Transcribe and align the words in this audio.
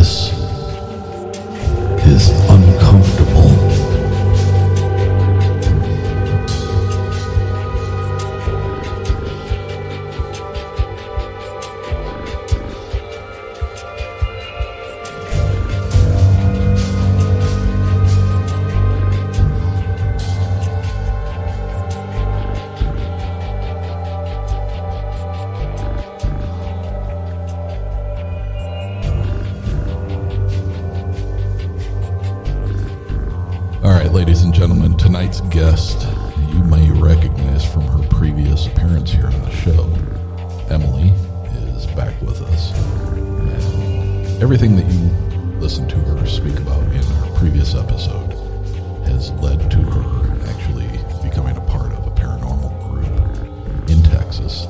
and 0.00 0.29
everything 44.52 44.74
that 44.74 44.92
you 44.92 45.60
listened 45.60 45.88
to 45.88 45.94
her 45.94 46.26
speak 46.26 46.58
about 46.58 46.82
in 46.82 47.04
her 47.04 47.36
previous 47.36 47.76
episode 47.76 48.32
has 49.06 49.30
led 49.34 49.70
to 49.70 49.76
her 49.76 50.48
actually 50.48 50.88
becoming 51.22 51.56
a 51.56 51.60
part 51.60 51.92
of 51.92 52.04
a 52.04 52.10
paranormal 52.10 52.72
group 52.82 53.88
in 53.88 54.02
Texas 54.02 54.66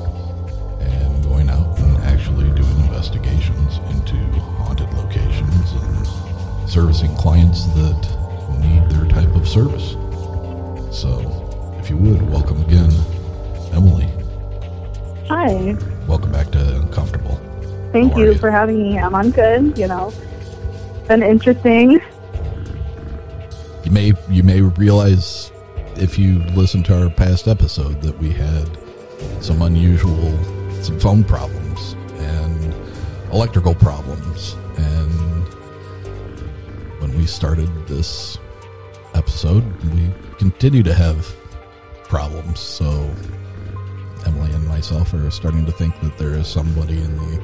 and 0.81 1.23
going 1.23 1.49
out 1.49 1.79
and 1.79 1.97
actually 2.03 2.47
doing 2.51 2.79
investigations 2.81 3.79
into 3.89 4.17
haunted 4.61 4.93
locations 4.93 5.71
and 5.71 6.69
servicing 6.69 7.15
clients 7.15 7.65
that 7.73 8.07
need 8.59 8.87
their 8.91 9.07
type 9.07 9.33
of 9.33 9.47
service. 9.47 9.95
Thank 17.91 18.15
you 18.15 18.31
you? 18.31 18.35
for 18.35 18.51
having 18.51 18.81
me. 18.81 18.99
I'm 18.99 19.13
on 19.13 19.31
good, 19.31 19.77
you 19.77 19.87
know. 19.87 20.13
Been 21.07 21.23
interesting. 21.23 22.01
You 23.83 23.91
may 23.91 24.13
you 24.29 24.43
may 24.43 24.61
realize 24.61 25.51
if 25.95 26.17
you 26.17 26.39
listen 26.55 26.83
to 26.83 27.03
our 27.03 27.09
past 27.09 27.47
episode 27.47 28.01
that 28.01 28.17
we 28.19 28.31
had 28.31 28.69
some 29.41 29.61
unusual 29.61 30.31
some 30.81 30.99
phone 30.99 31.23
problems 31.23 31.93
and 32.17 32.73
electrical 33.31 33.75
problems 33.75 34.55
and 34.77 35.47
when 36.99 37.15
we 37.17 37.25
started 37.25 37.69
this 37.87 38.37
episode 39.13 39.63
we 39.93 40.09
continue 40.37 40.83
to 40.83 40.93
have 40.93 41.35
problems 42.03 42.59
so 42.59 43.13
Emily 44.25 44.51
and 44.53 44.67
myself 44.67 45.13
are 45.13 45.29
starting 45.31 45.65
to 45.65 45.71
think 45.71 45.99
that 46.01 46.17
there 46.17 46.33
is 46.33 46.47
somebody 46.47 46.97
in 46.97 47.17
the 47.17 47.41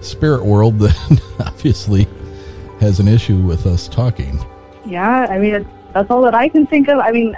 spirit 0.00 0.44
world 0.44 0.78
that 0.78 1.20
obviously 1.46 2.06
has 2.80 3.00
an 3.00 3.08
issue 3.08 3.38
with 3.38 3.66
us 3.66 3.88
talking 3.88 4.38
Yeah, 4.86 5.26
I 5.28 5.38
mean, 5.38 5.54
it's, 5.56 5.68
that's 5.92 6.10
all 6.10 6.22
that 6.22 6.34
I 6.34 6.48
can 6.48 6.66
think 6.66 6.88
of. 6.88 6.98
I 6.98 7.10
mean, 7.10 7.36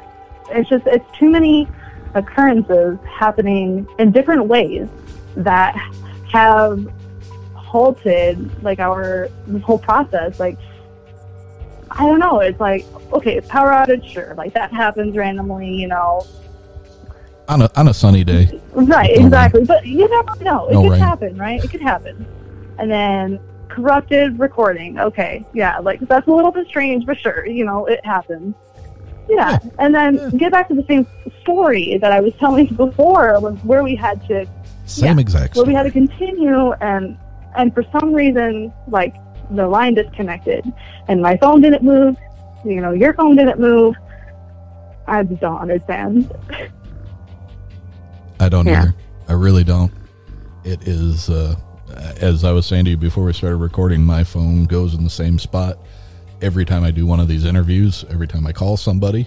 it's 0.51 0.69
just, 0.69 0.87
it's 0.87 1.05
too 1.19 1.31
many 1.31 1.69
occurrences 2.15 2.99
happening 3.09 3.87
in 3.99 4.11
different 4.12 4.47
ways 4.47 4.89
that 5.37 5.75
have 6.33 6.87
halted, 7.55 8.62
like, 8.62 8.79
our 8.81 9.29
this 9.47 9.62
whole 9.62 9.79
process. 9.79 10.39
Like, 10.41 10.59
I 11.91 12.05
don't 12.07 12.19
know. 12.19 12.41
It's 12.41 12.59
like, 12.61 12.85
okay, 13.12 13.37
it's 13.37 13.49
power 13.49 13.71
outage, 13.71 14.05
sure. 14.07 14.35
Like, 14.37 14.53
that 14.55 14.73
happens 14.73 15.17
randomly, 15.17 15.73
you 15.73 15.87
know. 15.89 16.27
on 17.49 17.62
a 17.62 17.71
on 17.77 17.89
a 17.89 17.95
sunny 17.95 18.25
day. 18.25 18.61
Right, 18.73 19.17
No 19.19 19.25
exactly. 19.27 19.65
But 19.65 19.87
you 19.87 20.09
never 20.09 20.43
know. 20.45 20.69
It 20.69 20.75
No 20.75 20.83
could 20.83 20.91
rain. 20.93 21.01
happen, 21.01 21.37
right? 21.39 21.62
It 21.65 21.71
could 21.71 21.81
happen. 21.81 22.27
And 22.81 22.91
then 22.91 23.38
corrupted 23.69 24.38
recording. 24.38 24.99
Okay, 24.99 25.44
yeah, 25.53 25.79
like 25.79 26.00
that's 26.00 26.27
a 26.27 26.31
little 26.32 26.50
bit 26.50 26.67
strange, 26.67 27.05
but 27.06 27.19
sure, 27.19 27.47
you 27.47 27.65
know, 27.65 27.85
it 27.87 28.05
happens. 28.05 28.55
Yeah, 29.29 29.59
and 29.79 29.94
then 29.94 30.31
get 30.38 30.50
back 30.50 30.67
to 30.69 30.75
the 30.75 30.85
same 30.88 31.06
story 31.43 31.99
that 31.99 32.11
I 32.11 32.21
was 32.21 32.32
telling 32.41 32.67
before, 32.77 33.38
was 33.41 33.56
where 33.62 33.82
we 33.85 33.94
had 33.94 34.27
to 34.29 34.47
Same 34.87 35.19
Yeah. 35.19 35.21
exact 35.21 35.56
Well, 35.56 35.67
we 35.67 35.75
had 35.75 35.85
to 35.85 35.91
continue, 35.91 36.73
and 36.81 37.17
and 37.56 37.75
for 37.75 37.85
some 37.93 38.12
reason, 38.12 38.73
like 38.88 39.15
the 39.50 39.69
line 39.69 39.94
disconnected, 39.94 40.65
and 41.09 41.21
my 41.21 41.37
phone 41.37 41.61
didn't 41.61 41.83
move. 41.83 42.17
You 42.65 42.81
know, 42.81 42.93
your 42.93 43.12
phone 43.15 43.37
didn't 43.37 43.61
move. 43.61 43.94
I 45.06 45.23
just 45.23 45.41
don't 45.41 45.59
understand. 45.59 46.33
I 48.41 48.49
don't 48.49 48.67
Yeah. 48.67 48.83
either. 48.83 48.94
I 49.29 49.33
really 49.35 49.65
don't. 49.65 49.93
It 50.65 50.87
is, 50.88 51.29
uh, 51.31 51.55
as 52.21 52.45
I 52.45 52.53
was 52.53 52.67
saying 52.67 52.85
to 52.87 52.91
you 52.93 52.97
before 52.97 53.25
we 53.25 53.33
started 53.33 53.57
recording, 53.57 54.05
my 54.05 54.25
phone 54.25 54.65
goes 54.65 54.95
in 54.95 55.05
the 55.05 55.11
same 55.11 55.39
spot 55.39 55.79
every 56.43 56.65
time 56.65 56.85
I 56.85 56.91
do 56.91 57.07
one 57.07 57.21
of 57.21 57.29
these 57.29 57.45
interviews, 57.45 58.05
every 58.09 58.27
time 58.27 58.47
I 58.47 58.53
call 58.53 58.77
somebody. 58.77 59.27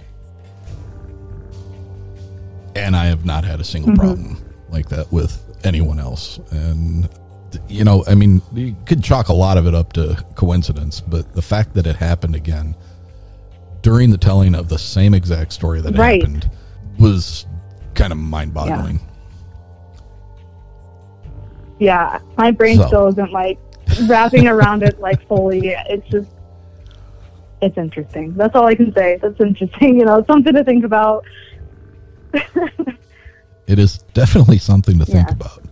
And 2.76 2.96
I 2.96 3.06
have 3.06 3.24
not 3.24 3.44
had 3.44 3.60
a 3.60 3.64
single 3.64 3.92
Mhm. 3.92 3.96
problem 3.96 4.36
like 4.70 4.88
that 4.88 5.12
with 5.12 5.40
anyone 5.62 5.98
else. 6.00 6.40
And, 6.50 7.08
you 7.68 7.84
know, 7.84 8.04
I 8.08 8.14
mean, 8.14 8.42
you 8.52 8.74
could 8.84 9.02
chalk 9.02 9.28
a 9.28 9.32
lot 9.32 9.56
of 9.56 9.66
it 9.66 9.74
up 9.74 9.92
to 9.92 10.16
coincidence, 10.34 11.00
but 11.00 11.34
the 11.34 11.42
fact 11.42 11.74
that 11.74 11.86
it 11.86 11.96
happened 11.96 12.34
again 12.34 12.74
during 13.82 14.10
the 14.10 14.18
telling 14.18 14.54
of 14.54 14.68
the 14.68 14.78
same 14.78 15.14
exact 15.14 15.52
story 15.52 15.80
that 15.82 15.96
Right. 15.96 16.20
happened 16.20 16.50
was 16.98 17.46
kind 17.94 18.12
of 18.12 18.18
mind 18.18 18.52
boggling. 18.54 18.96
Yeah, 18.96 19.13
my 22.36 22.50
brain 22.50 22.76
So. 22.78 22.86
still 22.86 23.06
isn't 23.08 23.32
like 23.32 23.58
wrapping 24.06 24.46
around 24.48 24.82
it 24.82 25.00
like 25.00 25.26
fully. 25.28 25.68
It's 25.88 26.08
just, 26.08 26.30
it's 27.60 27.76
interesting. 27.78 28.34
That's 28.34 28.54
all 28.54 28.66
I 28.66 28.74
can 28.74 28.92
say. 28.94 29.18
That's 29.20 29.40
interesting. 29.40 29.98
You 29.98 30.04
know, 30.04 30.24
something 30.26 30.54
to 30.54 30.64
think 30.64 30.84
about. 30.84 31.24
It 33.66 33.78
is 33.78 33.98
definitely 34.12 34.58
something 34.58 34.98
to 34.98 35.06
think 35.06 35.28
Yeah. 35.28 35.34
about. 35.34 35.62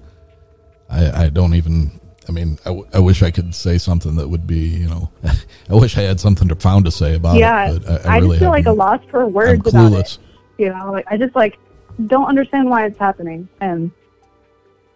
I, 0.88 1.24
I 1.24 1.28
don't 1.28 1.54
even. 1.54 2.00
I 2.28 2.32
mean, 2.32 2.58
I, 2.64 2.68
w- 2.68 2.86
I 2.94 3.00
wish 3.00 3.22
I 3.22 3.30
could 3.30 3.54
say 3.54 3.78
something 3.78 4.14
that 4.14 4.28
would 4.28 4.46
be, 4.46 4.60
you 4.60 4.88
know, 4.88 5.10
I 5.70 5.74
wish 5.74 5.98
I 5.98 6.02
had 6.02 6.20
something 6.20 6.46
profound 6.46 6.84
to 6.84 6.90
say 6.90 7.16
about 7.16 7.36
yeah, 7.36 7.72
it. 7.72 7.82
Yeah, 7.82 7.98
I, 8.04 8.14
I, 8.14 8.18
really 8.18 8.28
just 8.36 8.40
feel 8.40 8.50
like 8.50 8.66
a 8.66 8.72
loss 8.72 9.00
for 9.10 9.24
I'm 9.24 9.32
words 9.32 9.66
about 9.68 9.92
it. 9.92 9.96
clueless. 9.96 10.18
You 10.58 10.68
know, 10.70 10.92
like 10.92 11.04
I 11.10 11.16
just 11.16 11.34
like 11.34 11.58
don't 12.06 12.26
understand 12.26 12.70
why 12.70 12.86
it's 12.86 12.98
happening, 12.98 13.48
and 13.60 13.90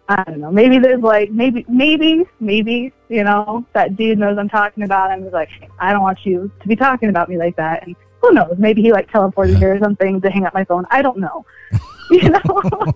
I 0.09 0.23
don't 0.23 0.39
know. 0.39 0.51
Maybe 0.51 0.79
there's 0.79 1.01
like 1.01 1.31
maybe 1.31 1.65
maybe 1.67 2.25
maybe 2.39 2.93
you 3.09 3.23
know 3.23 3.65
that 3.73 3.97
dude 3.97 4.17
knows 4.17 4.37
I'm 4.37 4.47
talking 4.47 4.83
about 4.83 5.11
him. 5.11 5.23
He's 5.23 5.33
like, 5.33 5.49
I 5.79 5.91
don't 5.91 6.01
want 6.01 6.25
you 6.25 6.49
to 6.61 6.67
be 6.67 6.75
talking 6.75 7.09
about 7.09 7.27
me 7.27 7.37
like 7.37 7.55
that, 7.57 7.85
and 7.85 7.95
who 8.21 8.31
knows? 8.31 8.55
Maybe 8.57 8.81
he 8.81 8.91
like 8.93 9.09
teleported 9.09 9.57
here 9.57 9.75
or 9.75 9.79
something 9.79 10.21
to 10.21 10.29
hang 10.29 10.45
up 10.45 10.53
my 10.53 10.63
phone. 10.63 10.85
I 10.91 11.01
don't 11.01 11.17
know. 11.17 11.45
you 12.11 12.29
know. 12.29 12.93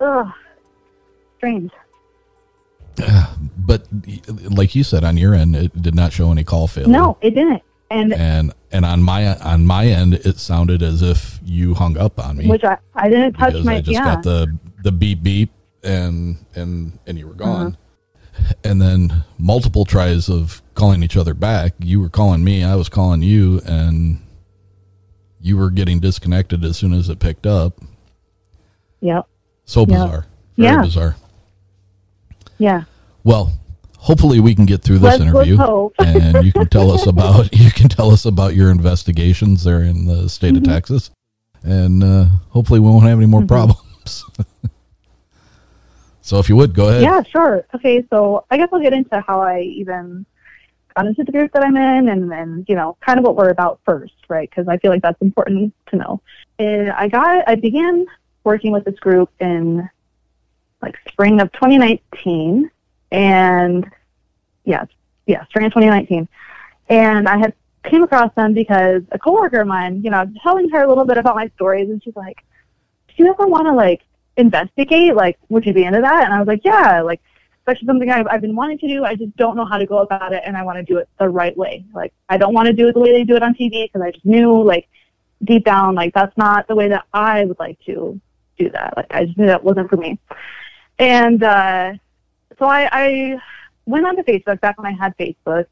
Ugh, 0.00 0.28
strange. 1.38 1.72
But 3.56 3.86
like 4.50 4.74
you 4.74 4.82
said, 4.82 5.04
on 5.04 5.16
your 5.16 5.32
end, 5.32 5.54
it 5.54 5.80
did 5.80 5.94
not 5.94 6.12
show 6.12 6.32
any 6.32 6.42
call 6.42 6.66
failure. 6.66 6.90
No, 6.90 7.16
it 7.20 7.36
didn't. 7.36 7.62
And 7.90 8.12
And 8.12 8.52
and 8.70 8.84
on 8.84 9.02
my 9.02 9.36
on 9.38 9.66
my 9.66 9.86
end, 9.86 10.14
it 10.14 10.38
sounded 10.38 10.82
as 10.82 11.02
if 11.02 11.40
you 11.44 11.74
hung 11.74 11.96
up 11.98 12.24
on 12.24 12.36
me. 12.36 12.46
which 12.48 12.62
I, 12.64 12.78
I 12.94 13.08
didn't 13.08 13.32
touch 13.34 13.54
my 13.64 13.76
I 13.76 13.80
just 13.80 13.92
yeah. 13.92 14.04
got 14.04 14.22
the 14.22 14.56
the 14.84 14.92
beep 14.92 15.22
beep 15.22 15.50
and 15.82 16.36
and 16.54 16.98
and 17.06 17.18
you 17.18 17.26
were 17.26 17.34
uh-huh. 17.34 17.44
gone. 17.64 17.76
And 18.64 18.80
then 18.80 19.24
multiple 19.38 19.84
tries 19.84 20.30
of 20.30 20.62
calling 20.74 21.02
each 21.02 21.16
other 21.16 21.34
back. 21.34 21.74
You 21.80 22.00
were 22.00 22.08
calling 22.08 22.42
me, 22.44 22.62
I 22.64 22.74
was 22.76 22.88
calling 22.88 23.22
you, 23.22 23.60
and 23.66 24.18
you 25.40 25.56
were 25.56 25.70
getting 25.70 26.00
disconnected 26.00 26.64
as 26.64 26.76
soon 26.78 26.92
as 26.94 27.08
it 27.10 27.18
picked 27.18 27.46
up. 27.46 27.80
Yep. 29.00 29.26
So 29.64 29.80
Yep. 29.80 29.88
bizarre. 29.88 30.26
Very 30.56 30.74
Yeah. 30.74 30.82
bizarre. 30.82 31.16
Yeah. 32.58 32.84
Well, 33.24 33.52
hopefully 34.02 34.40
we 34.40 34.54
can 34.54 34.64
get 34.66 34.82
through 34.82 34.98
this 34.98 35.18
Let's- 35.18 35.22
interview 35.22 35.58
and 35.98 36.44
you 36.44 36.52
can 36.52 36.66
tell 36.68 36.90
us 36.90 37.06
about 37.06 37.54
you 37.58 37.70
can 37.70 37.88
tell 37.88 38.10
us 38.10 38.24
about 38.24 38.54
your 38.54 38.70
investigations 38.70 39.62
there 39.64 39.82
in 39.82 40.06
the 40.06 40.28
state 40.28 40.54
Mm-hmm. 40.54 40.64
of 40.64 40.74
Texas. 40.74 41.10
And 41.62 42.02
uh, 42.02 42.24
hopefully 42.48 42.80
we 42.80 42.88
won't 42.88 43.04
have 43.04 43.18
any 43.18 43.26
more 43.26 43.44
problems. 43.44 44.24
so 46.22 46.38
if 46.38 46.48
you 46.48 46.56
would 46.56 46.74
go 46.74 46.88
ahead. 46.88 47.02
Yeah, 47.02 47.22
sure. 47.22 47.64
Okay, 47.74 48.04
so 48.10 48.44
I 48.50 48.56
guess 48.56 48.68
I'll 48.72 48.80
get 48.80 48.92
into 48.94 49.20
how 49.20 49.40
I 49.42 49.60
even 49.60 50.24
got 50.96 51.06
into 51.06 51.22
the 51.24 51.32
group 51.32 51.52
that 51.52 51.62
I'm 51.62 51.76
in 51.76 52.08
and 52.08 52.30
then, 52.30 52.64
you 52.68 52.74
know, 52.74 52.96
kind 53.00 53.18
of 53.18 53.24
what 53.24 53.36
we're 53.36 53.50
about 53.50 53.78
first, 53.84 54.14
right? 54.28 54.48
Because 54.48 54.68
I 54.68 54.78
feel 54.78 54.90
like 54.90 55.02
that's 55.02 55.20
important 55.20 55.74
to 55.90 55.96
know. 55.96 56.20
And 56.58 56.90
I 56.92 57.08
got, 57.08 57.44
I 57.46 57.54
began 57.56 58.06
working 58.44 58.72
with 58.72 58.84
this 58.84 58.98
group 58.98 59.30
in 59.40 59.88
like 60.82 60.96
spring 61.08 61.40
of 61.40 61.52
2019 61.52 62.70
and 63.10 63.90
yeah, 64.64 64.84
yeah, 65.26 65.44
spring 65.46 65.66
of 65.66 65.72
2019. 65.72 66.28
And 66.88 67.28
I 67.28 67.38
had 67.38 67.54
came 67.84 68.02
across 68.02 68.34
them 68.34 68.52
because 68.52 69.02
a 69.12 69.18
coworker 69.18 69.60
of 69.60 69.66
mine, 69.66 70.02
you 70.02 70.10
know, 70.10 70.30
telling 70.42 70.68
her 70.70 70.82
a 70.82 70.88
little 70.88 71.04
bit 71.04 71.16
about 71.16 71.34
my 71.34 71.50
stories 71.56 71.88
and 71.88 72.02
she's 72.02 72.16
like, 72.16 72.36
do 73.08 73.14
you 73.24 73.30
ever 73.30 73.46
want 73.46 73.66
to 73.66 73.72
like 73.72 74.02
investigate? 74.36 75.14
Like, 75.14 75.38
would 75.48 75.64
you 75.64 75.72
be 75.72 75.84
into 75.84 76.00
that? 76.00 76.24
And 76.24 76.34
I 76.34 76.38
was 76.38 76.48
like, 76.48 76.62
yeah, 76.64 77.00
like, 77.02 77.20
Especially 77.60 77.86
something 77.86 78.10
I've, 78.10 78.26
I've 78.26 78.40
been 78.40 78.56
wanting 78.56 78.78
to 78.78 78.88
do. 78.88 79.04
I 79.04 79.14
just 79.14 79.36
don't 79.36 79.54
know 79.54 79.66
how 79.66 79.76
to 79.76 79.86
go 79.86 79.98
about 79.98 80.32
it 80.32 80.42
and 80.46 80.56
I 80.56 80.64
want 80.64 80.78
to 80.78 80.82
do 80.82 80.98
it 80.98 81.08
the 81.18 81.28
right 81.28 81.56
way. 81.56 81.84
Like, 81.94 82.12
I 82.28 82.38
don't 82.38 82.54
want 82.54 82.66
to 82.66 82.72
do 82.72 82.88
it 82.88 82.94
the 82.94 83.00
way 83.00 83.12
they 83.12 83.22
do 83.22 83.36
it 83.36 83.42
on 83.42 83.54
TV 83.54 83.84
because 83.84 84.00
I 84.00 84.10
just 84.12 84.24
knew, 84.24 84.62
like, 84.62 84.88
deep 85.44 85.64
down, 85.64 85.94
like, 85.94 86.14
that's 86.14 86.36
not 86.38 86.66
the 86.68 86.74
way 86.74 86.88
that 86.88 87.04
I 87.12 87.44
would 87.44 87.58
like 87.58 87.78
to 87.84 88.18
do 88.58 88.70
that. 88.70 88.94
Like, 88.96 89.06
I 89.10 89.26
just 89.26 89.36
knew 89.36 89.46
that 89.46 89.62
wasn't 89.62 89.90
for 89.90 89.98
me. 89.98 90.18
And, 90.98 91.42
uh, 91.42 91.92
so 92.60 92.66
I, 92.66 92.88
I 92.92 93.36
went 93.86 94.06
onto 94.06 94.22
Facebook 94.22 94.60
back 94.60 94.78
when 94.78 94.86
I 94.86 94.96
had 94.96 95.16
Facebook 95.16 95.66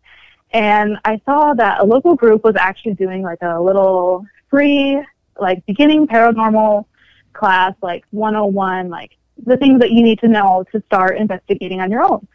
and 0.50 0.96
I 1.04 1.20
saw 1.24 1.54
that 1.54 1.80
a 1.80 1.84
local 1.84 2.16
group 2.16 2.42
was 2.42 2.56
actually 2.56 2.94
doing 2.94 3.22
like 3.22 3.42
a 3.42 3.60
little 3.60 4.26
free, 4.48 5.00
like 5.38 5.64
beginning 5.66 6.06
paranormal 6.06 6.86
class, 7.34 7.74
like 7.82 8.04
101, 8.10 8.88
like 8.88 9.16
the 9.46 9.58
things 9.58 9.80
that 9.80 9.90
you 9.92 10.02
need 10.02 10.18
to 10.20 10.28
know 10.28 10.64
to 10.72 10.82
start 10.86 11.18
investigating 11.18 11.80
on 11.80 11.90
your 11.90 12.02
own. 12.02 12.26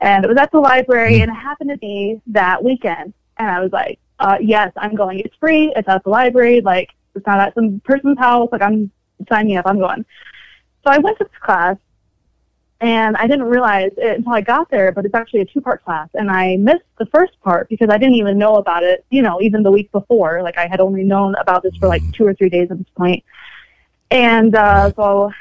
And 0.00 0.24
it 0.24 0.28
was 0.28 0.38
at 0.38 0.52
the 0.52 0.60
library 0.60 1.20
and 1.20 1.30
it 1.30 1.34
happened 1.34 1.70
to 1.70 1.78
be 1.78 2.20
that 2.28 2.62
weekend. 2.62 3.12
And 3.38 3.50
I 3.50 3.60
was 3.60 3.72
like, 3.72 3.98
uh, 4.20 4.38
yes, 4.40 4.72
I'm 4.76 4.94
going. 4.94 5.18
It's 5.20 5.34
free. 5.36 5.72
It's 5.74 5.88
at 5.88 6.04
the 6.04 6.10
library. 6.10 6.60
Like, 6.60 6.90
it's 7.14 7.26
not 7.26 7.40
at 7.40 7.54
some 7.54 7.80
person's 7.80 8.18
house. 8.18 8.48
Like, 8.52 8.62
I'm 8.62 8.90
signing 9.28 9.56
up. 9.56 9.66
I'm 9.66 9.78
going. 9.78 10.06
So 10.84 10.92
I 10.92 10.98
went 10.98 11.18
to 11.18 11.24
this 11.24 11.40
class 11.40 11.76
and 12.80 13.16
I 13.16 13.26
didn't 13.26 13.46
realize 13.46 13.92
it 13.96 14.18
until 14.18 14.32
I 14.32 14.42
got 14.42 14.70
there, 14.70 14.92
but 14.92 15.04
it's 15.06 15.14
actually 15.14 15.40
a 15.40 15.44
two 15.46 15.60
part 15.60 15.82
class. 15.84 16.08
And 16.14 16.30
I 16.30 16.56
missed 16.56 16.84
the 16.98 17.06
first 17.06 17.40
part 17.40 17.68
because 17.68 17.88
I 17.90 17.96
didn't 17.96 18.16
even 18.16 18.36
know 18.36 18.56
about 18.56 18.82
it, 18.82 19.04
you 19.10 19.22
know, 19.22 19.40
even 19.40 19.62
the 19.62 19.70
week 19.70 19.90
before. 19.92 20.42
Like 20.42 20.58
I 20.58 20.66
had 20.66 20.80
only 20.80 21.02
known 21.02 21.34
about 21.36 21.62
this 21.62 21.74
for 21.76 21.88
like 21.88 22.02
two 22.12 22.26
or 22.26 22.34
three 22.34 22.50
days 22.50 22.70
at 22.70 22.78
this 22.78 22.88
point. 22.94 23.24
And 24.10 24.54
uh, 24.54 24.92
so, 24.94 25.32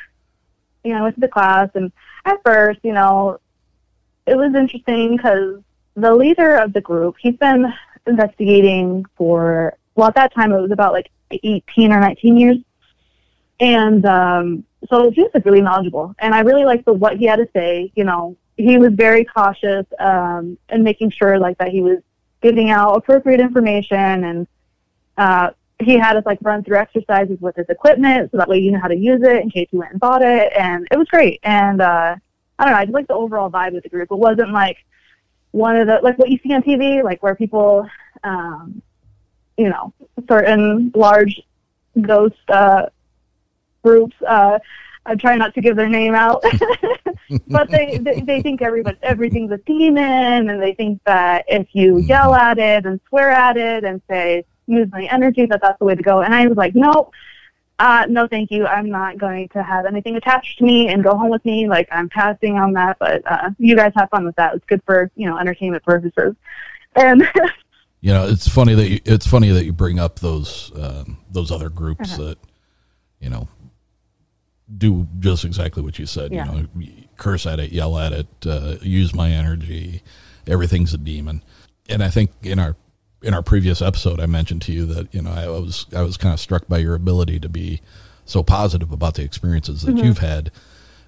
you 0.84 0.94
know, 0.94 1.00
I 1.00 1.01
went 1.04 1.15
to 1.15 1.22
the 1.22 1.27
class, 1.27 1.70
and 1.75 1.92
at 2.24 2.42
first, 2.44 2.80
you 2.84 2.94
know, 2.94 3.39
it 4.25 4.36
was 4.36 4.56
interesting 4.56 5.18
because 5.18 5.62
the 5.96 6.15
leader 6.15 6.56
of 6.56 6.74
the 6.74 6.82
group, 6.82 7.15
he's 7.20 7.36
been 7.36 7.72
investigating 8.08 9.06
for, 9.18 9.77
well, 9.96 10.08
at 10.08 10.15
that 10.15 10.34
time 10.34 10.51
it 10.51 10.62
was 10.62 10.72
about 10.72 10.94
like 10.94 11.12
18 11.32 11.92
or 11.92 12.00
19 12.00 12.38
years. 12.38 12.58
And 13.60 14.06
um, 14.06 14.65
so 14.89 15.08
was 15.08 15.30
like, 15.34 15.46
really 15.46 15.62
knowledgeable, 15.62 16.15
and 16.20 16.34
I 16.34 16.42
really 16.42 16.65
liked 16.65 16.86
the 16.86 16.94
what 16.94 17.18
he 17.18 17.25
had 17.25 17.38
to 17.38 17.48
say. 17.54 17.92
You 17.96 18.04
know, 18.04 18.38
he 18.58 18.77
was 18.77 18.94
very 18.94 19.25
cautious 19.25 19.86
um, 20.00 20.58
and 20.70 20.84
making 20.84 21.12
sure 21.12 21.38
like 21.39 21.58
that 21.58 21.70
he 21.70 21.82
was 21.82 22.00
giving 22.42 22.70
out 22.70 22.96
appropriate 22.96 23.39
information, 23.39 24.24
and 24.24 24.48
uh, 25.18 25.51
he 25.80 25.98
had 25.98 26.18
us 26.18 26.25
like 26.25 26.39
run 26.42 26.63
through 26.63 26.77
exercises 26.77 27.39
with 27.42 27.56
his 27.56 27.68
equipment, 27.70 28.32
so 28.32 28.38
that 28.38 28.48
way 28.48 28.58
you 28.58 28.72
know 28.72 28.80
how 28.80 28.88
to 28.88 28.96
use 28.96 29.22
it 29.24 29.42
in 29.42 29.50
case 29.50 29.68
you 29.72 29.80
went 29.80 29.92
and 29.92 30.00
bought 30.00 30.22
it, 30.22 30.51
and 30.54 30.88
it 30.92 30.98
was 30.98 31.08
great. 31.08 31.39
And 31.44 31.82
uh, 31.82 32.15
I 32.58 32.63
don't 32.63 32.74
know, 32.74 32.80
I 32.80 32.86
just 32.86 32.94
like 32.94 33.08
the 33.08 33.13
overall 33.13 33.50
vibe 33.50 33.75
of 33.75 33.84
the 33.84 33.89
group. 33.89 34.10
It 34.12 34.18
wasn't 34.18 34.51
like 34.51 34.77
one 35.51 35.75
of 35.75 35.88
the 35.88 36.00
like 36.01 36.18
what 36.18 36.30
you 36.30 36.39
see 36.44 36.54
on 36.54 36.63
TV, 36.63 37.04
like 37.04 37.22
where 37.24 37.36
people, 37.36 37.88
um, 38.24 38.82
you 39.58 39.70
know, 39.70 39.94
certain 40.27 40.92
large 40.96 41.42
ghost 42.01 42.36
uh, 42.50 42.88
groups. 43.86 44.15
Uh, 44.27 44.58
I'm 45.06 45.20
trying 45.20 45.38
not 45.38 45.54
to 45.54 45.62
give 45.62 45.75
their 45.75 45.88
name 45.89 46.15
out, 46.15 46.44
but 47.48 47.70
they, 47.70 47.98
they 48.00 48.22
they 48.22 48.42
think 48.42 48.62
everybody 48.63 48.98
everything's 49.04 49.51
a 49.51 49.58
demon, 49.60 50.50
and 50.50 50.62
they 50.62 50.74
think 50.74 51.00
that 51.06 51.46
if 51.48 51.68
you 51.74 52.00
yell 52.00 52.34
at 52.34 52.58
it 52.58 52.86
and 52.88 53.00
swear 53.08 53.30
at 53.30 53.56
it 53.56 53.84
and 53.84 54.01
say 54.10 54.44
use 54.65 54.89
my 54.92 55.04
energy, 55.12 55.46
that 55.46 55.62
that's 55.62 55.77
the 55.77 55.86
way 55.86 55.94
to 55.96 56.01
go. 56.01 56.22
And 56.22 56.34
I 56.34 56.48
was 56.48 56.58
like, 56.58 56.74
nope. 56.75 57.12
Uh, 57.77 58.06
no, 58.08 58.25
thank 58.25 58.51
you. 58.51 58.65
I'm 58.65 58.89
not 58.89 59.18
going 59.18 59.50
to 59.50 59.62
have 59.62 59.86
anything 59.86 60.15
attached 60.15 60.60
to 60.60 60.63
me 60.63 60.88
and 60.88 61.04
go 61.04 61.13
home 61.18 61.30
with 61.30 61.44
me. 61.44 61.68
Like 61.68 61.89
I'm 61.92 62.08
passing 62.08 62.56
on 62.58 62.72
that, 62.74 62.98
but 63.00 63.22
uh, 63.30 63.50
you 63.60 63.75
guys 63.75 63.92
have 63.98 64.10
fun 64.10 64.25
with 64.25 64.36
that. 64.38 64.56
It's 64.56 64.65
good 64.65 64.82
for 64.86 65.12
you 65.15 65.27
know 65.30 65.38
entertainment 65.38 65.84
purposes. 65.84 66.36
And 66.96 67.30
You 68.01 68.13
know, 68.13 68.27
it's 68.27 68.48
funny 68.48 68.75
that 68.75 68.88
you, 68.88 69.00
it's 69.04 69.25
funny 69.25 69.50
that 69.50 69.65
you 69.65 69.74
bring 69.74 69.98
up 70.00 70.20
those 70.20 70.72
um, 70.80 71.18
those 71.32 71.51
other 71.51 71.70
groups 71.70 72.13
Uh-huh. 72.13 72.24
that 72.24 72.38
you 73.20 73.30
know 73.32 73.48
do 74.78 75.08
just 75.20 75.46
exactly 75.46 75.84
what 75.84 76.00
you 76.00 76.06
said. 76.06 76.32
Yeah. 76.32 76.52
You 76.52 76.62
know, 76.76 76.88
curse 77.18 77.46
at 77.46 77.60
it, 77.60 77.72
yell 77.72 77.98
at 77.98 78.14
it, 78.14 78.28
uh, 78.46 78.76
use 78.82 79.14
my 79.14 79.30
energy. 79.30 80.02
Everything's 80.48 80.94
a 80.94 80.98
demon. 80.98 81.44
And 81.90 82.04
I 82.04 82.10
think 82.10 82.32
in 82.42 82.60
our 82.60 82.76
in 83.22 83.34
our 83.34 83.42
previous 83.44 83.82
episode, 83.82 84.20
I 84.20 84.26
mentioned 84.26 84.62
to 84.64 84.72
you 84.74 84.86
that 84.88 85.14
you 85.14 85.22
know 85.22 85.32
I 85.32 85.48
was 85.48 85.86
I 85.96 86.02
was 86.02 86.18
kind 86.18 86.34
of 86.34 86.40
struck 86.40 86.68
by 86.68 86.80
your 86.80 86.96
ability 86.96 87.40
to 87.42 87.50
be 87.50 87.82
so 88.26 88.42
positive 88.44 88.92
about 88.92 89.14
the 89.16 89.24
experiences 89.24 89.84
that 89.84 89.96
Mhm. 89.96 90.04
you've 90.04 90.18
had, 90.18 90.52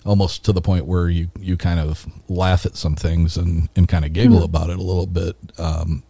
almost 0.06 0.46
to 0.46 0.54
the 0.54 0.62
point 0.62 0.86
where 0.86 1.10
you 1.10 1.30
you 1.40 1.58
kind 1.58 1.80
of 1.80 2.06
laugh 2.30 2.66
at 2.66 2.76
some 2.76 2.96
things 2.96 3.38
and 3.38 3.70
and 3.76 3.88
kind 3.88 4.06
of 4.06 4.14
giggle 4.14 4.42
Mhm. 4.42 4.46
about 4.46 4.70
it 4.70 4.78
a 4.78 4.84
little 4.84 5.08
bit. 5.08 5.36
Um, 5.58 6.04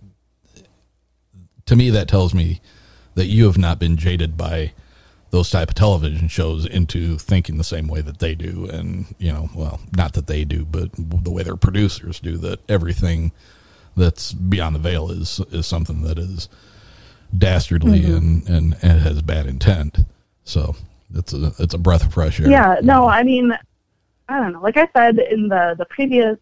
to 1.66 1.76
me, 1.76 1.90
that 1.90 2.08
tells 2.08 2.34
me 2.34 2.62
that 3.16 3.26
you 3.28 3.46
have 3.46 3.58
not 3.58 3.80
been 3.80 3.98
jaded 3.98 4.38
by 4.38 4.74
those 5.30 5.50
type 5.50 5.70
of 5.70 5.76
television 5.76 6.28
shows 6.28 6.66
into 6.66 7.18
thinking 7.18 7.58
the 7.58 7.64
same 7.64 7.88
way 7.88 8.02
that 8.02 8.20
they 8.20 8.34
do 8.36 8.68
and 8.72 9.14
you 9.18 9.32
know 9.32 9.50
well 9.56 9.80
not 9.96 10.14
that 10.14 10.28
they 10.28 10.44
do 10.46 10.64
but 10.66 10.90
the 10.98 11.30
way 11.32 11.44
their 11.44 11.58
producers 11.58 12.20
do 12.20 12.38
that 12.38 12.60
everything 12.70 13.32
that's 13.96 14.32
beyond 14.34 14.74
the 14.76 14.80
veil 14.80 15.12
is 15.12 15.42
is 15.52 15.66
something 15.68 16.02
that 16.04 16.18
is 16.18 16.48
dastardly 17.38 18.02
Mhm. 18.02 18.18
and, 18.18 18.50
and 18.50 18.78
and 18.82 19.02
has 19.02 19.22
bad 19.22 19.46
intent 19.48 20.00
so 20.44 20.76
it's 21.14 21.34
a 21.34 21.52
it's 21.60 21.74
a 21.74 21.78
breath 21.78 22.06
of 22.06 22.14
fresh 22.14 22.40
air 22.40 22.50
Yeah, 22.50 22.78
no, 22.82 23.08
I 23.08 23.24
mean, 23.24 23.52
I 24.30 24.40
don't 24.40 24.52
know. 24.54 24.62
Like 24.62 24.76
I 24.78 24.88
said 24.96 25.20
in 25.20 25.48
the 25.48 25.76
the 25.78 25.86
previous 25.86 26.38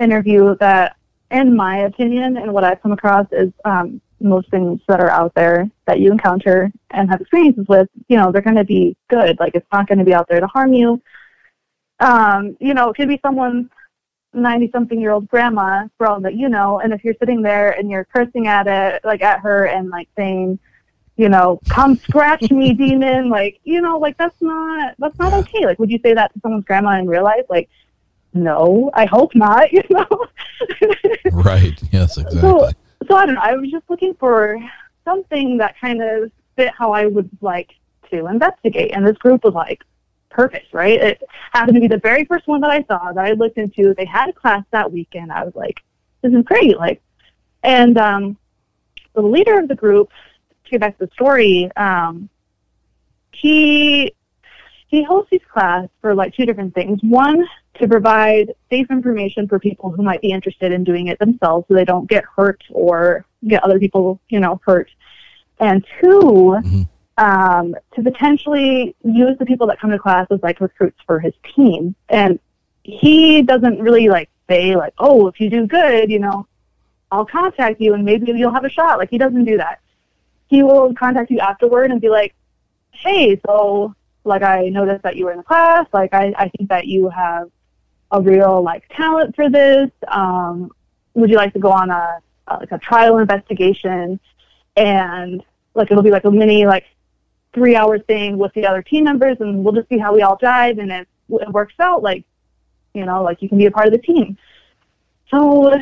interview, 0.00 0.56
that 0.60 0.96
in 1.30 1.56
my 1.56 1.78
opinion 1.78 2.36
and 2.36 2.52
what 2.52 2.64
I've 2.64 2.80
come 2.82 2.92
across 2.92 3.26
is 3.32 3.52
um, 3.64 4.00
most 4.20 4.50
things 4.50 4.80
that 4.88 5.00
are 5.00 5.10
out 5.10 5.34
there 5.34 5.68
that 5.86 6.00
you 6.00 6.10
encounter 6.10 6.70
and 6.90 7.10
have 7.10 7.20
experiences 7.20 7.66
with, 7.68 7.88
you 8.08 8.16
know, 8.16 8.32
they're 8.32 8.42
going 8.42 8.56
to 8.56 8.64
be 8.64 8.96
good. 9.08 9.38
Like 9.38 9.54
it's 9.54 9.66
not 9.72 9.86
going 9.86 9.98
to 9.98 10.04
be 10.04 10.14
out 10.14 10.28
there 10.28 10.40
to 10.40 10.46
harm 10.46 10.72
you. 10.72 11.02
Um, 12.00 12.56
you 12.60 12.74
know, 12.74 12.90
it 12.90 12.96
could 12.96 13.08
be 13.08 13.20
someone's 13.22 13.68
90 14.32 14.70
something 14.72 15.00
year 15.00 15.12
old 15.12 15.28
grandma 15.28 15.86
for 15.96 16.06
all 16.06 16.20
that 16.20 16.34
you 16.34 16.48
know. 16.48 16.80
And 16.80 16.92
if 16.92 17.04
you're 17.04 17.14
sitting 17.18 17.42
there 17.42 17.70
and 17.70 17.90
you're 17.90 18.04
cursing 18.04 18.46
at 18.46 18.66
it, 18.66 19.04
like 19.04 19.22
at 19.22 19.40
her 19.40 19.66
and 19.66 19.90
like 19.90 20.08
saying, 20.16 20.58
you 21.16 21.28
know, 21.28 21.60
come 21.68 21.96
scratch 21.96 22.50
me, 22.50 22.72
demon. 22.74 23.28
Like, 23.28 23.60
you 23.64 23.80
know, 23.80 23.98
like 23.98 24.16
that's 24.18 24.40
not 24.40 24.94
that's 24.98 25.18
not 25.18 25.32
okay. 25.32 25.64
Like, 25.64 25.78
would 25.78 25.90
you 25.90 26.00
say 26.02 26.14
that 26.14 26.32
to 26.34 26.40
someone's 26.40 26.64
grandma 26.64 26.98
in 26.98 27.06
real 27.06 27.22
life? 27.22 27.44
Like, 27.48 27.68
no, 28.32 28.90
I 28.94 29.06
hope 29.06 29.34
not. 29.34 29.68
You 29.72 29.82
know. 29.90 30.06
right 31.32 31.80
yes 31.92 32.16
exactly 32.16 32.40
So, 32.40 32.70
so 33.08 33.16
I 33.16 33.26
don't 33.26 33.34
know. 33.34 33.40
I 33.40 33.54
was 33.56 33.70
just 33.70 33.88
looking 33.88 34.14
for 34.14 34.58
something 35.04 35.58
that 35.58 35.78
kind 35.80 36.02
of 36.02 36.30
fit 36.56 36.72
how 36.76 36.92
I 36.92 37.06
would 37.06 37.30
like 37.40 37.70
to 38.10 38.26
investigate, 38.26 38.92
and 38.94 39.06
this 39.06 39.16
group 39.18 39.44
was 39.44 39.54
like 39.54 39.82
perfect, 40.30 40.72
right? 40.72 41.00
It 41.00 41.22
happened 41.52 41.76
to 41.76 41.80
be 41.80 41.88
the 41.88 41.98
very 41.98 42.24
first 42.24 42.46
one 42.46 42.60
that 42.62 42.70
I 42.70 42.82
saw 42.84 43.12
that 43.12 43.24
I 43.24 43.32
looked 43.32 43.58
into. 43.58 43.94
They 43.94 44.04
had 44.04 44.28
a 44.28 44.32
class 44.32 44.64
that 44.72 44.90
weekend. 44.90 45.32
I 45.32 45.44
was 45.44 45.54
like, 45.54 45.80
this 46.22 46.32
is 46.32 46.42
great. 46.44 46.76
Like, 46.76 47.00
and 47.62 47.96
um, 47.98 48.36
the 49.14 49.22
leader 49.22 49.58
of 49.58 49.68
the 49.68 49.74
group, 49.74 50.10
to 50.64 50.70
get 50.70 50.80
back 50.80 50.98
to 50.98 51.06
the 51.06 51.12
story, 51.12 51.70
um, 51.76 52.28
he 53.32 54.14
he 54.94 55.02
hosts 55.02 55.30
these 55.30 55.40
class 55.52 55.88
for 56.00 56.14
like 56.14 56.34
two 56.34 56.46
different 56.46 56.74
things. 56.74 57.00
One, 57.02 57.44
to 57.80 57.88
provide 57.88 58.54
safe 58.70 58.86
information 58.90 59.48
for 59.48 59.58
people 59.58 59.90
who 59.90 60.02
might 60.02 60.20
be 60.20 60.30
interested 60.30 60.70
in 60.70 60.84
doing 60.84 61.08
it 61.08 61.18
themselves 61.18 61.66
so 61.66 61.74
they 61.74 61.84
don't 61.84 62.08
get 62.08 62.24
hurt 62.24 62.62
or 62.70 63.24
get 63.48 63.64
other 63.64 63.80
people, 63.80 64.20
you 64.28 64.38
know, 64.38 64.60
hurt. 64.64 64.88
And 65.58 65.84
2 66.00 66.86
um, 67.18 67.74
to 67.94 68.02
potentially 68.02 68.94
use 69.04 69.36
the 69.38 69.46
people 69.46 69.66
that 69.66 69.80
come 69.80 69.90
to 69.90 69.98
class 69.98 70.26
as 70.30 70.40
like 70.42 70.60
recruits 70.60 70.98
for 71.06 71.18
his 71.18 71.34
team. 71.56 71.96
And 72.08 72.38
he 72.84 73.42
doesn't 73.42 73.80
really 73.80 74.08
like 74.08 74.30
say 74.48 74.76
like, 74.76 74.94
oh, 74.98 75.26
if 75.26 75.40
you 75.40 75.50
do 75.50 75.66
good, 75.66 76.10
you 76.10 76.20
know, 76.20 76.46
I'll 77.10 77.26
contact 77.26 77.80
you 77.80 77.94
and 77.94 78.04
maybe 78.04 78.30
you'll 78.32 78.52
have 78.52 78.64
a 78.64 78.70
shot. 78.70 78.98
Like 78.98 79.10
he 79.10 79.18
doesn't 79.18 79.44
do 79.44 79.56
that. 79.56 79.80
He 80.46 80.62
will 80.62 80.94
contact 80.94 81.32
you 81.32 81.40
afterward 81.40 81.90
and 81.90 82.00
be 82.00 82.10
like, 82.10 82.34
hey, 82.92 83.40
so 83.44 83.94
like 84.24 84.42
I 84.42 84.68
noticed 84.68 85.02
that 85.02 85.16
you 85.16 85.26
were 85.26 85.32
in 85.32 85.38
the 85.38 85.44
class. 85.44 85.86
Like 85.92 86.12
I, 86.14 86.32
I 86.36 86.48
think 86.48 86.70
that 86.70 86.86
you 86.86 87.08
have 87.10 87.50
a 88.10 88.20
real 88.20 88.62
like 88.62 88.84
talent 88.90 89.36
for 89.36 89.48
this. 89.50 89.90
Um, 90.08 90.70
would 91.14 91.30
you 91.30 91.36
like 91.36 91.52
to 91.52 91.58
go 91.58 91.70
on 91.70 91.90
a, 91.90 92.20
a 92.48 92.56
like 92.56 92.72
a 92.72 92.78
trial 92.78 93.18
investigation? 93.18 94.18
And 94.76 95.42
like 95.74 95.90
it'll 95.90 96.02
be 96.02 96.10
like 96.10 96.24
a 96.24 96.30
mini 96.30 96.66
like 96.66 96.84
three 97.52 97.76
hour 97.76 97.98
thing 97.98 98.38
with 98.38 98.52
the 98.54 98.66
other 98.66 98.82
team 98.82 99.04
members, 99.04 99.36
and 99.40 99.64
we'll 99.64 99.74
just 99.74 99.88
see 99.88 99.98
how 99.98 100.14
we 100.14 100.22
all 100.22 100.38
jive. 100.38 100.80
And 100.80 100.90
if 100.90 101.06
it 101.28 101.50
works 101.50 101.74
out, 101.78 102.02
like 102.02 102.24
you 102.94 103.04
know, 103.04 103.22
like 103.22 103.42
you 103.42 103.48
can 103.48 103.58
be 103.58 103.66
a 103.66 103.70
part 103.70 103.86
of 103.86 103.92
the 103.92 103.98
team. 103.98 104.38
So, 105.30 105.70
so 105.72 105.80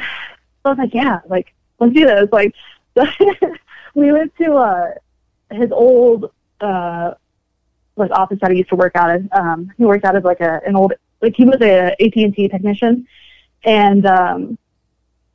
I 0.65 0.69
was 0.71 0.79
like, 0.79 0.95
yeah, 0.95 1.21
like 1.29 1.53
let's 1.79 1.95
do 1.95 2.07
this. 2.07 2.29
Like 2.33 2.55
we 3.95 4.13
went 4.13 4.37
to 4.39 4.55
uh 4.55 4.95
his 5.51 5.71
old 5.71 6.33
uh 6.61 7.15
like 8.03 8.11
office 8.11 8.39
that 8.41 8.51
I 8.51 8.55
used 8.55 8.69
to 8.71 8.77
work 8.77 8.95
out 8.95 9.15
of. 9.15 9.29
Um, 9.33 9.73
he 9.79 9.85
worked 9.85 10.05
out 10.05 10.17
of 10.17 10.25
like 10.25 10.41
a 10.41 10.61
an 10.67 10.77
old 10.77 10.93
like 11.21 11.35
he 11.37 11.45
was 11.45 11.61
a 11.61 11.93
AT 12.03 12.17
and 12.17 12.35
T 12.35 12.49
technician, 12.49 13.07
and 13.65 14.05
um, 14.07 14.59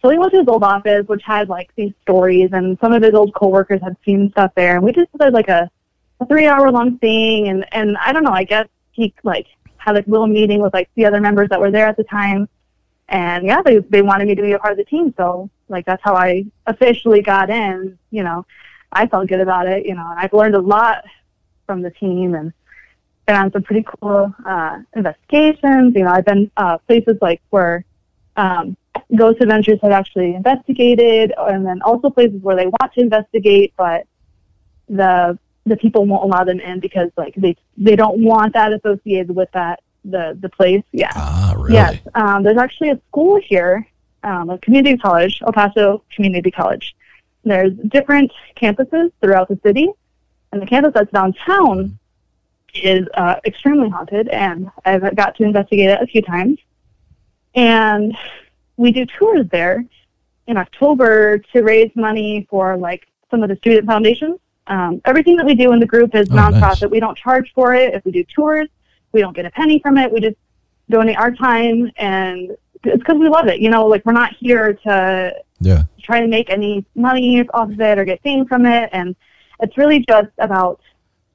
so 0.01 0.09
we 0.09 0.17
went 0.19 0.31
to 0.33 0.39
his 0.39 0.47
old 0.47 0.63
office, 0.63 1.07
which 1.07 1.23
had 1.23 1.49
like 1.49 1.71
these 1.75 1.93
stories, 2.03 2.49
and 2.53 2.77
some 2.79 2.93
of 2.93 3.01
his 3.01 3.13
old 3.13 3.33
coworkers 3.33 3.81
had 3.81 3.95
seen 4.05 4.29
stuff 4.31 4.51
there, 4.55 4.75
and 4.75 4.83
we 4.83 4.91
just 4.91 5.09
did 5.17 5.33
like 5.33 5.49
a, 5.49 5.69
a 6.19 6.25
three 6.27 6.45
hour 6.45 6.71
long 6.71 6.97
thing, 6.99 7.47
and 7.47 7.65
and 7.71 7.97
I 7.97 8.13
don't 8.13 8.23
know, 8.23 8.31
I 8.31 8.43
guess 8.43 8.67
he 8.91 9.13
like 9.23 9.47
had 9.77 9.95
like 9.95 10.07
a 10.07 10.09
little 10.09 10.27
meeting 10.27 10.61
with 10.61 10.73
like 10.73 10.89
the 10.95 11.05
other 11.05 11.19
members 11.19 11.49
that 11.49 11.59
were 11.59 11.71
there 11.71 11.87
at 11.87 11.97
the 11.97 12.03
time, 12.03 12.47
and 13.09 13.45
yeah, 13.45 13.61
they 13.63 13.77
they 13.79 14.01
wanted 14.01 14.27
me 14.27 14.35
to 14.35 14.41
be 14.41 14.51
a 14.51 14.59
part 14.59 14.73
of 14.73 14.77
the 14.77 14.85
team, 14.85 15.13
so 15.17 15.49
like 15.69 15.85
that's 15.85 16.03
how 16.03 16.15
I 16.15 16.45
officially 16.65 17.21
got 17.21 17.49
in. 17.49 17.97
You 18.11 18.23
know, 18.23 18.45
I 18.91 19.07
felt 19.07 19.27
good 19.27 19.41
about 19.41 19.67
it, 19.67 19.85
you 19.85 19.95
know, 19.95 20.07
and 20.09 20.19
I've 20.19 20.33
learned 20.33 20.55
a 20.55 20.61
lot 20.61 21.05
from 21.65 21.81
the 21.81 21.91
team 21.91 22.35
and 22.35 22.53
been 23.27 23.35
on 23.35 23.51
some 23.51 23.61
pretty 23.61 23.85
cool 23.85 24.33
uh, 24.45 24.79
investigations. 24.95 25.93
You 25.95 26.03
know, 26.03 26.11
I've 26.11 26.25
been 26.25 26.49
uh, 26.57 26.79
places 26.79 27.17
like 27.21 27.41
where 27.49 27.85
um, 28.37 28.75
Ghost 29.15 29.39
Adventures 29.41 29.79
had 29.83 29.91
actually 29.91 30.33
investigated, 30.33 31.33
and 31.37 31.65
then 31.65 31.81
also 31.83 32.09
places 32.09 32.41
where 32.41 32.55
they 32.55 32.65
want 32.65 32.93
to 32.93 33.01
investigate, 33.01 33.73
but 33.77 34.07
the 34.89 35.37
the 35.65 35.75
people 35.75 36.05
won't 36.05 36.23
allow 36.23 36.45
them 36.45 36.61
in 36.61 36.79
because 36.79 37.11
like 37.17 37.35
they 37.35 37.55
they 37.75 37.95
don't 37.95 38.23
want 38.23 38.53
that 38.53 38.71
associated 38.73 39.35
with 39.35 39.51
that 39.51 39.81
the 40.05 40.37
the 40.39 40.49
place. 40.49 40.83
Yeah. 40.91 41.11
Ah, 41.15 41.53
really? 41.57 41.73
Yes. 41.73 41.99
Um, 42.15 42.43
there's 42.43 42.57
actually 42.57 42.89
a 42.89 42.99
school 43.09 43.39
here, 43.43 43.85
um, 44.23 44.49
a 44.49 44.57
community 44.59 44.97
college, 44.97 45.41
El 45.45 45.51
Paso 45.51 46.03
Community 46.15 46.49
College. 46.49 46.95
There's 47.43 47.73
different 47.73 48.31
campuses 48.55 49.11
throughout 49.21 49.49
the 49.49 49.59
city, 49.63 49.89
and 50.51 50.61
the 50.61 50.65
campus 50.65 50.93
that's 50.93 51.11
downtown 51.11 51.99
is 52.75 53.07
uh, 53.15 53.35
extremely 53.45 53.89
haunted, 53.89 54.27
and 54.29 54.69
I've 54.85 55.15
got 55.15 55.35
to 55.37 55.43
investigate 55.43 55.89
it 55.89 56.01
a 56.01 56.07
few 56.07 56.21
times. 56.21 56.59
And 57.55 58.15
we 58.77 58.91
do 58.91 59.05
tours 59.05 59.47
there 59.51 59.83
in 60.47 60.57
October 60.57 61.39
to 61.39 61.61
raise 61.63 61.91
money 61.95 62.47
for 62.49 62.77
like 62.77 63.07
some 63.31 63.43
of 63.43 63.49
the 63.49 63.55
student 63.57 63.87
foundations. 63.87 64.39
Um, 64.67 65.01
everything 65.05 65.37
that 65.37 65.45
we 65.45 65.55
do 65.55 65.71
in 65.71 65.79
the 65.79 65.85
group 65.85 66.13
is 66.13 66.27
Oh, 66.31 66.35
nonprofit. 66.35 66.81
nice. 66.81 66.89
We 66.91 66.99
don't 66.99 67.17
charge 67.17 67.51
for 67.53 67.73
it. 67.73 67.93
If 67.93 68.05
we 68.05 68.11
do 68.11 68.23
tours, 68.25 68.67
we 69.13 69.21
don't 69.21 69.35
get 69.35 69.45
a 69.45 69.51
penny 69.51 69.79
from 69.79 69.97
it. 69.97 70.11
We 70.11 70.19
just 70.19 70.35
donate 70.89 71.17
our 71.17 71.31
time, 71.31 71.91
and 71.97 72.51
it's 72.83 72.97
because 72.99 73.17
we 73.17 73.27
love 73.29 73.47
it. 73.47 73.59
You 73.59 73.69
know, 73.69 73.85
like 73.87 74.05
we're 74.05 74.13
not 74.13 74.33
here 74.35 74.73
to 74.85 75.33
Yeah. 75.59 75.83
try 76.01 76.21
to 76.21 76.27
make 76.27 76.49
any 76.49 76.85
money 76.95 77.47
off 77.53 77.69
of 77.71 77.79
it 77.81 77.97
or 77.97 78.05
get 78.05 78.21
fame 78.21 78.45
from 78.45 78.65
it, 78.65 78.89
and 78.93 79.15
it's 79.61 79.77
really 79.77 79.99
just 80.07 80.29
about 80.37 80.79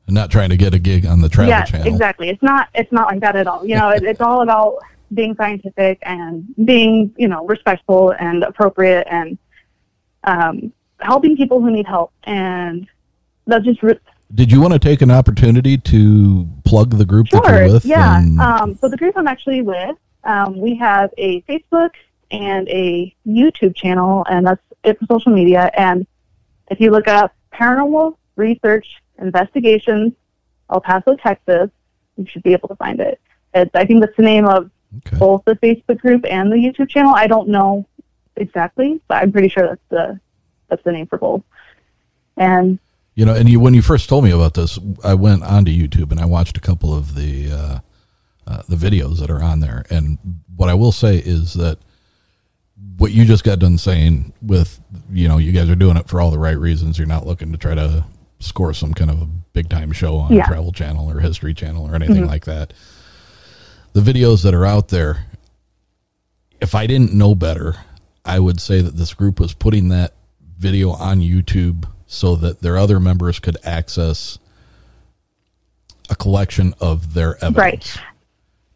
I'm 0.09 0.15
not 0.15 0.31
trying 0.31 0.51
to 0.51 0.57
get 0.57 0.75
a 0.75 0.79
gig 0.79 1.07
on 1.07 1.21
the 1.21 1.29
Travel 1.29 1.51
yes, 1.51 1.71
Channel. 1.71 1.87
exactly. 1.87 2.29
It's 2.29 2.43
not 2.43 2.69
it's 2.75 2.91
not 2.93 3.07
like 3.09 3.21
that 3.21 3.37
at 3.37 3.47
all. 3.47 3.65
You 3.67 3.77
know, 3.77 3.91
it, 3.91 4.03
it's 4.03 4.21
all 4.21 4.43
about 4.43 4.79
being 5.15 5.35
scientific 5.37 5.99
and 6.03 6.47
being 6.65 7.15
you 7.17 7.29
know 7.29 7.47
respectful 7.47 8.13
and 8.19 8.43
appropriate 8.43 9.07
and 9.11 9.39
um, 10.25 10.73
helping 11.01 11.37
people 11.37 11.61
who 11.61 11.71
need 11.71 11.87
help. 11.87 12.13
And 12.25 12.89
that's 13.47 13.65
just 13.65 13.83
re- 13.83 13.99
Did 14.35 14.51
you 14.53 14.61
want 14.61 14.73
to 14.73 14.79
take 14.79 15.03
an 15.03 15.11
opportunity 15.11 15.77
to 15.79 16.49
plug 16.65 16.91
the 16.97 17.05
group 17.05 17.29
that 17.31 17.45
Sure. 17.45 17.65
you're 17.65 17.73
with? 17.75 17.85
Yeah. 17.85 18.19
and- 18.19 18.41
Um, 18.41 18.75
so 18.77 18.89
the 18.89 18.97
group 18.97 19.17
I'm 19.17 19.27
actually 19.27 19.63
with, 19.63 19.97
um, 20.25 20.59
we 20.59 20.75
have 20.77 21.11
a 21.19 21.41
Facebook 21.43 21.91
and 22.31 22.69
a 22.69 23.15
YouTube 23.27 23.75
channel, 23.77 24.25
and 24.31 24.47
that's 24.47 24.63
it 24.85 24.99
for 24.99 25.07
social 25.07 25.33
media. 25.33 25.71
And 25.77 26.07
if 26.71 26.81
you 26.81 26.91
look 26.91 27.09
up 27.09 27.35
Paranormal 27.53 28.17
Research 28.37 28.87
Investigations, 29.19 30.13
El 30.71 30.81
Paso, 30.81 31.17
Texas, 31.17 31.71
you 32.17 32.27
should 32.27 32.43
be 32.43 32.53
able 32.53 32.69
to 32.69 32.77
find 32.77 33.01
it. 33.01 33.21
It's, 33.55 33.75
I 33.75 33.85
think 33.85 34.01
that's 34.01 34.17
the 34.17 34.23
name 34.23 34.47
of 34.47 34.71
both 35.19 35.45
the 35.45 35.57
Facebook 35.57 35.99
group 35.99 36.25
and 36.29 36.51
the 36.51 36.57
YouTube 36.57 36.89
channel. 36.89 37.15
I 37.15 37.27
don't 37.27 37.49
know 37.49 37.87
exactly, 38.37 39.01
but 39.09 39.23
I'm 39.23 39.33
pretty 39.33 39.49
sure 39.49 39.67
that's 39.67 39.89
the 39.89 40.21
that's 40.69 40.83
the 40.85 40.93
name 40.93 41.07
for 41.07 41.19
both. 41.19 41.43
And 42.37 42.79
You 43.15 43.27
know, 43.27 43.35
and 43.35 43.49
you, 43.49 43.61
when 43.61 43.75
you 43.75 43.83
first 43.83 44.09
told 44.09 44.25
me 44.25 44.31
about 44.31 44.55
this, 44.55 44.79
I 45.05 45.15
went 45.15 45.43
onto 45.43 45.71
YouTube 45.71 46.11
and 46.11 46.21
I 46.21 46.25
watched 46.25 46.57
a 46.57 46.61
couple 46.61 46.95
of 46.95 47.15
the 47.15 47.51
uh, 47.53 47.79
uh, 48.47 48.63
the 48.69 48.77
videos 48.77 49.19
that 49.21 49.31
are 49.31 49.43
on 49.43 49.61
there. 49.61 49.85
And 49.91 50.19
what 50.57 50.69
I 50.69 50.75
will 50.75 50.93
say 50.93 51.19
is 51.19 51.55
that 51.55 51.79
what 52.97 53.13
you 53.13 53.25
just 53.25 53.45
got 53.45 53.59
done 53.59 53.79
saying 53.79 54.33
with 54.43 54.81
you 55.11 55.29
know 55.29 55.39
you 55.39 55.53
guys 55.53 55.69
are 55.69 55.77
doing 55.77 55.97
it 55.97 56.09
for 56.09 56.21
all 56.21 56.31
the 56.31 56.39
right 56.39 56.59
reasons. 56.59 56.99
You're 56.99 57.07
not 57.07 57.27
looking 57.27 57.53
to 57.53 57.59
try 57.59 57.75
to 57.75 58.05
score 58.43 58.73
some 58.75 58.93
kind 58.95 59.11
of 59.11 59.23
a 59.23 59.27
big 59.53 59.69
time 59.69 59.93
show 59.93 60.17
on 60.19 60.33
Yeah. 60.33 60.47
Travel 60.47 60.73
Channel 60.73 61.11
or 61.11 61.21
History 61.21 61.55
Channel 61.55 61.85
or 61.87 61.95
anything 61.95 62.25
Mhm. 62.25 62.29
like 62.29 62.45
that. 62.47 62.73
The 63.93 64.01
videos 64.01 64.43
that 64.43 64.55
are 64.55 64.65
out 64.67 64.89
there, 64.89 65.27
if 66.61 66.75
I 66.75 66.87
didn't 66.87 67.13
know 67.15 67.35
better, 67.35 67.77
I 68.25 68.39
would 68.41 68.61
say 68.61 68.81
that 68.81 68.97
this 68.97 69.15
group 69.15 69.39
was 69.41 69.53
putting 69.53 69.89
that 69.89 70.15
video 70.59 70.91
on 70.91 71.21
YouTube 71.21 71.85
so 72.07 72.37
that 72.37 72.61
their 72.63 72.77
other 72.77 73.01
members 73.01 73.39
could 73.39 73.57
access 73.65 74.39
a 76.11 76.15
collection 76.15 76.75
of 76.81 77.15
their 77.15 77.37
evidence. 77.37 77.57
Right. 77.57 77.97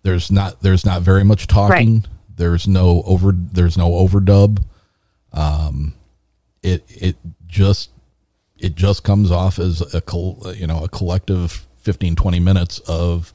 There's 0.02 0.30
not 0.30 0.62
there's 0.62 0.84
not 0.86 1.02
very 1.02 1.24
much 1.24 1.46
talking. 1.46 2.04
There's 2.36 2.68
no 2.68 3.02
over 3.06 3.32
there's 3.32 3.76
no 3.76 3.90
overdub. 3.90 4.62
Um, 5.32 5.94
it 6.62 6.84
it 6.88 7.16
just 7.46 7.90
it 8.58 8.74
just 8.74 9.04
comes 9.04 9.30
off 9.30 9.58
as 9.58 9.94
a 9.94 10.00
col- 10.00 10.42
you 10.54 10.66
know 10.66 10.82
a 10.84 10.88
collective 10.88 11.66
15 11.78 12.16
20 12.16 12.40
minutes 12.40 12.78
of 12.80 13.32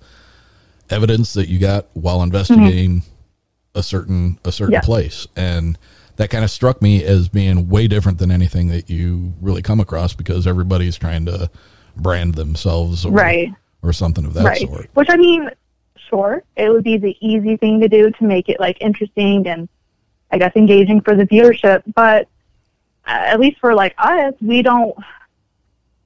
evidence 0.90 1.34
that 1.34 1.48
you 1.48 1.60
got 1.60 1.88
while 1.94 2.22
investigating 2.22 3.02
mm-hmm. 3.02 3.80
a 3.80 3.84
certain 3.84 4.40
a 4.44 4.52
certain 4.52 4.74
Yeah. 4.74 4.82
place 4.82 5.28
and 5.36 5.78
that 6.18 6.30
kind 6.30 6.44
of 6.44 6.52
struck 6.52 6.82
me 6.82 7.04
as 7.04 7.30
being 7.30 7.70
way 7.70 7.88
different 7.88 8.18
than 8.18 8.30
anything 8.32 8.68
that 8.68 8.90
you 8.90 9.34
really 9.42 9.62
come 9.62 9.80
across 9.80 10.14
because 10.14 10.46
everybody's 10.46 10.98
trying 10.98 11.26
to 11.26 11.50
brand 11.96 12.36
themselves 12.36 13.06
or, 13.06 13.12
Right. 13.12 13.50
or 13.82 13.94
something 13.94 14.26
of 14.26 14.34
that 14.34 14.44
right. 14.44 14.62
sort 14.62 14.90
Which 14.94 15.10
I 15.10 15.18
mean, 15.18 15.50
sure, 16.10 16.44
it 16.56 16.70
would 16.70 16.84
be 16.84 16.98
the 16.98 17.16
easy 17.26 17.58
thing 17.58 17.80
to 17.80 17.88
do 17.88 18.12
to 18.12 18.24
make 18.24 18.50
it 18.50 18.60
like 18.60 18.78
interesting 18.82 19.48
and 19.48 19.70
I 20.32 20.38
guess 20.38 20.52
engaging 20.56 21.02
for 21.02 21.16
the 21.16 21.26
viewership. 21.26 21.84
But 21.94 22.28
at 23.12 23.40
least 23.40 23.60
for 23.60 23.74
like 23.74 23.96
us, 23.98 24.34
we 24.42 24.62
don't. 24.62 24.96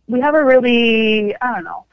We 0.08 0.22
have 0.22 0.36
a 0.36 0.44
really 0.44 1.36
I 1.42 1.54
don't 1.54 1.64
know. 1.64 1.86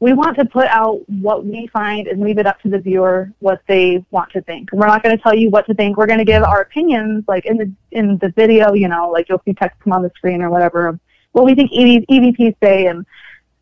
We 0.00 0.12
want 0.12 0.36
to 0.36 0.44
put 0.44 0.68
out 0.68 1.00
what 1.08 1.44
we 1.44 1.66
find 1.68 2.06
and 2.06 2.20
leave 2.20 2.38
it 2.38 2.46
up 2.46 2.60
to 2.62 2.68
the 2.68 2.78
viewer 2.78 3.32
what 3.40 3.60
they 3.66 4.04
want 4.12 4.30
to 4.32 4.40
think. 4.42 4.70
We're 4.72 4.86
not 4.86 5.02
going 5.02 5.16
to 5.16 5.20
tell 5.20 5.34
you 5.34 5.50
what 5.50 5.66
to 5.66 5.74
think. 5.74 5.96
We're 5.96 6.06
going 6.06 6.20
to 6.20 6.24
give 6.24 6.44
our 6.44 6.60
opinions, 6.60 7.24
like 7.26 7.46
in 7.46 7.56
the 7.56 7.72
in 7.90 8.18
the 8.18 8.30
video. 8.30 8.74
You 8.74 8.88
know, 8.88 9.10
like 9.10 9.28
you'll 9.28 9.42
see 9.44 9.54
text 9.54 9.80
come 9.80 9.92
on 9.92 10.02
the 10.02 10.10
screen 10.14 10.42
or 10.42 10.50
whatever. 10.50 10.98
What 11.32 11.44
we 11.44 11.54
think 11.54 11.70
EV, 11.72 12.04
EVPs 12.08 12.56
say 12.62 12.86
and 12.86 13.04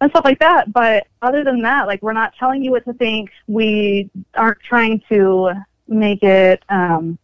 and 0.01 0.11
stuff 0.11 0.25
like 0.25 0.39
that. 0.41 0.73
But 0.73 1.07
other 1.23 1.45
than 1.45 1.63
that, 1.63 1.87
like 1.87 2.03
we're 2.03 2.13
not 2.13 2.35
telling 2.39 2.63
you 2.63 2.71
what 2.71 2.85
to 2.85 2.93
think. 2.93 3.31
We 3.47 4.11
aren't 4.35 4.61
trying 4.61 5.03
to 5.09 5.53
make 5.89 6.23
it, 6.23 6.63
um, 6.69 7.19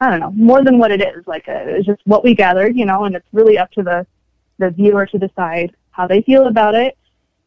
I 0.00 0.10
don't 0.10 0.20
know, 0.20 0.30
more 0.30 0.64
than 0.64 0.78
what 0.78 0.90
it 0.90 1.02
is. 1.02 1.26
Like 1.26 1.48
uh, 1.48 1.64
it's 1.66 1.86
just 1.86 2.00
what 2.04 2.24
we 2.24 2.34
gathered, 2.34 2.76
you 2.76 2.86
know, 2.86 3.04
and 3.04 3.14
it's 3.14 3.26
really 3.32 3.58
up 3.58 3.70
to 3.72 3.82
the 3.82 4.06
the 4.58 4.70
viewer 4.70 5.06
to 5.06 5.18
decide 5.18 5.74
how 5.90 6.06
they 6.06 6.22
feel 6.22 6.46
about 6.46 6.74
it. 6.74 6.96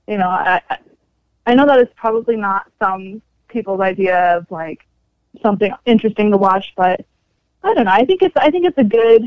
You 0.07 0.17
know, 0.17 0.29
I 0.29 0.61
I- 1.47 1.55
know 1.55 1.65
that 1.65 1.79
it's 1.79 1.93
probably 1.95 2.35
not 2.37 2.71
some 2.79 3.21
people's 3.47 3.81
idea 3.81 4.37
of 4.37 4.49
like 4.51 4.85
something 5.41 5.71
interesting 5.85 6.31
to 6.31 6.37
watch, 6.37 6.73
but 6.75 7.05
I 7.63 7.73
don't 7.73 7.85
know. 7.85 7.91
I 7.91 8.05
think 8.05 8.21
it's 8.21 8.35
I 8.37 8.51
think 8.51 8.65
it's 8.65 8.77
a 8.77 8.83
good 8.83 9.23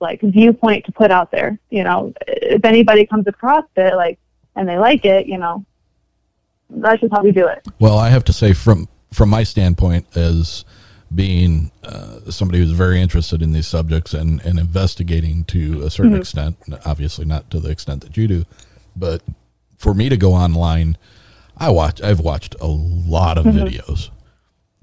like 0.00 0.20
viewpoint 0.20 0.84
to 0.86 0.92
put 0.92 1.10
out 1.10 1.30
there. 1.30 1.58
You 1.70 1.84
know, 1.84 2.12
if 2.26 2.64
anybody 2.64 3.06
comes 3.06 3.26
across 3.26 3.64
it 3.76 3.94
like 3.94 4.18
and 4.56 4.68
they 4.68 4.78
like 4.78 5.04
it, 5.04 5.26
you 5.26 5.38
know, 5.38 5.64
that's 6.70 7.00
just 7.00 7.12
how 7.12 7.22
we 7.22 7.32
do 7.32 7.46
it. 7.46 7.66
Well, 7.78 7.96
I 7.96 8.10
have 8.10 8.24
to 8.24 8.32
say, 8.32 8.52
from 8.52 8.88
from 9.12 9.30
my 9.30 9.42
standpoint, 9.42 10.16
as 10.16 10.64
being 11.14 11.70
uh, 11.84 12.30
somebody 12.30 12.58
who's 12.58 12.70
very 12.72 13.00
interested 13.00 13.40
in 13.42 13.52
these 13.52 13.66
subjects 13.66 14.12
and, 14.12 14.44
and 14.44 14.58
investigating 14.58 15.44
to 15.44 15.82
a 15.82 15.90
certain 15.90 16.12
Mhm. 16.12 16.18
extent, 16.20 16.56
obviously 16.84 17.24
not 17.24 17.50
to 17.50 17.60
the 17.60 17.70
extent 17.70 18.02
that 18.02 18.16
you 18.16 18.28
do, 18.28 18.44
but 18.94 19.22
for 19.78 19.94
me 19.94 20.08
to 20.10 20.16
go 20.16 20.34
online, 20.34 20.96
I 21.56 21.70
watch. 21.70 22.02
I've 22.02 22.20
watched 22.20 22.54
a 22.60 22.66
lot 22.66 23.38
of 23.38 23.46
Mhm. 23.46 23.54
videos. 23.54 24.10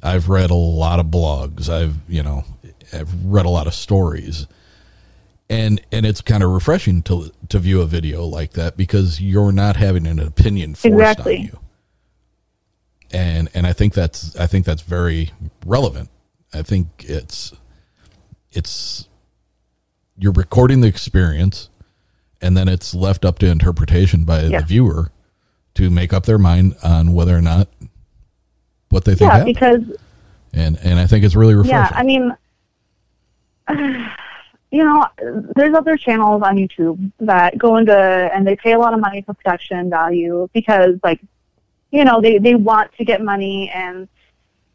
I've 0.01 0.27
read 0.29 0.49
a 0.49 0.55
lot 0.55 0.99
of 0.99 1.07
blogs. 1.07 1.69
I've 1.69 1.95
you 2.09 2.23
know, 2.23 2.43
I've 2.91 3.13
read 3.23 3.45
a 3.45 3.49
lot 3.49 3.67
of 3.67 3.73
stories, 3.73 4.47
and 5.49 5.79
and 5.91 6.05
it's 6.05 6.21
kind 6.21 6.43
of 6.43 6.49
refreshing 6.51 7.01
to 7.03 7.31
to 7.49 7.59
view 7.59 7.81
a 7.81 7.85
video 7.85 8.25
like 8.25 8.53
that 8.53 8.77
because 8.77 9.21
you're 9.21 9.51
not 9.51 9.75
having 9.75 10.05
an 10.07 10.19
opinion 10.19 10.73
forced 10.75 10.93
Exactly. 10.95 11.37
on 11.37 11.43
you 11.43 11.59
and 13.11 13.49
and 13.53 13.67
I 13.67 13.73
think 13.73 13.93
that's 13.93 14.35
I 14.35 14.47
think 14.47 14.65
that's 14.65 14.81
very 14.81 15.31
relevant. 15.65 16.09
I 16.55 16.61
think 16.63 17.05
it's 17.07 17.53
it's 18.51 19.07
you're 20.17 20.31
recording 20.31 20.79
the 20.81 20.87
experience, 20.87 21.69
and 22.41 22.55
then 22.55 22.67
it's 22.69 22.95
left 22.95 23.25
up 23.25 23.37
to 23.39 23.47
interpretation 23.47 24.23
by 24.23 24.43
Yeah. 24.43 24.61
the 24.61 24.65
viewer 24.65 25.11
to 25.75 25.89
make 25.89 26.13
up 26.13 26.25
their 26.25 26.37
mind 26.37 26.75
on 26.83 27.13
whether 27.13 27.35
or 27.35 27.41
not 27.41 27.67
what 28.89 29.03
they 29.03 29.13
think 29.15 29.29
Yeah, 29.31 29.37
happened. 29.39 29.53
because 29.55 29.97
and 30.53 30.77
and 30.83 30.99
I 30.99 31.05
think 31.07 31.25
it's 31.25 31.35
really 31.35 31.55
refreshing. 31.55 31.75
Yeah, 31.75 31.89
I 31.93 32.03
mean, 32.03 32.33
you 34.71 34.83
know, 34.83 35.05
there's 35.55 35.73
other 35.75 35.97
channels 35.97 36.41
on 36.43 36.55
YouTube 36.57 37.11
that 37.19 37.57
go 37.57 37.77
into 37.77 37.93
and 37.95 38.47
they 38.47 38.55
pay 38.55 38.73
a 38.73 38.79
lot 38.79 38.93
of 38.93 38.99
money 38.99 39.21
for 39.21 39.33
production 39.33 39.89
value 39.89 40.49
because, 40.53 40.95
like, 41.03 41.19
you 41.91 42.05
know, 42.05 42.21
they 42.21 42.37
they 42.37 42.55
want 42.55 42.93
to 42.97 43.03
get 43.05 43.21
money 43.21 43.69
and 43.73 44.07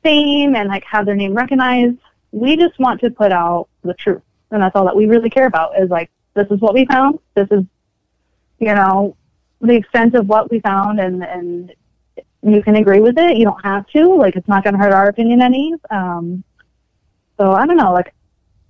fame 0.02 0.54
and 0.54 0.68
like 0.68 0.84
have 0.84 1.06
their 1.06 1.16
name 1.16 1.34
recognized. 1.34 1.98
We 2.32 2.56
just 2.56 2.78
want 2.78 3.00
to 3.00 3.10
put 3.10 3.32
out 3.32 3.68
the 3.82 3.94
truth, 3.94 4.22
and 4.50 4.62
that's 4.62 4.76
all 4.76 4.84
that 4.84 4.96
we 4.96 5.06
really 5.06 5.30
care 5.30 5.46
about. 5.46 5.80
Is 5.80 5.90
like, 5.90 6.10
this 6.34 6.46
is 6.50 6.60
what 6.60 6.74
we 6.74 6.86
found. 6.86 7.18
This 7.34 7.48
is, 7.50 7.64
you 8.58 8.74
know, 8.74 9.16
the 9.60 9.74
extent 9.74 10.14
of 10.14 10.28
what 10.28 10.50
we 10.50 10.60
found, 10.60 11.00
and 11.00 11.24
and 11.24 11.72
you 12.42 12.62
can 12.62 12.76
agree 12.76 13.00
with 13.00 13.18
it. 13.18 13.36
You 13.36 13.44
don't 13.44 13.64
have 13.64 13.86
to. 13.88 14.14
Like, 14.14 14.36
it's 14.36 14.48
not 14.48 14.64
going 14.64 14.74
to 14.74 14.80
hurt 14.80 14.92
our 14.92 15.08
opinion 15.08 15.42
any. 15.42 15.74
Um, 15.90 16.42
so 17.38 17.52
I 17.52 17.66
don't 17.66 17.76
know. 17.76 17.92
Like, 17.92 18.14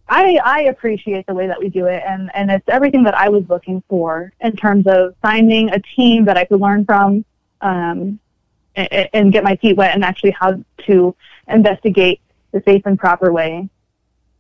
I 0.09 0.39
I 0.45 0.63
appreciate 0.63 1.27
the 1.27 1.35
way 1.35 1.47
that 1.47 1.61
we 1.61 1.69
do 1.69 1.87
it, 1.87 2.03
and 2.07 2.31
and 2.35 2.51
it's 2.51 2.69
everything 2.69 3.05
that 3.05 3.15
I 3.15 3.29
was 3.29 3.45
looking 3.49 3.83
for 3.89 4.33
in 4.41 4.57
terms 4.57 4.87
of 4.87 5.15
finding 5.23 5.71
a 5.71 5.79
team 5.81 6.25
that 6.25 6.37
I 6.37 6.45
could 6.45 6.61
learn 6.61 6.85
from, 6.85 7.25
um, 7.61 8.19
and, 8.91 9.09
and 9.13 9.33
get 9.33 9.45
my 9.45 9.57
feet 9.57 9.77
wet, 9.77 9.95
and 9.95 10.05
actually 10.05 10.33
how 10.33 10.63
to 10.87 11.15
investigate 11.49 12.21
the 12.53 12.63
safe 12.65 12.83
and 12.87 12.99
proper 12.99 13.33
way. 13.33 13.69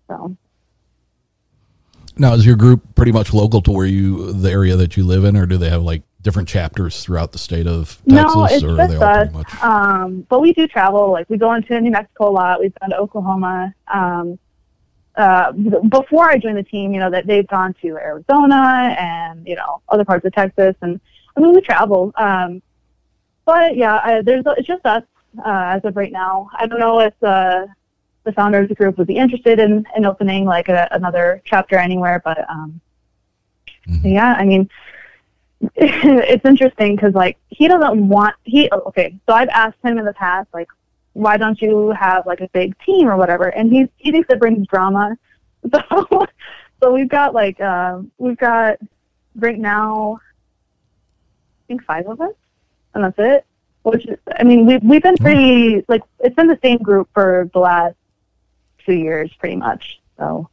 So 0.08 0.36
now, 2.16 2.34
is 2.34 2.44
your 2.44 2.56
group 2.56 2.82
pretty 2.94 3.12
much 3.12 3.32
local 3.32 3.62
to 3.62 3.70
where 3.70 3.86
you 3.86 4.32
the 4.32 4.50
area 4.50 4.76
that 4.76 4.96
you 4.96 5.04
live 5.04 5.24
in, 5.24 5.36
or 5.36 5.46
do 5.46 5.56
they 5.56 5.70
have 5.70 5.82
like 5.82 6.02
different 6.22 6.48
chapters 6.48 7.02
throughout 7.02 7.32
the 7.32 7.38
state 7.38 7.66
of 7.66 7.98
Texas, 8.08 8.34
no, 8.34 8.44
it's 8.44 8.60
just 8.60 9.02
all 9.02 9.38
us. 9.38 9.62
Um, 9.62 10.26
but 10.28 10.40
we 10.40 10.52
do 10.52 10.66
travel. 10.66 11.10
Like 11.12 11.30
we 11.30 11.38
go 11.38 11.54
into 11.54 11.80
New 11.80 11.90
Mexico 11.90 12.28
a 12.28 12.30
lot. 12.30 12.60
We've 12.60 12.74
gone 12.80 12.90
to 12.90 12.96
Oklahoma. 12.98 13.74
Um, 13.92 14.38
uh, 15.16 15.52
before 15.52 16.30
I 16.30 16.38
joined 16.38 16.56
the 16.56 16.62
team, 16.62 16.92
you 16.92 17.00
know 17.00 17.10
that 17.10 17.26
they've 17.26 17.46
gone 17.46 17.74
to 17.82 17.96
Arizona 17.96 18.94
and 18.98 19.46
you 19.46 19.56
know 19.56 19.80
other 19.88 20.04
parts 20.04 20.24
of 20.24 20.32
Texas, 20.32 20.74
and 20.82 21.00
I 21.36 21.40
mean 21.40 21.54
we 21.54 21.60
travel. 21.60 22.12
Um, 22.16 22.62
but 23.44 23.76
yeah, 23.76 24.00
I, 24.02 24.22
there's 24.22 24.44
it's 24.58 24.66
just 24.66 24.84
us 24.86 25.02
uh, 25.38 25.76
as 25.76 25.84
of 25.84 25.96
right 25.96 26.12
now. 26.12 26.50
I 26.58 26.66
don't 26.66 26.80
know 26.80 27.00
if 27.00 27.14
uh, 27.22 27.66
the 28.24 28.32
founder 28.32 28.58
of 28.58 28.68
the 28.68 28.74
group 28.74 28.98
would 28.98 29.06
be 29.06 29.16
interested 29.16 29.58
in, 29.58 29.84
in 29.96 30.04
opening 30.04 30.44
like 30.44 30.68
a, 30.68 30.88
another 30.92 31.42
chapter 31.44 31.76
anywhere, 31.76 32.20
but 32.24 32.48
um, 32.48 32.80
yeah, 33.86 34.34
I 34.38 34.44
mean 34.44 34.68
it's 35.76 36.44
interesting 36.44 36.96
because 36.96 37.14
like 37.14 37.36
he 37.48 37.68
doesn't 37.68 38.08
want 38.08 38.34
he 38.44 38.70
okay 38.72 39.14
so 39.28 39.34
i've 39.34 39.50
asked 39.50 39.76
him 39.84 39.98
in 39.98 40.06
the 40.06 40.14
past 40.14 40.48
like 40.54 40.68
why 41.12 41.36
don't 41.36 41.60
you 41.60 41.90
have 41.90 42.26
like 42.26 42.40
a 42.40 42.48
big 42.48 42.78
team 42.80 43.08
or 43.08 43.16
whatever? 43.16 43.48
And 43.48 43.72
he 43.72 43.88
he 43.96 44.10
thinks 44.10 44.28
it 44.30 44.40
brings 44.40 44.66
drama. 44.66 45.16
So 45.70 46.26
so 46.82 46.90
we've 46.90 47.10
got 47.10 47.34
like 47.34 47.60
um 47.60 48.10
we've 48.16 48.38
got 48.38 48.78
right 49.36 49.58
now 49.58 50.18
i 50.22 51.62
think 51.68 51.84
five 51.84 52.06
of 52.06 52.18
us 52.18 52.32
and 52.94 53.04
that's 53.04 53.18
it 53.18 53.46
which 53.82 54.06
is 54.06 54.18
i 54.38 54.42
mean 54.42 54.66
we've 54.66 54.82
we've 54.82 55.02
been 55.02 55.16
pretty 55.16 55.84
like 55.88 56.02
it's 56.20 56.34
been 56.36 56.46
the 56.46 56.58
same 56.62 56.78
group 56.78 57.08
for 57.14 57.48
the 57.52 57.58
last 57.58 57.94
two 58.84 58.94
years 58.94 59.30
pretty 59.38 59.56
much 59.56 60.00
so 60.18 60.48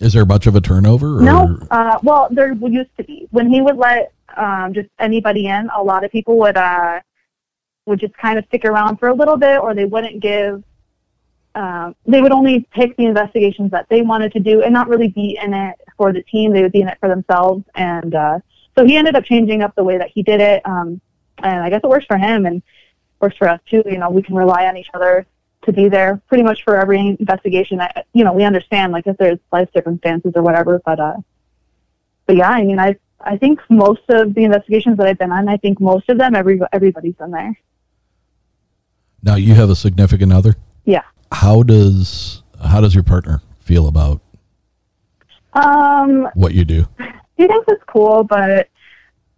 Is 0.00 0.12
there 0.12 0.26
much 0.26 0.46
of 0.46 0.56
a 0.56 0.60
turnover? 0.60 1.18
Or? 1.18 1.22
no, 1.22 1.58
uh, 1.70 1.98
well, 2.02 2.28
there 2.30 2.52
used 2.52 2.90
to 2.96 3.04
be 3.04 3.28
when 3.30 3.48
he 3.48 3.60
would 3.60 3.76
let 3.76 4.12
um, 4.36 4.74
just 4.74 4.88
anybody 4.98 5.46
in. 5.46 5.70
A 5.70 5.82
lot 5.82 6.04
of 6.04 6.10
people 6.10 6.36
would 6.38 6.56
uh, 6.56 7.00
would 7.86 8.00
just 8.00 8.14
kind 8.14 8.38
of 8.38 8.44
stick 8.46 8.64
around 8.64 8.96
for 8.98 9.08
a 9.08 9.14
little 9.14 9.36
bit, 9.36 9.60
or 9.60 9.72
they 9.74 9.84
wouldn't 9.84 10.20
give. 10.20 10.64
Um, 11.54 11.94
they 12.06 12.20
would 12.20 12.32
only 12.32 12.66
pick 12.72 12.96
the 12.96 13.06
investigations 13.06 13.70
that 13.70 13.86
they 13.88 14.02
wanted 14.02 14.32
to 14.32 14.40
do, 14.40 14.62
and 14.62 14.72
not 14.72 14.88
really 14.88 15.08
be 15.08 15.38
in 15.40 15.54
it 15.54 15.76
for 15.96 16.12
the 16.12 16.22
team. 16.22 16.52
They 16.52 16.62
would 16.62 16.72
be 16.72 16.80
in 16.80 16.88
it 16.88 16.98
for 16.98 17.08
themselves, 17.08 17.64
and 17.76 18.14
uh, 18.14 18.40
so 18.76 18.84
he 18.84 18.96
ended 18.96 19.14
up 19.14 19.24
changing 19.24 19.62
up 19.62 19.76
the 19.76 19.84
way 19.84 19.96
that 19.96 20.10
he 20.12 20.24
did 20.24 20.40
it. 20.40 20.60
Um, 20.66 21.00
and 21.42 21.62
I 21.62 21.70
guess 21.70 21.80
it 21.82 21.88
works 21.88 22.06
for 22.06 22.16
him 22.18 22.46
and 22.46 22.62
works 23.20 23.36
for 23.36 23.48
us 23.48 23.60
too. 23.68 23.82
You 23.86 23.98
know, 23.98 24.10
we 24.10 24.22
can 24.22 24.34
rely 24.34 24.66
on 24.66 24.76
each 24.76 24.90
other 24.94 25.26
to 25.62 25.72
be 25.72 25.88
there 25.88 26.20
pretty 26.28 26.42
much 26.44 26.62
for 26.62 26.76
every 26.76 26.98
investigation. 27.00 27.80
I, 27.80 28.04
you 28.12 28.22
know, 28.24 28.32
we 28.32 28.44
understand 28.44 28.92
like 28.92 29.06
if 29.06 29.16
there's 29.16 29.38
life 29.52 29.68
circumstances 29.74 30.32
or 30.34 30.42
whatever, 30.42 30.80
but 30.84 31.00
uh, 31.00 31.16
but 32.26 32.36
yeah, 32.36 32.50
I 32.50 32.64
mean, 32.64 32.78
I 32.78 32.96
I 33.20 33.36
think 33.38 33.60
most 33.70 34.02
of 34.10 34.34
the 34.34 34.44
investigations 34.44 34.98
that 34.98 35.06
I've 35.06 35.18
been 35.18 35.32
on, 35.32 35.48
I 35.48 35.56
think 35.56 35.80
most 35.80 36.08
of 36.08 36.18
them, 36.18 36.34
every 36.34 36.60
everybody's 36.72 37.14
been 37.14 37.30
there. 37.30 37.58
Now 39.22 39.36
you 39.36 39.54
have 39.54 39.70
a 39.70 39.76
significant 39.76 40.32
other. 40.32 40.54
Yeah. 40.84 41.02
How 41.32 41.62
does 41.62 42.42
how 42.62 42.80
does 42.82 42.94
your 42.94 43.04
partner 43.04 43.40
feel 43.60 43.88
about 43.88 44.20
Um, 45.54 46.28
what 46.34 46.52
you 46.54 46.64
do? 46.64 46.86
he 47.36 47.46
thinks 47.46 47.66
it's 47.68 47.82
cool, 47.86 48.24
but 48.24 48.68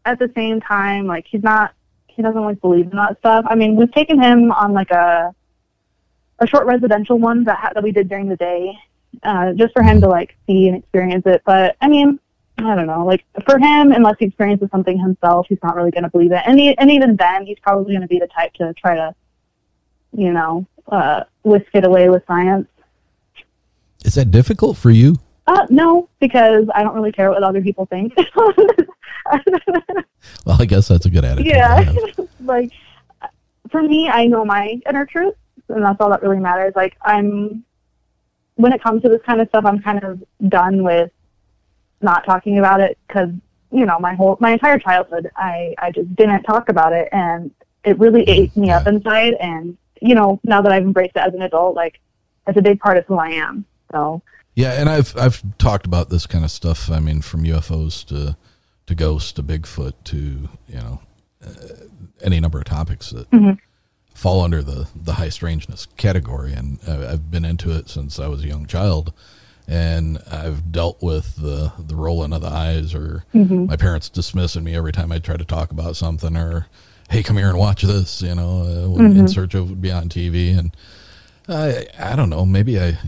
at 0.05 0.19
the 0.19 0.31
same 0.35 0.61
time, 0.61 1.07
like 1.07 1.27
he's 1.29 1.43
not, 1.43 1.73
he 2.17 2.23
doesn't 2.23 2.43
like 2.43 2.61
believe 2.61 2.87
in 2.87 2.97
that 2.97 3.19
stuff. 3.19 3.45
I 3.49 3.55
mean, 3.55 3.77
we've 3.77 3.93
taken 3.93 4.21
him 4.21 4.51
on 4.53 4.73
like 4.73 4.91
a 4.91 5.35
a 6.39 6.47
short 6.47 6.67
residential 6.67 7.19
one 7.19 7.45
that 7.45 7.57
ha- 7.57 7.73
that 7.75 7.83
we 7.83 7.93
did 7.93 8.09
during 8.09 8.29
the 8.29 8.37
day, 8.37 8.77
uh, 9.23 9.53
just 9.53 9.73
for 9.73 9.83
him 9.83 10.01
to 10.01 10.09
like 10.09 10.37
see 10.47 10.69
and 10.69 10.77
experience 10.77 11.25
it. 11.27 11.43
But 11.45 11.77
I 11.81 11.89
mean, 11.89 12.19
I 12.59 12.75
don't 12.75 12.87
know, 12.87 13.05
like 13.05 13.25
for 13.45 13.59
him, 13.59 13.93
unless 13.93 14.17
he 14.19 14.27
experiences 14.27 14.69
something 14.71 14.99
himself, 14.99 15.47
he's 15.49 15.59
not 15.63 15.77
really 15.77 15.91
going 15.91 16.05
to 16.05 16.11
believe 16.11 16.33
it. 16.33 16.43
And 16.47 16.59
he, 16.59 16.77
and 16.79 16.91
even 16.91 17.17
then, 17.17 17.45
he's 17.45 17.59
probably 17.59 17.93
going 17.93 18.03
to 18.03 18.09
be 18.09 18.19
the 18.19 18.29
type 18.29 18.55
to 18.55 18.73
try 18.75 18.95
to, 18.97 19.15
you 20.13 20.33
know, 20.33 20.67
uh, 20.89 21.25
whisk 21.43 21.67
it 21.75 21.85
away 21.85 22.09
with 22.09 22.23
science. 22.27 22.67
Is 24.05 24.15
that 24.15 24.31
difficult 24.31 24.79
for 24.79 24.91
you? 24.91 25.17
Uh, 25.47 25.67
no, 25.69 26.09
because 26.19 26.67
I 26.75 26.83
don't 26.83 26.95
really 26.95 27.13
care 27.13 27.31
what 27.31 27.43
other 27.43 27.61
people 27.61 27.85
think. 27.87 28.15
Well, 30.45 30.57
I 30.61 30.65
guess 30.65 30.89
that's 30.89 31.07
a 31.07 31.11
good 31.11 31.25
attitude. 31.25 31.53
yeah, 31.53 31.93
like 32.41 32.73
for 33.71 33.83
me, 33.83 34.09
I 34.09 34.27
know 34.27 34.45
my 34.45 34.81
inner 34.89 35.07
truth, 35.07 35.35
and 35.69 35.85
that's 35.85 36.01
all 36.01 36.11
that 36.11 36.23
really 36.23 36.39
matters. 36.39 36.73
Like 36.77 36.97
I'm, 37.03 37.65
when 38.55 38.73
it 38.73 38.83
comes 38.83 39.03
to 39.03 39.09
this 39.09 39.23
kind 39.23 39.41
of 39.41 39.49
stuff, 39.49 39.65
I'm 39.65 39.81
kind 39.83 40.03
of 40.05 40.23
done 40.49 40.83
with 40.83 41.11
not 42.01 42.25
talking 42.25 42.59
about 42.59 42.81
it 42.81 42.99
because 43.07 43.31
you 43.73 43.87
know 43.87 43.99
my 43.99 44.15
whole 44.15 44.37
my 44.41 44.53
entire 44.53 44.79
childhood, 44.79 45.31
I 45.37 45.75
I 45.79 45.91
just 45.91 46.15
didn't 46.15 46.43
talk 46.45 46.69
about 46.69 46.93
it, 46.93 47.09
and 47.12 47.51
it 47.85 47.99
really 47.99 48.23
mm-hmm. 48.23 48.43
ate 48.43 48.57
me 48.57 48.71
up 48.71 48.87
inside. 48.87 49.35
And 49.35 49.77
you 50.01 50.15
know, 50.15 50.41
now 50.45 50.62
that 50.62 50.73
I've 50.73 50.85
embraced 50.85 51.17
it 51.17 51.23
as 51.23 51.35
an 51.35 51.43
adult, 51.43 51.75
like 51.75 52.01
it's 52.47 52.59
a 52.59 52.62
big 52.62 52.81
part 52.81 52.97
of 52.97 53.05
who 53.07 53.17
I 53.17 53.31
am. 53.31 53.65
So 53.93 54.23
Yeah, 54.55 54.73
and 54.73 54.89
I've 54.89 55.17
I've 55.17 55.43
talked 55.59 55.87
about 55.87 56.11
this 56.11 56.27
kind 56.27 56.45
of 56.45 56.51
stuff. 56.51 56.91
I 56.91 57.01
mean, 57.01 57.23
from 57.23 57.43
UFOs 57.45 58.05
to 58.07 58.37
to 58.87 58.94
ghosts 58.94 59.33
to 59.33 59.42
Bigfoot 59.42 59.92
to 60.05 60.16
you 60.68 60.77
know 60.77 61.01
uh, 61.44 61.51
any 62.22 62.40
number 62.40 62.59
of 62.59 62.64
topics 62.64 63.11
that 63.11 63.31
Mhm. 63.31 63.59
fall 64.14 64.42
under 64.42 64.62
the 64.62 64.88
the 64.94 65.14
high 65.14 65.29
strangeness 65.29 65.87
category. 65.96 66.53
And 66.53 66.79
I- 66.87 67.12
I've 67.12 67.31
been 67.31 67.44
into 67.44 67.70
it 67.72 67.88
since 67.88 68.18
I 68.18 68.27
was 68.29 68.42
a 68.42 68.46
young 68.49 68.66
child, 68.66 69.12
and 69.68 70.18
I've 70.31 70.72
dealt 70.72 71.03
with 71.03 71.37
the 71.37 71.72
the 71.79 71.96
rolling 71.96 72.33
of 72.33 72.40
the 72.42 72.49
eyes 72.49 72.94
or 72.94 73.25
Mhm. 73.35 73.68
my 73.68 73.77
parents 73.77 74.09
dismissing 74.09 74.64
me 74.64 74.75
every 74.75 74.92
time 74.92 75.12
I 75.12 75.18
try 75.18 75.37
to 75.37 75.44
talk 75.44 75.70
about 75.70 75.96
something 75.96 76.37
or 76.37 76.66
hey, 77.09 77.22
come 77.22 77.37
here 77.37 77.49
and 77.49 77.59
watch 77.59 77.83
this. 77.83 78.22
You 78.22 78.35
know, 78.35 78.62
uh, 78.87 78.88
when 78.90 79.16
in 79.16 79.29
search 79.29 79.55
of 79.55 79.68
would 79.70 79.83
be 79.83 79.92
on 79.92 80.09
TV 80.09 80.51
and. 80.59 80.75
I 81.49 81.87
I 81.96 82.16
don't 82.16 82.29
know. 82.29 82.44
Maybe 82.44 82.81
I 82.81 82.99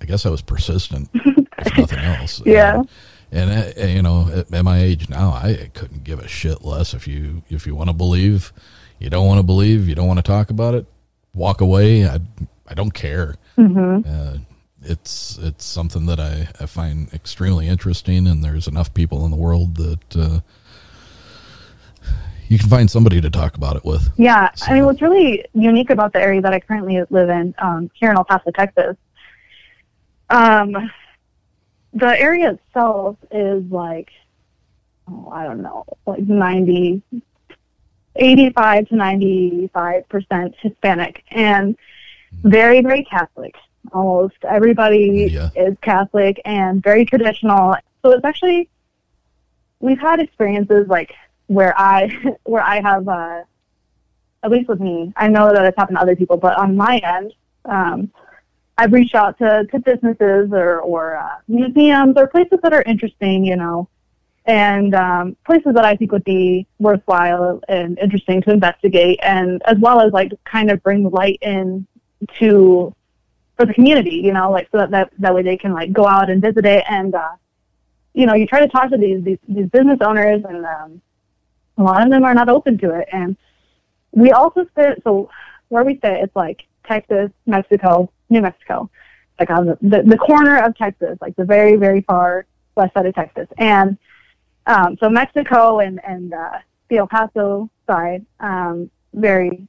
I 0.00 0.04
guess 0.06 0.24
I 0.26 0.30
was 0.30 0.40
persistent, 0.40 1.10
if 1.14 1.76
nothing 1.78 1.98
else. 1.98 2.40
Yeah. 2.46 2.78
And, 2.80 2.88
and 3.32 3.50
uh, 3.50 3.86
you 3.86 4.02
know, 4.02 4.28
at, 4.32 4.52
at 4.52 4.64
my 4.64 4.78
age 4.78 5.08
now, 5.08 5.30
I 5.30 5.70
couldn't 5.74 6.04
give 6.04 6.20
a 6.20 6.28
shit 6.28 6.62
less 6.62 6.94
if 6.94 7.08
you 7.08 7.42
if 7.48 7.66
you 7.66 7.74
want 7.74 7.88
to 7.88 7.94
believe, 7.94 8.52
you 8.98 9.10
don't 9.10 9.26
want 9.26 9.38
to 9.38 9.42
believe, 9.42 9.88
you 9.88 9.94
don't 9.94 10.06
want 10.06 10.18
to 10.18 10.22
talk 10.22 10.50
about 10.50 10.74
it, 10.74 10.86
walk 11.34 11.60
away. 11.60 12.06
I 12.06 12.20
I 12.68 12.74
don't 12.74 12.92
care. 12.92 13.36
Mhm. 13.58 14.04
Uh, 14.06 14.38
it's 14.84 15.38
it's 15.38 15.64
something 15.64 16.06
that 16.06 16.20
I, 16.20 16.48
I 16.60 16.66
find 16.66 17.12
extremely 17.12 17.66
interesting, 17.68 18.26
and 18.26 18.44
there's 18.44 18.68
enough 18.68 18.92
people 18.92 19.24
in 19.24 19.30
the 19.30 19.36
world 19.36 19.76
that 19.76 20.16
uh, 20.16 20.40
you 22.48 22.58
can 22.58 22.68
find 22.68 22.90
somebody 22.90 23.20
to 23.20 23.30
talk 23.30 23.56
about 23.56 23.76
it 23.76 23.84
with. 23.84 24.10
Yeah, 24.16 24.50
I 24.66 24.74
mean, 24.74 24.84
what's 24.84 25.00
really 25.00 25.44
unique 25.54 25.90
about 25.90 26.12
the 26.12 26.20
area 26.20 26.42
that 26.42 26.52
I 26.52 26.60
currently 26.60 27.02
live 27.08 27.30
in, 27.30 27.54
um, 27.58 27.90
here 27.94 28.10
in 28.10 28.16
El 28.16 28.24
Paso, 28.24 28.50
Texas, 28.50 28.96
um, 30.28 30.74
the 31.92 32.18
area 32.18 32.52
itself 32.52 33.16
is 33.30 33.64
like, 33.70 34.10
oh, 35.08 35.28
I 35.32 35.44
don't 35.44 35.62
know, 35.62 35.84
like 36.06 36.20
90, 36.20 37.02
85 38.16 38.88
to 38.88 38.94
95% 38.94 40.54
Hispanic 40.60 41.22
and 41.30 41.76
very, 42.42 42.80
very 42.80 43.04
Catholic. 43.04 43.54
Almost 43.92 44.36
everybody 44.48 45.24
is 45.56 45.76
Catholic 45.82 46.40
and 46.44 46.82
very 46.82 47.04
traditional. 47.04 47.76
So 48.02 48.12
it's 48.12 48.24
actually, 48.24 48.68
we've 49.80 49.98
had 49.98 50.20
experiences 50.20 50.86
like 50.88 51.12
where 51.48 51.78
I, 51.78 52.36
where 52.44 52.62
I 52.62 52.80
have, 52.80 53.08
uh, 53.08 53.42
at 54.44 54.50
least 54.50 54.68
with 54.68 54.80
me, 54.80 55.12
I 55.16 55.28
know 55.28 55.52
that 55.52 55.64
it's 55.64 55.76
happened 55.76 55.98
to 55.98 56.02
other 56.02 56.16
people, 56.16 56.36
but 56.36 56.56
on 56.56 56.76
my 56.76 56.98
end, 56.98 57.32
um, 57.64 58.10
I've 58.78 58.92
reached 58.92 59.14
out 59.14 59.38
to, 59.38 59.66
to 59.70 59.78
businesses 59.78 60.50
or, 60.52 60.80
or 60.80 61.16
uh, 61.16 61.36
museums 61.46 62.14
or 62.16 62.26
places 62.26 62.58
that 62.62 62.72
are 62.72 62.82
interesting, 62.82 63.44
you 63.44 63.56
know, 63.56 63.88
and 64.46 64.94
um, 64.94 65.36
places 65.44 65.74
that 65.74 65.84
I 65.84 65.94
think 65.94 66.10
would 66.12 66.24
be 66.24 66.66
worthwhile 66.78 67.60
and 67.68 67.98
interesting 67.98 68.42
to 68.42 68.50
investigate, 68.50 69.20
and 69.22 69.62
as 69.66 69.78
well 69.78 70.00
as 70.00 70.12
like 70.12 70.32
kind 70.44 70.70
of 70.70 70.82
bring 70.82 71.08
light 71.10 71.38
in 71.42 71.86
to 72.38 72.94
for 73.56 73.66
the 73.66 73.74
community, 73.74 74.16
you 74.16 74.32
know, 74.32 74.50
like 74.50 74.68
so 74.72 74.78
that 74.78 74.90
that, 74.90 75.12
that 75.18 75.34
way 75.34 75.42
they 75.42 75.56
can 75.56 75.72
like 75.72 75.92
go 75.92 76.06
out 76.06 76.30
and 76.30 76.42
visit 76.42 76.64
it, 76.64 76.84
and 76.88 77.14
uh, 77.14 77.32
you 78.14 78.26
know, 78.26 78.34
you 78.34 78.46
try 78.46 78.60
to 78.60 78.68
talk 78.68 78.90
to 78.90 78.96
these 78.96 79.22
these, 79.22 79.38
these 79.48 79.66
business 79.66 79.98
owners, 80.00 80.42
and 80.48 80.64
um, 80.64 81.00
a 81.78 81.82
lot 81.82 82.02
of 82.02 82.10
them 82.10 82.24
are 82.24 82.34
not 82.34 82.48
open 82.48 82.78
to 82.78 82.90
it, 82.98 83.08
and 83.12 83.36
we 84.10 84.32
also 84.32 84.66
sit 84.76 85.02
so 85.04 85.30
where 85.68 85.84
we 85.84 85.94
sit, 85.94 86.12
it's 86.12 86.36
like 86.36 86.66
Texas, 86.84 87.30
Mexico, 87.46 88.10
New 88.32 88.42
Mexico, 88.42 88.90
like 89.38 89.50
on 89.50 89.66
the, 89.66 89.78
the, 89.82 90.02
the 90.02 90.18
corner 90.18 90.58
of 90.58 90.76
Texas, 90.76 91.18
like 91.20 91.36
the 91.36 91.44
very, 91.44 91.76
very 91.76 92.00
far 92.02 92.46
west 92.74 92.94
side 92.94 93.06
of 93.06 93.14
Texas. 93.14 93.48
And 93.58 93.98
um, 94.66 94.96
so 94.98 95.08
Mexico 95.08 95.80
and, 95.80 96.00
and 96.04 96.32
uh, 96.32 96.58
the 96.88 96.98
El 96.98 97.06
Paso 97.06 97.70
side, 97.86 98.24
um, 98.40 98.90
very 99.14 99.66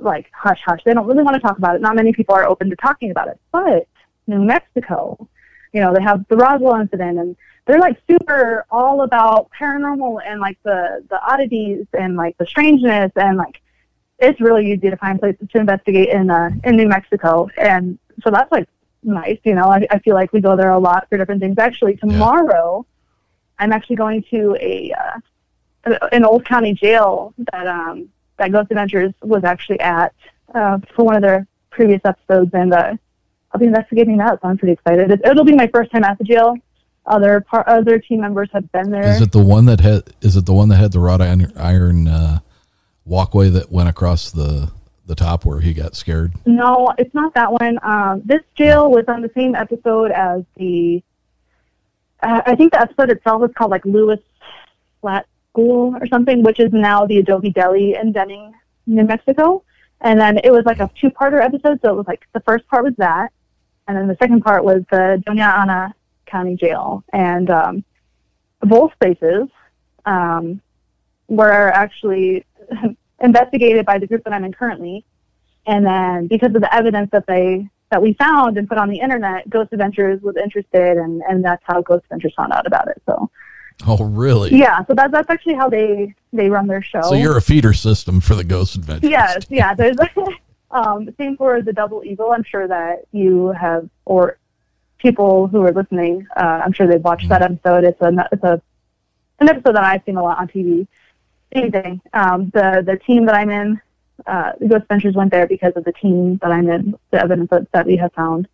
like 0.00 0.26
hush 0.32 0.60
hush. 0.64 0.80
They 0.84 0.94
don't 0.94 1.06
really 1.06 1.22
want 1.22 1.34
to 1.34 1.40
talk 1.40 1.58
about 1.58 1.74
it. 1.76 1.80
Not 1.80 1.96
many 1.96 2.12
people 2.12 2.34
are 2.34 2.46
open 2.46 2.70
to 2.70 2.76
talking 2.76 3.10
about 3.10 3.28
it. 3.28 3.40
But 3.52 3.86
New 4.26 4.42
Mexico, 4.42 5.28
you 5.72 5.80
know, 5.80 5.94
they 5.94 6.02
have 6.02 6.26
the 6.28 6.36
Roswell 6.36 6.80
incident 6.80 7.18
and 7.18 7.36
they're 7.66 7.78
like 7.80 7.96
super 8.08 8.64
all 8.70 9.02
about 9.02 9.50
paranormal 9.58 10.20
and 10.24 10.40
like 10.40 10.58
the, 10.62 11.04
the 11.10 11.20
oddities 11.22 11.86
and 11.92 12.16
like 12.16 12.36
the 12.38 12.46
strangeness 12.46 13.10
and 13.16 13.36
like 13.36 13.60
it's 14.18 14.40
really 14.40 14.72
easy 14.72 14.90
to 14.90 14.96
find 14.96 15.18
places 15.18 15.48
to 15.52 15.58
investigate 15.58 16.08
in 16.08 16.30
uh, 16.30 16.50
in 16.64 16.76
New 16.76 16.88
Mexico, 16.88 17.48
and 17.56 17.98
so 18.22 18.30
that's 18.30 18.50
like 18.50 18.68
nice. 19.02 19.38
You 19.44 19.54
know, 19.54 19.68
I, 19.68 19.86
I 19.90 19.98
feel 19.98 20.14
like 20.14 20.32
we 20.32 20.40
go 20.40 20.56
there 20.56 20.70
a 20.70 20.78
lot 20.78 21.06
for 21.08 21.18
different 21.18 21.40
things. 21.40 21.58
Actually, 21.58 21.96
tomorrow, 21.96 22.86
I'm 23.58 23.72
actually 23.72 23.96
going 23.96 24.24
to 24.30 24.56
a 24.60 24.92
uh, 24.92 25.98
an 26.12 26.24
old 26.24 26.44
county 26.44 26.72
jail 26.72 27.34
that 27.52 27.66
um 27.66 28.08
that 28.38 28.52
Ghost 28.52 28.70
Adventures 28.70 29.12
was 29.22 29.44
actually 29.44 29.80
at 29.80 30.14
uh, 30.54 30.78
for 30.94 31.04
one 31.04 31.16
of 31.16 31.22
their 31.22 31.46
previous 31.70 32.00
episodes, 32.04 32.50
and 32.54 32.72
uh, 32.72 32.94
I'll 33.52 33.60
be 33.60 33.66
investigating 33.66 34.16
that. 34.18 34.40
So 34.40 34.48
I'm 34.48 34.58
pretty 34.58 34.72
excited. 34.72 35.10
It, 35.10 35.20
it'll 35.24 35.44
be 35.44 35.54
my 35.54 35.68
first 35.68 35.90
time 35.90 36.04
at 36.04 36.18
the 36.18 36.24
jail. 36.24 36.56
Other 37.04 37.40
par- 37.40 37.68
other 37.68 38.00
team 38.00 38.20
members 38.20 38.48
have 38.52 38.70
been 38.72 38.90
there. 38.90 39.14
Is 39.14 39.20
it 39.20 39.30
the 39.30 39.44
one 39.44 39.66
that 39.66 39.80
had? 39.80 40.02
Is 40.22 40.36
it 40.36 40.46
the 40.46 40.54
one 40.54 40.68
that 40.70 40.76
had 40.76 40.92
the 40.92 40.98
wrought 40.98 41.22
iron, 41.22 41.52
iron 41.56 42.08
uh, 42.08 42.40
walkway 43.06 43.48
that 43.50 43.70
went 43.70 43.88
across 43.88 44.30
the 44.30 44.70
the 45.06 45.14
top 45.14 45.44
where 45.44 45.60
he 45.60 45.72
got 45.72 45.94
scared? 45.94 46.32
No, 46.44 46.92
it's 46.98 47.14
not 47.14 47.32
that 47.34 47.52
one. 47.52 47.78
Um, 47.82 48.22
this 48.24 48.42
jail 48.56 48.90
was 48.90 49.04
on 49.08 49.22
the 49.22 49.30
same 49.34 49.54
episode 49.54 50.10
as 50.10 50.42
the. 50.56 51.02
Uh, 52.22 52.42
I 52.44 52.56
think 52.56 52.72
the 52.72 52.80
episode 52.80 53.10
itself 53.10 53.40
was 53.40 53.50
called 53.56 53.70
like 53.70 53.84
Lewis 53.84 54.20
Flat 55.00 55.26
School 55.52 55.96
or 56.00 56.06
something, 56.08 56.42
which 56.42 56.58
is 56.58 56.72
now 56.72 57.06
the 57.06 57.18
Adobe 57.18 57.50
Deli 57.50 57.94
in 57.94 58.12
Deming, 58.12 58.52
New 58.86 59.04
Mexico. 59.04 59.62
And 60.00 60.20
then 60.20 60.38
it 60.42 60.50
was 60.50 60.64
like 60.66 60.80
a 60.80 60.90
two-parter 61.00 61.42
episode, 61.42 61.80
so 61.82 61.90
it 61.90 61.96
was 61.96 62.06
like 62.06 62.26
the 62.32 62.40
first 62.40 62.66
part 62.68 62.84
was 62.84 62.94
that, 62.98 63.32
and 63.88 63.96
then 63.96 64.08
the 64.08 64.16
second 64.20 64.42
part 64.42 64.64
was 64.64 64.82
the 64.90 65.22
Doña 65.26 65.58
Ana 65.58 65.94
County 66.26 66.56
Jail, 66.56 67.02
and 67.12 67.48
um, 67.48 67.84
both 68.60 68.92
places 69.00 69.48
um, 70.04 70.60
were 71.28 71.68
actually 71.68 72.44
investigated 73.20 73.86
by 73.86 73.98
the 73.98 74.06
group 74.06 74.24
that 74.24 74.32
I'm 74.32 74.44
in 74.44 74.52
currently. 74.52 75.04
And 75.66 75.84
then 75.84 76.26
because 76.26 76.54
of 76.54 76.60
the 76.60 76.74
evidence 76.74 77.10
that 77.12 77.26
they 77.26 77.68
that 77.90 78.02
we 78.02 78.14
found 78.14 78.58
and 78.58 78.68
put 78.68 78.78
on 78.78 78.88
the 78.88 78.98
internet, 78.98 79.48
Ghost 79.48 79.72
Adventures 79.72 80.20
was 80.22 80.36
interested, 80.36 80.96
and 80.98 81.22
and 81.28 81.44
that's 81.44 81.62
how 81.66 81.82
Ghost 81.82 82.04
Adventures 82.04 82.34
found 82.36 82.52
out 82.52 82.66
about 82.66 82.88
it. 82.88 83.02
So 83.06 83.30
Oh, 83.84 84.02
really? 84.04 84.56
Yeah, 84.56 84.84
so 84.86 84.94
that's 84.94 85.12
that's 85.12 85.28
actually 85.28 85.54
how 85.54 85.68
they 85.68 86.14
they 86.32 86.48
run 86.48 86.66
their 86.66 86.82
show. 86.82 87.02
So 87.02 87.14
you're 87.14 87.36
a 87.36 87.42
feeder 87.42 87.72
system 87.72 88.20
for 88.20 88.34
the 88.34 88.44
Ghost 88.44 88.76
Adventures. 88.76 89.10
Yes, 89.10 89.46
yeah. 89.50 89.74
There's 89.74 89.96
um, 90.70 91.08
same 91.18 91.36
for 91.36 91.60
the 91.60 91.72
Double 91.72 92.02
Eagle. 92.04 92.32
I'm 92.32 92.42
sure 92.42 92.66
that 92.66 93.04
you 93.12 93.48
have, 93.48 93.88
or 94.04 94.38
people 94.98 95.46
who 95.48 95.62
are 95.62 95.72
listening, 95.72 96.26
uh, 96.36 96.62
I'm 96.64 96.72
sure 96.72 96.86
they've 96.86 97.02
watched 97.04 97.28
that 97.28 97.42
episode. 97.42 97.84
It's 97.84 98.00
a 98.00 98.28
it's 98.32 98.44
a 98.44 98.62
an 99.40 99.48
episode 99.50 99.76
that 99.76 99.84
I've 99.84 100.02
seen 100.06 100.16
a 100.16 100.22
lot 100.22 100.38
on 100.38 100.48
TV. 100.48 100.86
Same 101.56 101.72
thing. 101.72 102.00
Um, 102.12 102.50
the 102.50 102.82
the 102.84 102.98
team 103.06 103.26
that 103.26 103.34
I'm 103.34 103.50
in, 103.50 103.80
uh, 104.26 104.52
the 104.60 104.68
Ghost 104.68 104.82
Adventures 104.82 105.14
went 105.14 105.30
there 105.30 105.46
because 105.46 105.72
of 105.76 105.84
the 105.84 105.92
team 105.92 106.38
that 106.42 106.50
I'm 106.50 106.68
in, 106.68 106.94
the 107.10 107.22
evidence 107.22 107.50
that, 107.50 107.70
that 107.72 107.86
we 107.86 107.96
have 107.96 108.12
found, 108.12 108.48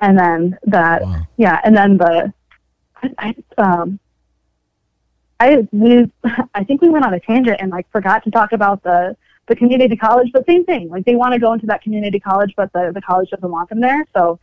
and 0.00 0.18
then 0.18 0.58
that 0.64 1.02
yeah, 1.36 1.60
and 1.64 1.76
then 1.76 1.96
the 1.96 2.32
I, 3.02 3.10
I 3.18 3.62
um 3.62 3.98
I 5.40 5.66
we 5.72 6.10
I 6.54 6.64
think 6.64 6.82
we 6.82 6.88
went 6.88 7.04
on 7.04 7.14
a 7.14 7.20
tangent 7.20 7.56
and 7.60 7.70
like 7.70 7.90
forgot 7.90 8.24
to 8.24 8.30
talk 8.30 8.52
about 8.52 8.82
the 8.82 9.16
the 9.48 9.56
community 9.56 9.96
college, 9.96 10.30
but 10.32 10.46
same 10.46 10.64
thing. 10.64 10.88
Like 10.88 11.04
they 11.04 11.16
want 11.16 11.32
to 11.34 11.40
go 11.40 11.52
into 11.52 11.66
that 11.66 11.82
community 11.82 12.20
college, 12.20 12.54
but 12.56 12.72
the 12.72 12.92
the 12.94 13.02
college 13.02 13.30
doesn't 13.30 13.50
want 13.50 13.68
them 13.68 13.80
there. 13.80 14.04
So 14.14 14.38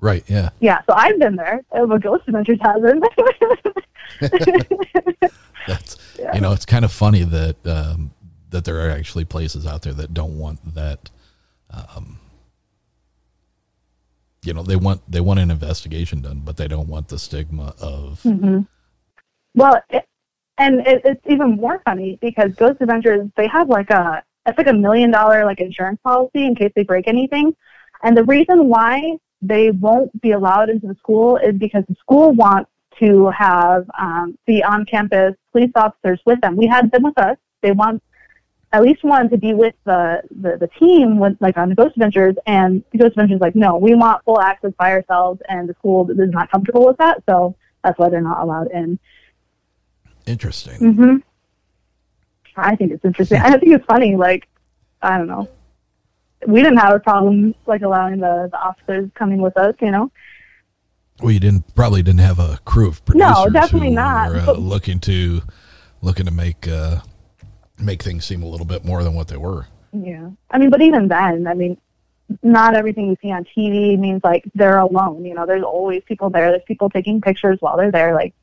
Right. 0.00 0.24
Yeah. 0.28 0.50
yeah, 0.60 0.80
so 0.86 0.94
I've 0.94 1.18
been 1.18 1.36
there, 1.36 1.62
but 1.70 2.00
Ghost 2.00 2.24
Adventures 2.26 2.58
hasn't. 2.62 3.04
That's 5.66 5.96
you 6.34 6.40
know, 6.40 6.52
it's 6.52 6.66
kind 6.66 6.84
of 6.84 6.92
funny 6.92 7.22
that 7.22 7.56
um, 7.66 8.12
that 8.50 8.64
there 8.64 8.80
are 8.80 8.90
actually 8.90 9.24
places 9.24 9.66
out 9.66 9.82
there 9.82 9.92
that 9.94 10.14
don't 10.14 10.38
want 10.38 10.74
that. 10.74 11.10
Um, 11.70 12.18
you 14.42 14.54
know, 14.54 14.62
they 14.62 14.76
want 14.76 15.02
they 15.10 15.20
want 15.20 15.40
an 15.40 15.50
investigation 15.50 16.22
done, 16.22 16.40
but 16.44 16.56
they 16.56 16.68
don't 16.68 16.88
want 16.88 17.08
the 17.08 17.18
stigma 17.18 17.74
of 17.80 18.22
hmm 18.22 18.60
Well, 19.54 19.80
it, 19.90 20.06
and 20.58 20.86
it, 20.86 21.02
it's 21.04 21.26
even 21.26 21.56
more 21.56 21.80
funny 21.84 22.18
because 22.20 22.52
Ghost 22.54 22.80
Adventures 22.80 23.28
they 23.36 23.46
have 23.48 23.68
like 23.68 23.90
a 23.90 24.22
it's 24.46 24.56
like 24.56 24.66
a 24.66 24.72
million 24.72 25.10
dollar 25.10 25.44
like 25.44 25.60
insurance 25.60 26.00
policy 26.02 26.46
in 26.46 26.54
case 26.54 26.72
they 26.74 26.84
break 26.84 27.06
anything, 27.06 27.54
and 28.02 28.16
the 28.16 28.24
reason 28.24 28.68
why 28.68 29.18
they 29.42 29.70
won't 29.70 30.20
be 30.20 30.32
allowed 30.32 30.68
into 30.68 30.86
the 30.86 30.94
school 30.96 31.36
is 31.36 31.54
because 31.54 31.84
the 31.88 31.96
school 32.00 32.32
wants 32.32 32.70
to 32.98 33.30
have 33.30 33.90
um, 33.98 34.38
the 34.46 34.62
on 34.62 34.84
campus 34.84 35.34
police 35.52 35.70
officers 35.74 36.20
with 36.26 36.40
them. 36.40 36.56
We 36.56 36.66
had 36.66 36.90
them 36.90 37.02
with 37.02 37.18
us. 37.18 37.36
They 37.62 37.72
want 37.72 38.02
at 38.72 38.82
least 38.82 39.02
one 39.02 39.28
to 39.30 39.36
be 39.36 39.52
with 39.52 39.74
the, 39.84 40.22
the, 40.30 40.56
the 40.58 40.68
team 40.78 41.18
with 41.18 41.36
like 41.40 41.56
on 41.56 41.70
the 41.70 41.74
Ghost 41.74 41.96
Adventures 41.96 42.36
and 42.46 42.84
the 42.92 42.98
Ghost 42.98 43.12
Adventures 43.12 43.40
like, 43.40 43.56
no, 43.56 43.76
we 43.76 43.94
want 43.94 44.24
full 44.24 44.40
access 44.40 44.72
by 44.78 44.92
ourselves 44.92 45.40
and 45.48 45.68
the 45.68 45.74
school 45.74 46.08
is 46.10 46.30
not 46.30 46.50
comfortable 46.50 46.86
with 46.86 46.96
that, 46.98 47.22
so 47.28 47.56
that's 47.82 47.98
why 47.98 48.08
they're 48.08 48.20
not 48.20 48.40
allowed 48.40 48.70
in. 48.70 48.98
interesting. 50.26 50.94
hmm 50.94 51.16
I 52.56 52.76
think 52.76 52.92
it's 52.92 53.04
interesting. 53.04 53.40
I 53.40 53.56
think 53.58 53.72
it's 53.72 53.84
funny. 53.86 54.16
Like, 54.16 54.46
I 55.00 55.16
don't 55.16 55.28
know. 55.28 55.48
We 56.46 56.62
didn't 56.62 56.78
have 56.78 56.94
a 56.94 57.00
problem 57.00 57.54
like 57.66 57.82
allowing 57.82 58.20
the, 58.20 58.48
the 58.50 58.58
officers 58.58 59.10
coming 59.14 59.40
with 59.40 59.56
us. 59.56 59.74
You 59.80 59.90
know. 59.90 60.10
Well, 61.20 61.32
you 61.32 61.40
didn't 61.40 61.74
probably 61.74 62.02
didn't 62.02 62.20
have 62.20 62.38
a 62.38 62.58
crew 62.64 62.88
of 62.88 63.04
producers. 63.04 63.36
No, 63.36 63.50
definitely 63.50 63.88
who 63.88 63.94
not. 63.94 64.30
Were, 64.30 64.38
uh, 64.38 64.46
But- 64.46 64.58
looking 64.58 65.00
to 65.00 65.42
looking 66.02 66.24
to 66.26 66.32
make 66.32 66.66
uh, 66.66 67.00
make 67.78 68.02
things 68.02 68.24
seem 68.24 68.42
a 68.42 68.46
little 68.46 68.66
bit 68.66 68.84
more 68.84 69.02
than 69.02 69.14
what 69.14 69.28
they 69.28 69.36
were. 69.36 69.66
Yeah. 69.92 70.30
I 70.50 70.58
mean, 70.58 70.70
but 70.70 70.80
even 70.80 71.08
then, 71.08 71.46
I 71.46 71.54
mean, 71.54 71.76
not 72.42 72.74
everything 72.76 73.08
you 73.08 73.16
see 73.20 73.32
on 73.32 73.44
TV 73.44 73.98
means 73.98 74.20
like 74.22 74.44
they're 74.54 74.78
alone. 74.78 75.24
You 75.24 75.34
know, 75.34 75.46
there's 75.46 75.64
always 75.64 76.02
people 76.04 76.30
there. 76.30 76.50
There's 76.50 76.62
people 76.66 76.88
taking 76.88 77.20
pictures 77.20 77.58
while 77.60 77.76
they're 77.76 77.90
there. 77.90 78.14
Like, 78.14 78.34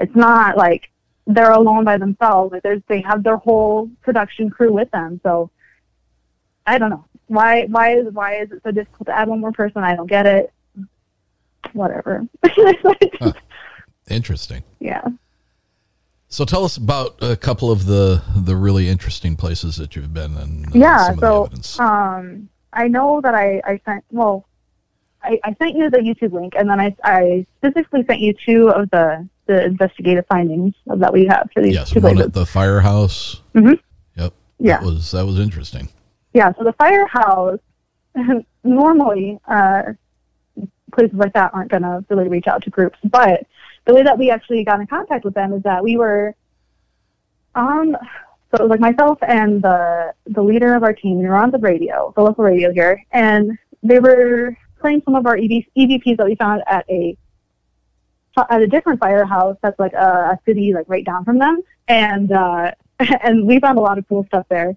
it's 0.00 0.14
not 0.16 0.56
like 0.56 0.90
they're 1.26 1.52
alone 1.52 1.84
by 1.84 1.98
themselves. 1.98 2.52
Like, 2.52 2.62
there's 2.62 2.82
they 2.88 3.00
have 3.02 3.22
their 3.22 3.36
whole 3.36 3.90
production 4.02 4.50
crew 4.50 4.72
with 4.72 4.90
them. 4.90 5.20
So, 5.22 5.50
I 6.66 6.78
don't 6.78 6.90
know 6.90 7.04
why. 7.26 7.64
Why 7.64 7.96
is 7.96 8.12
why 8.12 8.36
is 8.36 8.50
it 8.52 8.62
so 8.64 8.70
difficult 8.70 9.06
to 9.06 9.16
add 9.16 9.28
one 9.28 9.40
more 9.40 9.52
person? 9.52 9.82
I 9.84 9.96
don't 9.96 10.06
get 10.06 10.26
it. 10.26 10.52
Whatever. 11.72 12.26
Interesting. 14.08 14.62
yeah. 14.80 15.04
So 16.28 16.44
tell 16.46 16.64
us 16.64 16.76
about 16.78 17.16
a 17.20 17.36
couple 17.36 17.70
of 17.70 17.86
the 17.86 18.22
the 18.36 18.56
really 18.56 18.88
interesting 18.88 19.36
places 19.36 19.76
that 19.76 19.94
you've 19.94 20.14
been 20.14 20.34
and 20.38 20.66
uh, 20.66 20.70
yeah 20.72 21.14
so 21.16 21.50
um 21.78 22.48
i 22.72 22.88
know 22.88 23.20
that 23.20 23.34
i 23.34 23.60
i 23.66 23.78
sent 23.84 24.02
well 24.10 24.46
I, 25.22 25.38
I 25.44 25.54
sent 25.60 25.76
you 25.76 25.90
the 25.90 25.98
youtube 25.98 26.32
link 26.32 26.54
and 26.56 26.70
then 26.70 26.80
i 26.80 26.96
i 27.04 27.46
specifically 27.58 28.02
sent 28.06 28.20
you 28.20 28.32
two 28.32 28.70
of 28.70 28.88
the 28.88 29.28
the 29.46 29.64
investigative 29.64 30.24
findings 30.26 30.74
that 30.86 31.12
we 31.12 31.26
have 31.26 31.50
for 31.52 31.62
these 31.62 31.74
yes, 31.74 31.90
two 31.90 32.00
one 32.00 32.14
places 32.14 32.28
at 32.28 32.32
the 32.32 32.46
firehouse. 32.46 33.40
Mhm. 33.54 33.78
Yep. 34.16 34.32
Yeah. 34.58 34.78
That 34.78 34.86
was 34.86 35.10
that 35.10 35.26
was 35.26 35.38
interesting. 35.38 35.88
Yeah 36.32 36.52
so 36.56 36.64
the 36.64 36.72
firehouse 36.74 37.58
normally 38.64 39.38
uh 39.48 39.82
places 40.92 41.16
like 41.16 41.32
that 41.32 41.52
aren't 41.54 41.70
going 41.70 41.82
to 41.82 42.04
really 42.10 42.28
reach 42.28 42.46
out 42.46 42.62
to 42.62 42.70
groups 42.70 42.98
but 43.04 43.46
the 43.86 43.94
way 43.94 44.02
that 44.02 44.18
we 44.18 44.30
actually 44.30 44.62
got 44.62 44.80
in 44.80 44.86
contact 44.86 45.24
with 45.24 45.34
them 45.34 45.52
is 45.52 45.62
that 45.62 45.82
we 45.82 45.96
were 45.96 46.34
on 47.54 47.96
so 48.50 48.58
it 48.58 48.68
was 48.68 48.70
like 48.70 48.80
myself 48.80 49.18
and 49.26 49.62
the 49.62 50.12
the 50.26 50.42
leader 50.42 50.74
of 50.74 50.82
our 50.82 50.92
team 50.92 51.18
we 51.18 51.26
were 51.26 51.36
on 51.36 51.50
the 51.50 51.58
radio 51.58 52.12
the 52.16 52.22
local 52.22 52.44
radio 52.44 52.72
here 52.72 53.02
and 53.12 53.58
they 53.82 53.98
were 53.98 54.56
playing 54.80 55.02
some 55.04 55.14
of 55.14 55.26
our 55.26 55.36
EV, 55.36 55.64
evps 55.76 56.16
that 56.16 56.26
we 56.26 56.34
found 56.36 56.62
at 56.66 56.84
a 56.90 57.16
at 58.50 58.62
a 58.62 58.66
different 58.66 58.98
firehouse 58.98 59.56
that's 59.62 59.78
like 59.78 59.92
a, 59.92 60.32
a 60.32 60.38
city 60.44 60.72
like 60.72 60.88
right 60.88 61.04
down 61.04 61.24
from 61.24 61.38
them 61.38 61.60
and 61.88 62.32
uh 62.32 62.70
and 63.22 63.46
we 63.46 63.58
found 63.60 63.78
a 63.78 63.80
lot 63.80 63.98
of 63.98 64.06
cool 64.08 64.24
stuff 64.26 64.46
there 64.48 64.76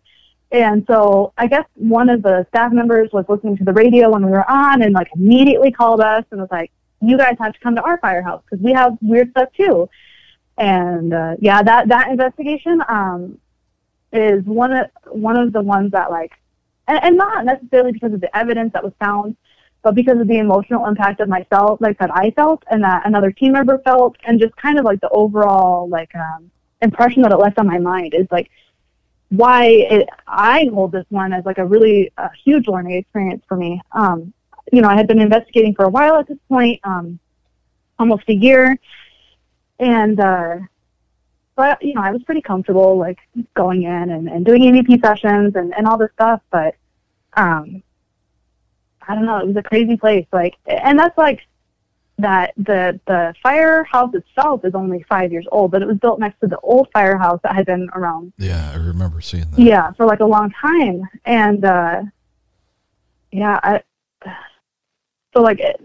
and 0.62 0.86
so 0.88 1.34
I 1.38 1.48
guess 1.48 1.66
one 1.76 2.10
of 2.10 2.22
the 2.22 2.46
staff 2.50 2.72
members 2.72 3.10
was 3.12 3.26
listening 3.28 3.58
to 3.58 3.64
the 3.64 3.74
radio 3.74 4.12
when 4.12 4.26
we 4.26 4.32
were 4.32 4.50
on 4.50 4.82
and 4.82 4.94
like 4.94 5.10
immediately 5.16 5.72
called 5.72 6.02
us 6.02 6.24
and 6.32 6.40
was 6.40 6.50
like, 6.52 6.72
you 7.02 7.18
guys 7.18 7.36
have 7.40 7.54
to 7.54 7.60
come 7.60 7.76
to 7.76 7.82
our 7.82 7.98
firehouse 8.00 8.42
because 8.50 8.64
we 8.64 8.72
have 8.74 8.98
weird 9.02 9.32
stuff 9.32 9.50
too. 9.56 9.90
And 10.58 11.14
uh, 11.14 11.36
yeah, 11.40 11.62
that 11.64 11.90
that 11.90 12.10
investigation 12.10 12.82
um, 12.88 13.38
is 14.14 14.44
one 14.46 14.72
of 14.72 14.88
one 15.08 15.38
of 15.38 15.52
the 15.52 15.62
ones 15.62 15.92
that 15.92 16.10
like, 16.12 16.32
and, 16.88 17.04
and 17.04 17.18
not 17.18 17.46
necessarily 17.46 17.92
because 17.92 18.14
of 18.14 18.22
the 18.22 18.36
evidence 18.36 18.72
that 18.74 18.84
was 18.84 18.94
found, 19.00 19.36
but 19.82 19.96
because 19.96 20.20
of 20.20 20.28
the 20.28 20.38
emotional 20.38 20.86
impact 20.86 21.20
of 21.20 21.28
myself, 21.28 21.82
like 21.82 21.98
that 22.00 22.16
I 22.16 22.32
felt 22.32 22.64
and 22.72 22.84
that 22.84 23.06
another 23.06 23.32
team 23.32 23.54
member 23.54 23.80
felt, 23.80 24.16
and 24.26 24.40
just 24.40 24.56
kind 24.56 24.80
of 24.80 24.86
like 24.86 25.02
the 25.02 25.10
overall 25.10 25.90
like 25.90 26.14
um, 26.16 26.50
impression 26.82 27.22
that 27.24 27.32
it 27.32 27.38
left 27.38 27.60
on 27.60 27.68
my 27.68 27.80
mind 27.80 28.14
is 28.14 28.28
like 28.32 28.50
why 29.30 29.66
it, 29.66 30.10
I 30.28 30.70
hold 30.74 30.92
this 30.92 31.06
one 31.10 31.34
as 31.34 31.46
like 31.46 31.58
a 31.58 31.66
really 31.66 32.12
uh, 32.18 32.30
huge 32.44 32.68
learning 32.68 32.98
experience 32.98 33.44
for 33.48 33.58
me. 33.58 33.82
Um, 33.92 34.34
you 34.72 34.82
know, 34.82 34.90
I 34.90 34.96
had 34.96 35.08
been 35.08 35.20
investigating 35.20 35.76
for 35.76 35.86
a 35.86 35.90
while 35.90 36.16
at 36.18 36.28
this 36.28 36.38
point, 36.50 36.80
um, 36.84 37.20
almost 38.00 38.24
a 38.28 38.34
year, 38.34 38.78
and 39.80 40.20
uh, 40.20 40.58
but 41.56 41.82
you 41.84 41.94
know, 41.94 42.02
I 42.02 42.12
was 42.12 42.24
pretty 42.24 42.42
comfortable 42.42 42.98
like 42.98 43.20
going 43.56 43.84
in 43.84 44.10
and, 44.12 44.28
and 44.28 44.46
doing 44.46 44.64
EVP 44.64 45.02
sessions 45.02 45.56
and, 45.56 45.74
and 45.76 45.88
all 45.88 45.98
this 45.98 46.12
stuff. 46.14 46.42
But 46.52 46.76
um, 47.34 47.84
I 49.08 49.16
don't 49.16 49.26
know, 49.26 49.38
it 49.38 49.48
was 49.48 49.56
a 49.56 49.64
crazy 49.64 49.98
place. 49.98 50.26
Like, 50.32 50.56
and 50.66 50.98
that's 50.98 51.18
like 51.18 51.42
that 52.18 52.54
the 52.58 53.00
the 53.08 53.34
firehouse 53.44 54.14
itself 54.14 54.64
is 54.64 54.74
only 54.74 55.04
five 55.10 55.32
years 55.32 55.46
old, 55.52 55.72
but 55.72 55.82
it 55.82 55.88
was 55.88 55.98
built 55.98 56.20
next 56.20 56.40
to 56.40 56.48
the 56.48 56.60
old 56.60 56.88
firehouse 56.94 57.40
that 57.44 57.56
had 57.56 57.66
been 57.66 57.90
around. 57.94 58.32
Yeah, 58.38 58.72
I 58.74 58.78
remember 58.78 59.20
seeing 59.22 59.50
that. 59.52 59.60
yeah 59.60 59.92
for 59.94 60.06
like 60.06 60.22
a 60.22 60.26
long 60.26 60.52
time. 60.52 61.04
And 61.26 61.64
uh 61.66 62.04
yeah 63.32 63.60
i 63.64 63.82
so 65.34 65.42
like 65.42 65.60
it, 65.60 65.82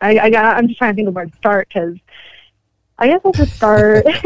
i 0.00 0.18
i 0.18 0.30
got 0.30 0.56
i'm 0.56 0.66
just 0.68 0.78
trying 0.78 0.92
to 0.92 0.96
think 0.96 1.08
of 1.08 1.14
where 1.14 1.26
to 1.26 1.36
start 1.36 1.68
because 1.68 1.98
i 2.98 3.06
guess 3.08 3.20
i'll 3.24 3.32
just 3.32 3.54
start. 3.54 4.06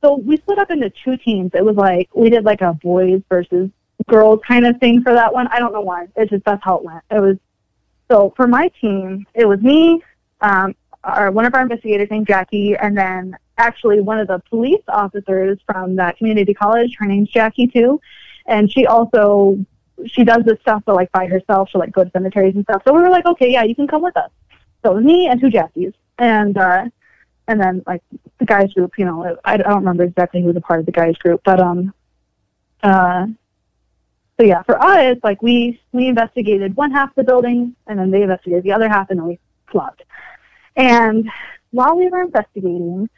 So 0.00 0.16
we 0.16 0.36
split 0.36 0.58
up 0.60 0.70
into 0.70 0.92
two 1.04 1.16
teams. 1.16 1.50
It 1.54 1.64
was 1.64 1.74
like 1.74 2.08
we 2.14 2.30
did 2.30 2.44
like 2.44 2.60
a 2.60 2.72
boys 2.72 3.20
versus 3.28 3.68
girls 4.06 4.38
kind 4.46 4.64
of 4.64 4.78
thing 4.78 5.02
for 5.02 5.12
that 5.12 5.34
one. 5.34 5.48
I 5.48 5.58
don't 5.58 5.72
know 5.72 5.80
why. 5.80 6.06
It's 6.14 6.30
just 6.30 6.44
that's 6.44 6.62
how 6.62 6.76
it 6.76 6.84
went. 6.84 7.02
It 7.10 7.20
was 7.20 7.36
so 8.08 8.32
for 8.36 8.46
my 8.46 8.70
team 8.80 9.26
it 9.34 9.46
was 9.46 9.60
me 9.60 10.00
um 10.40 10.74
our 11.04 11.30
one 11.30 11.44
of 11.44 11.54
our 11.54 11.62
investigators 11.62 12.08
named 12.10 12.26
jackie 12.26 12.76
and 12.76 12.96
then 12.96 13.36
actually 13.58 14.00
one 14.00 14.18
of 14.18 14.28
the 14.28 14.38
police 14.48 14.82
officers 14.88 15.58
from 15.66 15.96
that 15.96 16.16
community 16.16 16.54
college 16.54 16.96
her 16.98 17.06
name's 17.06 17.28
jackie 17.28 17.66
too. 17.66 18.00
And 18.46 18.70
she 18.72 18.86
also 18.86 19.58
she 20.06 20.24
does 20.24 20.44
this 20.44 20.58
stuff 20.60 20.82
but 20.86 20.94
like 20.94 21.10
by 21.12 21.26
herself 21.26 21.68
she'll 21.70 21.80
like 21.80 21.92
go 21.92 22.04
to 22.04 22.10
cemeteries 22.10 22.54
and 22.54 22.64
stuff. 22.64 22.82
So 22.86 22.94
we 22.94 23.00
were 23.00 23.10
like 23.10 23.26
okay 23.26 23.50
yeah 23.50 23.64
you 23.64 23.74
can 23.74 23.86
come 23.86 24.02
with 24.02 24.16
us. 24.16 24.30
So 24.82 24.92
it 24.92 24.94
was 24.94 25.04
me 25.04 25.26
and 25.26 25.40
two 25.40 25.50
jackies. 25.50 25.92
And 26.18 26.56
uh 26.56 26.84
and 27.48 27.60
then 27.60 27.82
like 27.86 28.02
the 28.38 28.44
guys 28.44 28.72
group 28.74 28.92
you 28.98 29.04
know 29.04 29.36
i, 29.44 29.54
I 29.54 29.56
don't 29.56 29.78
remember 29.78 30.04
exactly 30.04 30.40
who 30.40 30.48
was 30.48 30.56
a 30.56 30.60
part 30.60 30.80
of 30.80 30.86
the 30.86 30.92
guys 30.92 31.16
group 31.16 31.40
but 31.44 31.58
um 31.58 31.92
uh 32.82 33.26
so 34.38 34.46
yeah 34.46 34.62
for 34.62 34.80
us 34.80 35.16
like 35.24 35.42
we 35.42 35.80
we 35.92 36.06
investigated 36.06 36.76
one 36.76 36.92
half 36.92 37.08
of 37.10 37.14
the 37.16 37.24
building 37.24 37.74
and 37.86 37.98
then 37.98 38.10
they 38.10 38.22
investigated 38.22 38.64
the 38.64 38.72
other 38.72 38.88
half 38.88 39.10
and 39.10 39.18
then 39.18 39.26
we 39.26 39.38
flopped 39.66 40.02
and 40.78 41.30
while 41.72 41.96
we 41.98 42.08
were 42.08 42.22
investigating 42.22 43.10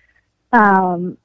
Um, 0.52 1.16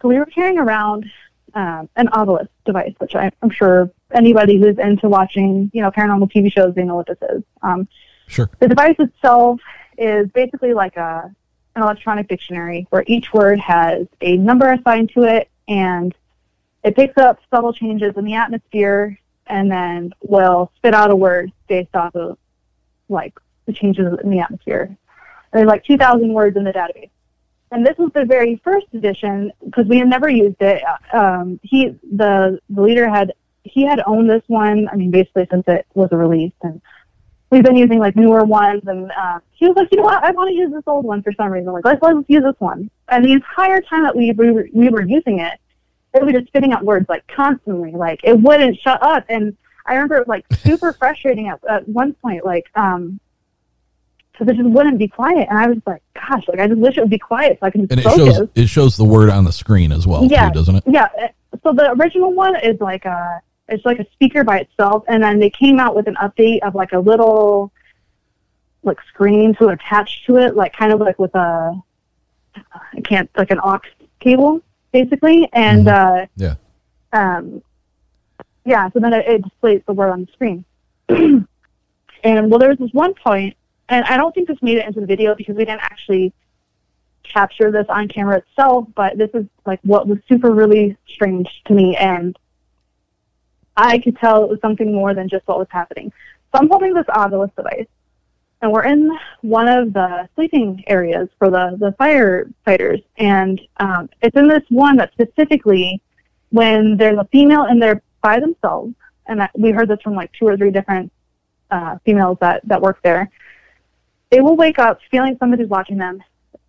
so 0.00 0.08
we 0.08 0.18
were 0.18 0.26
carrying 0.26 0.58
around 0.58 1.10
um, 1.54 1.88
an 1.96 2.08
Ovilus 2.08 2.48
device, 2.64 2.92
which 2.98 3.14
I, 3.14 3.30
I'm 3.40 3.50
sure 3.50 3.90
anybody 4.10 4.58
who's 4.60 4.78
into 4.78 5.08
watching, 5.08 5.70
you 5.72 5.80
know, 5.80 5.90
paranormal 5.90 6.30
TV 6.30 6.52
shows, 6.52 6.74
they 6.74 6.82
know 6.82 6.96
what 6.96 7.06
this 7.06 7.18
is. 7.30 7.42
Um, 7.62 7.88
Sure. 8.28 8.48
the 8.60 8.68
device 8.68 8.96
itself 8.98 9.60
is 9.98 10.28
basically 10.30 10.72
like 10.74 10.96
a 10.96 11.34
an 11.74 11.82
electronic 11.82 12.28
dictionary 12.28 12.86
where 12.90 13.04
each 13.06 13.32
word 13.32 13.58
has 13.58 14.06
a 14.20 14.36
number 14.36 14.70
assigned 14.72 15.10
to 15.10 15.22
it 15.22 15.48
and 15.68 16.14
it 16.84 16.94
picks 16.94 17.16
up 17.16 17.38
subtle 17.50 17.72
changes 17.72 18.12
in 18.16 18.24
the 18.24 18.34
atmosphere 18.34 19.18
and 19.46 19.70
then 19.70 20.12
will 20.22 20.70
spit 20.76 20.94
out 20.94 21.10
a 21.10 21.16
word 21.16 21.50
based 21.68 21.94
off 21.94 22.14
of 22.14 22.36
like 23.08 23.34
the 23.66 23.72
changes 23.72 24.06
in 24.22 24.30
the 24.30 24.40
atmosphere. 24.40 24.96
There's 25.52 25.66
like 25.66 25.84
2,000 25.84 26.32
words 26.32 26.56
in 26.56 26.64
the 26.64 26.72
database. 26.72 27.10
And 27.70 27.86
this 27.86 27.96
was 27.96 28.10
the 28.14 28.24
very 28.24 28.60
first 28.62 28.86
edition 28.92 29.50
because 29.64 29.86
we 29.86 29.98
had 29.98 30.08
never 30.08 30.28
used 30.28 30.60
it. 30.60 30.82
Um, 31.12 31.58
he, 31.62 31.96
the 32.16 32.60
the 32.68 32.82
leader 32.82 33.08
had 33.08 33.32
he 33.64 33.86
had 33.86 34.02
owned 34.06 34.28
this 34.28 34.42
one. 34.46 34.88
I 34.92 34.96
mean, 34.96 35.10
basically 35.10 35.46
since 35.50 35.64
it 35.66 35.86
was 35.94 36.10
released, 36.12 36.56
and 36.62 36.82
we've 37.50 37.64
been 37.64 37.76
using 37.76 37.98
like 37.98 38.14
newer 38.14 38.44
ones. 38.44 38.82
And 38.86 39.10
uh, 39.12 39.38
he 39.52 39.68
was 39.68 39.76
like, 39.76 39.88
you 39.90 39.98
know 39.98 40.04
what, 40.04 40.22
I 40.22 40.32
want 40.32 40.48
to 40.48 40.54
use 40.54 40.70
this 40.70 40.82
old 40.86 41.04
one 41.06 41.22
for 41.22 41.32
some 41.32 41.50
reason. 41.50 41.72
Like, 41.72 41.84
let's 41.84 42.02
let's 42.02 42.18
use 42.28 42.42
this 42.42 42.58
one. 42.58 42.90
And 43.08 43.24
the 43.24 43.32
entire 43.32 43.80
time 43.80 44.02
that 44.02 44.14
we 44.14 44.32
we 44.32 44.50
were, 44.50 44.68
we 44.72 44.90
were 44.90 45.02
using 45.02 45.38
it, 45.38 45.58
it 46.14 46.22
was 46.22 46.32
just 46.32 46.48
spitting 46.48 46.72
out 46.72 46.84
words 46.84 47.06
like 47.08 47.26
constantly. 47.28 47.92
Like 47.92 48.20
it 48.24 48.38
wouldn't 48.38 48.78
shut 48.80 49.02
up. 49.02 49.24
And 49.28 49.56
I 49.86 49.94
remember 49.94 50.16
it 50.16 50.26
was 50.26 50.28
like 50.28 50.46
super 50.58 50.92
frustrating 50.92 51.48
at, 51.48 51.60
at 51.68 51.88
one 51.88 52.14
point. 52.14 52.44
Like, 52.44 52.66
um, 52.74 53.20
because 54.32 54.48
it 54.48 54.56
just 54.56 54.68
wouldn't 54.68 54.98
be 54.98 55.08
quiet. 55.08 55.46
And 55.50 55.58
I 55.58 55.66
was 55.68 55.78
like, 55.86 56.02
gosh, 56.14 56.44
like 56.48 56.58
I 56.60 56.66
just 56.68 56.80
wish 56.80 56.96
it 56.96 57.00
would 57.00 57.10
be 57.10 57.18
quiet 57.18 57.58
so 57.60 57.66
I 57.66 57.70
can 57.70 57.82
just 57.82 57.92
And 57.92 58.00
it 58.00 58.04
focus. 58.04 58.36
shows 58.38 58.48
it 58.54 58.66
shows 58.68 58.96
the 58.96 59.04
word 59.04 59.30
on 59.30 59.44
the 59.44 59.52
screen 59.52 59.92
as 59.92 60.06
well, 60.06 60.24
yeah, 60.24 60.48
too, 60.48 60.54
doesn't 60.54 60.76
it? 60.76 60.84
Yeah. 60.86 61.08
So 61.62 61.72
the 61.72 61.92
original 61.92 62.32
one 62.32 62.56
is 62.56 62.80
like 62.80 63.04
a 63.04 63.40
it's 63.68 63.84
like 63.86 63.98
a 64.00 64.06
speaker 64.12 64.42
by 64.44 64.58
itself, 64.60 65.04
and 65.08 65.22
then 65.22 65.38
they 65.38 65.50
came 65.50 65.78
out 65.78 65.94
with 65.94 66.06
an 66.08 66.16
update 66.16 66.60
of 66.62 66.74
like 66.74 66.92
a 66.92 66.98
little 66.98 67.72
like 68.82 68.98
screen 69.08 69.54
to 69.56 69.68
attach 69.68 70.26
to 70.26 70.36
it, 70.38 70.56
like 70.56 70.72
kind 70.72 70.92
of 70.92 71.00
like 71.00 71.18
with 71.18 71.34
a 71.34 71.80
I 72.94 73.00
can't 73.02 73.30
like 73.36 73.50
an 73.50 73.60
aux 73.62 73.80
cable 74.20 74.60
basically, 74.92 75.48
and 75.52 75.88
uh, 75.88 76.26
Yeah. 76.36 76.54
um, 77.12 77.62
yeah. 78.64 78.90
So 78.90 78.98
then 79.00 79.12
it, 79.14 79.26
it 79.26 79.42
displays 79.42 79.82
the 79.86 79.92
word 79.94 80.10
on 80.10 80.26
the 80.26 80.32
screen. 80.32 80.64
and 81.08 82.50
well, 82.50 82.58
there 82.58 82.68
was 82.68 82.78
this 82.78 82.92
one 82.92 83.14
point, 83.14 83.56
and 83.88 84.04
I 84.04 84.16
don't 84.16 84.34
think 84.34 84.48
this 84.48 84.62
made 84.62 84.78
it 84.78 84.86
into 84.86 85.00
the 85.00 85.06
video 85.06 85.34
because 85.34 85.56
we 85.56 85.64
didn't 85.64 85.82
actually 85.82 86.32
capture 87.22 87.70
this 87.70 87.86
on 87.88 88.08
camera 88.08 88.38
itself, 88.38 88.86
but 88.94 89.16
this 89.16 89.30
is 89.34 89.46
like 89.66 89.80
what 89.82 90.08
was 90.08 90.18
super 90.28 90.52
really 90.52 90.96
strange 91.08 91.48
to 91.66 91.74
me 91.74 91.96
and 91.96 92.38
I 93.76 93.98
could 93.98 94.18
tell 94.18 94.44
it 94.44 94.50
was 94.50 94.60
something 94.60 94.92
more 94.92 95.14
than 95.14 95.28
just 95.28 95.46
what 95.46 95.58
was 95.58 95.68
happening. 95.70 96.12
So 96.52 96.60
I'm 96.60 96.68
holding 96.68 96.92
this 96.92 97.06
Ovilus 97.06 97.54
device 97.56 97.86
and 98.60 98.70
we're 98.70 98.84
in 98.84 99.10
one 99.40 99.68
of 99.68 99.92
the 99.92 100.28
sleeping 100.34 100.84
areas 100.86 101.28
for 101.38 101.50
the, 101.50 101.76
the 101.78 101.94
firefighters 101.98 103.02
and 103.16 103.60
um, 103.78 104.10
it's 104.20 104.36
in 104.36 104.48
this 104.48 104.62
one 104.68 104.96
that 104.96 105.12
specifically 105.12 106.02
when 106.50 106.96
there's 106.96 107.18
a 107.18 107.24
female 107.32 107.64
in 107.64 107.78
there 107.78 108.02
by 108.20 108.38
themselves 108.38 108.94
and 109.26 109.40
that, 109.40 109.50
we 109.58 109.70
heard 109.70 109.88
this 109.88 110.00
from 110.02 110.14
like 110.14 110.30
two 110.32 110.46
or 110.46 110.56
three 110.56 110.70
different 110.70 111.10
uh, 111.70 111.96
females 112.04 112.36
that, 112.40 112.60
that 112.68 112.80
work 112.80 112.98
there, 113.02 113.30
they 114.32 114.40
will 114.40 114.56
wake 114.56 114.78
up 114.78 114.98
feeling 115.10 115.36
somebody's 115.38 115.68
watching 115.68 115.98
them 115.98 116.22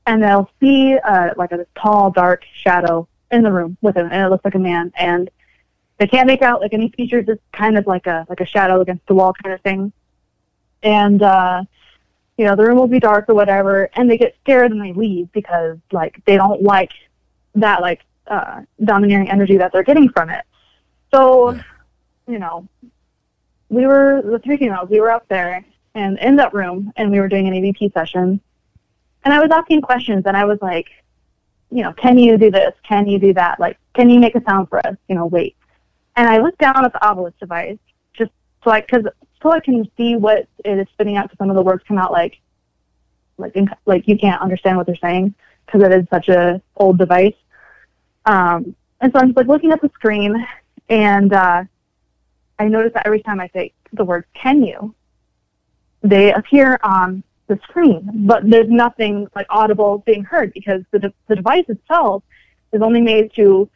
and 0.05 0.21
they'll 0.21 0.51
see 0.59 0.97
uh, 0.97 1.29
like 1.37 1.53
a 1.53 1.65
tall, 1.81 2.11
dark 2.11 2.43
shadow 2.61 3.07
in 3.31 3.41
the 3.41 3.51
room 3.51 3.77
with 3.81 3.95
them, 3.95 4.09
and 4.11 4.21
it 4.21 4.29
looks 4.29 4.43
like 4.43 4.55
a 4.55 4.59
man. 4.59 4.91
And 4.97 5.31
they 5.97 6.05
can't 6.07 6.27
make 6.27 6.41
out 6.41 6.59
like 6.59 6.73
any 6.73 6.89
features. 6.89 7.23
It's 7.29 7.41
kind 7.53 7.77
of 7.77 7.87
like 7.87 8.05
a 8.05 8.25
like 8.27 8.41
a 8.41 8.45
shadow 8.45 8.81
against 8.81 9.07
the 9.07 9.13
wall 9.13 9.33
kind 9.41 9.55
of 9.55 9.61
thing. 9.61 9.93
And 10.83 11.23
uh, 11.23 11.63
you 12.37 12.45
know, 12.45 12.57
the 12.57 12.63
room 12.63 12.77
will 12.77 12.87
be 12.87 12.99
dark 12.99 13.29
or 13.29 13.33
whatever, 13.33 13.89
and 13.93 14.11
they 14.11 14.17
get 14.17 14.35
scared 14.41 14.71
and 14.71 14.81
they 14.81 14.91
leave 14.91 15.31
because 15.31 15.77
like 15.93 16.21
they 16.25 16.35
don't 16.35 16.61
like 16.61 16.91
that 17.55 17.81
like 17.81 18.01
uh, 18.27 18.63
domineering 18.83 19.29
energy 19.29 19.55
that 19.55 19.71
they're 19.71 19.83
getting 19.83 20.09
from 20.09 20.29
it. 20.29 20.43
So, 21.13 21.57
you 22.27 22.39
know, 22.39 22.67
we 23.69 23.87
were 23.87 24.21
the 24.21 24.39
three 24.39 24.57
females. 24.57 24.89
We 24.89 24.99
were 24.99 25.11
up 25.11 25.29
there 25.29 25.63
and 25.95 26.17
in 26.19 26.35
that 26.37 26.53
room, 26.53 26.91
and 26.95 27.11
we 27.11 27.19
were 27.19 27.27
doing 27.27 27.47
an 27.47 27.53
EVP 27.53 27.93
session 27.93 28.41
and 29.23 29.33
I 29.33 29.39
was 29.39 29.49
asking 29.51 29.81
questions, 29.81 30.23
and 30.25 30.35
I 30.35 30.45
was 30.45 30.59
like, 30.61 30.87
you 31.71 31.81
know, 31.81 31.93
can 31.93 32.17
you 32.17 32.37
do 32.37 32.51
this? 32.51 32.73
Can 32.87 33.07
you 33.07 33.19
do 33.19 33.33
that? 33.33 33.59
Like, 33.59 33.77
can 33.93 34.09
you 34.09 34.19
make 34.19 34.35
a 34.35 34.43
sound 34.43 34.69
for 34.69 34.85
us? 34.85 34.95
You 35.07 35.15
know, 35.15 35.25
wait. 35.25 35.55
And 36.15 36.27
I 36.27 36.37
looked 36.37 36.59
down 36.59 36.85
at 36.85 36.93
the 36.93 36.99
Ovilus 36.99 37.33
device 37.39 37.77
just 38.13 38.31
so 38.63 38.71
I, 38.71 38.81
cause, 38.81 39.03
so 39.41 39.51
I 39.51 39.59
can 39.59 39.89
see 39.97 40.15
what 40.15 40.47
it 40.63 40.77
is 40.77 40.87
spitting 40.93 41.17
out. 41.17 41.23
Because 41.23 41.37
some 41.37 41.49
of 41.49 41.55
the 41.55 41.61
words 41.61 41.83
come 41.87 41.97
out 41.97 42.11
like, 42.11 42.39
like, 43.37 43.55
in, 43.55 43.69
like 43.85 44.07
you 44.07 44.17
can't 44.17 44.41
understand 44.41 44.77
what 44.77 44.85
they're 44.85 44.95
saying 44.97 45.33
because 45.65 45.81
it 45.81 45.91
is 45.91 46.05
such 46.09 46.29
a 46.29 46.61
old 46.75 46.99
device. 46.99 47.33
Um, 48.25 48.75
and 49.01 49.11
so 49.11 49.19
I'm 49.19 49.29
just 49.29 49.37
like 49.37 49.47
looking 49.47 49.71
at 49.71 49.81
the 49.81 49.89
screen, 49.95 50.45
and 50.89 51.33
uh, 51.33 51.63
I 52.59 52.67
noticed 52.67 52.93
that 52.93 53.07
every 53.07 53.21
time 53.21 53.39
I 53.39 53.49
say 53.53 53.73
the 53.93 54.05
word 54.05 54.25
"can 54.33 54.63
you," 54.63 54.93
they 56.03 56.33
appear 56.33 56.79
on 56.83 57.23
the 57.47 57.59
screen, 57.63 58.09
but 58.27 58.49
there's 58.49 58.69
nothing 58.69 59.27
like 59.35 59.47
audible 59.49 60.03
being 60.05 60.23
heard 60.23 60.53
because 60.53 60.81
the 60.91 60.99
de- 60.99 61.13
the 61.27 61.35
device 61.35 61.65
itself 61.67 62.23
is 62.71 62.81
only 62.81 63.01
made 63.01 63.33
to 63.35 63.69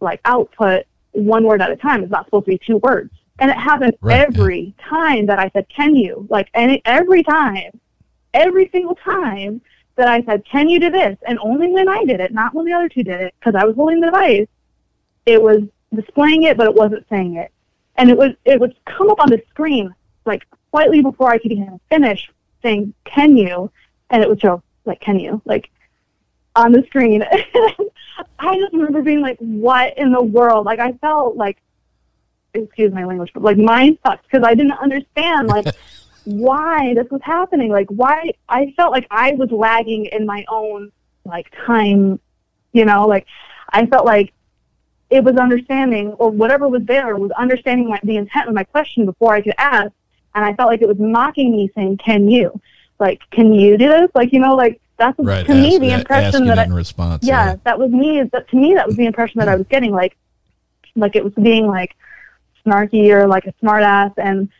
like 0.00 0.20
output 0.24 0.84
one 1.12 1.44
word 1.44 1.62
at 1.62 1.70
a 1.70 1.76
time. 1.76 2.02
It's 2.02 2.10
not 2.10 2.26
supposed 2.26 2.46
to 2.46 2.52
be 2.52 2.58
two 2.58 2.78
words, 2.78 3.12
and 3.38 3.50
it 3.50 3.56
happened 3.56 3.94
Right, 4.00 4.20
every 4.20 4.74
time 4.88 5.26
that 5.26 5.38
I 5.38 5.50
said 5.52 5.66
"Can 5.68 5.94
you?" 5.94 6.26
Like 6.28 6.48
any 6.54 6.82
every 6.84 7.22
time, 7.22 7.80
every 8.34 8.68
single 8.70 8.96
time 8.96 9.60
that 9.96 10.08
I 10.08 10.22
said 10.22 10.44
"Can 10.44 10.68
you 10.68 10.80
do 10.80 10.90
this?" 10.90 11.16
and 11.26 11.38
only 11.40 11.68
when 11.68 11.88
I 11.88 12.04
did 12.04 12.20
it, 12.20 12.32
not 12.32 12.54
when 12.54 12.66
the 12.66 12.72
other 12.72 12.88
two 12.88 13.02
did 13.02 13.20
it, 13.20 13.34
because 13.38 13.54
I 13.54 13.64
was 13.64 13.76
holding 13.76 14.00
the 14.00 14.06
device, 14.06 14.48
it 15.26 15.40
was 15.40 15.60
displaying 15.94 16.44
it, 16.44 16.56
but 16.56 16.66
it 16.66 16.74
wasn't 16.74 17.06
saying 17.08 17.36
it, 17.36 17.52
and 17.96 18.10
it 18.10 18.16
was 18.16 18.30
it 18.44 18.58
would 18.60 18.74
come 18.84 19.10
up 19.10 19.20
on 19.20 19.30
the 19.30 19.42
screen 19.50 19.94
like 20.26 20.44
slightly 20.70 21.02
before 21.02 21.30
I 21.30 21.38
could 21.38 21.52
even 21.52 21.80
finish 21.88 22.30
saying 22.62 22.94
"Can 23.04 23.36
you?" 23.36 23.70
and 24.10 24.22
it 24.22 24.28
would 24.28 24.40
show 24.40 24.62
like 24.84 25.00
"Can 25.00 25.18
you?" 25.18 25.40
like 25.44 25.70
on 26.56 26.72
the 26.72 26.82
screen. 26.86 27.22
I 28.38 28.56
just 28.56 28.72
remember 28.72 29.02
being 29.02 29.20
like, 29.20 29.38
"What 29.38 29.96
in 29.96 30.12
the 30.12 30.22
world?" 30.22 30.66
Like 30.66 30.78
I 30.78 30.92
felt 30.92 31.36
like, 31.36 31.58
excuse 32.54 32.92
my 32.92 33.04
language, 33.04 33.30
but 33.32 33.42
like 33.42 33.56
mind 33.56 33.98
fucked 34.02 34.24
because 34.30 34.44
I 34.44 34.54
didn't 34.54 34.72
understand 34.72 35.48
like 35.48 35.66
why 36.24 36.94
this 36.94 37.10
was 37.10 37.20
happening. 37.22 37.70
Like 37.70 37.88
why 37.88 38.32
I 38.48 38.72
felt 38.76 38.92
like 38.92 39.06
I 39.10 39.32
was 39.32 39.50
lagging 39.50 40.06
in 40.06 40.26
my 40.26 40.44
own 40.48 40.92
like 41.24 41.52
time. 41.66 42.20
You 42.72 42.84
know, 42.84 43.06
like 43.06 43.26
I 43.70 43.86
felt 43.86 44.04
like 44.06 44.32
it 45.10 45.24
was 45.24 45.36
understanding 45.36 46.12
or 46.12 46.30
whatever 46.30 46.68
was 46.68 46.82
there 46.84 47.16
was 47.16 47.32
understanding 47.32 47.88
my, 47.88 48.00
the 48.04 48.16
intent 48.16 48.48
of 48.48 48.54
my 48.54 48.62
question 48.62 49.06
before 49.06 49.34
I 49.34 49.40
could 49.40 49.54
ask 49.58 49.90
and 50.34 50.44
I 50.44 50.54
felt 50.54 50.68
like 50.68 50.82
it 50.82 50.88
was 50.88 50.98
mocking 50.98 51.52
me, 51.52 51.70
saying, 51.74 51.98
"Can 51.98 52.28
you, 52.28 52.60
like, 52.98 53.20
can 53.30 53.52
you 53.52 53.76
do 53.76 53.88
this?" 53.88 54.10
Like, 54.14 54.32
you 54.32 54.40
know, 54.40 54.54
like 54.54 54.80
that's 55.00 55.18
Right, 55.18 55.46
to 55.46 55.54
me 55.54 55.78
the 55.78 55.92
impression 55.92 56.26
asking 56.26 56.46
that 56.46 56.58
I, 56.58 56.66
response, 56.66 57.24
Yeah, 57.24 57.46
yeah. 57.46 57.56
that 57.64 57.78
was 57.78 57.90
me. 57.90 58.22
That 58.22 58.48
to 58.50 58.56
me, 58.56 58.74
that 58.74 58.86
was 58.86 58.96
the 58.96 59.06
impression 59.06 59.38
that 59.40 59.48
I 59.48 59.56
was 59.56 59.66
getting. 59.68 59.92
Like, 59.92 60.16
like 60.94 61.16
it 61.16 61.24
was 61.24 61.32
being 61.34 61.66
like 61.66 61.96
snarky 62.64 63.10
or 63.10 63.26
like 63.26 63.46
a 63.46 63.54
smart 63.60 63.82
ass, 63.82 64.12
and 64.18 64.50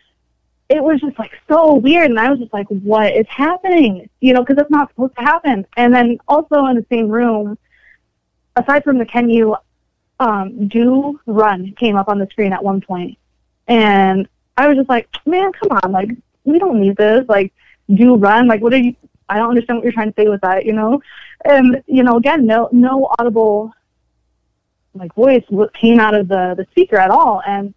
it 0.68 0.82
was 0.82 1.00
just 1.00 1.18
like 1.18 1.32
so 1.46 1.74
weird. 1.74 2.10
And 2.10 2.18
I 2.18 2.30
was 2.30 2.38
just 2.38 2.52
like, 2.52 2.66
"What 2.68 3.14
is 3.14 3.26
happening?" 3.28 4.08
You 4.20 4.32
know, 4.32 4.40
because 4.42 4.60
it's 4.62 4.70
not 4.70 4.88
supposed 4.90 5.14
to 5.16 5.22
happen. 5.22 5.66
And 5.76 5.94
then 5.94 6.18
also 6.26 6.66
in 6.66 6.76
the 6.76 6.86
same 6.90 7.08
room, 7.08 7.58
aside 8.56 8.82
from 8.82 8.98
the 8.98 9.06
"Can 9.06 9.28
you," 9.28 9.56
um, 10.18 10.68
"Do 10.68 11.20
Run" 11.26 11.74
came 11.76 11.96
up 11.96 12.08
on 12.08 12.18
the 12.18 12.26
screen 12.30 12.54
at 12.54 12.64
one 12.64 12.80
point, 12.80 13.18
and 13.68 14.26
I 14.60 14.68
was 14.68 14.76
just 14.76 14.88
like, 14.88 15.08
man, 15.26 15.52
come 15.52 15.78
on, 15.82 15.92
like 15.92 16.10
we 16.44 16.58
don't 16.58 16.80
need 16.80 16.96
this. 16.96 17.24
Like, 17.28 17.52
do 17.92 18.16
run. 18.16 18.46
Like, 18.46 18.60
what 18.60 18.72
are 18.72 18.78
you? 18.78 18.94
I 19.28 19.38
don't 19.38 19.50
understand 19.50 19.78
what 19.78 19.84
you're 19.84 19.92
trying 19.92 20.12
to 20.12 20.20
say 20.20 20.28
with 20.28 20.40
that, 20.42 20.66
you 20.66 20.72
know. 20.72 21.00
And 21.44 21.82
you 21.86 22.02
know, 22.02 22.16
again, 22.16 22.46
no, 22.46 22.68
no 22.72 23.08
audible 23.18 23.72
like 24.94 25.14
voice 25.14 25.44
came 25.72 26.00
out 26.00 26.14
of 26.14 26.28
the 26.28 26.54
the 26.56 26.66
speaker 26.72 26.96
at 26.96 27.10
all. 27.10 27.42
And 27.46 27.74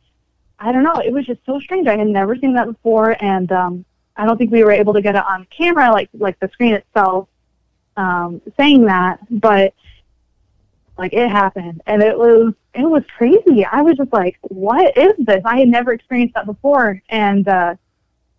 I 0.59 0.71
don't 0.71 0.83
know, 0.83 0.95
it 0.95 1.13
was 1.13 1.25
just 1.25 1.39
so 1.45 1.59
strange. 1.59 1.87
I 1.87 1.97
had 1.97 2.07
never 2.07 2.35
seen 2.35 2.53
that 2.55 2.67
before, 2.67 3.15
and 3.23 3.51
um, 3.51 3.85
I 4.15 4.25
don't 4.25 4.37
think 4.37 4.51
we 4.51 4.63
were 4.63 4.71
able 4.71 4.93
to 4.93 5.01
get 5.01 5.15
it 5.15 5.23
on 5.25 5.47
camera, 5.55 5.91
like 5.91 6.09
like 6.13 6.39
the 6.39 6.49
screen 6.49 6.73
itself 6.73 7.27
um, 7.97 8.41
saying 8.57 8.85
that, 8.85 9.19
but 9.29 9.73
like 10.97 11.13
it 11.13 11.29
happened 11.29 11.81
and 11.87 12.03
it 12.03 12.17
was 12.17 12.53
it 12.73 12.87
was 12.87 13.03
crazy 13.17 13.65
i 13.65 13.81
was 13.81 13.97
just 13.97 14.13
like 14.13 14.37
what 14.41 14.95
is 14.97 15.13
this 15.19 15.41
i 15.45 15.59
had 15.59 15.67
never 15.67 15.91
experienced 15.91 16.35
that 16.35 16.45
before 16.45 17.01
and 17.09 17.47
uh 17.47 17.75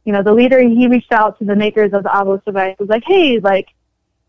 you 0.04 0.12
know 0.12 0.22
the 0.22 0.32
leader 0.32 0.60
he 0.60 0.86
reached 0.86 1.12
out 1.12 1.38
to 1.38 1.44
the 1.44 1.56
makers 1.56 1.92
of 1.92 2.02
the 2.02 2.08
Ovilus 2.08 2.44
device 2.44 2.76
was 2.78 2.88
like 2.88 3.02
hey 3.04 3.40
like 3.40 3.68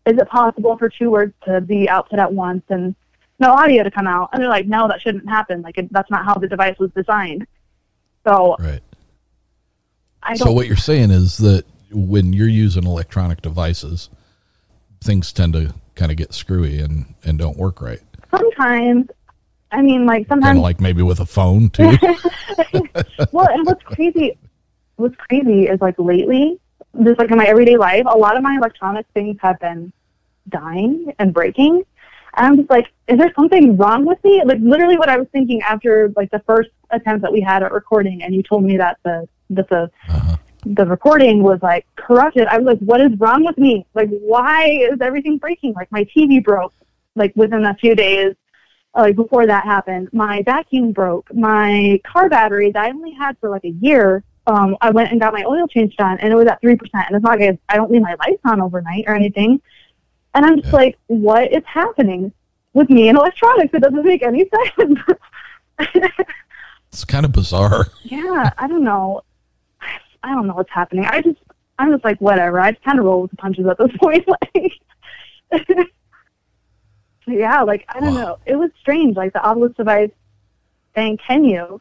is 0.06 0.16
it 0.18 0.28
possible 0.28 0.78
for 0.78 0.88
two 0.88 1.10
words 1.10 1.34
to 1.44 1.60
be 1.60 1.88
output 1.88 2.18
at 2.18 2.32
once 2.32 2.62
and 2.68 2.94
no 3.38 3.52
audio 3.52 3.82
to 3.82 3.90
come 3.90 4.06
out? 4.06 4.30
And 4.32 4.40
they're 4.40 4.48
like, 4.48 4.66
no, 4.66 4.88
that 4.88 5.02
shouldn't 5.02 5.28
happen. 5.28 5.62
Like, 5.62 5.76
it, 5.78 5.92
that's 5.92 6.10
not 6.10 6.24
how 6.24 6.34
the 6.34 6.48
device 6.48 6.78
was 6.78 6.90
designed. 6.92 7.46
So, 8.26 8.56
right. 8.58 8.80
So 10.36 10.50
what 10.50 10.66
you're 10.66 10.76
saying 10.76 11.10
is 11.10 11.36
that 11.38 11.64
when 11.92 12.32
you're 12.32 12.48
using 12.48 12.84
electronic 12.84 13.42
devices, 13.42 14.10
things 15.00 15.32
tend 15.32 15.52
to 15.52 15.72
kind 15.94 16.10
of 16.10 16.16
get 16.16 16.34
screwy 16.34 16.80
and 16.80 17.14
and 17.22 17.38
don't 17.38 17.56
work 17.56 17.80
right. 17.80 18.00
Sometimes, 18.30 19.08
I 19.70 19.82
mean, 19.82 20.06
like 20.06 20.28
sometimes 20.28 20.60
like 20.60 20.80
maybe 20.80 21.02
with 21.02 21.20
a 21.20 21.26
phone 21.26 21.70
too. 21.70 21.96
well, 23.32 23.48
and 23.48 23.66
what's 23.66 23.82
crazy, 23.84 24.38
what's 24.96 25.16
crazy 25.16 25.66
is 25.66 25.80
like 25.80 25.98
lately, 25.98 26.58
just 27.02 27.18
like 27.18 27.30
in 27.30 27.38
my 27.38 27.46
everyday 27.46 27.76
life, 27.76 28.04
a 28.06 28.16
lot 28.16 28.36
of 28.36 28.42
my 28.42 28.56
electronic 28.56 29.06
things 29.14 29.36
have 29.40 29.58
been 29.60 29.92
dying 30.48 31.12
and 31.18 31.34
breaking. 31.34 31.84
And 32.36 32.46
I'm 32.46 32.56
just 32.56 32.70
like, 32.70 32.92
is 33.08 33.18
there 33.18 33.32
something 33.34 33.76
wrong 33.76 34.04
with 34.04 34.22
me? 34.22 34.42
Like 34.44 34.58
literally 34.60 34.98
what 34.98 35.08
I 35.08 35.16
was 35.16 35.26
thinking 35.32 35.62
after 35.62 36.12
like 36.16 36.30
the 36.30 36.40
first 36.40 36.70
attempt 36.90 37.22
that 37.22 37.32
we 37.32 37.40
had 37.40 37.62
at 37.62 37.72
recording 37.72 38.22
and 38.22 38.34
you 38.34 38.42
told 38.42 38.64
me 38.64 38.76
that 38.76 38.98
the, 39.04 39.28
that 39.50 39.68
the, 39.68 39.90
uh-huh. 40.08 40.36
the 40.64 40.86
recording 40.86 41.42
was 41.42 41.60
like 41.62 41.86
corrupted. 41.96 42.46
I 42.46 42.58
was 42.58 42.66
like, 42.66 42.78
what 42.80 43.00
is 43.00 43.18
wrong 43.18 43.44
with 43.44 43.58
me? 43.58 43.86
Like, 43.94 44.10
why 44.10 44.66
is 44.68 45.00
everything 45.00 45.38
breaking? 45.38 45.72
Like 45.74 45.90
my 45.90 46.04
TV 46.04 46.42
broke 46.42 46.74
like 47.16 47.32
within 47.34 47.64
a 47.64 47.74
few 47.74 47.94
days 47.94 48.34
like 48.96 49.16
before 49.16 49.46
that 49.46 49.64
happened, 49.64 50.08
my 50.12 50.42
vacuum 50.42 50.92
broke. 50.92 51.32
My 51.34 52.00
car 52.04 52.28
battery 52.28 52.70
that 52.72 52.84
I 52.84 52.90
only 52.90 53.12
had 53.12 53.36
for 53.38 53.50
like 53.50 53.64
a 53.64 53.70
year, 53.70 54.24
um, 54.46 54.76
I 54.80 54.90
went 54.90 55.10
and 55.10 55.20
got 55.20 55.34
my 55.34 55.44
oil 55.44 55.66
changed 55.68 56.00
on, 56.00 56.18
and 56.18 56.32
it 56.32 56.36
was 56.36 56.46
at 56.46 56.60
three 56.60 56.76
percent. 56.76 57.06
And 57.08 57.16
it's 57.16 57.22
not 57.22 57.38
like 57.38 57.58
I 57.68 57.76
don't 57.76 57.90
leave 57.90 58.02
my 58.02 58.16
lights 58.20 58.40
on 58.44 58.60
overnight 58.60 59.04
or 59.06 59.14
anything. 59.14 59.60
And 60.34 60.44
I'm 60.44 60.60
just 60.60 60.72
like, 60.72 60.98
what 61.06 61.52
is 61.52 61.62
happening 61.66 62.32
with 62.74 62.90
me 62.90 63.08
and 63.08 63.16
electronics? 63.16 63.72
It 63.74 63.80
doesn't 63.80 64.04
make 64.04 64.22
any 64.22 64.48
sense. 64.78 64.98
it's 66.88 67.04
kind 67.04 67.24
of 67.24 67.32
bizarre. 67.32 67.86
yeah, 68.02 68.50
I 68.58 68.66
don't 68.66 68.84
know. 68.84 69.22
I 70.22 70.34
don't 70.34 70.46
know 70.46 70.54
what's 70.54 70.72
happening. 70.72 71.04
I 71.06 71.22
just, 71.22 71.38
I'm 71.78 71.92
just 71.92 72.04
like, 72.04 72.18
whatever. 72.20 72.60
I 72.60 72.72
just 72.72 72.84
kind 72.84 72.98
of 72.98 73.04
roll 73.04 73.22
with 73.22 73.30
the 73.30 73.36
punches 73.36 73.66
at 73.66 73.78
this 73.78 73.96
point. 74.00 74.26
Like, 74.28 74.72
yeah, 77.26 77.62
like 77.62 77.84
I 77.88 78.00
don't 78.00 78.14
know. 78.14 78.38
It 78.46 78.56
was 78.56 78.70
strange. 78.80 79.16
Like 79.16 79.32
the 79.32 79.40
Ovilus 79.40 79.74
device 79.76 80.10
saying, 80.94 81.18
"Can 81.26 81.44
you?" 81.44 81.80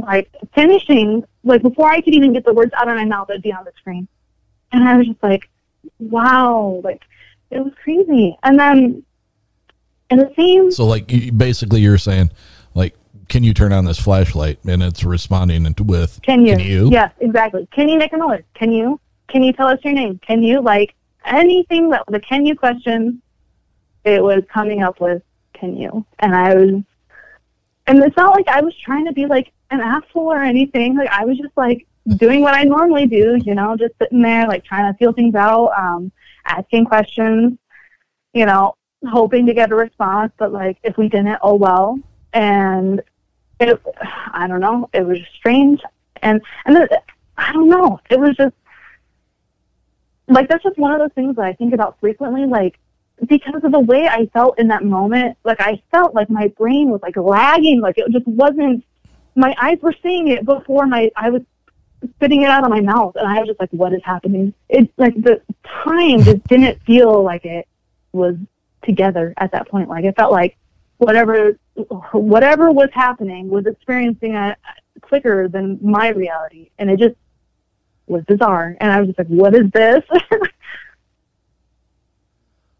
Like 0.00 0.30
finishing, 0.54 1.24
like 1.42 1.62
before 1.62 1.88
I 1.90 2.00
could 2.00 2.14
even 2.14 2.32
get 2.32 2.44
the 2.44 2.52
words 2.52 2.72
out 2.76 2.88
of 2.88 2.94
my 2.96 3.04
mouth, 3.04 3.30
it'd 3.30 3.42
be 3.42 3.52
on 3.52 3.64
the 3.64 3.72
screen, 3.78 4.06
and 4.72 4.88
I 4.88 4.96
was 4.96 5.06
just 5.08 5.22
like, 5.22 5.48
"Wow!" 5.98 6.80
Like 6.84 7.02
it 7.50 7.60
was 7.60 7.72
crazy. 7.82 8.36
And 8.42 8.58
then, 8.58 9.02
in 10.10 10.18
the 10.18 10.32
same, 10.36 10.70
So 10.70 10.86
like 10.86 11.10
you- 11.10 11.32
basically 11.32 11.80
you're 11.80 11.98
saying 11.98 12.30
like 12.74 12.94
can 13.28 13.44
you 13.44 13.52
turn 13.52 13.72
on 13.72 13.84
this 13.84 13.98
flashlight 14.00 14.58
and 14.66 14.82
it's 14.82 15.04
responding 15.04 15.74
with 15.84 16.20
can 16.22 16.46
you? 16.46 16.56
Can 16.56 16.64
you? 16.64 16.90
Yes, 16.90 17.12
exactly. 17.20 17.68
Can 17.72 17.88
you 17.88 17.98
make 17.98 18.12
a 18.12 18.16
Miller? 18.16 18.44
Can 18.54 18.72
you? 18.72 19.00
Can 19.28 19.42
you 19.42 19.52
tell 19.52 19.68
us 19.68 19.78
your 19.84 19.92
name? 19.92 20.18
Can 20.26 20.42
you? 20.42 20.60
Like 20.60 20.94
anything 21.24 21.90
that 21.90 22.04
the 22.08 22.20
can 22.20 22.46
you 22.46 22.56
question, 22.56 23.20
it 24.14 24.22
was 24.22 24.42
coming 24.52 24.82
up 24.82 25.00
with 25.00 25.22
can 25.54 25.76
you? 25.76 26.04
And 26.18 26.34
I 26.34 26.54
was, 26.54 26.82
and 27.86 28.02
it's 28.02 28.16
not 28.16 28.34
like 28.34 28.48
I 28.48 28.60
was 28.60 28.74
trying 28.76 29.06
to 29.06 29.12
be 29.12 29.26
like 29.26 29.52
an 29.70 29.80
asshole 29.80 30.32
or 30.32 30.42
anything. 30.42 30.96
Like 30.96 31.10
I 31.10 31.24
was 31.24 31.38
just 31.38 31.56
like 31.56 31.86
doing 32.16 32.40
what 32.40 32.54
I 32.54 32.64
normally 32.64 33.06
do, 33.06 33.38
you 33.44 33.54
know, 33.54 33.76
just 33.76 33.94
sitting 34.00 34.22
there 34.22 34.46
like 34.46 34.64
trying 34.64 34.92
to 34.92 34.98
feel 34.98 35.12
things 35.12 35.34
out, 35.34 35.72
um, 35.76 36.12
asking 36.44 36.86
questions, 36.86 37.58
you 38.32 38.46
know, 38.46 38.76
hoping 39.06 39.46
to 39.46 39.54
get 39.54 39.72
a 39.72 39.74
response. 39.74 40.32
But 40.36 40.52
like 40.52 40.78
if 40.82 40.96
we 40.96 41.08
didn't, 41.08 41.38
oh 41.42 41.54
well. 41.54 41.98
And 42.32 43.02
it, 43.60 43.80
I 44.32 44.46
don't 44.46 44.60
know, 44.60 44.88
it 44.92 45.04
was 45.04 45.18
strange. 45.34 45.80
And 46.22 46.40
and 46.64 46.76
then, 46.76 46.88
I 47.36 47.52
don't 47.52 47.68
know, 47.68 48.00
it 48.10 48.18
was 48.18 48.36
just 48.36 48.54
like 50.28 50.48
that's 50.48 50.62
just 50.62 50.78
one 50.78 50.92
of 50.92 50.98
those 50.98 51.12
things 51.14 51.36
that 51.36 51.44
I 51.44 51.54
think 51.54 51.72
about 51.72 51.98
frequently. 52.00 52.46
Like 52.46 52.78
because 53.26 53.62
of 53.64 53.72
the 53.72 53.80
way 53.80 54.06
I 54.06 54.26
felt 54.26 54.58
in 54.58 54.68
that 54.68 54.84
moment, 54.84 55.36
like 55.44 55.60
I 55.60 55.82
felt 55.90 56.14
like 56.14 56.30
my 56.30 56.48
brain 56.48 56.90
was 56.90 57.00
like 57.02 57.16
lagging, 57.16 57.80
like 57.80 57.98
it 57.98 58.10
just 58.10 58.26
wasn't. 58.26 58.84
My 59.34 59.54
eyes 59.60 59.78
were 59.80 59.94
seeing 60.02 60.28
it 60.28 60.44
before 60.44 60.86
my 60.86 61.10
I 61.16 61.30
was 61.30 61.42
spitting 62.14 62.42
it 62.42 62.50
out 62.50 62.64
of 62.64 62.70
my 62.70 62.80
mouth, 62.80 63.16
and 63.16 63.26
I 63.26 63.38
was 63.38 63.48
just 63.48 63.60
like, 63.60 63.70
"What 63.70 63.92
is 63.92 64.02
happening?" 64.04 64.54
It 64.68 64.90
like 64.96 65.14
the 65.14 65.40
time 65.84 66.22
just 66.22 66.44
didn't 66.44 66.82
feel 66.82 67.22
like 67.22 67.44
it 67.44 67.66
was 68.12 68.36
together 68.82 69.34
at 69.36 69.52
that 69.52 69.68
point. 69.68 69.88
Like 69.88 70.04
it 70.04 70.16
felt 70.16 70.32
like 70.32 70.56
whatever 70.98 71.58
whatever 72.12 72.70
was 72.70 72.88
happening 72.92 73.48
was 73.48 73.66
experiencing 73.66 74.34
it 74.34 74.58
quicker 75.00 75.48
than 75.48 75.78
my 75.82 76.08
reality, 76.08 76.70
and 76.78 76.90
it 76.90 76.98
just 76.98 77.16
was 78.06 78.24
bizarre. 78.24 78.76
And 78.80 78.92
I 78.92 79.00
was 79.00 79.08
just 79.08 79.18
like, 79.18 79.28
"What 79.28 79.54
is 79.54 79.70
this?" 79.72 80.02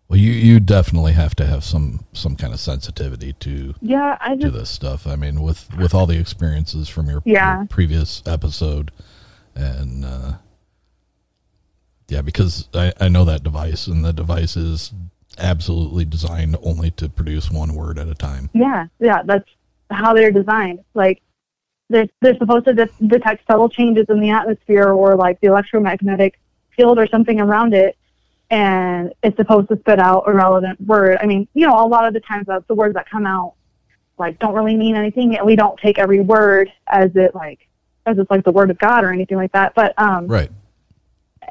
Well, 0.08 0.18
you 0.18 0.32
you 0.32 0.58
definitely 0.58 1.12
have 1.12 1.34
to 1.36 1.44
have 1.44 1.62
some 1.62 2.06
some 2.14 2.34
kind 2.34 2.54
of 2.54 2.60
sensitivity 2.60 3.34
to 3.40 3.74
yeah, 3.82 4.16
I 4.20 4.36
to 4.36 4.50
this 4.50 4.70
stuff. 4.70 5.06
I 5.06 5.16
mean, 5.16 5.42
with 5.42 5.68
with 5.76 5.94
all 5.94 6.06
the 6.06 6.18
experiences 6.18 6.88
from 6.88 7.10
your, 7.10 7.22
Yeah. 7.26 7.58
your 7.58 7.66
previous 7.66 8.22
episode, 8.26 8.90
and 9.54 10.06
uh, 10.06 10.32
yeah, 12.08 12.22
because 12.22 12.68
I, 12.72 12.94
I 12.98 13.08
know 13.08 13.26
that 13.26 13.42
device, 13.42 13.86
and 13.86 14.02
the 14.02 14.14
device 14.14 14.56
is 14.56 14.94
absolutely 15.36 16.06
designed 16.06 16.56
only 16.62 16.90
to 16.92 17.10
produce 17.10 17.50
one 17.50 17.74
word 17.74 17.98
at 17.98 18.08
a 18.08 18.14
time. 18.14 18.48
Yeah, 18.54 18.86
yeah, 18.98 19.22
that's 19.26 19.48
how 19.90 20.14
they're 20.14 20.32
designed. 20.32 20.84
Like 20.94 21.20
they're 21.90 22.08
they're 22.22 22.38
supposed 22.38 22.64
to 22.64 22.72
de- 22.72 22.88
detect 23.08 23.46
subtle 23.46 23.68
changes 23.68 24.06
in 24.08 24.20
the 24.20 24.30
atmosphere 24.30 24.88
or 24.88 25.16
like 25.16 25.38
the 25.42 25.48
electromagnetic 25.48 26.40
field 26.74 26.98
or 26.98 27.06
something 27.08 27.40
around 27.40 27.74
it, 27.74 27.97
and 28.50 29.12
it's 29.22 29.36
supposed 29.36 29.68
to 29.68 29.78
spit 29.78 29.98
out 29.98 30.24
a 30.26 30.32
relevant 30.32 30.80
word. 30.80 31.18
I 31.20 31.26
mean, 31.26 31.48
you 31.54 31.66
know, 31.66 31.74
a 31.74 31.86
lot 31.86 32.06
of 32.06 32.14
the 32.14 32.20
times 32.20 32.46
that's 32.46 32.66
the 32.66 32.74
words 32.74 32.94
that 32.94 33.08
come 33.08 33.26
out 33.26 33.54
like 34.18 34.38
don't 34.38 34.54
really 34.54 34.76
mean 34.76 34.96
anything, 34.96 35.36
and 35.36 35.46
we 35.46 35.56
don't 35.56 35.78
take 35.78 35.98
every 35.98 36.20
word 36.20 36.72
as 36.88 37.10
it 37.14 37.34
like 37.34 37.68
as 38.06 38.18
it's 38.18 38.30
like 38.30 38.44
the 38.44 38.52
word 38.52 38.70
of 38.70 38.78
God 38.78 39.04
or 39.04 39.12
anything 39.12 39.36
like 39.36 39.52
that. 39.52 39.74
But 39.74 39.94
um, 39.98 40.26
Right. 40.26 40.50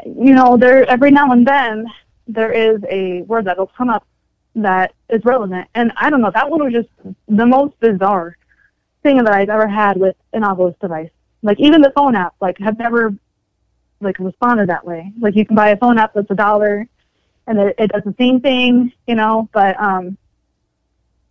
you 0.05 0.33
know, 0.33 0.57
there 0.57 0.85
every 0.89 1.11
now 1.11 1.31
and 1.31 1.45
then 1.47 1.85
there 2.27 2.51
is 2.51 2.79
a 2.89 3.21
word 3.23 3.45
that'll 3.45 3.67
come 3.67 3.89
up 3.89 4.05
that 4.55 4.93
is 5.09 5.23
relevant. 5.23 5.67
And 5.75 5.91
I 5.97 6.09
don't 6.09 6.21
know, 6.21 6.31
that 6.31 6.49
one 6.49 6.63
was 6.63 6.73
just 6.73 6.89
the 7.27 7.45
most 7.45 7.79
bizarre 7.79 8.37
thing 9.03 9.23
that 9.23 9.33
I've 9.33 9.49
ever 9.49 9.67
had 9.67 9.97
with 9.97 10.15
an 10.33 10.41
Ovilus 10.41 10.77
device. 10.79 11.11
Like 11.43 11.59
even 11.59 11.81
the 11.81 11.91
phone 11.91 12.15
app, 12.15 12.33
like 12.41 12.57
have 12.57 12.77
never 12.79 13.13
like 13.99 14.19
responded 14.19 14.69
that 14.69 14.85
way. 14.85 15.11
Like 15.19 15.35
you 15.35 15.45
can 15.45 15.55
buy 15.55 15.69
a 15.69 15.77
phone 15.77 15.97
app 15.97 16.13
that's 16.13 16.29
a 16.31 16.35
dollar 16.35 16.87
and 17.47 17.59
it, 17.59 17.75
it 17.77 17.91
does 17.91 18.03
the 18.03 18.15
same 18.17 18.41
thing, 18.41 18.91
you 19.07 19.15
know, 19.15 19.49
but 19.53 19.79
um 19.79 20.17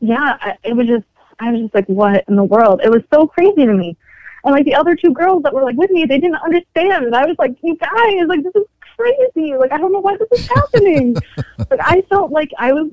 yeah, 0.00 0.36
I, 0.40 0.56
it 0.62 0.74
was 0.74 0.86
just 0.86 1.04
I 1.38 1.50
was 1.50 1.60
just 1.60 1.74
like, 1.74 1.86
what 1.86 2.24
in 2.28 2.36
the 2.36 2.44
world? 2.44 2.80
It 2.82 2.90
was 2.90 3.02
so 3.12 3.26
crazy 3.26 3.66
to 3.66 3.72
me. 3.72 3.96
And 4.44 4.54
like 4.54 4.64
the 4.64 4.74
other 4.74 4.94
two 4.94 5.12
girls 5.12 5.42
that 5.42 5.52
were 5.52 5.62
like 5.62 5.76
with 5.76 5.90
me, 5.90 6.04
they 6.04 6.18
didn't 6.18 6.36
understand. 6.36 7.04
And 7.04 7.14
I 7.14 7.26
was 7.26 7.36
like, 7.38 7.56
you 7.62 7.76
guys, 7.76 8.26
like 8.26 8.42
this 8.42 8.54
is 8.54 8.66
crazy. 8.96 9.56
Like 9.56 9.72
I 9.72 9.78
don't 9.78 9.92
know 9.92 10.00
why 10.00 10.16
this 10.16 10.40
is 10.40 10.46
happening. 10.46 11.16
like 11.70 11.80
I 11.80 12.02
felt 12.08 12.30
like 12.30 12.52
I 12.58 12.72
was, 12.72 12.90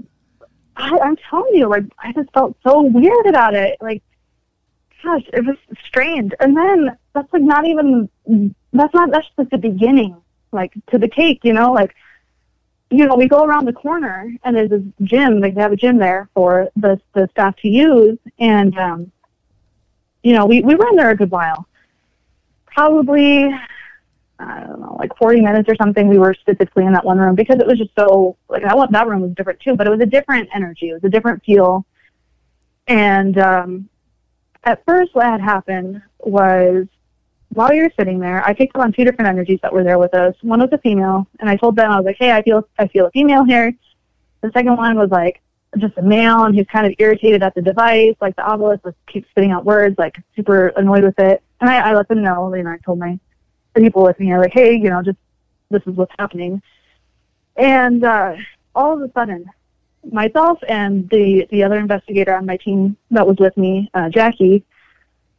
I, 0.76 0.98
I'm 1.00 1.16
telling 1.30 1.54
you, 1.56 1.70
like 1.70 1.84
I 2.00 2.12
just 2.12 2.32
felt 2.34 2.58
so 2.64 2.82
weird 2.82 3.28
about 3.28 3.54
it. 3.54 3.78
Like, 3.82 4.04
gosh, 5.04 5.24
it 5.32 5.46
was 5.46 5.58
strange. 5.86 6.34
And 6.40 6.58
then 6.58 6.98
that's 7.14 7.32
like 7.32 7.44
not 7.44 7.66
even, 7.68 8.10
that's 8.74 8.94
not, 8.94 9.12
that's 9.12 9.28
just 9.38 9.50
the 9.50 9.58
beginning, 9.58 10.16
like 10.52 10.74
to 10.92 10.98
the 10.98 11.08
cake, 11.08 11.42
you 11.44 11.54
know, 11.54 11.72
like, 11.72 11.96
you 12.90 13.06
know, 13.06 13.16
we 13.16 13.28
go 13.28 13.44
around 13.44 13.66
the 13.66 13.74
corner 13.74 14.32
and 14.44 14.56
there's 14.56 14.70
this 14.70 14.84
gym, 15.04 15.40
they 15.42 15.52
have 15.52 15.72
a 15.72 15.76
gym 15.76 15.98
there 15.98 16.30
for 16.34 16.70
the, 16.76 17.00
the 17.14 17.28
staff 17.32 17.56
to 17.58 17.68
use. 17.68 18.18
And, 18.40 18.78
um, 18.78 19.12
you 20.22 20.34
know, 20.34 20.46
we, 20.46 20.62
we 20.62 20.76
were 20.76 20.88
in 20.90 20.96
there 20.96 21.10
a 21.10 21.16
good 21.16 21.32
while. 21.32 21.68
Probably, 22.68 23.46
I 24.40 24.60
don't 24.62 24.80
know, 24.80 24.96
like 25.00 25.16
40 25.18 25.42
minutes 25.42 25.70
or 25.70 25.76
something. 25.76 26.08
We 26.08 26.18
were 26.18 26.34
specifically 26.34 26.86
in 26.86 26.94
that 26.94 27.06
one 27.06 27.18
room 27.18 27.36
because 27.36 27.60
it 27.60 27.68
was 27.68 27.78
just 27.78 27.92
so, 27.98 28.38
like, 28.50 28.64
that, 28.64 28.92
that 28.92 29.08
room 29.08 29.22
was 29.22 29.32
different 29.32 29.60
too, 29.60 29.76
but 29.76 29.88
it 29.88 29.90
was 29.90 30.02
a 30.02 30.06
different 30.06 30.50
energy. 30.54 30.90
It 30.90 30.94
was 30.94 31.04
a 31.04 31.10
different 31.10 31.44
feel. 31.44 31.86
And, 32.88 33.38
um, 33.38 33.90
at 34.64 34.84
first 34.86 35.14
what 35.14 35.26
had 35.26 35.42
happened 35.42 36.02
was 36.20 36.88
while 37.54 37.74
you 37.74 37.84
were 37.84 37.92
sitting 37.98 38.20
there, 38.20 38.46
I 38.46 38.54
picked 38.54 38.76
up 38.76 38.82
on 38.82 38.94
two 38.94 39.04
different 39.04 39.30
energies 39.30 39.60
that 39.62 39.74
were 39.74 39.84
there 39.84 40.00
with 40.00 40.14
us. 40.14 40.36
One 40.42 40.60
was 40.60 40.70
a 40.72 40.78
female, 40.78 41.28
and 41.40 41.50
I 41.50 41.56
told 41.56 41.76
them, 41.76 41.92
I 41.92 41.98
was 41.98 42.06
like, 42.06 42.18
hey, 42.20 42.32
I 42.32 42.42
feel, 42.42 42.68
I 42.78 42.88
feel 42.88 43.08
a 43.08 43.12
female 43.12 43.44
here. 43.44 43.74
The 44.42 44.52
second 44.52 44.76
one 44.78 44.98
was 44.98 45.10
like, 45.10 45.42
just 45.78 45.98
a 45.98 46.02
male 46.02 46.44
and 46.44 46.56
he's 46.56 46.68
kind 46.68 46.86
of 46.86 46.94
irritated 47.00 47.42
at 47.42 47.56
the 47.56 47.62
device, 47.62 48.16
like 48.22 48.36
the 48.36 48.42
Ovilus 48.42 48.84
was 48.84 48.94
keeps 49.08 49.30
spitting 49.30 49.52
out 49.52 49.66
words, 49.66 49.98
like 49.98 50.16
super 50.36 50.68
annoyed 50.70 51.04
with 51.04 51.18
it. 51.20 51.42
And 51.62 51.70
I, 51.70 51.90
I 51.90 51.94
let 51.96 52.08
them 52.08 52.22
know, 52.22 52.50
know, 52.50 52.70
I 52.70 52.78
told 52.78 53.00
my 53.00 53.20
the 53.74 53.82
people 53.82 54.04
with 54.04 54.20
me, 54.20 54.32
I 54.34 54.38
like, 54.38 54.54
hey, 54.54 54.76
you 54.76 54.90
know, 54.90 55.02
just 55.02 55.18
this 55.72 55.82
is 55.88 55.96
what's 55.96 56.14
happening. 56.20 56.62
And 57.56 58.04
uh, 58.04 58.36
all 58.76 58.94
of 58.94 59.02
a 59.02 59.12
sudden, 59.14 59.50
myself 60.12 60.60
and 60.68 61.10
the 61.10 61.48
the 61.50 61.64
other 61.64 61.78
investigator 61.78 62.36
on 62.36 62.46
my 62.46 62.58
team 62.58 62.98
that 63.12 63.26
was 63.26 63.38
with 63.38 63.56
me, 63.58 63.90
uh, 63.94 64.10
Jackie, 64.10 64.64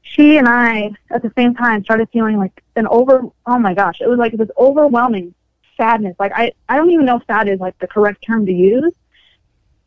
she 0.05 0.37
and 0.37 0.47
I 0.47 0.93
at 1.11 1.23
the 1.23 1.33
same 1.37 1.55
time 1.55 1.83
started 1.83 2.09
feeling 2.13 2.37
like 2.37 2.63
an 2.77 2.87
over. 2.87 3.23
Oh 3.47 3.59
my 3.59 3.75
gosh, 3.75 4.01
it 4.01 4.09
was 4.09 4.19
like 4.19 4.37
this 4.37 4.51
overwhelming 4.57 5.35
sadness. 5.77 6.15
Like 6.19 6.33
I 6.35 6.53
I 6.69 6.77
don't 6.77 6.91
even 6.91 7.07
know 7.07 7.17
if 7.17 7.27
sad 7.27 7.49
is 7.49 7.59
like 7.59 7.77
the 7.79 7.89
correct 7.89 8.23
term 8.25 8.47
to 8.47 8.53
use, 8.53 8.93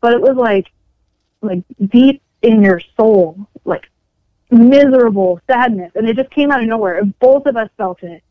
but 0.00 0.12
it 0.12 0.20
was 0.20 0.36
like 0.36 0.70
like 1.40 1.62
deep 1.86 2.20
in 2.42 2.62
your 2.62 2.80
soul, 2.96 3.48
like 3.64 3.88
miserable 4.50 5.40
sadness, 5.48 5.92
and 5.94 6.08
it 6.08 6.16
just 6.16 6.30
came 6.30 6.50
out 6.50 6.60
of 6.60 6.68
nowhere. 6.68 6.98
And 6.98 7.16
both 7.20 7.46
of 7.46 7.56
us 7.56 7.70
felt 7.76 8.02
it. 8.02 8.22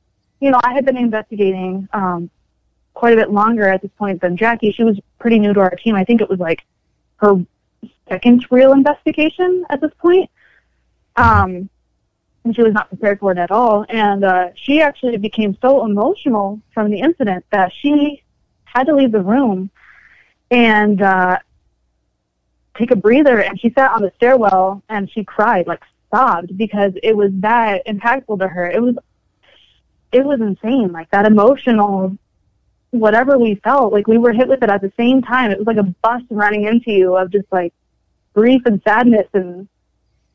You 0.41 0.51
know, 0.51 0.59
I 0.63 0.73
had 0.73 0.85
been 0.85 0.97
investigating 0.97 1.87
um, 1.93 2.29
quite 2.93 3.13
a 3.13 3.15
bit 3.15 3.31
longer 3.31 3.67
at 3.67 3.81
this 3.81 3.91
point 3.97 4.21
than 4.21 4.35
Jackie. 4.35 4.71
She 4.71 4.83
was 4.83 4.99
pretty 5.19 5.39
new 5.39 5.53
to 5.53 5.61
our 5.61 5.71
team. 5.71 5.95
I 5.95 6.03
think 6.03 6.19
it 6.21 6.29
was 6.29 6.39
like 6.39 6.65
her 7.17 7.37
second 8.09 8.45
real 8.51 8.73
investigation 8.73 9.65
at 9.69 9.79
this 9.81 9.91
point. 9.99 10.29
Um, 11.15 11.69
and 12.47 12.55
she 12.55 12.63
was 12.63 12.73
not 12.73 12.89
prepared 12.89 13.19
for 13.19 13.31
it 13.31 13.37
at 13.37 13.51
all. 13.51 13.85
And 13.89 14.23
uh, 14.23 14.49
she 14.55 14.81
actually 14.81 15.17
became 15.17 15.57
so 15.61 15.85
emotional 15.85 16.61
from 16.73 16.89
the 16.89 16.99
incident 16.99 17.45
that 17.51 17.71
she 17.73 18.23
had 18.63 18.85
to 18.87 18.95
leave 18.95 19.11
the 19.11 19.21
room 19.21 19.69
and 20.49 21.01
uh, 21.01 21.39
take 22.77 22.91
a 22.91 22.95
breather. 22.95 23.39
And 23.39 23.59
she 23.59 23.69
sat 23.71 23.91
on 23.91 24.01
the 24.01 24.11
stairwell 24.15 24.81
and 24.89 25.09
she 25.11 25.23
cried, 25.23 25.67
like 25.67 25.83
sobbed, 26.13 26.57
because 26.57 26.93
it 27.03 27.15
was 27.15 27.31
that 27.35 27.85
impactful 27.85 28.39
to 28.39 28.47
her. 28.47 28.69
It 28.69 28.81
was, 28.81 28.95
it 30.11 30.23
was 30.23 30.39
insane. 30.39 30.91
Like 30.91 31.11
that 31.11 31.25
emotional, 31.25 32.17
whatever 32.91 33.37
we 33.37 33.55
felt, 33.55 33.91
like 33.91 34.07
we 34.07 34.17
were 34.17 34.31
hit 34.31 34.47
with 34.47 34.63
it 34.63 34.69
at 34.69 34.81
the 34.81 34.93
same 34.97 35.21
time. 35.21 35.51
It 35.51 35.57
was 35.57 35.67
like 35.67 35.77
a 35.77 35.83
bus 35.83 36.21
running 36.29 36.63
into 36.63 36.91
you 36.91 37.17
of 37.17 37.29
just 37.29 37.47
like 37.51 37.73
grief 38.33 38.61
and 38.65 38.81
sadness 38.83 39.27
and 39.33 39.67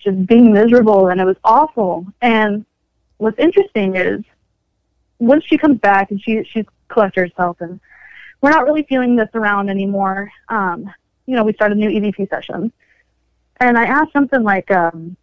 just 0.03 0.27
being 0.27 0.53
miserable 0.53 1.09
and 1.09 1.21
it 1.21 1.25
was 1.25 1.37
awful. 1.45 2.07
And 2.21 2.65
what's 3.19 3.39
interesting 3.39 3.97
is 3.97 4.23
once 5.19 5.45
she 5.45 5.57
comes 5.57 5.79
back 5.79 6.11
and 6.11 6.21
she 6.21 6.43
she's 6.45 6.67
collected 6.89 7.21
herself 7.21 7.61
and 7.61 7.81
we're 8.41 8.51
not 8.51 8.65
really 8.65 8.83
feeling 8.83 9.17
this 9.17 9.29
around 9.35 9.71
anymore. 9.71 10.31
Um, 10.49 10.93
you 11.27 11.37
know, 11.37 11.45
we 11.45 11.53
started 11.53 11.79
a 11.79 11.81
new 11.81 11.89
EVP 11.89 12.29
sessions. 12.29 12.73
And 13.61 13.79
I 13.79 13.85
asked 13.85 14.13
something 14.13 14.43
like, 14.43 14.71
um, 14.73 15.17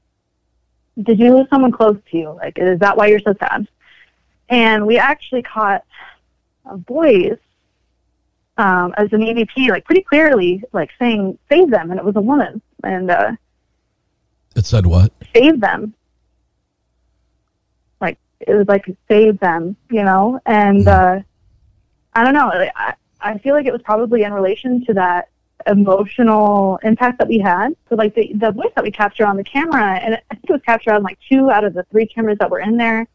did 1.04 1.20
you 1.20 1.36
lose 1.36 1.50
someone 1.50 1.74
close 1.74 1.98
to 2.12 2.18
you? 2.18 2.30
Like, 2.32 2.58
is 2.58 2.80
that 2.80 2.96
why 2.96 3.08
you're 3.08 3.20
so 3.20 3.36
sad? 3.38 3.68
And 4.48 4.88
we 4.88 4.98
actually 4.98 5.44
caught 5.44 5.84
a 6.66 6.78
voice 6.78 7.38
um, 8.58 8.94
as 8.98 9.12
an 9.12 9.22
EVP, 9.22 9.70
like 9.70 9.84
pretty 9.84 10.02
clearly, 10.02 10.64
like 10.72 10.90
saying, 10.98 11.38
save 11.50 11.70
them. 11.70 11.92
And 11.92 12.00
it 12.00 12.06
was 12.06 12.16
a 12.16 12.22
woman. 12.22 12.62
And, 12.84 13.12
uh, 13.12 13.32
it 14.60 14.66
said 14.66 14.86
what? 14.86 15.12
Save 15.36 15.60
them. 15.60 15.94
Like 18.00 18.18
it 18.40 18.54
was 18.54 18.68
like 18.68 18.86
save 19.10 19.40
them, 19.40 19.76
you 19.90 20.04
know. 20.04 20.40
And 20.46 20.88
uh, 20.88 21.20
I 22.14 22.24
don't 22.24 22.34
know. 22.34 22.52
I 22.76 22.94
I 23.22 23.38
feel 23.40 23.56
like 23.56 23.66
it 23.66 23.74
was 23.74 23.82
probably 23.82 24.24
in 24.24 24.34
relation 24.34 24.86
to 24.86 24.94
that 24.94 25.30
emotional 25.68 26.80
impact 26.84 27.20
that 27.20 27.28
we 27.28 27.40
had. 27.40 27.76
So 27.90 27.96
like 27.96 28.14
the 28.16 28.32
the 28.36 28.52
voice 28.52 28.72
that 28.76 28.84
we 28.84 28.92
captured 28.92 29.26
on 29.26 29.38
the 29.38 29.44
camera, 29.44 29.96
and 29.96 30.16
I 30.16 30.36
think 30.36 30.50
it 30.50 30.54
was 30.54 30.62
captured 30.62 30.94
on 30.94 31.04
like 31.04 31.18
two 31.28 31.50
out 31.50 31.64
of 31.64 31.74
the 31.74 31.84
three 31.92 32.06
cameras 32.06 32.38
that 32.40 32.52
were 32.52 32.60
in 32.60 32.78
there. 32.78 33.08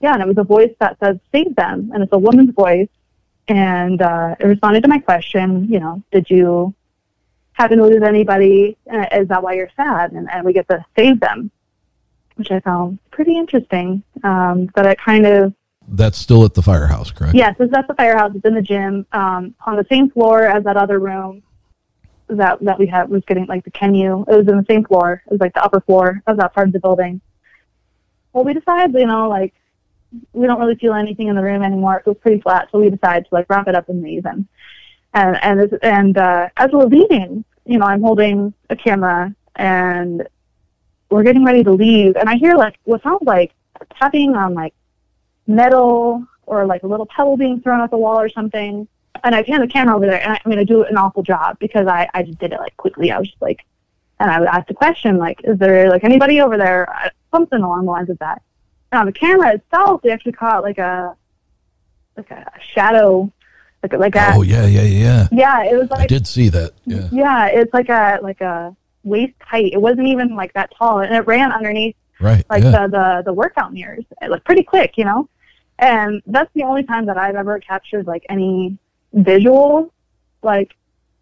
Yeah, 0.00 0.12
and 0.12 0.22
it 0.22 0.28
was 0.28 0.38
a 0.38 0.44
voice 0.44 0.74
that 0.78 0.98
says 1.00 1.18
"save 1.32 1.56
them," 1.56 1.90
and 1.92 2.02
it's 2.02 2.12
a 2.12 2.18
woman's 2.18 2.54
voice, 2.54 2.88
and 3.48 4.00
uh, 4.02 4.36
it 4.38 4.46
responded 4.46 4.82
to 4.82 4.88
my 4.88 4.98
question. 4.98 5.66
You 5.72 5.80
know, 5.80 6.02
did 6.12 6.28
you 6.30 6.74
happen 7.56 7.78
to 7.78 7.86
lose 7.86 8.02
anybody? 8.02 8.76
Uh, 8.92 9.06
is 9.12 9.28
that 9.28 9.42
why 9.42 9.54
you're 9.54 9.70
sad? 9.76 10.12
And, 10.12 10.30
and 10.30 10.44
we 10.44 10.52
get 10.52 10.68
to 10.68 10.84
save 10.96 11.20
them, 11.20 11.50
which 12.36 12.50
I 12.50 12.60
found 12.60 12.98
pretty 13.10 13.36
interesting. 13.36 14.02
Um, 14.22 14.66
but 14.74 14.86
it 14.86 14.98
kind 15.00 15.26
of 15.26 15.54
that's 15.88 16.18
still 16.18 16.44
at 16.44 16.54
the 16.54 16.62
firehouse, 16.62 17.10
correct? 17.10 17.34
Yes, 17.34 17.54
it's 17.60 17.72
at 17.72 17.86
the 17.86 17.94
firehouse. 17.94 18.32
It's 18.34 18.44
in 18.44 18.54
the 18.54 18.62
gym, 18.62 19.06
um, 19.12 19.54
on 19.64 19.76
the 19.76 19.86
same 19.88 20.10
floor 20.10 20.42
as 20.42 20.64
that 20.64 20.76
other 20.76 20.98
room 20.98 21.42
that 22.28 22.58
that 22.60 22.78
we 22.78 22.86
had 22.86 23.08
was 23.08 23.22
getting 23.26 23.46
like 23.46 23.64
the 23.64 23.70
Kenyu. 23.70 24.28
It 24.28 24.36
was 24.36 24.48
in 24.48 24.56
the 24.56 24.66
same 24.68 24.84
floor. 24.84 25.22
It 25.26 25.30
was 25.30 25.40
like 25.40 25.54
the 25.54 25.62
upper 25.62 25.80
floor 25.80 26.22
of 26.26 26.36
that 26.38 26.54
part 26.54 26.66
of 26.66 26.72
the 26.72 26.80
building. 26.80 27.20
Well, 28.32 28.44
we 28.44 28.52
decided, 28.52 28.94
you 28.94 29.06
know, 29.06 29.28
like 29.28 29.54
we 30.32 30.46
don't 30.46 30.60
really 30.60 30.74
feel 30.74 30.92
anything 30.92 31.28
in 31.28 31.36
the 31.36 31.42
room 31.42 31.62
anymore. 31.62 31.96
It 31.98 32.04
feels 32.04 32.18
pretty 32.18 32.40
flat, 32.40 32.68
so 32.70 32.80
we 32.80 32.90
decided 32.90 33.24
to 33.26 33.34
like 33.34 33.46
wrap 33.48 33.68
it 33.68 33.74
up 33.74 33.88
and 33.88 34.02
leave. 34.02 34.26
And 34.26 34.46
and 35.16 35.42
and 35.42 35.78
and 35.82 36.18
uh, 36.18 36.48
as 36.56 36.70
we're 36.72 36.84
leaving, 36.84 37.44
you 37.64 37.78
know, 37.78 37.86
I'm 37.86 38.02
holding 38.02 38.52
a 38.70 38.76
camera 38.76 39.34
and 39.56 40.28
we're 41.10 41.22
getting 41.22 41.44
ready 41.44 41.64
to 41.64 41.72
leave, 41.72 42.16
and 42.16 42.28
I 42.28 42.36
hear 42.36 42.54
like 42.54 42.78
what 42.84 43.02
sounds 43.02 43.22
like 43.22 43.52
tapping 43.98 44.36
on 44.36 44.54
like 44.54 44.74
metal 45.46 46.24
or 46.44 46.66
like 46.66 46.82
a 46.82 46.86
little 46.86 47.06
pebble 47.06 47.36
being 47.36 47.60
thrown 47.60 47.80
at 47.80 47.90
the 47.90 47.96
wall 47.96 48.20
or 48.20 48.28
something. 48.28 48.86
And 49.24 49.34
I 49.34 49.42
pan 49.42 49.60
the 49.60 49.66
camera 49.66 49.96
over 49.96 50.06
there, 50.06 50.22
and 50.22 50.34
I, 50.34 50.40
I 50.44 50.48
mean, 50.48 50.58
I 50.58 50.64
do 50.64 50.84
an 50.84 50.98
awful 50.98 51.22
job 51.22 51.58
because 51.58 51.86
I 51.86 52.08
I 52.12 52.22
just 52.22 52.38
did 52.38 52.52
it 52.52 52.60
like 52.60 52.76
quickly. 52.76 53.10
I 53.10 53.18
was 53.18 53.28
just 53.28 53.40
like, 53.40 53.64
and 54.20 54.30
I 54.30 54.38
would 54.38 54.48
ask 54.48 54.68
the 54.68 54.74
question 54.74 55.16
like, 55.16 55.40
is 55.44 55.58
there 55.58 55.88
like 55.88 56.04
anybody 56.04 56.42
over 56.42 56.58
there? 56.58 56.86
Something 57.32 57.62
along 57.62 57.86
the 57.86 57.90
lines 57.90 58.10
of 58.10 58.18
that. 58.18 58.42
And 58.92 59.00
on 59.00 59.06
the 59.06 59.12
camera 59.12 59.54
itself, 59.54 60.02
they 60.02 60.10
actually 60.10 60.32
caught 60.32 60.62
like 60.62 60.78
a 60.78 61.16
like 62.18 62.30
a 62.30 62.50
shadow 62.74 63.32
like 63.92 64.14
like 64.14 64.16
a 64.16 64.34
oh 64.34 64.42
yeah 64.42 64.66
yeah 64.66 64.82
yeah 64.82 65.28
yeah. 65.32 65.64
It 65.64 65.76
was 65.76 65.90
like 65.90 66.02
I 66.02 66.06
did 66.06 66.26
see 66.26 66.48
that 66.50 66.72
yeah. 66.84 67.08
Yeah 67.12 67.46
it's 67.46 67.72
like 67.72 67.88
a 67.88 68.18
like 68.22 68.40
a 68.40 68.76
waist 69.04 69.34
height 69.40 69.72
it 69.72 69.80
wasn't 69.80 70.06
even 70.08 70.34
like 70.34 70.52
that 70.54 70.72
tall 70.76 71.00
and 71.00 71.14
it 71.14 71.26
ran 71.26 71.52
underneath 71.52 71.96
right 72.20 72.44
like 72.50 72.62
yeah. 72.62 72.70
the, 72.70 72.88
the 72.88 73.22
the 73.26 73.32
workout 73.32 73.72
mirrors 73.72 74.04
it 74.20 74.30
looked 74.30 74.44
pretty 74.44 74.62
quick 74.62 74.96
you 74.96 75.04
know? 75.04 75.28
And 75.78 76.22
that's 76.26 76.50
the 76.54 76.62
only 76.62 76.84
time 76.84 77.06
that 77.06 77.18
I've 77.18 77.36
ever 77.36 77.60
captured 77.60 78.06
like 78.06 78.24
any 78.28 78.78
visual 79.12 79.92
like 80.42 80.74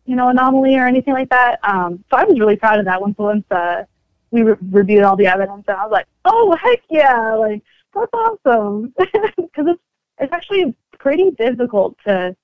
you 0.07 0.17
know 0.17 0.29
anomaly 0.29 0.77
or 0.77 0.87
anything 0.87 1.15
like 1.15 1.31
that. 1.31 1.59
Um 1.63 2.05
so 2.11 2.17
I 2.17 2.25
was 2.25 2.39
really 2.39 2.57
proud 2.57 2.79
of 2.79 2.85
that 2.87 3.01
once 3.01 3.19
once 3.19 3.45
uh 3.51 3.85
we 4.31 4.43
re- 4.43 4.57
reviewed 4.71 5.03
all 5.03 5.17
the 5.17 5.27
evidence 5.27 5.65
and 5.69 5.77
I 5.77 5.85
was 5.85 5.93
like 5.93 6.07
oh 6.25 6.57
heck 6.63 6.81
yeah 6.91 7.35
like 7.35 7.63
that's 7.95 8.11
awesome. 8.13 8.95
Because 9.37 9.67
it's 9.69 9.83
it's 10.19 10.33
actually 10.33 10.75
pretty 10.99 11.31
difficult 11.33 11.97
to 12.07 12.37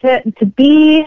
to 0.00 0.30
to 0.32 0.46
be 0.46 1.04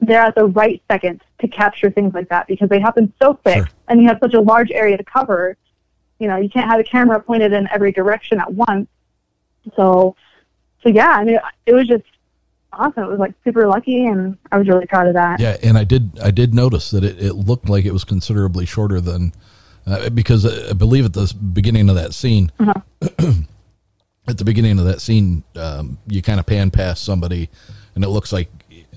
there 0.00 0.20
at 0.20 0.34
the 0.34 0.44
right 0.46 0.82
second 0.90 1.22
to 1.40 1.48
capture 1.48 1.90
things 1.90 2.12
like 2.14 2.28
that 2.28 2.46
because 2.46 2.68
they 2.68 2.78
happen 2.80 3.12
so 3.20 3.34
quick 3.34 3.56
Sure. 3.56 3.68
and 3.88 4.00
you 4.00 4.08
have 4.08 4.18
such 4.20 4.34
a 4.34 4.40
large 4.40 4.70
area 4.70 4.96
to 4.96 5.04
cover. 5.04 5.56
You 6.18 6.28
know, 6.28 6.36
you 6.36 6.48
can't 6.48 6.68
have 6.70 6.80
a 6.80 6.84
camera 6.84 7.20
pointed 7.20 7.52
in 7.52 7.68
every 7.72 7.92
direction 7.92 8.38
at 8.40 8.52
once. 8.52 8.88
So, 9.74 10.14
so 10.82 10.88
yeah, 10.90 11.08
I 11.10 11.24
mean, 11.24 11.38
it 11.66 11.74
was 11.74 11.86
just 11.88 12.04
awesome. 12.72 13.04
It 13.04 13.08
was 13.10 13.18
like 13.18 13.34
super 13.42 13.66
lucky, 13.66 14.06
and 14.06 14.36
I 14.52 14.58
was 14.58 14.68
really 14.68 14.86
proud 14.86 15.08
of 15.08 15.14
that. 15.14 15.40
Yeah, 15.40 15.56
and 15.62 15.76
I 15.78 15.84
did 15.84 16.18
I 16.22 16.30
did 16.30 16.54
notice 16.54 16.90
that 16.90 17.02
it, 17.04 17.18
it 17.22 17.32
looked 17.34 17.68
like 17.68 17.84
it 17.84 17.92
was 17.92 18.04
considerably 18.04 18.64
shorter 18.66 19.00
than 19.00 19.32
uh, 19.86 20.10
because 20.10 20.44
I 20.70 20.72
believe 20.74 21.04
at 21.04 21.12
the 21.14 21.32
beginning 21.52 21.88
of 21.88 21.94
that 21.96 22.12
scene, 22.14 22.52
Uh-huh. 22.60 22.74
at 24.28 24.38
the 24.38 24.44
beginning 24.44 24.78
of 24.78 24.84
that 24.86 25.00
scene, 25.00 25.42
um, 25.56 25.98
you 26.06 26.20
kind 26.22 26.40
of 26.40 26.46
pan 26.46 26.70
past 26.70 27.04
somebody, 27.04 27.48
and 27.96 28.04
it 28.04 28.08
looks 28.10 28.32
like 28.32 28.48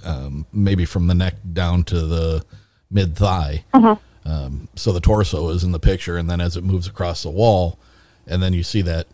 um, 0.06 0.46
maybe 0.54 0.86
from 0.86 1.08
the 1.08 1.16
neck 1.16 1.34
down 1.54 1.84
to 1.86 2.06
the 2.06 2.46
mid 2.92 3.16
thigh. 3.16 3.64
Uh-huh. 3.74 3.96
Um, 4.26 4.68
so 4.76 4.92
the 4.92 5.00
torso 5.00 5.50
is 5.50 5.64
in 5.64 5.72
the 5.72 5.80
picture, 5.80 6.18
and 6.18 6.30
then 6.30 6.40
as 6.40 6.56
it 6.56 6.64
moves 6.64 6.86
across 6.88 7.24
the 7.24 7.30
wall, 7.32 7.80
and 8.28 8.44
then 8.44 8.54
you 8.54 8.62
see 8.62 8.84
that 8.84 9.08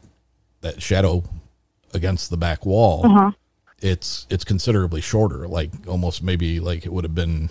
that 0.62 0.82
shadow 0.82 1.24
against 1.94 2.30
the 2.30 2.38
back 2.38 2.66
wall. 2.66 3.06
Uh-huh. 3.06 3.32
It's 3.82 4.26
it's 4.30 4.44
considerably 4.44 5.00
shorter, 5.02 5.48
like 5.48 5.70
almost 5.88 6.24
maybe 6.24 6.60
like 6.60 6.86
it 6.86 6.92
would 6.92 7.04
have 7.04 7.16
been 7.16 7.50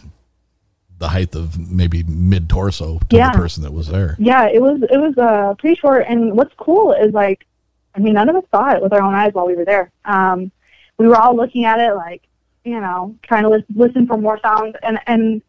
the 0.99 1.09
height 1.09 1.35
of 1.35 1.59
maybe 1.71 2.03
mid 2.05 2.49
torso 2.49 2.99
to 3.11 3.17
Yeah. 3.17 3.31
the 3.33 3.39
person 3.39 3.63
that 3.63 3.73
was 3.73 3.89
there. 3.89 4.17
Yeah, 4.19 4.49
it 4.49 4.61
was 4.61 4.83
it 4.83 4.99
was 4.99 5.17
uh, 5.19 5.55
pretty 5.59 5.77
short. 5.81 6.05
And 6.09 6.37
what's 6.37 6.55
cool 6.57 6.93
is 6.93 7.13
like, 7.13 7.47
I 7.95 8.01
mean, 8.01 8.15
none 8.15 8.29
of 8.29 8.37
us 8.37 8.45
saw 8.51 8.71
it 8.73 8.83
with 8.83 8.93
our 8.93 9.03
own 9.03 9.15
eyes 9.15 9.33
while 9.33 9.47
we 9.47 9.55
were 9.55 9.65
there. 9.65 9.91
Um, 10.05 10.51
we 10.99 11.09
were 11.09 11.17
all 11.17 11.37
looking 11.37 11.65
at 11.65 11.81
it 11.81 11.95
like, 11.95 12.23
you 12.65 12.81
know, 12.81 13.17
trying 13.23 13.43
to 13.43 13.49
listen, 13.49 13.67
listen 13.75 14.07
for 14.07 14.17
more 14.17 14.39
sounds. 14.41 14.75
And 14.83 14.99
and 15.07 15.43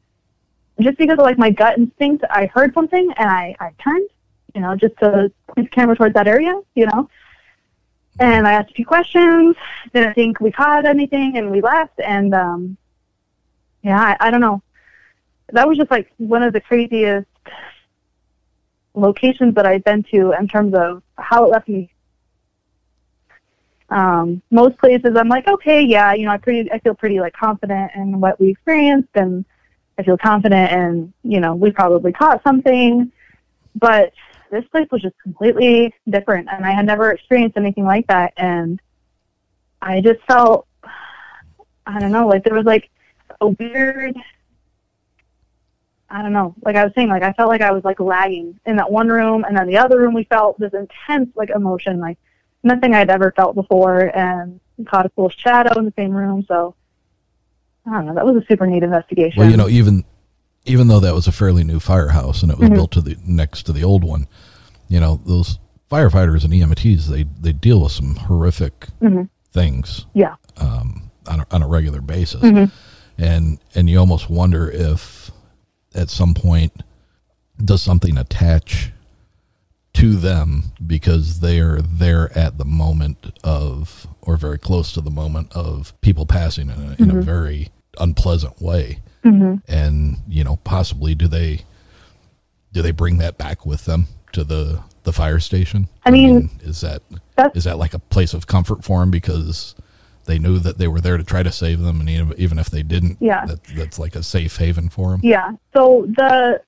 just 0.79 0.97
because 0.97 1.17
of 1.17 1.23
like 1.23 1.37
my 1.37 1.49
gut 1.49 1.77
instinct, 1.77 2.23
I 2.29 2.47
heard 2.47 2.73
something 2.73 3.11
and 3.17 3.29
I 3.29 3.55
I 3.59 3.71
turned, 3.81 4.09
you 4.53 4.61
know, 4.61 4.75
just 4.75 4.97
to 4.97 5.31
point 5.47 5.69
the 5.69 5.75
camera 5.75 5.95
towards 5.95 6.13
that 6.15 6.27
area, 6.27 6.59
you 6.75 6.87
know. 6.87 7.09
And 8.19 8.47
I 8.47 8.53
asked 8.53 8.71
a 8.71 8.73
few 8.73 8.85
questions. 8.85 9.55
Didn't 9.93 10.13
think 10.13 10.39
we 10.39 10.51
caught 10.51 10.85
anything, 10.85 11.37
and 11.37 11.51
we 11.51 11.61
left. 11.61 11.99
And 11.99 12.33
um, 12.33 12.77
yeah, 13.81 13.99
I, 13.99 14.27
I 14.27 14.31
don't 14.31 14.41
know. 14.41 14.61
That 15.51 15.67
was 15.67 15.77
just 15.77 15.91
like 15.91 16.11
one 16.17 16.41
of 16.41 16.53
the 16.53 16.61
craziest 16.61 17.27
locations 18.93 19.55
that 19.55 19.65
I've 19.65 19.83
been 19.83 20.03
to 20.11 20.31
in 20.31 20.47
terms 20.47 20.73
of 20.73 21.03
how 21.17 21.45
it 21.45 21.51
left 21.51 21.67
me 21.67 21.91
Um, 23.89 24.41
most 24.51 24.77
places, 24.79 25.15
I'm 25.15 25.29
like, 25.29 25.47
okay, 25.47 25.81
yeah, 25.81 26.13
you 26.13 26.25
know, 26.25 26.31
I 26.31 26.37
pretty, 26.37 26.71
I 26.71 26.79
feel 26.79 26.95
pretty 26.95 27.19
like 27.19 27.33
confident 27.33 27.91
in 27.95 28.19
what 28.19 28.39
we 28.39 28.49
experienced, 28.49 29.09
and 29.15 29.45
I 29.97 30.03
feel 30.03 30.17
confident, 30.17 30.71
and 30.71 31.13
you 31.23 31.39
know, 31.39 31.55
we 31.55 31.71
probably 31.71 32.11
caught 32.11 32.43
something. 32.43 33.11
But 33.75 34.13
this 34.51 34.65
place 34.65 34.87
was 34.91 35.01
just 35.01 35.15
completely 35.21 35.93
different, 36.09 36.47
and 36.51 36.65
I 36.65 36.71
had 36.71 36.85
never 36.85 37.11
experienced 37.11 37.57
anything 37.57 37.85
like 37.85 38.07
that, 38.07 38.33
and 38.37 38.81
I 39.81 40.01
just 40.01 40.21
felt, 40.27 40.67
I 41.85 41.99
don't 41.99 42.11
know, 42.11 42.27
like 42.27 42.43
there 42.43 42.55
was 42.55 42.65
like 42.65 42.89
a 43.41 43.47
weird 43.47 44.15
I 46.09 46.21
don't 46.21 46.33
know. 46.33 46.55
Like 46.63 46.75
I 46.75 46.83
was 46.83 46.93
saying, 46.95 47.09
like 47.09 47.23
I 47.23 47.33
felt 47.33 47.49
like 47.49 47.61
I 47.61 47.71
was 47.71 47.83
like 47.83 47.99
lagging 47.99 48.59
in 48.65 48.75
that 48.77 48.91
one 48.91 49.09
room, 49.09 49.43
and 49.43 49.57
then 49.57 49.67
the 49.67 49.77
other 49.77 49.99
room 49.99 50.13
we 50.13 50.23
felt 50.25 50.59
this 50.59 50.73
intense 50.73 51.29
like 51.35 51.49
emotion, 51.49 51.99
like 51.99 52.17
nothing 52.65 52.93
I'd 52.93 53.09
ever 53.09 53.31
felt 53.35 53.55
before, 53.55 53.99
and 54.17 54.59
caught 54.87 55.05
a 55.05 55.09
cool 55.09 55.29
shadow 55.29 55.77
in 55.79 55.85
the 55.85 55.93
same 55.97 56.11
room. 56.11 56.43
So 56.47 56.75
I 57.85 57.91
don't 57.91 58.07
know. 58.07 58.13
That 58.15 58.25
was 58.25 58.35
a 58.43 58.45
super 58.47 58.67
neat 58.67 58.83
investigation. 58.83 59.39
Well, 59.39 59.49
you 59.49 59.55
know, 59.57 59.69
even 59.69 60.03
even 60.65 60.87
though 60.87 60.99
that 60.99 61.13
was 61.13 61.27
a 61.27 61.31
fairly 61.31 61.63
new 61.63 61.79
firehouse 61.79 62.41
and 62.41 62.51
it 62.51 62.57
was 62.57 62.69
Mhm. 62.69 62.73
built 62.73 62.91
to 62.93 63.01
the 63.01 63.15
next 63.25 63.63
to 63.67 63.71
the 63.71 63.83
old 63.83 64.03
one, 64.03 64.27
you 64.87 64.99
know, 64.99 65.21
those 65.25 65.59
firefighters 65.91 66.43
and 66.43 66.51
EMTs 66.53 67.07
they 67.07 67.23
they 67.39 67.53
deal 67.53 67.81
with 67.81 67.91
some 67.91 68.15
horrific 68.15 68.87
Mhm. 69.01 69.29
things 69.51 70.07
Yeah. 70.13 70.35
um, 70.57 71.11
on 71.27 71.41
a, 71.41 71.45
on 71.51 71.61
a 71.61 71.67
regular 71.67 72.01
basis, 72.01 72.41
Mhm. 72.41 72.71
and 73.19 73.59
and 73.75 73.89
you 73.89 73.99
almost 73.99 74.29
wonder 74.29 74.69
if 74.69 75.29
at 75.93 76.09
some 76.09 76.33
point 76.33 76.73
does 77.63 77.81
something 77.81 78.17
attach 78.17 78.91
to 80.05 80.15
them 80.17 80.63
because 80.85 81.39
they 81.39 81.59
are 81.59 81.81
there 81.81 82.35
at 82.37 82.57
the 82.59 82.65
moment 82.65 83.39
of 83.43 84.05
or 84.21 84.37
very 84.37 84.59
close 84.59 84.91
to 84.91 85.01
the 85.01 85.09
moment 85.09 85.51
of 85.53 85.99
people 86.01 86.25
passing 86.27 86.69
in 86.69 86.75
a, 86.79 86.95
in 87.03 87.09
a 87.09 87.13
Mhm. 87.15 87.23
very 87.23 87.69
unpleasant 87.99 88.61
way 88.61 88.99
Mhm. 89.23 89.61
and 89.67 90.17
you 90.27 90.43
know 90.43 90.57
possibly 90.57 91.15
do 91.15 91.27
they 91.27 91.61
do 92.71 92.81
they 92.83 92.91
bring 92.91 93.17
that 93.17 93.37
back 93.37 93.65
with 93.65 93.85
them 93.85 94.05
to 94.33 94.43
the 94.43 94.79
the 95.03 95.13
fire 95.13 95.39
station 95.39 95.87
I 96.05 96.11
mean, 96.11 96.49
is 96.63 96.81
that's- 96.81 97.63
that 97.63 97.77
like 97.79 97.93
a 97.95 97.99
place 97.99 98.33
of 98.33 98.45
comfort 98.47 98.83
for 98.83 98.99
them 98.99 99.09
because 99.11 99.73
they 100.25 100.37
knew 100.39 100.57
that 100.59 100.77
they 100.79 100.87
were 100.87 100.99
there 101.01 101.17
to 101.17 101.23
try 101.23 101.41
to 101.43 101.51
save 101.51 101.79
them 101.79 101.99
and 101.99 102.09
even, 102.09 102.33
even 102.37 102.59
if 102.59 102.69
they 102.71 102.81
didn't 102.83 103.17
Yeah. 103.21 103.45
that, 103.45 103.63
that's 103.75 103.97
like 103.99 104.15
a 104.15 104.21
safe 104.23 104.57
haven 104.57 104.89
for 104.89 105.11
them 105.11 105.21
Yeah. 105.23 105.51
So 105.75 106.05
the 106.15 106.61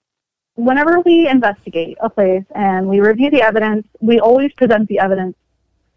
whenever 0.58 0.99
we 1.01 1.30
investigate 1.30 1.97
a 2.01 2.10
place 2.10 2.43
and 2.53 2.88
we 2.88 2.99
review 2.99 3.30
the 3.30 3.41
evidence, 3.41 3.88
we 4.01 4.20
always 4.20 4.51
present 4.53 4.89
the 4.89 4.99
evidence 4.99 5.36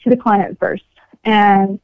to 0.05 0.11
the 0.11 0.17
client 0.17 0.59
first. 0.61 0.85
And 1.25 1.81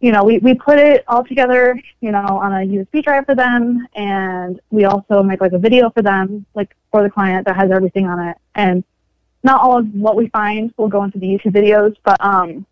you 0.00 0.12
know, 0.12 0.22
we, 0.22 0.36
we 0.38 0.52
put 0.52 0.78
it 0.78 1.02
all 1.08 1.24
together, 1.24 1.80
you 2.02 2.12
know, 2.12 2.26
on 2.26 2.52
a 2.52 2.66
USB 2.66 3.02
drive 3.02 3.24
for 3.24 3.34
them 3.34 3.88
and 3.94 4.60
we 4.70 4.84
also 4.84 5.22
make 5.22 5.40
like 5.40 5.52
a 5.52 5.58
video 5.58 5.88
for 5.88 6.02
them, 6.02 6.44
like 6.54 6.76
for 6.90 7.02
the 7.02 7.08
client 7.08 7.46
that 7.46 7.56
has 7.56 7.70
everything 7.70 8.06
on 8.06 8.20
it. 8.20 8.36
And 8.54 8.84
not 9.42 9.62
all 9.62 9.78
of 9.78 9.94
what 9.94 10.14
we 10.14 10.28
find 10.28 10.74
will 10.76 10.88
go 10.88 11.04
into 11.04 11.18
the 11.18 11.26
YouTube 11.26 11.54
videos, 11.54 11.96
but 12.04 12.22
um 12.22 12.66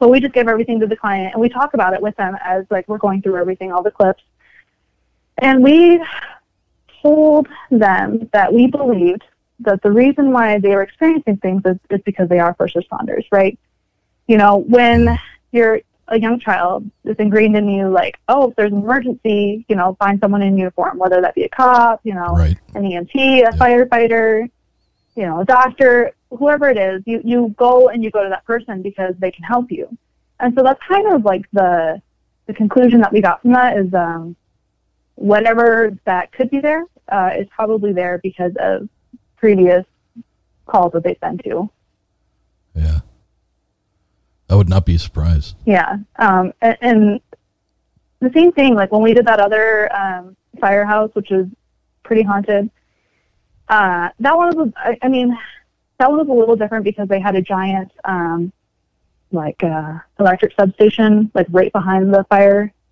but 0.00 0.08
we 0.10 0.18
just 0.18 0.34
give 0.34 0.48
everything 0.48 0.80
to 0.80 0.86
the 0.88 0.96
client 0.96 1.32
and 1.32 1.40
we 1.40 1.48
talk 1.48 1.74
about 1.74 1.94
it 1.94 2.02
with 2.02 2.16
them 2.16 2.36
as 2.44 2.64
like 2.70 2.88
we're 2.88 2.98
going 2.98 3.22
through 3.22 3.36
everything, 3.36 3.70
all 3.70 3.82
the 3.82 3.90
clips. 3.92 4.22
And 5.38 5.62
we 5.62 6.02
told 7.02 7.48
them 7.70 8.28
that 8.32 8.52
we 8.52 8.66
believed 8.66 9.24
that 9.60 9.82
the 9.82 9.90
reason 9.90 10.32
why 10.32 10.58
they 10.58 10.70
were 10.70 10.82
experiencing 10.82 11.36
things 11.38 11.62
is, 11.64 11.76
is 11.90 12.00
because 12.04 12.28
they 12.28 12.38
are 12.38 12.54
first 12.58 12.76
responders, 12.76 13.24
right? 13.32 13.58
You 14.26 14.36
know, 14.36 14.58
when 14.58 15.18
you're 15.52 15.80
a 16.08 16.18
young 16.18 16.38
child, 16.40 16.88
it's 17.04 17.18
ingrained 17.20 17.56
in 17.56 17.68
you 17.68 17.88
like, 17.88 18.18
oh, 18.28 18.50
if 18.50 18.56
there's 18.56 18.72
an 18.72 18.78
emergency, 18.78 19.64
you 19.68 19.76
know, 19.76 19.96
find 19.98 20.18
someone 20.20 20.42
in 20.42 20.56
uniform, 20.56 20.98
whether 20.98 21.20
that 21.20 21.34
be 21.34 21.44
a 21.44 21.48
cop, 21.48 22.00
you 22.04 22.14
know, 22.14 22.36
Right. 22.36 22.56
an 22.74 22.82
EMT, 22.82 23.48
a 23.48 23.52
firefighter, 23.52 24.48
you 25.16 25.26
know, 25.26 25.40
a 25.40 25.44
doctor, 25.44 26.12
whoever 26.30 26.68
it 26.68 26.78
is, 26.78 27.02
you, 27.06 27.20
you 27.24 27.54
go 27.58 27.88
and 27.88 28.04
you 28.04 28.10
go 28.10 28.22
to 28.22 28.30
that 28.30 28.44
person 28.44 28.82
because 28.82 29.14
they 29.18 29.30
can 29.30 29.44
help 29.44 29.70
you. 29.70 29.88
And 30.40 30.54
so 30.56 30.62
that's 30.62 30.80
kind 30.86 31.12
of 31.12 31.24
like 31.24 31.44
the 31.52 32.00
the 32.46 32.54
conclusion 32.54 33.00
that 33.02 33.12
we 33.12 33.20
got 33.20 33.42
from 33.42 33.52
that 33.52 33.76
is 33.76 33.92
um, 33.92 34.34
whatever 35.18 35.96
that 36.04 36.30
could 36.32 36.48
be 36.48 36.60
there 36.60 36.84
uh, 37.10 37.30
is 37.36 37.46
probably 37.50 37.92
there 37.92 38.18
because 38.22 38.52
of 38.60 38.88
previous 39.36 39.84
calls 40.66 40.92
that 40.92 41.02
they've 41.02 41.20
been 41.20 41.38
to. 41.38 41.68
yeah 42.74 43.00
i 44.48 44.54
would 44.54 44.68
not 44.68 44.84
be 44.86 44.96
surprised 44.96 45.56
Yeah. 45.64 45.96
Um, 46.18 46.52
and, 46.62 46.76
and 46.80 47.20
the 48.20 48.30
same 48.34 48.52
thing, 48.52 48.74
like 48.74 48.90
when 48.92 49.02
we 49.02 49.12
did 49.14 49.26
that 49.26 49.40
other 49.40 49.92
um, 49.94 50.36
firehouse, 50.60 51.10
which 51.14 51.30
is 51.30 51.46
pretty 52.02 52.22
haunted, 52.22 52.70
uh, 53.68 54.08
that 54.20 54.36
one 54.36 54.56
was, 54.56 54.70
I, 54.76 54.96
I 55.02 55.08
mean, 55.08 55.36
that 55.98 56.08
one 56.10 56.18
was 56.18 56.28
a 56.28 56.32
little 56.32 56.56
different 56.56 56.84
because 56.84 57.08
they 57.08 57.20
had 57.20 57.36
a 57.36 57.42
giant, 57.42 57.92
um, 58.04 58.52
like, 59.30 59.62
uh, 59.62 59.98
electric 60.18 60.52
substation, 60.58 61.30
like 61.34 61.46
right 61.50 61.72
behind 61.72 62.12
the 62.14 62.24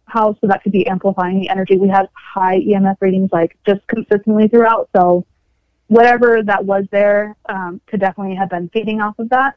firehouse, 0.07 0.37
so 0.41 0.47
that 0.47 0.63
could 0.63 0.73
be 0.73 0.87
amplifying 0.87 1.41
the 1.41 1.49
energy. 1.49 1.77
We 1.77 1.89
had 1.89 2.09
high 2.13 2.61
EMF 2.61 2.97
readings, 3.01 3.31
like, 3.33 3.57
just 3.67 3.87
consistently 3.87 4.49
throughout, 4.49 4.89
so 4.95 5.25
whatever 5.89 6.43
that 6.43 6.65
was 6.65 6.85
there 6.91 7.37
um, 7.49 7.81
could 7.87 8.01
definitely 8.01 8.35
have 8.35 8.51
been 8.51 8.69
feeding 8.71 9.01
off 9.01 9.19
of 9.19 9.29
that 9.29 9.57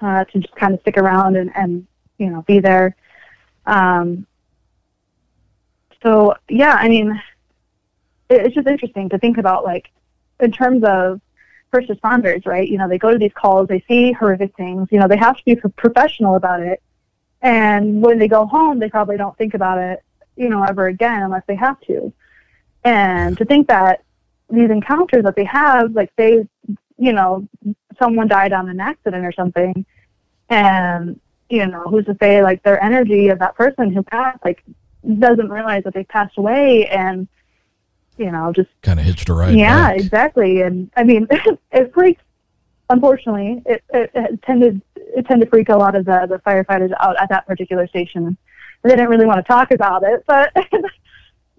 uh, 0.00 0.24
to 0.24 0.38
just 0.38 0.54
kind 0.54 0.74
of 0.74 0.80
stick 0.80 0.96
around 0.96 1.36
and, 1.36 1.50
and 1.56 1.86
you 2.18 2.30
know 2.30 2.42
be 2.42 2.60
there. 2.60 2.96
Um, 3.66 4.26
so 6.02 6.34
yeah, 6.48 6.74
I 6.74 6.88
mean, 6.88 7.20
it, 8.28 8.46
it's 8.46 8.54
just 8.54 8.66
interesting 8.66 9.08
to 9.10 9.18
think 9.18 9.38
about 9.38 9.64
like 9.64 9.90
in 10.38 10.52
terms 10.52 10.82
of 10.84 11.20
first 11.70 11.88
responders, 11.88 12.46
right? 12.46 12.68
You 12.68 12.78
know, 12.78 12.88
they 12.88 12.98
go 12.98 13.12
to 13.12 13.18
these 13.18 13.32
calls, 13.34 13.68
they 13.68 13.84
see 13.88 14.12
horrific 14.12 14.56
things. 14.56 14.88
You 14.90 14.98
know, 14.98 15.08
they 15.08 15.16
have 15.16 15.36
to 15.36 15.44
be 15.44 15.56
pro- 15.56 15.70
professional 15.70 16.36
about 16.36 16.60
it, 16.60 16.82
and 17.42 18.02
when 18.02 18.18
they 18.18 18.28
go 18.28 18.46
home, 18.46 18.78
they 18.78 18.90
probably 18.90 19.16
don't 19.16 19.36
think 19.36 19.54
about 19.54 19.78
it, 19.78 20.02
you 20.36 20.48
know, 20.48 20.62
ever 20.62 20.86
again 20.86 21.22
unless 21.22 21.42
they 21.46 21.54
have 21.56 21.80
to. 21.82 22.12
And 22.84 23.36
to 23.38 23.44
think 23.44 23.68
that 23.68 24.04
these 24.50 24.70
encounters 24.70 25.24
that 25.24 25.36
they 25.36 25.44
have, 25.44 25.92
like 25.94 26.12
they, 26.16 26.46
you 26.98 27.12
know, 27.12 27.46
someone 27.98 28.28
died 28.28 28.52
on 28.52 28.68
an 28.68 28.80
accident 28.80 29.24
or 29.24 29.32
something, 29.32 29.84
and 30.48 31.20
you 31.48 31.66
know, 31.66 31.82
who's 31.82 32.04
to 32.06 32.16
say 32.20 32.42
like 32.42 32.62
their 32.62 32.82
energy 32.82 33.28
of 33.28 33.38
that 33.38 33.54
person 33.54 33.92
who 33.92 34.02
passed, 34.02 34.44
like 34.44 34.62
doesn't 35.18 35.50
realize 35.50 35.84
that 35.84 35.94
they 35.94 36.04
passed 36.04 36.36
away, 36.36 36.86
and 36.86 37.28
you 38.16 38.30
know, 38.30 38.52
just 38.52 38.68
kind 38.82 38.98
of 38.98 39.06
hitched 39.06 39.28
a 39.28 39.34
ride 39.34 39.56
yeah, 39.56 39.88
back. 39.88 40.00
exactly. 40.00 40.62
And 40.62 40.90
I 40.96 41.04
mean, 41.04 41.26
it 41.72 41.92
freaks. 41.94 42.22
Unfortunately, 42.90 43.62
it, 43.66 43.82
it, 43.94 44.10
it 44.14 44.42
tended 44.42 44.82
it 44.96 45.26
tended 45.26 45.46
to 45.46 45.50
freak 45.50 45.68
a 45.70 45.76
lot 45.76 45.94
of 45.94 46.04
the 46.04 46.26
the 46.28 46.38
firefighters 46.38 46.90
out 47.00 47.16
at 47.20 47.28
that 47.30 47.46
particular 47.46 47.86
station. 47.86 48.36
They 48.82 48.90
didn't 48.90 49.08
really 49.08 49.26
want 49.26 49.38
to 49.38 49.44
talk 49.44 49.70
about 49.70 50.02
it, 50.02 50.24
but 50.26 50.52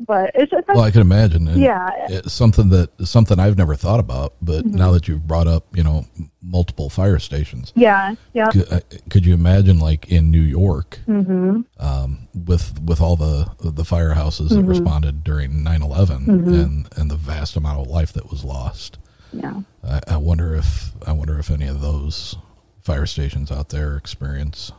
but 0.08 0.32
it's 0.34 0.50
just 0.50 0.68
well 0.68 0.80
i 0.82 0.90
can 0.90 1.02
imagine 1.02 1.48
and 1.48 1.62
yeah. 1.62 1.88
it's 2.10 2.34
something 2.34 2.70
that 2.70 2.90
something 3.08 3.40
i've 3.40 3.56
never 3.56 3.76
thought 3.76 4.00
about 4.00 4.34
but 4.42 4.66
Mhm. 4.66 4.74
now 4.74 4.92
that 4.94 5.08
you've 5.08 5.28
brought 5.28 5.46
up 5.46 5.68
you 5.78 5.84
know 5.84 6.08
multiple 6.42 6.90
fire 6.90 7.20
stations 7.20 7.72
yeah, 7.76 8.16
yeah. 8.34 8.50
could, 8.50 8.74
uh, 8.74 8.80
could 9.12 9.28
you 9.28 9.36
imagine 9.36 9.78
like 9.78 10.12
in 10.12 10.32
new 10.32 10.42
york 10.42 10.98
Mhm. 11.08 11.66
um, 11.80 12.28
with 12.34 12.82
with 12.84 13.00
all 13.00 13.16
the 13.16 13.46
the 13.60 13.84
firehouses 13.84 14.50
that 14.50 14.66
Mhm. 14.66 14.70
responded 14.70 15.24
during 15.24 15.64
9-11 15.64 16.26
Mhm. 16.26 16.64
and 16.64 16.90
and 16.98 17.12
the 17.12 17.16
vast 17.16 17.56
amount 17.56 17.80
of 17.82 17.88
life 17.88 18.12
that 18.14 18.32
was 18.32 18.44
lost 18.44 18.98
Yeah. 19.34 19.62
I, 19.84 20.02
I 20.10 20.18
wonder 20.18 20.56
if 20.56 20.92
i 21.08 21.12
wonder 21.12 21.40
if 21.40 21.50
any 21.50 21.68
of 21.68 21.82
those 21.82 22.36
fire 22.82 23.06
stations 23.06 23.52
out 23.52 23.70
there 23.70 23.96
experience 23.96 24.72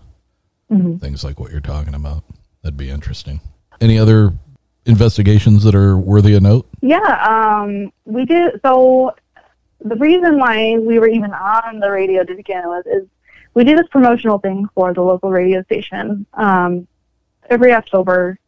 Mhm. 0.71 1.01
things 1.01 1.23
like 1.25 1.39
what 1.41 1.51
you're 1.53 1.61
talking 1.61 1.95
about 1.95 2.23
that'd 2.63 2.77
be 2.77 2.91
interesting 2.91 3.41
any 3.81 3.99
other 3.99 4.33
investigations 4.87 5.65
that 5.65 5.75
are 5.75 5.97
worthy 5.97 6.35
of 6.35 6.43
note 6.43 6.67
Yeah, 6.81 6.99
um, 7.61 7.93
we 8.05 8.25
did. 8.25 8.61
So 8.65 9.15
the 9.85 9.97
reason 9.97 10.39
why 10.39 10.77
we 10.79 10.99
were 10.99 11.09
even 11.09 11.33
on 11.33 11.79
the 11.81 11.91
radio 11.91 12.25
to 12.25 12.35
begin 12.35 12.63
with 12.69 12.87
is 12.87 13.07
we 13.55 13.65
do 13.65 13.77
this 13.77 13.87
promotional 13.89 14.39
thing 14.39 14.67
for 14.75 14.93
the 14.95 15.03
local 15.03 15.31
radio 15.31 15.63
station 15.65 16.27
um, 16.35 16.87
every 17.51 17.73
October 17.73 18.39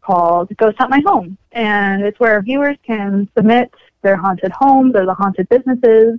called 0.00 0.50
Ghost 0.56 0.78
Hunt 0.78 0.90
My 0.90 1.00
Home. 1.06 1.36
And 1.52 2.02
it's 2.02 2.18
where 2.18 2.40
viewers 2.42 2.76
can 2.84 3.28
submit 3.36 3.72
their 4.02 4.16
haunted 4.16 4.52
homes 4.52 4.94
or 4.94 5.06
the 5.06 5.14
haunted 5.14 5.48
businesses. 5.48 6.18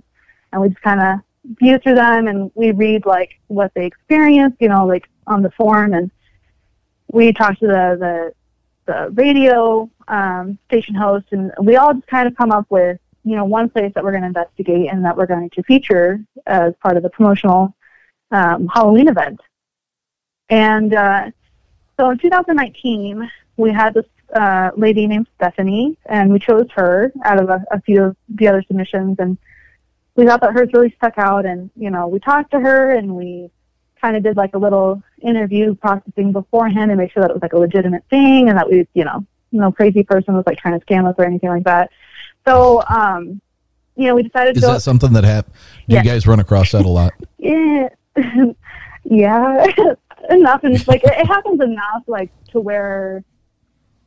And 0.52 0.62
we 0.62 0.68
just 0.68 0.82
kind 0.82 1.00
of 1.00 1.20
view 1.58 1.78
through 1.78 1.96
them 1.96 2.26
and 2.26 2.50
we 2.54 2.72
read 2.72 3.06
like 3.06 3.38
what 3.48 3.72
they 3.74 3.86
experienced, 3.86 4.56
you 4.60 4.68
know, 4.68 4.86
like 4.86 5.08
on 5.26 5.42
the 5.42 5.50
form. 5.50 5.94
And 5.94 6.10
we 7.10 7.32
talk 7.32 7.58
to 7.58 7.66
the, 7.66 7.96
the 7.98 8.34
the 8.86 9.10
radio 9.14 9.88
um, 10.08 10.58
station 10.66 10.94
host, 10.94 11.26
and 11.30 11.52
we 11.60 11.76
all 11.76 11.94
just 11.94 12.06
kind 12.06 12.28
of 12.28 12.36
come 12.36 12.52
up 12.52 12.66
with, 12.68 12.98
you 13.24 13.36
know, 13.36 13.44
one 13.44 13.68
place 13.68 13.92
that 13.94 14.04
we're 14.04 14.10
going 14.10 14.22
to 14.22 14.28
investigate 14.28 14.90
and 14.90 15.04
that 15.04 15.16
we're 15.16 15.26
going 15.26 15.50
to 15.50 15.62
feature 15.62 16.20
as 16.46 16.74
part 16.82 16.96
of 16.96 17.02
the 17.02 17.10
promotional 17.10 17.74
um, 18.30 18.68
Halloween 18.68 19.08
event. 19.08 19.40
And 20.50 20.94
uh, 20.94 21.30
so 21.98 22.10
in 22.10 22.18
2019, 22.18 23.30
we 23.56 23.72
had 23.72 23.94
this 23.94 24.04
uh, 24.34 24.70
lady 24.76 25.06
named 25.06 25.28
Stephanie, 25.36 25.96
and 26.06 26.32
we 26.32 26.38
chose 26.38 26.66
her 26.74 27.12
out 27.24 27.40
of 27.42 27.48
a, 27.50 27.64
a 27.70 27.80
few 27.82 28.02
of 28.02 28.16
the 28.28 28.48
other 28.48 28.62
submissions, 28.66 29.16
and 29.18 29.38
we 30.16 30.26
thought 30.26 30.40
that 30.40 30.52
hers 30.52 30.68
really 30.72 30.92
stuck 30.96 31.18
out. 31.18 31.46
And 31.46 31.70
you 31.76 31.90
know, 31.90 32.08
we 32.08 32.18
talked 32.20 32.50
to 32.52 32.60
her, 32.60 32.90
and 32.94 33.14
we 33.16 33.50
kind 34.00 34.16
of 34.16 34.22
did 34.22 34.36
like 34.36 34.54
a 34.54 34.58
little 34.58 35.02
interview 35.22 35.74
processing 35.76 36.32
beforehand 36.32 36.90
to 36.90 36.96
make 36.96 37.10
sure 37.12 37.22
that 37.22 37.30
it 37.30 37.34
was 37.34 37.42
like 37.42 37.52
a 37.54 37.58
legitimate 37.58 38.04
thing, 38.10 38.48
and 38.48 38.58
that 38.58 38.68
we, 38.68 38.86
you 38.94 39.04
know, 39.04 39.24
no 39.52 39.70
crazy 39.72 40.02
person 40.02 40.34
was 40.34 40.44
like 40.46 40.58
trying 40.58 40.78
to 40.78 40.84
scam 40.86 41.08
us 41.08 41.14
or 41.18 41.24
anything 41.24 41.48
like 41.50 41.64
that. 41.64 41.90
So, 42.46 42.82
um, 42.88 43.40
you 43.96 44.08
know, 44.08 44.14
we 44.16 44.24
decided 44.24 44.56
Is 44.56 44.62
to. 44.64 44.68
that 44.70 44.82
something 44.82 45.12
that 45.12 45.24
hap- 45.24 45.46
Do 45.88 45.94
Yeah. 45.94 46.02
you 46.02 46.10
guys 46.10 46.26
run 46.26 46.40
across 46.40 46.72
that 46.72 46.84
a 46.84 46.88
lot? 46.88 47.12
Yeah, 47.38 47.88
yeah, 49.04 49.66
enough, 50.30 50.64
and 50.64 50.86
like 50.88 51.04
it, 51.04 51.12
it 51.12 51.26
happens 51.26 51.60
enough, 51.60 52.02
like 52.06 52.30
to 52.52 52.60
where 52.60 53.22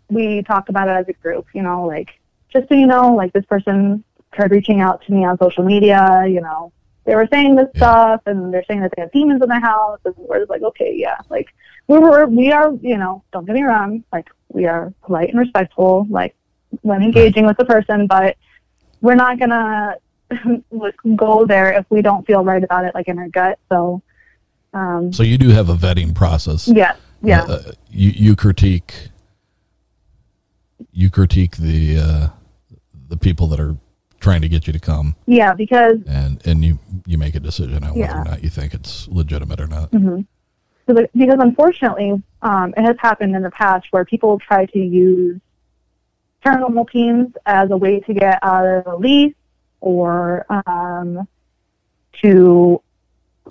we 0.09 0.41
talk 0.43 0.69
about 0.69 0.87
it 0.87 0.91
as 0.91 1.07
a 1.07 1.13
group. 1.13 1.47
You 1.53 1.63
know, 1.63 1.85
like 1.85 2.09
just 2.51 2.67
so 2.69 2.75
you 2.75 2.87
know, 2.87 3.13
like 3.13 3.33
this 3.33 3.45
person 3.45 4.03
tried 4.33 4.51
reaching 4.51 4.81
out 4.81 5.03
to 5.05 5.11
me 5.11 5.25
on 5.25 5.37
social 5.37 5.63
media. 5.63 6.25
You 6.27 6.41
know, 6.41 6.71
they 7.05 7.15
were 7.15 7.27
saying 7.31 7.55
this 7.55 7.67
stuff, 7.75 8.21
and 8.25 8.53
they're 8.53 8.63
saying 8.67 8.81
that 8.81 8.93
they 8.95 9.01
have 9.01 9.11
demons 9.11 9.41
in 9.41 9.49
their 9.49 9.59
house, 9.61 9.99
and 10.05 10.13
we're 10.17 10.39
just 10.39 10.49
like, 10.49 10.61
okay, 10.61 10.93
yeah, 10.95 11.17
like 11.29 11.47
we 11.87 11.97
were, 11.97 12.25
we 12.27 12.51
are, 12.51 12.73
you 12.81 12.97
know, 12.97 13.23
don't 13.31 13.45
get 13.45 13.55
me 13.55 13.63
wrong, 13.63 14.03
like 14.11 14.29
we 14.49 14.65
are 14.65 14.93
polite 15.03 15.29
and 15.29 15.39
respectful, 15.39 16.05
like 16.09 16.35
when 16.81 17.01
engaging 17.01 17.45
with 17.45 17.55
the 17.57 17.63
person, 17.65 18.07
but 18.07 18.35
we're 18.99 19.15
not 19.15 19.39
gonna 19.39 19.95
go 21.15 21.45
there 21.45 21.71
if 21.71 21.85
we 21.89 22.01
don't 22.01 22.25
feel 22.27 22.43
right 22.43 22.63
about 22.63 22.83
it, 22.85 22.93
like 22.93 23.07
in 23.07 23.17
our 23.17 23.29
gut. 23.29 23.57
So, 23.69 24.01
um, 24.73 25.13
So 25.13 25.23
you 25.23 25.37
do 25.37 25.49
have 25.49 25.69
a 25.69 25.75
vetting 25.75 26.13
process. 26.13 26.67
yeah, 26.67 26.95
yeah, 27.21 27.43
Uh, 27.43 27.71
you 27.89 28.09
you 28.11 28.35
critique 28.35 29.09
you 30.97 31.11
critique 31.11 31.57
the 31.57 31.99
uh, 31.99 32.27
the 33.07 33.17
people 33.17 33.45
that 33.47 33.59
are 33.59 33.77
trying 34.19 34.41
to 34.41 34.49
get 34.49 34.65
you 34.65 34.73
to 34.73 34.79
come, 34.79 35.15
yeah, 35.27 35.53
because 35.53 35.97
and 36.07 36.41
and 36.45 36.65
you 36.65 36.79
you 37.05 37.19
make 37.19 37.35
a 37.35 37.39
decision 37.39 37.83
on 37.83 37.89
whether 37.91 37.99
Yeah. 37.99 38.21
or 38.21 38.25
not 38.25 38.43
you 38.43 38.49
think 38.49 38.73
it's 38.73 39.07
legitimate 39.07 39.61
or 39.61 39.67
not. 39.67 39.89
hmm 39.91 40.21
so 40.87 40.93
the, 40.93 41.07
because 41.15 41.37
unfortunately, 41.39 42.23
um, 42.41 42.73
it 42.77 42.81
has 42.81 42.95
happened 42.99 43.35
in 43.35 43.43
the 43.43 43.51
past 43.51 43.85
where 43.91 44.05
people 44.05 44.39
try 44.39 44.65
to 44.65 44.79
use 44.79 45.39
paranormal 46.43 46.89
teams 46.89 47.33
as 47.45 47.69
a 47.71 47.77
way 47.77 47.99
to 47.99 48.13
get 48.13 48.39
out 48.41 48.65
of 48.65 48.87
a 48.87 48.95
lease 48.95 49.35
or 49.81 50.45
um, 50.65 51.27
to 52.21 52.81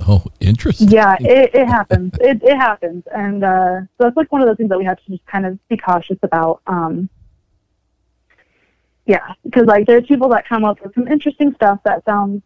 Oh, 0.08 0.24
interesting. 0.40 0.88
Yeah, 0.88 1.16
it, 1.20 1.54
it 1.54 1.66
happens. 1.68 2.12
It, 2.20 2.42
it 2.42 2.56
happens, 2.56 3.04
and 3.14 3.42
uh, 3.44 3.80
so 3.80 3.86
that's 4.00 4.16
like 4.16 4.30
one 4.32 4.40
of 4.42 4.46
those 4.48 4.56
things 4.58 4.68
that 4.70 4.78
we 4.78 4.84
have 4.84 4.98
to 5.04 5.10
just 5.10 5.24
kind 5.26 5.46
of 5.46 5.58
be 5.68 5.76
cautious 5.76 6.18
about. 6.22 6.60
Um, 6.66 7.08
yeah, 9.06 9.34
because 9.44 9.66
like 9.66 9.86
there's 9.86 10.06
people 10.06 10.28
that 10.30 10.48
come 10.48 10.64
up 10.64 10.80
with 10.82 10.94
some 10.94 11.08
interesting 11.08 11.54
stuff 11.54 11.80
that 11.84 12.04
sounds 12.04 12.42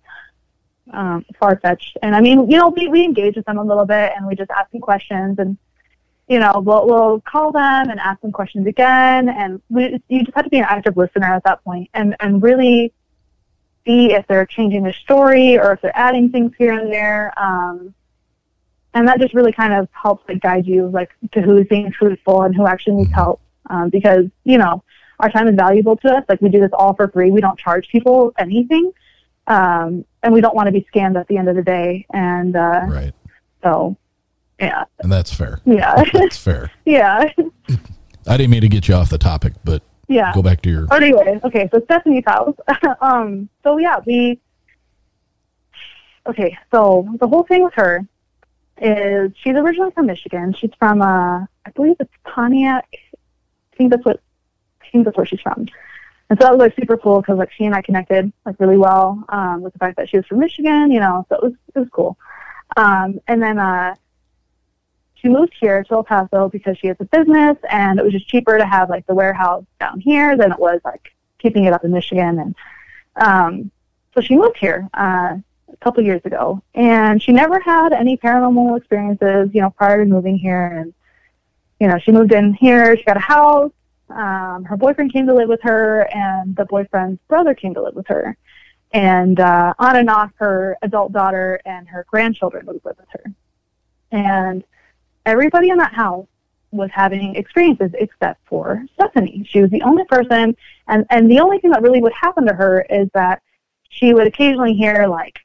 um, 0.92 1.24
far 1.38 1.58
fetched, 1.58 1.96
and 2.02 2.14
I 2.14 2.20
mean, 2.20 2.50
you 2.50 2.58
know, 2.58 2.68
we 2.68 2.88
we 2.88 3.04
engage 3.04 3.36
with 3.36 3.46
them 3.46 3.58
a 3.58 3.64
little 3.64 3.86
bit, 3.86 4.12
and 4.16 4.26
we 4.26 4.34
just 4.34 4.50
ask 4.50 4.70
them 4.70 4.80
questions, 4.80 5.38
and 5.38 5.56
you 6.28 6.38
know, 6.38 6.60
we'll 6.60 6.86
we'll 6.86 7.20
call 7.20 7.50
them 7.50 7.90
and 7.90 7.98
ask 7.98 8.20
them 8.20 8.32
questions 8.32 8.66
again, 8.66 9.28
and 9.28 9.60
we 9.70 10.00
you 10.08 10.22
just 10.24 10.36
have 10.36 10.44
to 10.44 10.50
be 10.50 10.58
an 10.58 10.66
active 10.68 10.96
listener 10.96 11.26
at 11.26 11.44
that 11.44 11.64
point, 11.64 11.88
and 11.94 12.14
and 12.20 12.42
really 12.42 12.92
see 13.86 14.12
if 14.12 14.26
they're 14.26 14.46
changing 14.46 14.82
their 14.82 14.92
story 14.92 15.58
or 15.58 15.72
if 15.72 15.80
they're 15.80 15.96
adding 15.96 16.30
things 16.30 16.52
here 16.58 16.72
and 16.72 16.92
there. 16.92 17.32
Um, 17.36 17.94
and 18.92 19.06
that 19.08 19.20
just 19.20 19.34
really 19.34 19.52
kind 19.52 19.72
of 19.72 19.88
helps 19.92 20.28
like 20.28 20.40
guide 20.40 20.66
you 20.66 20.88
like 20.88 21.10
to 21.32 21.40
who's 21.40 21.66
being 21.66 21.90
truthful 21.92 22.42
and 22.42 22.54
who 22.54 22.66
actually 22.66 22.96
needs 22.96 23.12
help. 23.12 23.40
Um, 23.68 23.88
because, 23.88 24.26
you 24.44 24.58
know, 24.58 24.82
our 25.22 25.30
time 25.30 25.48
is 25.48 25.54
valuable 25.54 25.96
to 25.98 26.08
us. 26.16 26.24
Like 26.28 26.40
we 26.40 26.48
do 26.48 26.60
this 26.60 26.70
all 26.72 26.94
for 26.94 27.08
free. 27.08 27.30
We 27.30 27.40
don't 27.40 27.58
charge 27.58 27.88
people 27.88 28.32
anything. 28.38 28.92
Um, 29.46 30.04
and 30.22 30.32
we 30.32 30.40
don't 30.40 30.54
want 30.54 30.66
to 30.66 30.72
be 30.72 30.86
scammed 30.94 31.18
at 31.18 31.26
the 31.28 31.36
end 31.36 31.48
of 31.48 31.56
the 31.56 31.62
day. 31.62 32.06
And 32.12 32.54
uh, 32.54 32.82
right. 32.88 33.12
so, 33.62 33.96
yeah. 34.60 34.84
And 35.00 35.10
that's 35.10 35.32
fair. 35.32 35.60
Yeah. 35.64 36.02
That's 36.12 36.36
fair. 36.36 36.70
yeah. 36.84 37.32
I 38.26 38.36
didn't 38.36 38.50
mean 38.50 38.60
to 38.60 38.68
get 38.68 38.86
you 38.86 38.94
off 38.94 39.08
the 39.08 39.18
topic, 39.18 39.54
but 39.64 39.82
Yeah. 40.06 40.32
go 40.34 40.42
back 40.42 40.60
to 40.62 40.70
your 40.70 40.86
But 40.86 41.02
anyway, 41.02 41.40
okay, 41.42 41.68
so 41.72 41.80
Stephanie's 41.84 42.24
house. 42.26 42.54
um, 43.00 43.48
so 43.64 43.78
yeah, 43.78 43.96
we. 44.06 44.38
Okay, 46.26 46.56
so 46.70 47.08
the 47.18 47.26
whole 47.26 47.44
thing 47.44 47.64
with 47.64 47.72
her 47.74 48.06
is 48.80 49.32
she's 49.42 49.54
originally 49.54 49.90
from 49.92 50.06
Michigan. 50.06 50.52
She's 50.52 50.70
from, 50.78 51.02
uh, 51.02 51.40
I 51.40 51.70
believe 51.74 51.96
it's 51.98 52.12
Pontiac. 52.24 52.86
I 52.92 53.76
think 53.76 53.90
that's 53.90 54.04
what, 54.04 54.20
Think 54.90 55.04
that's 55.04 55.16
where 55.16 55.26
she's 55.26 55.40
from. 55.40 55.66
And 56.28 56.38
so 56.38 56.44
that 56.44 56.52
was 56.52 56.60
like 56.60 56.76
super 56.76 56.96
cool 56.96 57.20
because 57.20 57.38
like 57.38 57.50
she 57.52 57.64
and 57.64 57.74
I 57.74 57.82
connected 57.82 58.32
like 58.46 58.58
really 58.60 58.76
well 58.76 59.24
um, 59.28 59.62
with 59.62 59.72
the 59.72 59.78
fact 59.78 59.96
that 59.96 60.08
she 60.08 60.16
was 60.16 60.26
from 60.26 60.38
Michigan, 60.38 60.90
you 60.90 61.00
know. 61.00 61.26
So 61.28 61.36
it 61.36 61.42
was 61.42 61.52
it 61.74 61.78
was 61.78 61.88
cool. 61.92 62.16
Um, 62.76 63.20
and 63.26 63.42
then 63.42 63.58
uh, 63.58 63.94
she 65.20 65.28
moved 65.28 65.54
here 65.60 65.82
to 65.84 65.94
El 65.94 66.04
Paso 66.04 66.48
because 66.48 66.78
she 66.78 66.86
has 66.86 66.96
a 67.00 67.04
business 67.04 67.56
and 67.68 67.98
it 67.98 68.04
was 68.04 68.12
just 68.12 68.28
cheaper 68.28 68.58
to 68.58 68.66
have 68.66 68.88
like 68.88 69.06
the 69.06 69.14
warehouse 69.14 69.64
down 69.78 70.00
here 70.00 70.36
than 70.36 70.52
it 70.52 70.58
was 70.58 70.80
like 70.84 71.12
keeping 71.38 71.64
it 71.64 71.72
up 71.72 71.84
in 71.84 71.92
Michigan 71.92 72.38
and 72.38 72.54
um 73.16 73.70
so 74.14 74.20
she 74.20 74.36
moved 74.36 74.56
here 74.56 74.88
uh 74.94 75.36
a 75.72 75.76
couple 75.80 76.02
years 76.02 76.20
ago 76.24 76.62
and 76.74 77.22
she 77.22 77.32
never 77.32 77.60
had 77.60 77.92
any 77.92 78.16
paranormal 78.16 78.76
experiences, 78.76 79.50
you 79.52 79.60
know, 79.60 79.70
prior 79.70 80.04
to 80.04 80.10
moving 80.10 80.36
here 80.36 80.66
and 80.66 80.94
you 81.80 81.88
know, 81.88 81.98
she 81.98 82.12
moved 82.12 82.32
in 82.32 82.52
here, 82.52 82.94
she 82.96 83.04
got 83.04 83.16
a 83.16 83.20
house, 83.20 83.72
um, 84.10 84.64
her 84.64 84.76
boyfriend 84.76 85.12
came 85.12 85.26
to 85.26 85.34
live 85.34 85.48
with 85.48 85.62
her 85.62 86.08
and 86.14 86.56
the 86.56 86.64
boyfriend's 86.64 87.20
brother 87.28 87.54
came 87.54 87.74
to 87.74 87.82
live 87.82 87.94
with 87.94 88.06
her. 88.08 88.36
And 88.92 89.38
uh 89.38 89.72
on 89.78 89.96
and 89.96 90.10
off 90.10 90.32
her 90.36 90.76
adult 90.82 91.12
daughter 91.12 91.60
and 91.64 91.88
her 91.88 92.04
grandchildren 92.08 92.66
would 92.66 92.80
live 92.84 92.96
with 92.98 93.08
her. 93.10 93.32
And 94.10 94.64
everybody 95.24 95.70
in 95.70 95.76
that 95.78 95.94
house 95.94 96.26
was 96.72 96.90
having 96.92 97.34
experiences 97.34 97.90
except 97.94 98.40
for 98.46 98.84
Stephanie. 98.94 99.44
She 99.48 99.60
was 99.60 99.70
the 99.70 99.82
only 99.82 100.04
person, 100.04 100.56
and 100.88 101.06
and 101.10 101.30
the 101.30 101.40
only 101.40 101.58
thing 101.58 101.70
that 101.70 101.82
really 101.82 102.00
would 102.00 102.12
happen 102.12 102.46
to 102.46 102.54
her 102.54 102.84
is 102.90 103.08
that 103.14 103.42
she 103.88 104.14
would 104.14 104.26
occasionally 104.26 104.74
hear 104.74 105.06
like 105.06 105.38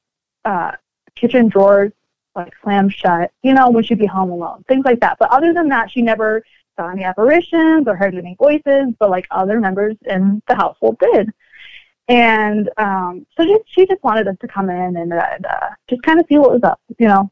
uh, 0.45 0.73
kitchen 1.15 1.47
drawers 1.47 1.91
like 2.35 2.53
slam 2.61 2.89
shut, 2.89 3.31
you 3.43 3.53
know, 3.53 3.69
when 3.69 3.83
she'd 3.83 3.97
be 3.97 4.05
home 4.05 4.29
alone, 4.29 4.63
things 4.67 4.83
like 4.85 4.99
that. 4.99 5.17
But 5.19 5.31
other 5.31 5.53
than 5.53 5.69
that, 5.69 5.89
she 5.89 6.01
never 6.01 6.43
saw 6.77 6.89
any 6.89 7.03
apparitions 7.03 7.87
or 7.87 7.95
heard 7.95 8.15
any 8.15 8.35
voices, 8.37 8.93
but 8.99 9.09
like 9.09 9.27
other 9.31 9.59
members 9.59 9.95
in 10.05 10.41
the 10.47 10.55
household 10.55 10.97
did. 10.99 11.31
And 12.07 12.69
um, 12.77 13.25
so 13.35 13.45
she, 13.45 13.57
she 13.67 13.85
just 13.87 14.03
wanted 14.03 14.27
us 14.27 14.35
to 14.41 14.47
come 14.47 14.69
in 14.69 14.97
and 14.97 15.13
uh, 15.13 15.37
uh, 15.49 15.69
just 15.89 16.03
kind 16.03 16.19
of 16.19 16.25
see 16.29 16.37
what 16.37 16.51
was 16.51 16.63
up, 16.63 16.79
you 16.99 17.07
know. 17.07 17.31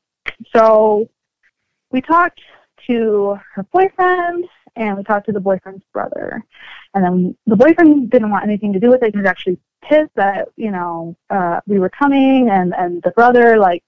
So 0.55 1.09
we 1.91 2.01
talked 2.01 2.41
to 2.87 3.37
her 3.53 3.63
boyfriend 3.71 4.45
and 4.75 4.97
we 4.97 5.03
talked 5.03 5.27
to 5.27 5.31
the 5.31 5.39
boyfriend's 5.39 5.83
brother. 5.93 6.43
And 6.95 7.03
then 7.03 7.37
the 7.45 7.55
boyfriend 7.55 8.09
didn't 8.09 8.31
want 8.31 8.45
anything 8.45 8.73
to 8.73 8.79
do 8.79 8.89
with 8.89 9.03
it. 9.03 9.13
He 9.13 9.17
was 9.19 9.27
actually 9.27 9.59
pissed 9.83 10.15
that, 10.15 10.47
you 10.55 10.71
know, 10.71 11.15
uh, 11.29 11.61
we 11.67 11.79
were 11.79 11.89
coming 11.89 12.49
and, 12.49 12.73
and 12.73 13.01
the 13.03 13.11
brother, 13.11 13.57
like, 13.57 13.83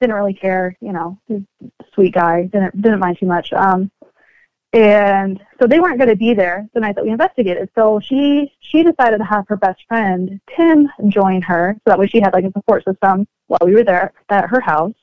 didn't 0.00 0.16
really 0.16 0.34
care, 0.34 0.76
you 0.80 0.92
know, 0.92 1.18
he's 1.26 1.40
a 1.62 1.84
sweet 1.94 2.14
guy, 2.14 2.42
didn't, 2.44 2.80
didn't 2.80 3.00
mind 3.00 3.18
too 3.18 3.26
much. 3.26 3.52
Um, 3.52 3.90
and 4.72 5.40
so 5.60 5.66
they 5.66 5.80
weren't 5.80 5.98
going 5.98 6.10
to 6.10 6.16
be 6.16 6.34
there 6.34 6.68
the 6.74 6.80
night 6.80 6.96
that 6.96 7.04
we 7.04 7.10
investigated. 7.10 7.70
So 7.74 8.00
she, 8.00 8.52
she 8.60 8.82
decided 8.82 9.18
to 9.18 9.24
have 9.24 9.46
her 9.48 9.56
best 9.56 9.82
friend, 9.88 10.40
Tim, 10.54 10.88
join 11.08 11.40
her. 11.42 11.74
So 11.78 11.90
that 11.90 11.98
way 11.98 12.08
she 12.08 12.20
had 12.20 12.32
like 12.32 12.44
a 12.44 12.52
support 12.52 12.84
system 12.84 13.26
while 13.46 13.60
we 13.64 13.74
were 13.74 13.84
there 13.84 14.12
at 14.28 14.50
her 14.50 14.60
house 14.60 14.94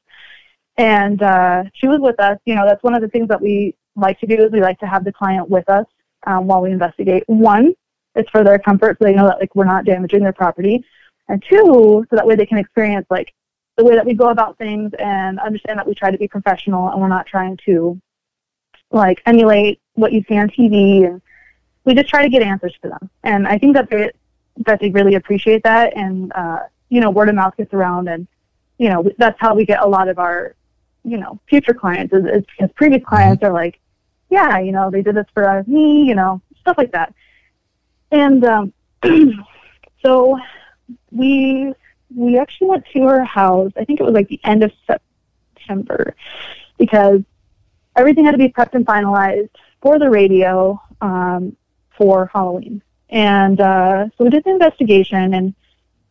and 0.77 1.21
uh, 1.21 1.63
she 1.73 1.87
was 1.87 1.99
with 1.99 2.19
us. 2.19 2.37
You 2.45 2.55
know, 2.55 2.65
that's 2.65 2.83
one 2.83 2.95
of 2.95 3.01
the 3.01 3.07
things 3.07 3.27
that 3.27 3.41
we 3.41 3.75
like 3.95 4.19
to 4.19 4.27
do 4.27 4.35
is 4.35 4.51
we 4.51 4.61
like 4.61 4.79
to 4.79 4.87
have 4.87 5.03
the 5.03 5.13
client 5.13 5.49
with 5.49 5.69
us 5.69 5.85
um, 6.25 6.47
while 6.47 6.61
we 6.61 6.71
investigate. 6.71 7.23
One, 7.27 7.73
it's 8.15 8.29
for 8.29 8.43
their 8.43 8.59
comfort, 8.59 8.97
so 8.99 9.05
they 9.05 9.13
know 9.13 9.27
that 9.27 9.39
like 9.39 9.55
we're 9.55 9.65
not 9.65 9.85
damaging 9.85 10.23
their 10.23 10.33
property, 10.33 10.83
and 11.27 11.43
two, 11.47 12.05
so 12.09 12.15
that 12.15 12.25
way 12.25 12.35
they 12.35 12.45
can 12.45 12.57
experience 12.57 13.05
like 13.09 13.33
the 13.77 13.83
way 13.83 13.95
that 13.95 14.05
we 14.05 14.13
go 14.13 14.29
about 14.29 14.57
things 14.57 14.91
and 14.99 15.39
understand 15.39 15.79
that 15.79 15.87
we 15.87 15.95
try 15.95 16.11
to 16.11 16.17
be 16.17 16.27
professional 16.27 16.89
and 16.89 17.01
we're 17.01 17.07
not 17.07 17.25
trying 17.25 17.57
to 17.65 17.99
like 18.93 19.21
emulate 19.25 19.81
what 19.95 20.13
you 20.13 20.23
see 20.27 20.37
on 20.37 20.49
TV, 20.49 21.05
and 21.05 21.21
we 21.83 21.93
just 21.93 22.07
try 22.07 22.21
to 22.21 22.29
get 22.29 22.41
answers 22.41 22.73
for 22.81 22.87
them. 22.89 23.09
And 23.23 23.47
I 23.47 23.57
think 23.57 23.75
that 23.75 23.89
they 23.89 24.11
that 24.65 24.79
they 24.79 24.89
really 24.89 25.15
appreciate 25.15 25.63
that, 25.63 25.97
and 25.97 26.31
uh, 26.33 26.59
you 26.89 27.01
know, 27.01 27.09
word 27.09 27.27
of 27.27 27.35
mouth 27.35 27.57
gets 27.57 27.73
around, 27.73 28.07
and 28.07 28.27
you 28.77 28.89
know, 28.89 29.09
that's 29.17 29.39
how 29.39 29.53
we 29.53 29.65
get 29.65 29.81
a 29.81 29.87
lot 29.87 30.07
of 30.07 30.17
our 30.19 30.55
you 31.03 31.17
know, 31.17 31.39
future 31.47 31.73
clients 31.73 32.13
is, 32.13 32.25
is 32.25 32.43
because 32.45 32.71
previous 32.75 33.03
clients 33.03 33.43
are 33.43 33.51
like, 33.51 33.79
yeah, 34.29 34.59
you 34.59 34.71
know, 34.71 34.89
they 34.89 35.01
did 35.01 35.15
this 35.15 35.27
for 35.33 35.47
uh, 35.47 35.63
me, 35.67 36.03
you 36.03 36.15
know, 36.15 36.41
stuff 36.61 36.77
like 36.77 36.91
that. 36.91 37.13
And 38.11 38.43
um, 38.45 38.73
so 40.01 40.39
we 41.11 41.73
we 42.15 42.37
actually 42.37 42.67
went 42.67 42.85
to 42.93 43.03
her 43.03 43.23
house. 43.23 43.71
I 43.75 43.85
think 43.85 43.99
it 43.99 44.03
was 44.03 44.13
like 44.13 44.27
the 44.27 44.39
end 44.43 44.63
of 44.63 44.71
September 44.87 46.15
because 46.77 47.21
everything 47.95 48.25
had 48.25 48.31
to 48.31 48.37
be 48.37 48.49
prepped 48.49 48.73
and 48.73 48.85
finalized 48.85 49.49
for 49.81 49.99
the 49.99 50.09
radio 50.09 50.81
um, 51.01 51.55
for 51.97 52.29
Halloween. 52.33 52.81
And 53.09 53.59
uh, 53.61 54.05
so 54.17 54.23
we 54.23 54.29
did 54.29 54.43
the 54.43 54.49
investigation, 54.49 55.33
and 55.33 55.55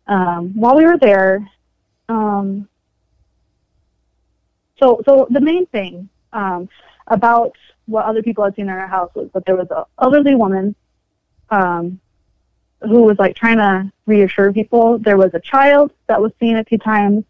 um, 0.06 0.52
while 0.54 0.76
we 0.76 0.84
were 0.84 0.98
there, 0.98 1.48
um, 2.08 2.68
so 4.78 5.02
so 5.04 5.26
the 5.30 5.40
main 5.40 5.66
thing 5.66 6.08
um, 6.32 6.68
about 7.08 7.56
what 7.86 8.04
other 8.04 8.22
people 8.22 8.44
had 8.44 8.54
seen 8.54 8.66
in 8.66 8.70
our 8.70 8.86
house 8.86 9.10
was 9.14 9.28
that 9.34 9.44
there 9.46 9.56
was 9.56 9.66
an 9.70 9.84
elderly 10.00 10.34
woman 10.36 10.76
um, 11.50 12.00
who 12.80 13.02
was 13.02 13.18
like 13.18 13.34
trying 13.34 13.56
to 13.56 13.90
reassure 14.06 14.52
people. 14.52 14.98
There 14.98 15.16
was 15.16 15.34
a 15.34 15.40
child 15.40 15.92
that 16.06 16.20
was 16.20 16.32
seen 16.38 16.56
a 16.56 16.64
few 16.64 16.78
times, 16.78 17.24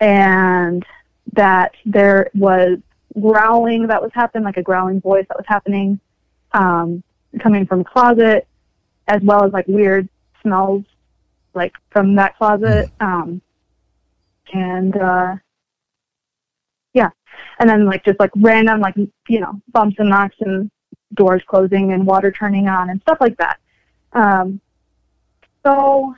and 0.00 0.84
that 1.32 1.74
there 1.86 2.30
was 2.34 2.78
growling 3.20 3.86
that 3.88 4.02
was 4.02 4.10
happening, 4.14 4.44
like 4.44 4.56
a 4.56 4.62
growling 4.62 5.00
voice 5.00 5.26
that 5.28 5.36
was 5.36 5.46
happening, 5.46 6.00
um, 6.52 7.02
coming 7.40 7.66
from 7.66 7.80
the 7.80 7.84
closet, 7.84 8.46
as 9.08 9.20
well 9.22 9.44
as 9.44 9.52
like 9.52 9.66
weird 9.68 10.08
smells, 10.42 10.84
like 11.54 11.72
from 11.90 12.14
that 12.16 12.36
closet. 12.36 12.90
Um, 13.00 13.40
and 14.52 14.96
uh, 14.96 15.36
yeah, 16.94 17.10
and 17.58 17.68
then 17.68 17.86
like 17.86 18.04
just 18.04 18.20
like 18.20 18.30
random 18.36 18.80
like 18.80 18.94
you 19.28 19.40
know 19.40 19.60
bumps 19.72 19.96
and 19.98 20.10
knocks 20.10 20.36
and 20.40 20.70
doors 21.14 21.42
closing 21.46 21.92
and 21.92 22.06
water 22.06 22.30
turning 22.32 22.68
on 22.68 22.90
and 22.90 23.00
stuff 23.02 23.18
like 23.20 23.36
that. 23.36 23.58
Um, 24.12 24.60
so, 25.64 26.14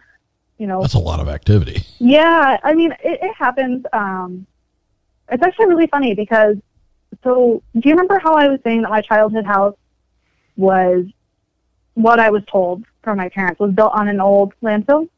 you 0.58 0.66
know, 0.66 0.80
That's 0.80 0.94
a 0.94 0.98
lot 0.98 1.20
of 1.20 1.28
activity. 1.28 1.82
yeah, 1.98 2.58
I 2.62 2.74
mean, 2.74 2.92
it, 2.92 3.18
it 3.22 3.34
happens. 3.36 3.84
Um, 3.92 4.46
it's 5.30 5.42
actually 5.42 5.66
really 5.66 5.86
funny 5.86 6.14
because, 6.14 6.56
so, 7.22 7.62
do 7.74 7.88
you 7.88 7.94
remember 7.94 8.18
how 8.18 8.34
I 8.34 8.48
was 8.48 8.60
saying 8.64 8.82
that 8.82 8.90
my 8.90 9.00
childhood 9.00 9.44
house 9.46 9.76
was 10.56 11.04
what 11.94 12.18
I 12.18 12.30
was 12.30 12.42
told 12.50 12.84
from 13.02 13.18
my 13.18 13.28
parents 13.28 13.60
was 13.60 13.72
built 13.72 13.92
on 13.92 14.08
an 14.08 14.20
old 14.20 14.52
landfill? 14.62 15.08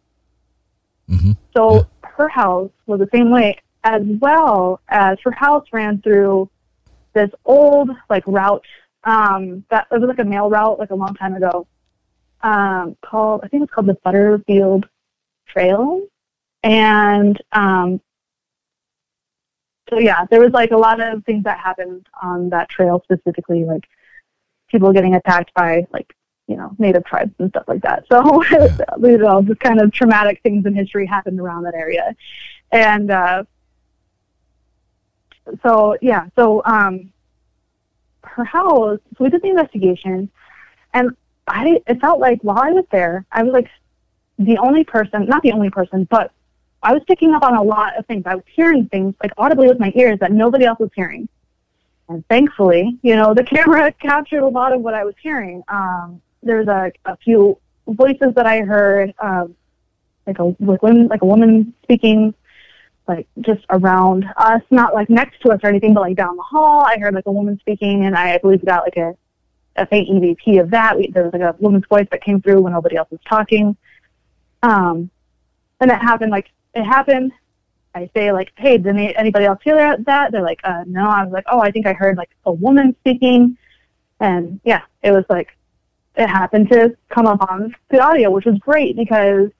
Mm-hmm. 1.08 1.32
So 1.56 1.86
her 2.02 2.28
house 2.28 2.70
was 2.86 3.00
the 3.00 3.08
same 3.12 3.30
way, 3.30 3.58
as 3.84 4.02
well 4.20 4.80
as 4.88 5.18
her 5.24 5.30
house 5.30 5.66
ran 5.72 6.00
through 6.02 6.50
this 7.14 7.30
old 7.44 7.90
like 8.10 8.24
route. 8.26 8.64
Um, 9.04 9.64
that 9.70 9.86
it 9.92 10.00
was 10.00 10.08
like 10.08 10.18
a 10.18 10.24
mail 10.24 10.50
route, 10.50 10.78
like 10.78 10.90
a 10.90 10.94
long 10.94 11.14
time 11.14 11.34
ago. 11.34 11.66
Um, 12.42 12.96
called 13.02 13.42
I 13.44 13.48
think 13.48 13.62
it's 13.62 13.72
called 13.72 13.86
the 13.86 13.94
Butterfield 13.94 14.88
Trail, 15.46 16.02
and 16.62 17.40
um, 17.52 18.00
so 19.88 19.98
yeah, 19.98 20.24
there 20.30 20.40
was 20.40 20.52
like 20.52 20.72
a 20.72 20.76
lot 20.76 21.00
of 21.00 21.24
things 21.24 21.44
that 21.44 21.58
happened 21.58 22.06
on 22.22 22.50
that 22.50 22.68
trail 22.68 23.02
specifically, 23.04 23.64
like 23.64 23.84
people 24.68 24.92
getting 24.92 25.14
attacked 25.14 25.54
by 25.54 25.86
like 25.92 26.14
you 26.48 26.56
know 26.56 26.74
native 26.78 27.04
tribes 27.04 27.32
and 27.38 27.50
stuff 27.50 27.64
like 27.68 27.82
that. 27.82 28.04
So 28.10 28.42
you 29.02 29.18
know, 29.18 29.42
just 29.42 29.60
kind 29.60 29.80
of 29.80 29.92
traumatic 29.92 30.40
things 30.42 30.66
in 30.66 30.74
history 30.74 31.06
happened 31.06 31.40
around 31.40 31.64
that 31.64 31.74
area, 31.74 32.16
and 32.72 33.10
uh, 33.10 33.44
so 35.62 35.96
yeah, 36.02 36.26
so 36.34 36.62
um, 36.64 37.12
her 38.24 38.44
house. 38.44 38.98
So 39.16 39.24
we 39.24 39.30
did 39.30 39.42
the 39.42 39.48
investigation, 39.48 40.30
and 40.94 41.16
I 41.46 41.80
it 41.86 42.00
felt 42.00 42.18
like 42.18 42.42
while 42.42 42.58
I 42.58 42.72
was 42.72 42.84
there, 42.90 43.24
I 43.30 43.42
was 43.44 43.52
like 43.52 43.70
the 44.38 44.58
only 44.58 44.84
person, 44.84 45.26
not 45.26 45.42
the 45.42 45.52
only 45.52 45.70
person, 45.70 46.06
but 46.10 46.32
I 46.86 46.92
was 46.92 47.02
picking 47.08 47.34
up 47.34 47.42
on 47.42 47.56
a 47.56 47.62
lot 47.62 47.98
of 47.98 48.06
things. 48.06 48.22
I 48.26 48.36
was 48.36 48.44
hearing 48.46 48.88
things 48.88 49.12
like 49.20 49.32
audibly 49.36 49.66
with 49.66 49.80
my 49.80 49.92
ears 49.96 50.20
that 50.20 50.30
nobody 50.30 50.66
else 50.66 50.78
was 50.78 50.90
hearing. 50.94 51.28
And 52.08 52.24
thankfully, 52.28 52.96
you 53.02 53.16
know, 53.16 53.34
the 53.34 53.42
camera 53.54 53.90
captured 53.90 54.42
a 54.42 54.46
lot 54.46 54.72
of 54.72 54.82
what 54.82 54.94
I 54.94 55.04
was 55.04 55.16
hearing. 55.20 55.64
Um, 55.66 56.22
there 56.44 56.58
was 56.58 56.68
a, 56.68 56.92
a 57.04 57.16
few 57.16 57.58
voices 57.88 58.34
that 58.36 58.46
I 58.46 58.60
heard, 58.60 59.12
um, 59.18 59.56
like 60.28 60.38
a 60.38 60.54
like 60.60 60.80
women, 60.84 61.08
like 61.08 61.22
a 61.22 61.26
woman 61.26 61.74
speaking, 61.82 62.32
like 63.08 63.26
just 63.40 63.64
around 63.70 64.24
us, 64.36 64.62
not 64.70 64.94
like 64.94 65.10
next 65.10 65.40
to 65.40 65.50
us 65.50 65.58
or 65.64 65.68
anything, 65.68 65.92
but 65.92 66.02
like 66.02 66.16
down 66.16 66.36
the 66.36 66.42
hall. 66.44 66.82
I 66.82 66.98
heard 66.98 67.14
like 67.14 67.26
a 67.26 67.32
woman 67.32 67.58
speaking, 67.58 68.04
and 68.04 68.14
I, 68.14 68.38
believe 68.38 68.64
got 68.64 68.84
like 68.84 68.96
a 68.96 69.16
a 69.74 69.86
faint 69.86 70.08
EVP 70.08 70.60
of 70.60 70.70
that. 70.70 70.96
We, 70.96 71.08
there 71.08 71.24
was 71.24 71.32
like 71.32 71.42
a 71.42 71.56
woman's 71.58 71.86
voice 71.88 72.06
that 72.12 72.22
came 72.22 72.40
through 72.40 72.62
when 72.62 72.74
nobody 72.74 72.94
else 72.94 73.10
was 73.10 73.20
talking. 73.28 73.76
Um, 74.62 75.10
and 75.80 75.90
that 75.90 76.00
happened 76.00 76.30
like 76.30 76.48
it 76.76 76.84
happened. 76.84 77.32
I 77.94 78.10
say 78.14 78.30
like, 78.30 78.52
hey, 78.56 78.76
did 78.76 78.88
any, 78.88 79.16
anybody 79.16 79.46
else 79.46 79.60
hear 79.64 79.96
that? 79.96 80.30
They're 80.30 80.42
like, 80.42 80.60
uh, 80.64 80.84
no. 80.86 81.08
I 81.08 81.24
was 81.24 81.32
like, 81.32 81.46
oh, 81.50 81.60
I 81.60 81.70
think 81.70 81.86
I 81.86 81.94
heard 81.94 82.18
like 82.18 82.30
a 82.44 82.52
woman 82.52 82.94
speaking, 83.00 83.56
and 84.20 84.60
yeah, 84.64 84.82
it 85.02 85.12
was 85.12 85.24
like 85.30 85.56
it 86.14 86.28
happened 86.28 86.70
to 86.70 86.96
come 87.08 87.26
up 87.26 87.40
on 87.50 87.74
the 87.88 88.00
audio, 88.00 88.30
which 88.30 88.44
was 88.44 88.58
great 88.58 88.96
because 88.96 89.50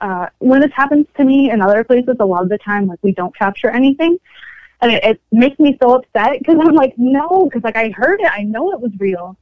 uh, 0.00 0.26
when 0.38 0.60
this 0.60 0.72
happens 0.72 1.06
to 1.16 1.24
me 1.24 1.50
in 1.50 1.60
other 1.60 1.84
places, 1.84 2.16
a 2.18 2.24
lot 2.24 2.42
of 2.42 2.48
the 2.48 2.58
time 2.58 2.88
like 2.88 2.98
we 3.02 3.12
don't 3.12 3.36
capture 3.36 3.70
anything, 3.70 4.18
and 4.80 4.90
it, 4.90 5.04
it 5.04 5.20
makes 5.30 5.58
me 5.60 5.78
so 5.80 5.94
upset 5.94 6.40
because 6.40 6.56
I'm 6.60 6.74
like, 6.74 6.94
no, 6.96 7.44
because 7.44 7.62
like 7.62 7.76
I 7.76 7.90
heard 7.90 8.20
it, 8.20 8.30
I 8.30 8.42
know 8.42 8.72
it 8.72 8.80
was 8.80 8.90
real, 8.98 9.36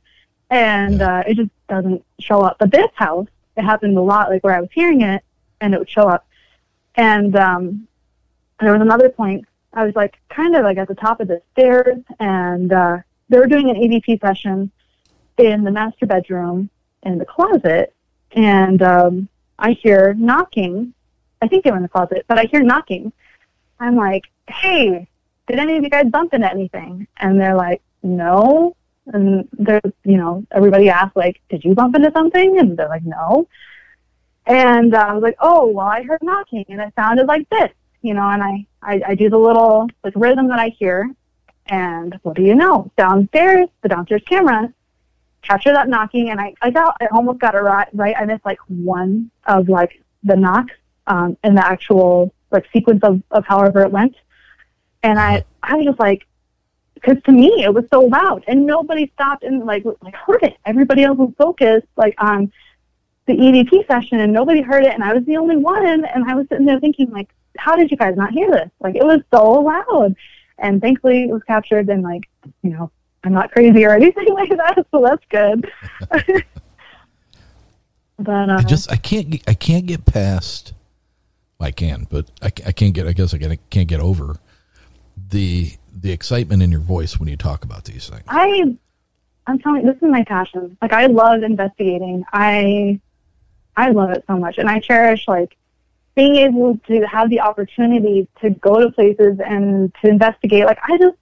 and 0.50 1.00
uh, 1.00 1.22
it 1.26 1.36
just 1.36 1.50
doesn't 1.70 2.04
show 2.20 2.42
up. 2.42 2.58
But 2.58 2.70
this 2.70 2.90
house, 2.94 3.28
it 3.56 3.62
happened 3.62 3.96
a 3.96 4.02
lot, 4.02 4.28
like 4.28 4.44
where 4.44 4.54
I 4.54 4.60
was 4.60 4.70
hearing 4.74 5.00
it, 5.00 5.24
and 5.62 5.72
it 5.72 5.78
would 5.78 5.90
show 5.90 6.06
up. 6.06 6.26
And 6.96 7.36
um, 7.36 7.88
there 8.60 8.72
was 8.72 8.82
another 8.82 9.08
point. 9.08 9.46
I 9.72 9.84
was 9.84 9.94
like 9.94 10.18
kind 10.28 10.54
of 10.54 10.64
like 10.64 10.78
at 10.78 10.88
the 10.88 10.94
top 10.94 11.20
of 11.20 11.28
the 11.28 11.40
stairs, 11.52 11.98
and 12.20 12.72
uh, 12.72 12.98
they 13.28 13.38
were 13.38 13.46
doing 13.46 13.70
an 13.70 13.76
EVP 13.76 14.20
session 14.20 14.70
in 15.38 15.64
the 15.64 15.70
master 15.70 16.06
bedroom 16.06 16.68
in 17.02 17.18
the 17.18 17.24
closet, 17.24 17.94
and 18.32 18.82
um, 18.82 19.28
I 19.58 19.72
hear 19.72 20.14
knocking. 20.14 20.92
I 21.40 21.48
think 21.48 21.64
they 21.64 21.70
were 21.70 21.78
in 21.78 21.82
the 21.82 21.88
closet, 21.88 22.24
but 22.28 22.38
I 22.38 22.44
hear 22.44 22.62
knocking. 22.62 23.12
I'm 23.80 23.96
like, 23.96 24.24
"Hey, 24.48 25.08
did 25.46 25.58
any 25.58 25.76
of 25.76 25.82
you 25.82 25.90
guys 25.90 26.06
bump 26.06 26.34
into 26.34 26.50
anything?" 26.50 27.06
And 27.18 27.40
they're 27.40 27.56
like, 27.56 27.80
"No." 28.02 28.76
And 29.06 29.48
they're, 29.52 29.80
you 30.04 30.16
know, 30.16 30.44
everybody 30.52 30.88
asked 30.90 31.16
like, 31.16 31.40
"Did 31.48 31.64
you 31.64 31.74
bump 31.74 31.96
into 31.96 32.12
something?" 32.12 32.58
And 32.58 32.76
they're 32.76 32.88
like, 32.88 33.04
"No." 33.04 33.48
And 34.46 34.94
uh, 34.94 35.06
I 35.08 35.12
was 35.12 35.22
like, 35.22 35.36
oh, 35.40 35.66
well, 35.66 35.86
I 35.86 36.02
heard 36.02 36.22
knocking, 36.22 36.64
and 36.68 36.80
it 36.80 36.92
sounded 36.96 37.26
like 37.26 37.48
this, 37.50 37.70
you 38.02 38.12
know, 38.12 38.28
and 38.28 38.42
I, 38.42 38.66
I, 38.82 39.02
I 39.08 39.14
do 39.14 39.30
the 39.30 39.38
little 39.38 39.88
like 40.02 40.14
rhythm 40.16 40.48
that 40.48 40.58
I 40.58 40.68
hear, 40.68 41.08
and 41.66 42.18
what 42.22 42.34
do 42.36 42.42
you 42.42 42.56
know? 42.56 42.90
Downstairs, 42.96 43.68
the 43.82 43.88
downstairs 43.88 44.22
camera 44.26 44.72
captured 45.42 45.74
that 45.74 45.88
knocking, 45.88 46.30
and 46.30 46.40
I, 46.40 46.54
I 46.60 46.70
got, 46.70 46.96
I 47.00 47.06
almost 47.12 47.38
got 47.38 47.54
it 47.54 47.58
right. 47.58 47.88
Right, 47.92 48.16
I 48.18 48.24
missed 48.24 48.44
like 48.44 48.58
one 48.66 49.30
of 49.46 49.68
like 49.68 50.02
the 50.24 50.36
knocks 50.36 50.74
um, 51.06 51.36
in 51.44 51.54
the 51.54 51.64
actual 51.64 52.34
like 52.50 52.66
sequence 52.72 53.02
of, 53.04 53.22
of 53.30 53.44
however 53.46 53.82
it 53.82 53.92
went, 53.92 54.16
and 55.04 55.20
I, 55.20 55.44
I 55.62 55.76
was 55.76 55.86
just 55.86 56.00
like, 56.00 56.26
because 56.94 57.22
to 57.24 57.32
me 57.32 57.62
it 57.62 57.72
was 57.72 57.84
so 57.92 58.00
loud, 58.00 58.42
and 58.48 58.66
nobody 58.66 59.08
stopped 59.14 59.44
and 59.44 59.64
like 59.64 59.84
like 60.00 60.16
heard 60.16 60.42
it. 60.42 60.56
Everybody 60.66 61.04
else 61.04 61.18
was 61.18 61.32
focused 61.38 61.86
like 61.96 62.16
on 62.18 62.52
the 63.26 63.34
EVP 63.34 63.86
session 63.86 64.20
and 64.20 64.32
nobody 64.32 64.60
heard 64.60 64.84
it 64.84 64.94
and 64.94 65.04
I 65.04 65.12
was 65.14 65.24
the 65.24 65.36
only 65.36 65.56
one 65.56 66.04
and 66.04 66.24
I 66.28 66.34
was 66.34 66.46
sitting 66.48 66.66
there 66.66 66.80
thinking 66.80 67.10
like, 67.10 67.28
how 67.56 67.76
did 67.76 67.90
you 67.90 67.96
guys 67.96 68.16
not 68.16 68.32
hear 68.32 68.50
this? 68.50 68.70
Like 68.80 68.96
it 68.96 69.04
was 69.04 69.20
so 69.32 69.60
loud. 69.60 70.16
And 70.58 70.80
thankfully 70.80 71.24
it 71.24 71.30
was 71.30 71.42
captured 71.44 71.88
and 71.88 72.02
like, 72.02 72.28
you 72.62 72.70
know, 72.70 72.90
I'm 73.24 73.32
not 73.32 73.52
crazy 73.52 73.84
or 73.84 73.94
anything 73.94 74.28
like 74.34 74.50
that, 74.50 74.84
so 74.90 75.02
that's 75.02 75.24
good. 75.28 75.70
but 78.18 78.50
uh, 78.50 78.56
I 78.58 78.62
just 78.62 78.90
I 78.90 78.96
can't 78.96 79.30
get, 79.30 79.42
I 79.48 79.54
can't 79.54 79.86
get 79.86 80.04
past. 80.04 80.74
I 81.60 81.70
can, 81.70 82.08
but 82.10 82.28
I, 82.42 82.46
I 82.46 82.72
can't 82.72 82.92
get. 82.92 83.06
I 83.06 83.12
guess 83.12 83.32
I 83.32 83.38
can't, 83.38 83.70
can't 83.70 83.88
get 83.88 84.00
over 84.00 84.36
the 85.28 85.70
the 85.94 86.10
excitement 86.10 86.60
in 86.62 86.72
your 86.72 86.80
voice 86.80 87.20
when 87.20 87.28
you 87.28 87.36
talk 87.36 87.64
about 87.64 87.84
these 87.84 88.08
things. 88.08 88.24
I 88.26 88.76
I'm 89.46 89.58
telling 89.60 89.82
you, 89.82 89.92
this 89.92 90.02
is 90.02 90.10
my 90.10 90.24
passion. 90.24 90.76
Like 90.82 90.92
I 90.92 91.06
love 91.06 91.44
investigating. 91.44 92.24
I 92.32 93.00
I 93.76 93.90
love 93.90 94.10
it 94.10 94.24
so 94.26 94.36
much, 94.36 94.58
and 94.58 94.68
I 94.68 94.80
cherish 94.80 95.26
like 95.26 95.56
being 96.14 96.36
able 96.36 96.78
to 96.86 97.00
have 97.02 97.30
the 97.30 97.40
opportunity 97.40 98.28
to 98.40 98.50
go 98.50 98.80
to 98.80 98.92
places 98.92 99.38
and 99.44 99.92
to 100.02 100.08
investigate. 100.08 100.66
Like 100.66 100.78
I 100.82 100.98
just, 100.98 101.16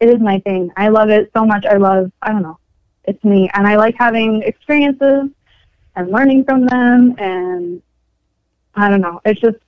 it 0.00 0.08
is 0.08 0.20
my 0.20 0.40
thing. 0.40 0.70
I 0.76 0.88
love 0.88 1.10
it 1.10 1.30
so 1.34 1.44
much. 1.44 1.64
I 1.64 1.76
love. 1.76 2.10
I 2.22 2.32
don't 2.32 2.42
know. 2.42 2.58
It's 3.04 3.22
me, 3.24 3.50
and 3.54 3.66
I 3.66 3.76
like 3.76 3.94
having 3.98 4.42
experiences 4.42 5.30
and 5.94 6.10
learning 6.10 6.44
from 6.44 6.66
them. 6.66 7.14
And 7.18 7.82
I 8.74 8.88
don't 8.90 9.00
know. 9.00 9.20
It's 9.24 9.40
just 9.40 9.58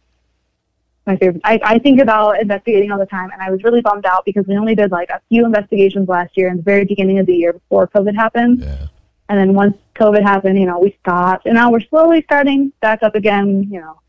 my 1.07 1.17
favorite. 1.17 1.41
I, 1.45 1.61
I 1.63 1.79
think 1.79 2.01
about 2.01 2.41
investigating 2.41 2.91
all 2.91 2.99
the 2.99 3.07
time, 3.07 3.31
and 3.33 3.41
I 3.41 3.51
was 3.51 3.63
really 3.63 3.81
bummed 3.81 4.07
out 4.07 4.25
because 4.25 4.47
we 4.47 4.57
only 4.57 4.75
did 4.75 4.91
like 4.91 5.09
a 5.11 5.21
few 5.29 5.47
investigations 5.47 6.09
last 6.09 6.37
year 6.37 6.49
in 6.49 6.57
the 6.59 6.63
very 6.63 6.85
beginning 6.85 7.19
of 7.19 7.27
the 7.27 7.35
year 7.35 7.53
before 7.53 7.87
COVID 7.89 8.15
happened. 8.15 8.61
Yeah. 8.61 8.87
And 9.29 9.39
then 9.39 9.55
once 9.55 9.77
COVID 9.95 10.23
happened, 10.23 10.59
you 10.59 10.67
know, 10.67 10.79
we 10.79 10.97
stopped, 11.01 11.47
and 11.47 11.55
now 11.55 11.71
we're 11.71 11.81
slowly 11.81 12.23
starting 12.23 12.73
back 12.81 13.03
up 13.03 13.15
again. 13.15 13.69
You 13.71 13.81
know, 13.81 14.01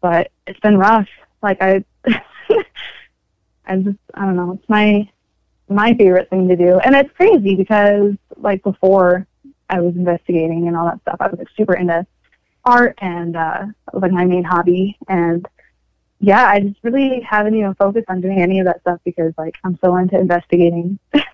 but 0.00 0.30
it's 0.46 0.60
been 0.60 0.76
rough. 0.76 1.08
Like 1.42 1.62
I, 1.62 1.84
I 3.66 3.76
just, 3.76 3.98
I 4.14 4.26
don't 4.26 4.36
know. 4.36 4.52
It's 4.52 4.68
my, 4.68 5.08
my 5.68 5.94
favorite 5.94 6.28
thing 6.30 6.48
to 6.48 6.56
do. 6.56 6.78
And 6.78 6.94
it's 6.94 7.10
crazy 7.16 7.54
because 7.54 8.12
like 8.36 8.62
before 8.62 9.26
I 9.70 9.80
was 9.80 9.94
investigating 9.94 10.68
and 10.68 10.76
all 10.76 10.86
that 10.86 11.00
stuff, 11.00 11.16
I 11.20 11.28
was 11.28 11.38
like 11.38 11.48
super 11.56 11.74
into 11.74 12.06
art 12.66 12.94
and 12.98 13.36
uh 13.36 13.66
was 13.92 14.02
like 14.02 14.12
my 14.12 14.24
main 14.24 14.42
hobby 14.42 14.96
and 15.06 15.46
yeah, 16.20 16.46
I 16.46 16.60
just 16.60 16.76
really 16.82 17.20
haven't 17.20 17.54
even 17.54 17.74
focused 17.74 18.08
on 18.08 18.20
doing 18.22 18.40
any 18.40 18.58
of 18.58 18.66
that 18.66 18.80
stuff 18.80 19.00
because 19.04 19.34
like 19.36 19.56
I'm 19.64 19.78
so 19.84 19.96
into 19.96 20.18
investigating. 20.18 20.98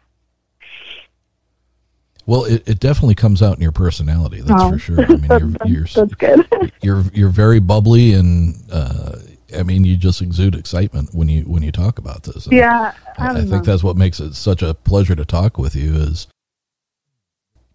Well, 2.27 2.45
it, 2.45 2.69
it 2.69 2.81
definitely 2.81 3.15
comes 3.15 3.43
out 3.43 3.57
in 3.57 3.63
your 3.63 3.73
personality. 3.73 4.41
That's 4.41 4.63
Oh, 4.63 4.71
for 4.73 4.79
sure. 4.79 5.03
I 5.05 5.09
mean, 5.17 5.31
you're 5.31 5.53
you're 5.67 5.85
that's 5.87 6.15
good. 6.15 6.47
you're 6.83 7.03
you're 7.13 7.29
very 7.31 7.59
bubbly, 7.61 8.13
and 8.15 8.55
uh, 8.71 9.17
I 9.59 9.63
mean, 9.63 9.85
you 9.85 9.97
just 9.97 10.23
exude 10.23 10.55
excitement 10.55 11.11
when 11.13 11.29
you 11.29 11.43
when 11.43 11.63
you 11.63 11.73
talk 11.73 11.99
about 11.99 12.23
this. 12.25 12.47
And 12.47 12.55
yeah, 12.57 12.93
I, 13.19 13.27
I, 13.27 13.31
I 13.39 13.45
think 13.45 13.65
that's 13.65 13.83
what 13.83 13.97
makes 13.97 14.21
it 14.21 14.35
such 14.35 14.63
a 14.63 14.75
pleasure 14.75 15.15
to 15.17 15.25
talk 15.25 15.59
with 15.59 15.75
you. 15.75 15.95
Is 15.97 16.27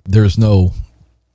there's 0.05 0.37
no 0.37 0.71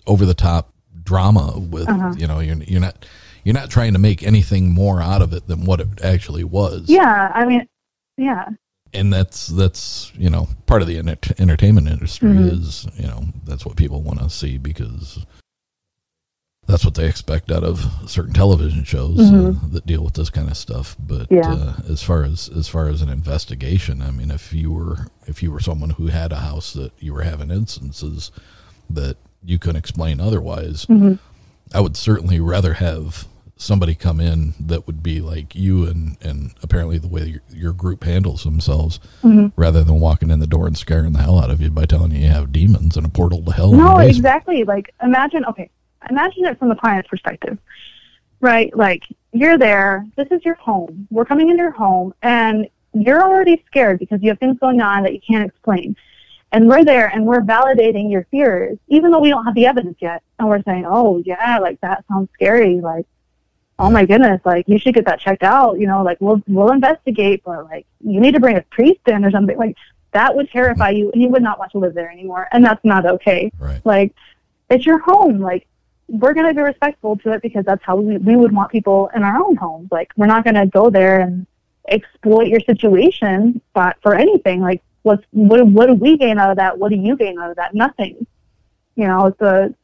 over 0.06 0.24
the 0.24 0.34
top 0.34 0.72
drama 1.02 1.58
with 1.58 1.88
Uh-huh. 1.88 2.14
you 2.16 2.26
know 2.26 2.40
you're 2.40 2.56
you're 2.62 2.80
not 2.80 3.04
you're 3.44 3.54
not 3.54 3.70
trying 3.70 3.92
to 3.94 3.98
make 3.98 4.22
anything 4.22 4.70
more 4.70 5.02
out 5.02 5.22
of 5.22 5.32
it 5.32 5.46
than 5.46 5.64
what 5.64 5.80
it 5.80 5.88
actually 6.04 6.44
was. 6.44 6.84
Yeah, 6.88 7.32
I 7.34 7.44
mean, 7.46 7.66
yeah. 8.16 8.48
And 8.92 9.12
that's 9.12 9.46
that's 9.48 10.12
you 10.16 10.30
know 10.30 10.48
part 10.66 10.82
of 10.82 10.88
the 10.88 10.98
enter- 10.98 11.34
entertainment 11.38 11.88
industry 11.88 12.30
Mhm. 12.30 12.52
is 12.60 12.86
you 12.96 13.06
know 13.06 13.24
that's 13.44 13.64
what 13.64 13.76
people 13.76 14.02
want 14.02 14.18
to 14.20 14.28
see 14.30 14.58
because 14.58 15.24
that's 16.66 16.84
what 16.84 16.94
they 16.94 17.06
expect 17.08 17.50
out 17.50 17.64
of 17.64 17.84
certain 18.06 18.32
television 18.32 18.84
shows 18.84 19.18
uh, 19.18 19.32
Mhm. 19.32 19.72
that 19.72 19.86
deal 19.86 20.04
with 20.04 20.14
this 20.14 20.30
kind 20.30 20.48
of 20.48 20.56
stuff 20.56 20.96
but 20.98 21.26
Yeah. 21.30 21.48
uh, 21.52 21.74
as 21.88 22.02
far 22.02 22.24
as 22.24 22.48
as 22.48 22.68
far 22.68 22.88
as 22.88 23.02
an 23.02 23.08
investigation 23.08 24.02
i 24.02 24.10
mean 24.10 24.30
if 24.30 24.52
you 24.52 24.70
were 24.72 25.06
if 25.26 25.42
you 25.42 25.50
were 25.50 25.60
someone 25.60 25.90
who 25.90 26.06
had 26.08 26.32
a 26.32 26.36
house 26.40 26.72
that 26.74 26.92
you 26.98 27.12
were 27.12 27.22
having 27.22 27.50
instances 27.50 28.30
that 28.88 29.16
you 29.44 29.58
couldn't 29.58 29.76
explain 29.78 30.20
otherwise 30.20 30.86
Mhm. 30.86 31.18
i 31.72 31.80
would 31.80 31.96
certainly 31.96 32.40
rather 32.40 32.74
have 32.74 33.26
somebody 33.60 33.94
come 33.94 34.20
in 34.20 34.54
that 34.58 34.86
would 34.86 35.02
be 35.02 35.20
like 35.20 35.54
you 35.54 35.86
and 35.86 36.16
and 36.22 36.52
apparently 36.62 36.96
the 36.98 37.06
way 37.08 37.24
your, 37.26 37.40
your 37.50 37.72
group 37.74 38.04
handles 38.04 38.42
themselves 38.42 38.98
Mhm. 39.22 39.52
rather 39.54 39.84
than 39.84 40.00
walking 40.00 40.30
in 40.30 40.40
the 40.40 40.46
door 40.46 40.66
and 40.66 40.78
scaring 40.78 41.12
the 41.12 41.18
hell 41.20 41.38
out 41.38 41.50
of 41.50 41.60
you 41.60 41.70
by 41.70 41.84
telling 41.84 42.10
you 42.12 42.20
you 42.20 42.28
have 42.28 42.52
demons 42.52 42.96
and 42.96 43.04
a 43.04 43.10
portal 43.10 43.42
to 43.44 43.52
hell 43.52 43.72
No, 43.72 43.98
exactly. 43.98 44.64
Like 44.64 44.94
imagine 45.02 45.44
okay, 45.44 45.68
imagine 46.08 46.46
it 46.46 46.58
from 46.58 46.70
the 46.70 46.74
client's 46.74 47.08
perspective. 47.08 47.58
Right? 48.40 48.74
Like 48.74 49.04
you're 49.32 49.58
there, 49.58 50.06
this 50.16 50.28
is 50.30 50.42
your 50.44 50.54
home. 50.54 51.06
We're 51.10 51.26
coming 51.26 51.50
into 51.50 51.62
your 51.62 51.70
home 51.72 52.14
and 52.22 52.66
you're 52.94 53.22
already 53.22 53.62
scared 53.66 53.98
because 53.98 54.22
you 54.22 54.30
have 54.30 54.38
things 54.38 54.58
going 54.58 54.80
on 54.80 55.02
that 55.02 55.12
you 55.12 55.20
can't 55.20 55.46
explain. 55.46 55.94
And 56.52 56.66
we're 56.66 56.82
there 56.84 57.08
and 57.08 57.26
we're 57.26 57.42
validating 57.42 58.10
your 58.10 58.26
fears, 58.30 58.78
even 58.88 59.10
though 59.10 59.20
we 59.20 59.28
don't 59.28 59.44
have 59.44 59.54
the 59.54 59.66
evidence 59.66 59.98
yet. 60.00 60.22
And 60.38 60.48
we're 60.48 60.62
saying, 60.62 60.86
Oh 60.88 61.22
yeah, 61.26 61.58
like 61.58 61.78
that 61.82 62.04
sounds 62.08 62.30
scary, 62.32 62.80
like 62.80 63.06
oh 63.80 63.90
my 63.90 64.04
goodness, 64.04 64.40
like 64.44 64.68
you 64.68 64.78
should 64.78 64.94
get 64.94 65.06
that 65.06 65.20
checked 65.20 65.42
out, 65.42 65.80
you 65.80 65.86
know, 65.86 66.02
like 66.02 66.20
we'll 66.20 66.42
we'll 66.46 66.70
investigate, 66.70 67.42
but 67.44 67.64
like 67.64 67.86
you 68.04 68.20
need 68.20 68.34
to 68.34 68.40
bring 68.40 68.56
a 68.56 68.62
priest 68.62 69.00
in 69.06 69.24
or 69.24 69.30
something. 69.30 69.56
Like 69.56 69.76
that 70.12 70.34
would 70.34 70.50
terrify 70.50 70.90
you 70.90 71.10
and 71.12 71.22
you 71.22 71.28
would 71.28 71.42
not 71.42 71.58
want 71.58 71.72
to 71.72 71.78
live 71.78 71.94
there 71.94 72.10
anymore. 72.10 72.48
And 72.52 72.64
that's 72.64 72.84
not 72.84 73.06
okay. 73.06 73.50
Right. 73.58 73.80
Like 73.84 74.14
it's 74.68 74.84
your 74.84 74.98
home. 74.98 75.40
Like 75.40 75.66
we're 76.08 76.34
gonna 76.34 76.54
be 76.54 76.60
respectful 76.60 77.16
to 77.18 77.32
it 77.32 77.42
because 77.42 77.64
that's 77.64 77.82
how 77.82 77.96
we 77.96 78.18
we 78.18 78.36
would 78.36 78.52
want 78.52 78.70
people 78.70 79.10
in 79.14 79.22
our 79.22 79.42
own 79.42 79.56
homes. 79.56 79.88
Like 79.90 80.12
we're 80.16 80.26
not 80.26 80.44
gonna 80.44 80.66
go 80.66 80.90
there 80.90 81.20
and 81.20 81.46
exploit 81.88 82.48
your 82.48 82.60
situation 82.60 83.60
but 83.72 83.96
for 84.02 84.14
anything. 84.14 84.60
Like 84.60 84.82
what's 85.02 85.24
what 85.30 85.66
what 85.66 85.86
do 85.86 85.94
we 85.94 86.18
gain 86.18 86.38
out 86.38 86.50
of 86.50 86.56
that? 86.58 86.78
What 86.78 86.90
do 86.90 86.96
you 86.96 87.16
gain 87.16 87.38
out 87.38 87.50
of 87.50 87.56
that? 87.56 87.74
Nothing. 87.74 88.26
You 88.96 89.06
know, 89.06 89.26
it's 89.26 89.40
a 89.40 89.74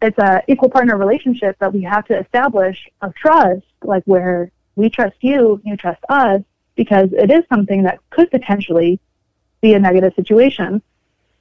it's 0.00 0.18
a 0.18 0.42
equal 0.48 0.70
partner 0.70 0.96
relationship 0.96 1.58
that 1.58 1.72
we 1.72 1.82
have 1.82 2.04
to 2.06 2.18
establish 2.18 2.88
of 3.02 3.14
trust, 3.14 3.66
like 3.82 4.04
where 4.04 4.50
we 4.76 4.88
trust 4.88 5.16
you, 5.20 5.60
you 5.64 5.76
trust 5.76 6.00
us, 6.08 6.42
because 6.76 7.08
it 7.12 7.30
is 7.30 7.44
something 7.48 7.82
that 7.82 7.98
could 8.10 8.30
potentially 8.30 9.00
be 9.60 9.74
a 9.74 9.78
negative 9.78 10.12
situation. 10.14 10.80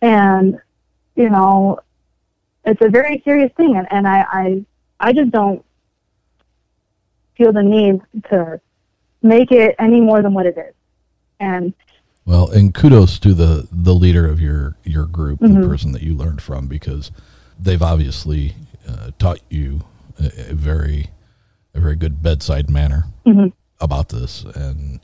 And, 0.01 0.59
you 1.15 1.29
know, 1.29 1.79
it's 2.65 2.81
a 2.81 2.89
very 2.89 3.21
serious 3.23 3.51
thing 3.55 3.77
and, 3.77 3.87
and 3.91 4.07
I, 4.07 4.25
I 4.29 4.65
I 4.99 5.13
just 5.13 5.31
don't 5.31 5.63
feel 7.35 7.53
the 7.53 7.63
need 7.63 8.01
to 8.31 8.59
make 9.21 9.51
it 9.51 9.75
any 9.79 10.01
more 10.01 10.21
than 10.21 10.33
what 10.33 10.45
it 10.47 10.57
is. 10.57 10.73
And 11.39 11.73
well 12.25 12.49
and 12.49 12.73
kudos 12.73 13.19
to 13.19 13.33
the 13.33 13.67
the 13.71 13.93
leader 13.93 14.25
of 14.27 14.41
your 14.41 14.75
your 14.83 15.05
group 15.05 15.39
the 15.39 15.47
Mhm. 15.47 15.69
person 15.69 15.91
that 15.93 16.01
you 16.01 16.13
learned 16.15 16.41
from 16.41 16.67
because 16.67 17.11
they've 17.59 17.81
obviously 17.81 18.55
uh, 18.87 19.11
taught 19.19 19.39
you 19.49 19.81
a, 20.19 20.51
a 20.51 20.53
very 20.53 21.09
a 21.73 21.79
very 21.79 21.95
good 21.95 22.21
bedside 22.23 22.69
manner 22.69 23.05
Mhm. 23.25 23.51
about 23.81 24.09
this 24.09 24.43
and 24.55 24.99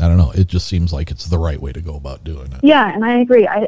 i 0.00 0.08
don't 0.08 0.16
know 0.18 0.32
it 0.34 0.46
just 0.46 0.66
seems 0.66 0.92
like 0.92 1.10
it's 1.10 1.26
the 1.26 1.38
right 1.38 1.60
way 1.60 1.72
to 1.72 1.80
go 1.80 1.94
about 1.96 2.24
doing 2.24 2.52
it 2.52 2.60
Yeah, 2.62 2.92
and 2.92 3.04
I 3.04 3.18
agree. 3.20 3.46
I 3.46 3.66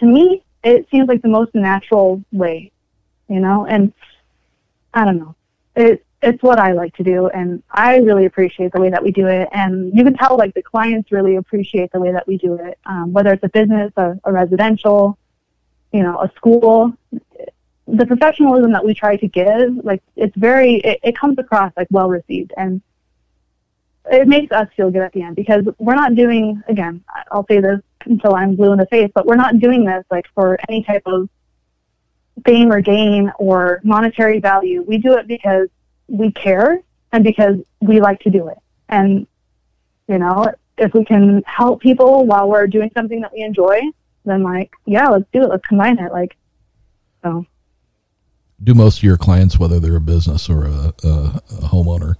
to 0.00 0.06
me, 0.06 0.42
it 0.64 0.88
seems 0.90 1.08
like 1.08 1.22
the 1.22 1.28
most 1.28 1.54
natural 1.54 2.22
way, 2.32 2.72
you 3.28 3.38
know. 3.38 3.64
And 3.66 3.92
I 4.92 5.04
don't 5.04 5.18
know, 5.18 5.34
it 5.76 6.04
it's 6.22 6.42
what 6.42 6.58
I 6.58 6.72
like 6.72 6.94
to 6.96 7.04
do, 7.04 7.28
and 7.28 7.62
I 7.70 7.98
really 7.98 8.24
appreciate 8.24 8.72
the 8.72 8.80
way 8.80 8.90
that 8.90 9.02
we 9.02 9.12
do 9.12 9.26
it. 9.28 9.48
And 9.52 9.96
you 9.96 10.02
can 10.04 10.14
tell, 10.14 10.36
like 10.36 10.54
the 10.54 10.62
clients 10.62 11.12
really 11.12 11.36
appreciate 11.36 11.92
the 11.92 12.00
way 12.00 12.10
that 12.12 12.26
we 12.26 12.38
do 12.38 12.54
it, 12.54 12.78
um, 12.86 13.12
whether 13.12 13.30
it's 13.32 13.44
a 13.44 13.48
business, 13.50 13.92
a, 13.96 14.18
a 14.24 14.32
residential, 14.32 15.16
you 15.92 16.02
know, 16.02 16.18
a 16.20 16.30
school. 16.34 16.92
The 17.86 18.06
professionalism 18.06 18.72
that 18.72 18.84
we 18.84 18.94
try 18.94 19.16
to 19.16 19.28
give, 19.28 19.84
like 19.84 20.02
it's 20.16 20.34
very, 20.36 20.76
it, 20.76 21.00
it 21.02 21.18
comes 21.18 21.38
across 21.38 21.72
like 21.76 21.88
well 21.90 22.08
received, 22.08 22.52
and 22.56 22.80
it 24.10 24.26
makes 24.28 24.52
us 24.52 24.68
feel 24.76 24.90
good 24.90 25.02
at 25.02 25.12
the 25.12 25.22
end 25.22 25.36
because 25.36 25.64
we're 25.78 25.94
not 25.94 26.14
doing 26.14 26.62
again 26.68 27.02
i'll 27.30 27.46
say 27.46 27.58
this 27.58 27.80
until 28.04 28.34
i'm 28.34 28.54
blue 28.54 28.70
in 28.70 28.78
the 28.78 28.84
face 28.88 29.10
but 29.14 29.24
we're 29.24 29.34
not 29.34 29.58
doing 29.58 29.82
this 29.82 30.04
like 30.10 30.26
for 30.34 30.58
any 30.68 30.84
type 30.84 31.00
of 31.06 31.26
fame 32.44 32.72
or 32.72 32.80
gain 32.80 33.32
or 33.38 33.80
monetary 33.84 34.40
value. 34.40 34.82
We 34.82 34.98
do 34.98 35.16
it 35.16 35.26
because 35.26 35.68
we 36.08 36.32
care 36.32 36.82
and 37.12 37.22
because 37.22 37.56
we 37.80 38.00
like 38.00 38.20
to 38.20 38.30
do 38.30 38.48
it. 38.48 38.58
And 38.88 39.26
you 40.08 40.18
know 40.18 40.52
if 40.76 40.92
we 40.92 41.04
can 41.04 41.42
help 41.46 41.80
people 41.80 42.26
while 42.26 42.48
we're 42.48 42.66
doing 42.66 42.90
something 42.94 43.20
that 43.20 43.32
we 43.32 43.42
enjoy 43.42 43.80
then 44.24 44.42
like 44.42 44.72
yeah 44.84 45.08
let's 45.08 45.24
do 45.32 45.42
it. 45.42 45.48
Let's 45.48 45.66
combine 45.66 45.98
it. 45.98 46.12
Like 46.12 46.36
so 47.22 47.46
do 48.64 48.74
most 48.74 48.98
of 48.98 49.04
your 49.04 49.16
clients 49.16 49.58
whether 49.58 49.78
they're 49.78 49.96
a 49.96 50.00
business 50.00 50.48
or 50.48 50.64
a, 50.64 50.94
a, 51.04 51.42
a 51.50 51.68
homeowner 51.68 52.14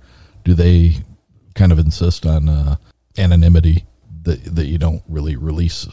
do 0.45 0.55
they 0.55 0.97
kind 1.55 1.73
of 1.73 1.79
insist 1.79 2.27
on 2.27 2.49
uh, 2.49 2.77
anonymity 3.19 3.85
that, 4.23 4.43
that 4.55 4.67
you 4.67 4.79
don't 4.79 5.03
really 5.09 5.37
release 5.37 5.89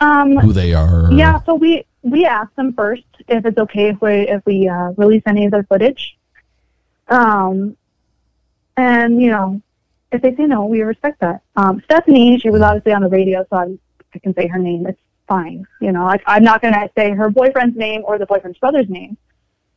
um 0.00 0.36
who 0.36 0.52
they 0.52 0.72
are 0.72 1.12
Yeah, 1.12 1.40
so 1.44 1.54
we 1.54 1.84
we 2.02 2.24
ask 2.24 2.54
them 2.54 2.72
first 2.72 3.04
if 3.28 3.44
it's 3.44 3.58
okay 3.58 3.88
if 3.88 4.00
we 4.00 4.28
if 4.28 4.44
we 4.46 4.68
uh, 4.68 4.92
release 4.96 5.22
any 5.26 5.44
of 5.44 5.52
their 5.52 5.64
footage. 5.64 6.16
Um, 7.08 7.76
and 8.76 9.20
you 9.20 9.30
know, 9.30 9.60
if 10.12 10.22
they 10.22 10.34
say 10.34 10.44
no, 10.44 10.64
we 10.66 10.82
respect 10.82 11.20
that. 11.20 11.42
Um, 11.56 11.82
Stephanie, 11.84 12.38
she 12.38 12.50
was 12.50 12.62
obviously 12.62 12.92
on 12.92 13.02
the 13.02 13.08
radio, 13.08 13.44
so 13.50 13.56
I, 13.56 13.78
I 14.14 14.18
can 14.18 14.34
say 14.34 14.46
her 14.46 14.58
name. 14.58 14.86
It's 14.86 15.00
fine. 15.28 15.66
You 15.80 15.92
know, 15.92 16.04
like 16.04 16.22
I'm 16.26 16.44
not 16.44 16.62
going 16.62 16.74
to 16.74 16.88
say 16.96 17.10
her 17.10 17.30
boyfriend's 17.30 17.76
name 17.76 18.02
or 18.04 18.18
the 18.18 18.26
boyfriend's 18.26 18.58
brother's 18.58 18.88
name. 18.88 19.16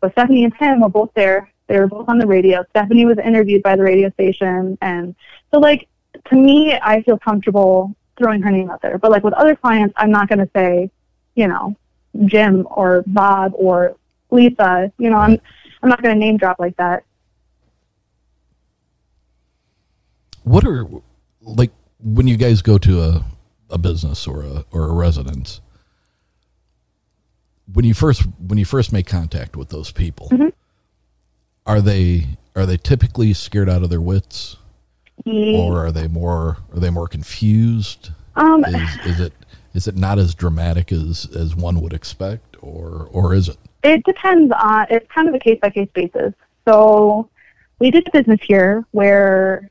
But 0.03 0.11
Stephanie 0.11 0.43
and 0.43 0.53
Tim 0.59 0.81
were 0.81 0.89
both 0.89 1.11
there. 1.15 1.49
They 1.67 1.79
were 1.79 1.87
both 1.87 2.09
on 2.09 2.17
the 2.17 2.27
radio. 2.27 2.65
Stephanie 2.71 3.05
was 3.05 3.17
interviewed 3.17 3.63
by 3.63 3.77
the 3.77 3.83
radio 3.83 4.09
station, 4.11 4.77
and 4.81 5.15
so 5.49 5.61
like 5.61 5.87
to 6.25 6.35
me, 6.35 6.73
I 6.73 7.01
feel 7.03 7.17
comfortable 7.17 7.95
throwing 8.17 8.41
her 8.41 8.51
name 8.51 8.69
out 8.69 8.81
there. 8.81 8.97
But 8.97 9.11
like 9.11 9.23
with 9.23 9.33
other 9.33 9.55
clients, 9.55 9.93
I'm 9.95 10.11
not 10.11 10.27
going 10.27 10.39
to 10.39 10.49
say, 10.53 10.91
you 11.35 11.47
know, 11.47 11.77
Jim 12.25 12.67
or 12.69 13.05
Bob 13.07 13.53
or 13.55 13.95
Lisa. 14.29 14.91
You 14.97 15.09
know, 15.09 15.17
I'm 15.17 15.39
I'm 15.81 15.87
not 15.87 16.01
going 16.01 16.13
to 16.13 16.19
name 16.19 16.35
drop 16.35 16.59
like 16.59 16.75
that. 16.75 17.05
what 20.43 20.65
are 20.65 20.85
like 21.41 21.71
when 22.03 22.27
you 22.27 22.35
guys 22.35 22.61
go 22.61 22.77
to 22.77 23.01
a, 23.01 23.25
a 23.69 23.77
business 23.77 24.27
or 24.27 24.43
a 24.43 24.65
or 24.71 24.89
a 24.89 24.93
residence 24.93 25.61
when 27.71 27.85
you 27.85 27.93
first 27.93 28.23
when 28.39 28.57
you 28.57 28.65
first 28.65 28.91
make 28.91 29.07
contact 29.07 29.55
with 29.55 29.69
those 29.69 29.91
people 29.91 30.29
Mm-hmm. 30.29 30.49
are 31.65 31.81
they 31.81 32.27
are 32.55 32.65
they 32.65 32.77
typically 32.77 33.33
scared 33.33 33.69
out 33.69 33.83
of 33.83 33.89
their 33.89 34.01
wits 34.01 34.57
Ye- 35.25 35.55
or 35.57 35.85
are 35.85 35.91
they 35.91 36.07
more 36.07 36.57
are 36.73 36.79
they 36.79 36.89
more 36.89 37.07
confused 37.07 38.11
Um, 38.35 38.65
is, 38.65 39.05
is 39.05 39.19
it 39.19 39.33
is 39.73 39.87
it 39.87 39.95
not 39.95 40.19
as 40.19 40.35
dramatic 40.35 40.91
as 40.91 41.27
as 41.35 41.55
one 41.55 41.79
would 41.81 41.93
expect 41.93 42.57
or 42.61 43.07
or 43.11 43.33
is 43.33 43.47
it 43.49 43.57
It 43.83 44.03
depends 44.05 44.51
on. 44.57 44.85
It's 44.89 45.07
kind 45.11 45.27
of 45.29 45.33
a 45.35 45.39
case 45.39 45.59
by 45.61 45.69
case 45.69 45.89
basis. 45.93 46.33
So 46.67 47.29
we 47.79 47.91
did 47.91 48.07
a 48.07 48.11
business 48.11 48.39
here 48.41 48.85
where 48.91 49.69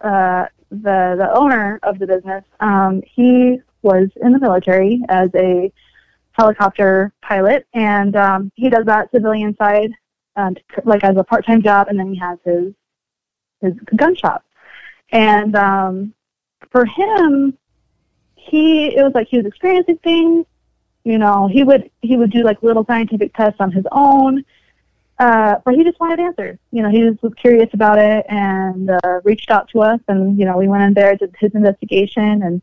uh, 0.00 0.46
the 0.70 1.14
the 1.16 1.30
owner 1.34 1.78
of 1.82 1.98
the 1.98 2.06
business 2.06 2.44
um, 2.60 3.02
he 3.06 3.60
was 3.82 4.08
in 4.20 4.32
the 4.32 4.38
military 4.40 5.00
as 5.08 5.30
a 5.34 5.72
helicopter 6.32 7.12
pilot, 7.22 7.66
and 7.74 8.16
um, 8.16 8.52
he 8.54 8.70
does 8.70 8.84
that 8.86 9.10
civilian 9.10 9.56
side, 9.56 9.92
um, 10.36 10.56
like 10.84 11.04
as 11.04 11.16
a 11.16 11.24
part-time 11.24 11.62
job, 11.62 11.88
and 11.88 11.98
then 11.98 12.12
he 12.12 12.18
has 12.18 12.38
his 12.44 12.72
his 13.60 13.74
gun 13.96 14.14
shop. 14.14 14.44
And 15.10 15.54
um, 15.56 16.14
for 16.70 16.84
him, 16.84 17.56
he 18.34 18.96
it 18.96 19.02
was 19.02 19.12
like 19.14 19.28
he 19.28 19.36
was 19.36 19.46
experiencing 19.46 19.98
things. 19.98 20.46
You 21.04 21.18
know, 21.18 21.48
he 21.48 21.64
would 21.64 21.90
he 22.00 22.16
would 22.16 22.30
do 22.30 22.42
like 22.42 22.62
little 22.62 22.84
scientific 22.86 23.34
tests 23.34 23.60
on 23.60 23.70
his 23.72 23.84
own. 23.92 24.44
Uh, 25.18 25.56
but 25.64 25.74
he 25.74 25.84
just 25.84 26.00
wanted 26.00 26.18
answers. 26.18 26.58
You 26.72 26.82
know, 26.82 26.90
he 26.90 27.00
just 27.02 27.22
was 27.22 27.32
curious 27.34 27.68
about 27.74 27.98
it 27.98 28.26
and 28.28 28.90
uh, 28.90 29.20
reached 29.22 29.50
out 29.50 29.68
to 29.68 29.80
us, 29.80 30.00
and 30.08 30.38
you 30.38 30.44
know, 30.44 30.56
we 30.56 30.66
went 30.66 30.82
in 30.82 30.94
there, 30.94 31.14
did 31.14 31.34
his 31.38 31.54
investigation, 31.54 32.42
and 32.42 32.62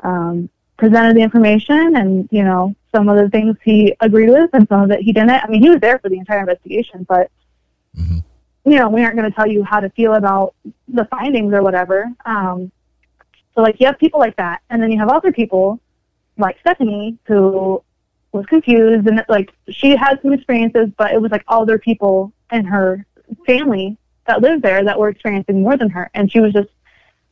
um, 0.00 0.50
presented 0.76 1.16
the 1.16 1.22
information. 1.22 1.96
And 1.96 2.28
you 2.30 2.44
know, 2.44 2.76
some 2.94 3.08
of 3.08 3.16
the 3.16 3.28
things 3.30 3.56
he 3.64 3.94
agreed 4.00 4.30
with, 4.30 4.50
and 4.52 4.66
some 4.68 4.82
of 4.82 4.90
it 4.90 5.00
he 5.00 5.12
didn't. 5.12 5.30
I 5.30 5.46
mean, 5.48 5.62
he 5.62 5.70
was 5.70 5.80
there 5.80 5.98
for 5.98 6.08
the 6.08 6.18
entire 6.18 6.40
investigation, 6.40 7.04
but 7.08 7.30
Mm-hmm. 7.96 8.18
you 8.70 8.78
know, 8.78 8.88
we 8.88 9.02
aren't 9.02 9.16
going 9.16 9.30
to 9.30 9.34
tell 9.34 9.46
you 9.46 9.64
how 9.64 9.80
to 9.80 9.90
feel 9.90 10.14
about 10.14 10.54
the 10.88 11.04
findings 11.06 11.52
or 11.52 11.62
whatever. 11.62 12.10
Um, 12.24 12.70
so, 13.54 13.62
like, 13.62 13.80
you 13.80 13.86
have 13.86 13.98
people 13.98 14.20
like 14.20 14.36
that, 14.36 14.60
and 14.70 14.82
then 14.82 14.92
you 14.92 14.98
have 14.98 15.08
other 15.08 15.32
people 15.32 15.80
like 16.36 16.58
Stephanie 16.60 17.18
who 17.24 17.82
was 18.32 18.46
confused, 18.46 19.06
and 19.08 19.24
like 19.28 19.52
she 19.70 19.96
had 19.96 20.20
some 20.22 20.32
experiences, 20.32 20.90
but 20.96 21.12
it 21.12 21.20
was 21.20 21.32
like 21.32 21.44
other 21.48 21.78
people 21.78 22.32
in 22.52 22.64
her 22.64 23.04
family 23.46 23.96
that 24.26 24.42
lived 24.42 24.62
there 24.62 24.84
that 24.84 24.98
were 24.98 25.08
experiencing 25.08 25.62
more 25.62 25.76
than 25.76 25.90
her, 25.90 26.10
and 26.14 26.30
she 26.30 26.38
was 26.40 26.52
just 26.52 26.68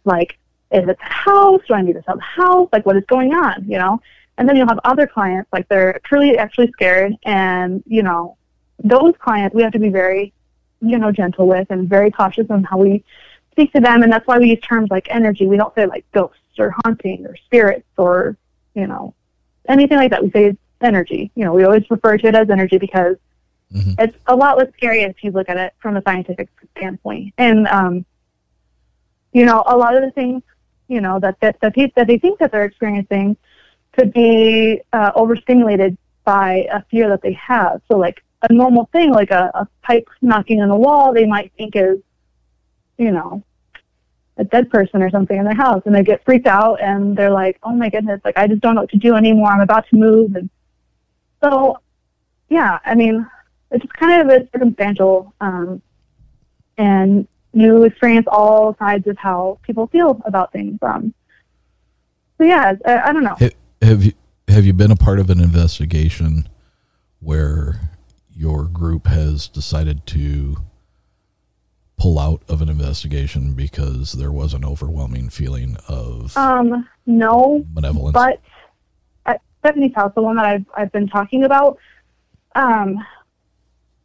like, 0.04 0.38
"Is 0.72 0.88
it 0.88 0.98
the 0.98 1.04
house? 1.04 1.60
Do 1.68 1.74
I 1.74 1.82
need 1.82 1.92
to 1.92 2.02
sell 2.02 2.16
the 2.16 2.22
house? 2.22 2.68
Like, 2.72 2.86
what 2.86 2.96
is 2.96 3.04
going 3.06 3.34
on?" 3.34 3.66
You 3.68 3.78
know. 3.78 4.00
And 4.38 4.48
then 4.48 4.56
you'll 4.56 4.68
have 4.68 4.80
other 4.84 5.06
clients 5.06 5.48
like 5.52 5.68
they're 5.68 6.00
truly 6.04 6.36
actually 6.36 6.70
scared, 6.72 7.14
and 7.24 7.82
you 7.86 8.02
know, 8.02 8.36
those 8.82 9.14
clients 9.18 9.54
we 9.54 9.62
have 9.62 9.72
to 9.72 9.78
be 9.78 9.88
very 9.88 10.32
you 10.80 10.98
know, 10.98 11.12
gentle 11.12 11.46
with 11.46 11.70
and 11.70 11.88
very 11.88 12.10
cautious 12.10 12.46
on 12.50 12.64
how 12.64 12.78
we 12.78 13.04
speak 13.50 13.72
to 13.72 13.80
them. 13.80 14.02
And 14.02 14.12
that's 14.12 14.26
why 14.26 14.38
we 14.38 14.50
use 14.50 14.60
terms 14.60 14.90
like 14.90 15.08
energy. 15.10 15.46
We 15.46 15.56
don't 15.56 15.74
say 15.74 15.86
like 15.86 16.04
ghosts 16.12 16.38
or 16.58 16.74
haunting 16.84 17.26
or 17.26 17.36
spirits 17.36 17.88
or, 17.96 18.36
you 18.74 18.86
know, 18.86 19.14
anything 19.68 19.96
like 19.96 20.10
that. 20.10 20.22
We 20.22 20.30
say 20.30 20.56
energy. 20.80 21.30
You 21.34 21.44
know, 21.44 21.54
we 21.54 21.64
always 21.64 21.90
refer 21.90 22.18
to 22.18 22.26
it 22.26 22.34
as 22.34 22.50
energy 22.50 22.78
because 22.78 23.16
it's 23.98 24.16
a 24.26 24.36
lot 24.36 24.58
less 24.58 24.68
scary 24.76 25.02
if 25.02 25.24
you 25.24 25.32
look 25.32 25.48
at 25.48 25.56
it 25.56 25.74
from 25.80 25.96
a 25.96 26.02
scientific 26.02 26.48
standpoint. 26.76 27.34
And, 27.36 27.66
um, 27.66 28.04
you 29.32 29.44
know, 29.44 29.64
a 29.66 29.76
lot 29.76 29.96
of 29.96 30.02
the 30.02 30.10
things, 30.12 30.42
you 30.88 31.00
know, 31.00 31.18
that, 31.18 31.40
that, 31.40 31.58
that, 31.60 31.74
that 31.96 32.06
they 32.06 32.18
think 32.18 32.38
that 32.38 32.52
they're 32.52 32.64
experiencing 32.64 33.36
could 33.96 34.12
be 34.12 34.80
uh, 34.92 35.12
overstimulated 35.14 35.96
by 36.24 36.66
a 36.70 36.82
fear 36.90 37.08
that 37.08 37.22
they 37.22 37.32
have. 37.32 37.80
So 37.90 37.96
like 37.96 38.22
a 38.42 38.52
normal 38.52 38.88
thing, 38.92 39.10
like 39.10 39.30
a, 39.30 39.50
a 39.54 39.66
pipe 39.82 40.08
knocking 40.20 40.60
on 40.60 40.68
the 40.68 40.76
wall, 40.76 41.12
they 41.12 41.24
might 41.24 41.52
think 41.56 41.74
is, 41.74 41.98
you 42.98 43.10
know, 43.10 43.42
a 44.36 44.44
dead 44.44 44.70
person 44.70 45.02
or 45.02 45.10
something 45.10 45.36
in 45.38 45.44
their 45.44 45.54
house, 45.54 45.82
and 45.86 45.94
they 45.94 46.02
get 46.02 46.22
freaked 46.24 46.46
out, 46.46 46.80
and 46.82 47.16
they're 47.16 47.30
like, 47.30 47.58
"Oh 47.62 47.72
my 47.72 47.88
goodness! 47.88 48.20
Like 48.22 48.36
I 48.36 48.46
just 48.46 48.60
don't 48.60 48.74
know 48.74 48.82
what 48.82 48.90
to 48.90 48.98
do 48.98 49.14
anymore. 49.14 49.48
I'm 49.48 49.60
about 49.60 49.88
to 49.88 49.96
move." 49.96 50.34
And 50.34 50.50
so, 51.42 51.78
yeah, 52.50 52.78
I 52.84 52.94
mean, 52.94 53.26
it's 53.70 53.82
just 53.82 53.94
kind 53.94 54.20
of 54.20 54.36
a 54.36 54.46
circumstantial, 54.52 55.32
um, 55.40 55.80
and 56.76 57.26
you 57.54 57.84
experience 57.84 58.26
all 58.30 58.76
sides 58.78 59.06
of 59.06 59.16
how 59.16 59.58
people 59.62 59.86
feel 59.86 60.20
about 60.26 60.52
things. 60.52 60.78
Um, 60.82 61.14
so 62.36 62.44
yeah, 62.44 62.74
I, 62.84 62.98
I 63.08 63.12
don't 63.14 63.24
know. 63.24 63.36
Ha- 63.38 63.48
Have 63.82 64.04
you 64.04 64.12
have 64.48 64.64
you 64.64 64.72
been 64.72 64.90
a 64.90 64.96
part 64.96 65.18
of 65.18 65.28
an 65.30 65.40
investigation 65.40 66.48
where 67.20 67.80
your 68.34 68.64
group 68.64 69.06
has 69.06 69.48
decided 69.48 70.06
to 70.06 70.56
pull 71.98 72.18
out 72.18 72.42
of 72.48 72.62
an 72.62 72.68
investigation 72.68 73.54
because 73.54 74.12
there 74.12 74.30
was 74.30 74.54
an 74.54 74.64
overwhelming 74.64 75.28
feeling 75.30 75.76
of 75.88 76.36
Um, 76.36 76.86
no, 77.06 77.64
Benevolence. 77.68 78.12
but 78.14 78.40
at 79.24 79.40
Stephanie's 79.60 79.94
house, 79.94 80.12
the 80.14 80.22
one 80.22 80.36
that 80.36 80.44
I've 80.46 80.64
I've 80.76 80.92
been 80.92 81.08
talking 81.08 81.44
about, 81.44 81.78
um, 82.54 83.04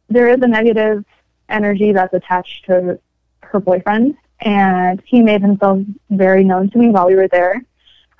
there 0.08 0.28
is 0.28 0.38
a 0.42 0.48
negative 0.48 1.04
energy 1.48 1.92
that's 1.92 2.14
attached 2.14 2.64
to 2.66 2.98
her 3.42 3.60
boyfriend, 3.60 4.16
and 4.40 5.02
he 5.06 5.22
made 5.22 5.42
himself 5.42 5.80
very 6.10 6.44
known 6.44 6.70
to 6.70 6.78
me 6.78 6.88
while 6.88 7.06
we 7.06 7.14
were 7.14 7.28
there. 7.28 7.62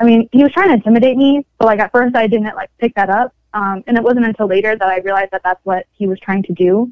I 0.02 0.04
mean, 0.04 0.28
he 0.32 0.42
was 0.42 0.52
trying 0.52 0.68
to 0.68 0.74
intimidate 0.74 1.16
me, 1.16 1.46
but 1.58 1.66
like 1.66 1.78
at 1.78 1.92
first 1.92 2.16
I 2.16 2.26
didn't 2.26 2.56
like 2.56 2.70
pick 2.78 2.92
that 2.96 3.08
up, 3.08 3.32
um, 3.54 3.84
and 3.86 3.96
it 3.96 4.02
wasn't 4.02 4.26
until 4.26 4.48
later 4.48 4.74
that 4.74 4.88
I 4.88 4.98
realized 4.98 5.30
that 5.30 5.42
that's 5.44 5.64
what 5.64 5.86
he 5.92 6.08
was 6.08 6.18
trying 6.18 6.42
to 6.44 6.52
do. 6.52 6.90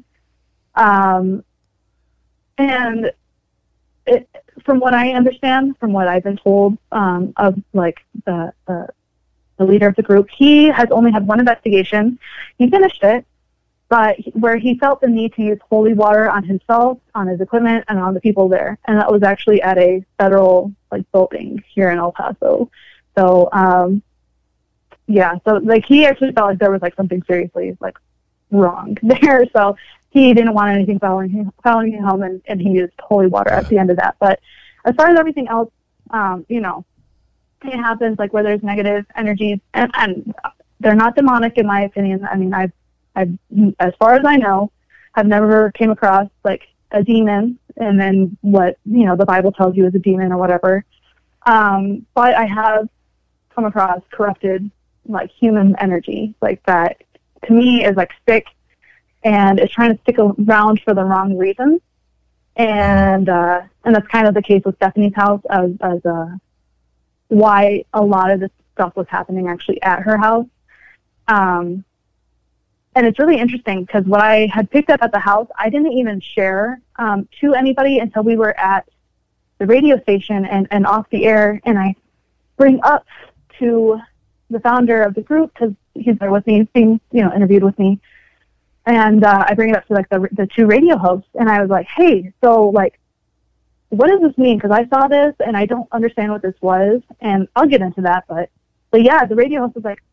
Um, 0.75 1.43
and 2.57 3.11
it, 4.07 4.29
from 4.63 4.79
what 4.79 4.93
I 4.93 5.11
understand, 5.11 5.77
from 5.77 5.91
what 5.91 6.07
I've 6.07 6.23
been 6.23 6.37
told 6.37 6.77
um, 6.93 7.33
of 7.35 7.61
like 7.73 7.99
the, 8.25 8.53
the 8.65 8.87
the 9.57 9.65
leader 9.65 9.87
of 9.87 9.95
the 9.97 10.03
group, 10.03 10.29
he 10.35 10.67
has 10.67 10.87
only 10.89 11.11
had 11.11 11.27
one 11.27 11.39
investigation. 11.39 12.17
He 12.57 12.69
finished 12.69 13.03
it, 13.03 13.25
but 13.89 14.15
he- 14.15 14.31
where 14.31 14.55
he 14.55 14.77
felt 14.79 15.01
the 15.01 15.07
need 15.07 15.33
to 15.33 15.41
use 15.41 15.59
holy 15.69 15.93
water 15.93 16.29
on 16.29 16.45
himself, 16.45 16.97
on 17.13 17.27
his 17.27 17.41
equipment, 17.41 17.83
and 17.89 17.99
on 17.99 18.13
the 18.13 18.21
people 18.21 18.47
there, 18.47 18.77
and 18.85 18.97
that 18.97 19.11
was 19.11 19.21
actually 19.21 19.61
at 19.61 19.77
a 19.77 20.01
federal 20.17 20.71
like 20.93 21.03
building 21.11 21.61
here 21.75 21.91
in 21.91 21.97
El 21.97 22.13
Paso. 22.13 22.71
So 23.17 23.49
um, 23.51 24.01
yeah, 25.07 25.35
so 25.45 25.55
like 25.55 25.85
he 25.85 26.05
actually 26.05 26.31
felt 26.31 26.49
like 26.49 26.59
there 26.59 26.71
was 26.71 26.81
like 26.81 26.95
something 26.95 27.23
seriously 27.23 27.77
like 27.79 27.97
wrong 28.51 28.97
there. 29.03 29.45
So 29.53 29.75
he 30.11 30.33
didn't 30.33 30.53
want 30.53 30.71
anything 30.71 30.99
following 30.99 31.29
him, 31.29 31.51
following 31.63 31.93
him 31.93 32.03
home, 32.03 32.23
and, 32.23 32.41
and 32.45 32.61
he 32.61 32.69
used 32.69 32.93
holy 32.99 33.27
water 33.27 33.51
at 33.51 33.67
the 33.69 33.77
end 33.77 33.89
of 33.89 33.97
that. 33.97 34.15
But 34.19 34.39
as 34.85 34.95
far 34.95 35.09
as 35.09 35.17
everything 35.17 35.47
else, 35.47 35.71
um, 36.11 36.45
you 36.49 36.59
know, 36.59 36.85
it 37.63 37.77
happens 37.77 38.19
like 38.19 38.33
where 38.33 38.43
there's 38.43 38.63
negative 38.63 39.05
energies, 39.15 39.59
and, 39.73 39.91
and 39.93 40.35
they're 40.79 40.95
not 40.95 41.15
demonic 41.15 41.57
in 41.57 41.65
my 41.65 41.81
opinion. 41.81 42.25
I 42.25 42.35
mean, 42.35 42.53
I've, 42.53 42.71
I've, 43.15 43.37
as 43.79 43.93
far 43.99 44.15
as 44.15 44.25
I 44.25 44.35
know, 44.37 44.71
I've 45.15 45.27
never 45.27 45.71
came 45.71 45.91
across 45.91 46.27
like 46.43 46.67
a 46.91 47.03
demon, 47.03 47.59
and 47.77 47.99
then 47.99 48.37
what 48.41 48.77
you 48.85 49.05
know 49.05 49.15
the 49.15 49.25
Bible 49.25 49.51
tells 49.51 49.75
you 49.77 49.85
is 49.85 49.95
a 49.95 49.99
demon 49.99 50.31
or 50.31 50.37
whatever. 50.37 50.83
Um, 51.45 52.05
but 52.13 52.35
I 52.35 52.45
have 52.45 52.89
come 53.53 53.65
across 53.65 54.01
corrupted 54.11 54.69
like 55.07 55.31
human 55.31 55.75
energy, 55.79 56.35
like 56.41 56.63
that 56.65 57.01
to 57.45 57.53
me 57.53 57.83
is 57.83 57.95
like 57.95 58.11
sick 58.27 58.45
and 59.23 59.59
is 59.59 59.71
trying 59.71 59.95
to 59.95 60.01
stick 60.03 60.17
around 60.19 60.81
for 60.81 60.93
the 60.93 61.03
wrong 61.03 61.37
reasons. 61.37 61.81
And 62.55 63.29
uh, 63.29 63.61
and 63.85 63.95
that's 63.95 64.07
kind 64.07 64.27
of 64.27 64.33
the 64.33 64.41
case 64.41 64.61
with 64.65 64.75
Stephanie's 64.75 65.15
house 65.15 65.41
as 65.49 65.71
as 65.81 66.05
uh, 66.05 66.27
why 67.29 67.85
a 67.93 68.03
lot 68.03 68.29
of 68.29 68.41
this 68.41 68.51
stuff 68.73 68.95
was 68.95 69.07
happening 69.09 69.47
actually 69.47 69.81
at 69.81 70.01
her 70.01 70.17
house. 70.17 70.47
Um, 71.27 71.85
and 72.93 73.07
it's 73.07 73.19
really 73.19 73.37
interesting 73.37 73.85
because 73.85 74.03
what 74.05 74.21
I 74.21 74.47
had 74.47 74.69
picked 74.69 74.89
up 74.89 75.01
at 75.01 75.13
the 75.13 75.19
house, 75.19 75.47
I 75.57 75.69
didn't 75.69 75.93
even 75.93 76.19
share 76.19 76.81
um, 76.97 77.27
to 77.39 77.53
anybody 77.53 77.99
until 77.99 78.23
we 78.23 78.35
were 78.35 78.57
at 78.59 78.87
the 79.59 79.65
radio 79.65 79.99
station 80.01 80.45
and, 80.45 80.67
and 80.71 80.85
off 80.85 81.09
the 81.09 81.25
air. 81.25 81.61
And 81.63 81.79
I 81.79 81.95
bring 82.57 82.81
up 82.83 83.05
to 83.59 83.99
the 84.49 84.59
founder 84.59 85.01
of 85.01 85.13
the 85.15 85.21
group 85.21 85.53
because 85.53 85.73
he's 85.93 86.17
there 86.17 86.31
with 86.31 86.45
me, 86.45 86.59
he's 86.59 86.67
being 86.73 86.99
you 87.11 87.23
know 87.23 87.33
interviewed 87.33 87.63
with 87.63 87.77
me, 87.79 87.99
and 88.85 89.23
uh, 89.23 89.45
I 89.47 89.53
bring 89.53 89.69
it 89.69 89.77
up 89.77 89.87
to 89.87 89.93
like 89.93 90.09
the 90.09 90.27
the 90.31 90.47
two 90.47 90.65
radio 90.65 90.97
hosts, 90.97 91.29
and 91.35 91.49
I 91.49 91.61
was 91.61 91.69
like, 91.69 91.87
hey, 91.87 92.33
so 92.43 92.69
like, 92.69 92.99
what 93.89 94.07
does 94.07 94.21
this 94.21 94.37
mean? 94.37 94.57
Because 94.57 94.71
I 94.71 94.87
saw 94.87 95.07
this 95.07 95.35
and 95.45 95.55
I 95.55 95.65
don't 95.65 95.87
understand 95.91 96.31
what 96.31 96.41
this 96.41 96.55
was, 96.61 97.01
and 97.19 97.47
I'll 97.55 97.67
get 97.67 97.81
into 97.81 98.01
that, 98.01 98.25
but 98.27 98.49
but 98.91 99.03
yeah, 99.03 99.25
the 99.25 99.35
radio 99.35 99.61
host 99.61 99.75
was 99.75 99.83
like, 99.83 100.03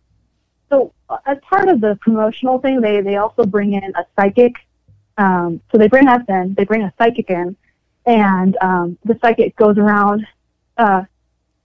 so 0.70 0.93
uh, 1.09 1.19
as 1.27 1.39
part 1.43 1.69
of 1.69 1.81
the 1.81 1.98
promotional 2.01 2.59
thing, 2.59 2.81
they 2.81 3.01
they 3.01 3.16
also 3.16 3.44
bring 3.44 3.74
in 3.74 3.93
a 3.97 4.05
psychic. 4.16 4.55
Um, 5.16 5.60
so 5.73 5.78
they 5.78 5.89
bring 5.89 6.06
us 6.06 6.23
in, 6.28 6.55
they 6.55 6.65
bring 6.65 6.82
a 6.82 6.93
psychic 6.97 7.28
in, 7.28 7.56
and 8.06 8.56
um, 8.60 8.97
the 9.05 9.19
psychic 9.20 9.56
goes 9.56 9.77
around 9.77 10.24
uh, 10.78 11.02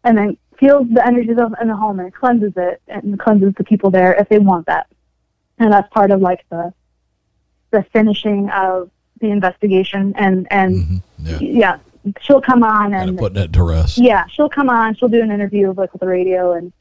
and 0.03 0.17
then 0.17 0.37
feels 0.63 0.87
the 0.89 1.05
energies 1.05 1.37
of 1.37 1.53
in 1.61 1.67
the 1.67 1.75
home 1.75 1.99
and 1.99 2.13
cleanses 2.13 2.53
it 2.55 2.81
and 2.87 3.19
cleanses 3.19 3.53
the 3.57 3.63
people 3.63 3.91
there 3.91 4.13
if 4.13 4.29
they 4.29 4.39
want 4.39 4.65
that. 4.67 4.87
And 5.59 5.73
that's 5.73 5.91
part 5.91 6.11
of 6.11 6.21
like 6.21 6.45
the 6.49 6.73
the 7.71 7.83
finishing 7.91 8.49
of 8.49 8.89
the 9.19 9.29
investigation 9.29 10.13
and 10.15 10.47
and 10.51 11.01
yeah. 11.19 11.77
she'll 12.21 12.41
come 12.41 12.63
on 12.63 12.93
and 12.93 13.17
putting 13.17 13.43
it 13.43 13.53
to 13.53 13.63
rest. 13.63 13.97
yeah, 13.97 14.25
she'll 14.27 14.49
come 14.49 14.69
on, 14.69 14.95
she'll 14.95 15.09
do 15.09 15.21
an 15.21 15.31
interview 15.31 15.69
of, 15.69 15.77
like 15.77 15.91
with 15.91 15.99
the 15.99 16.07
radio 16.07 16.53
and 16.53 16.71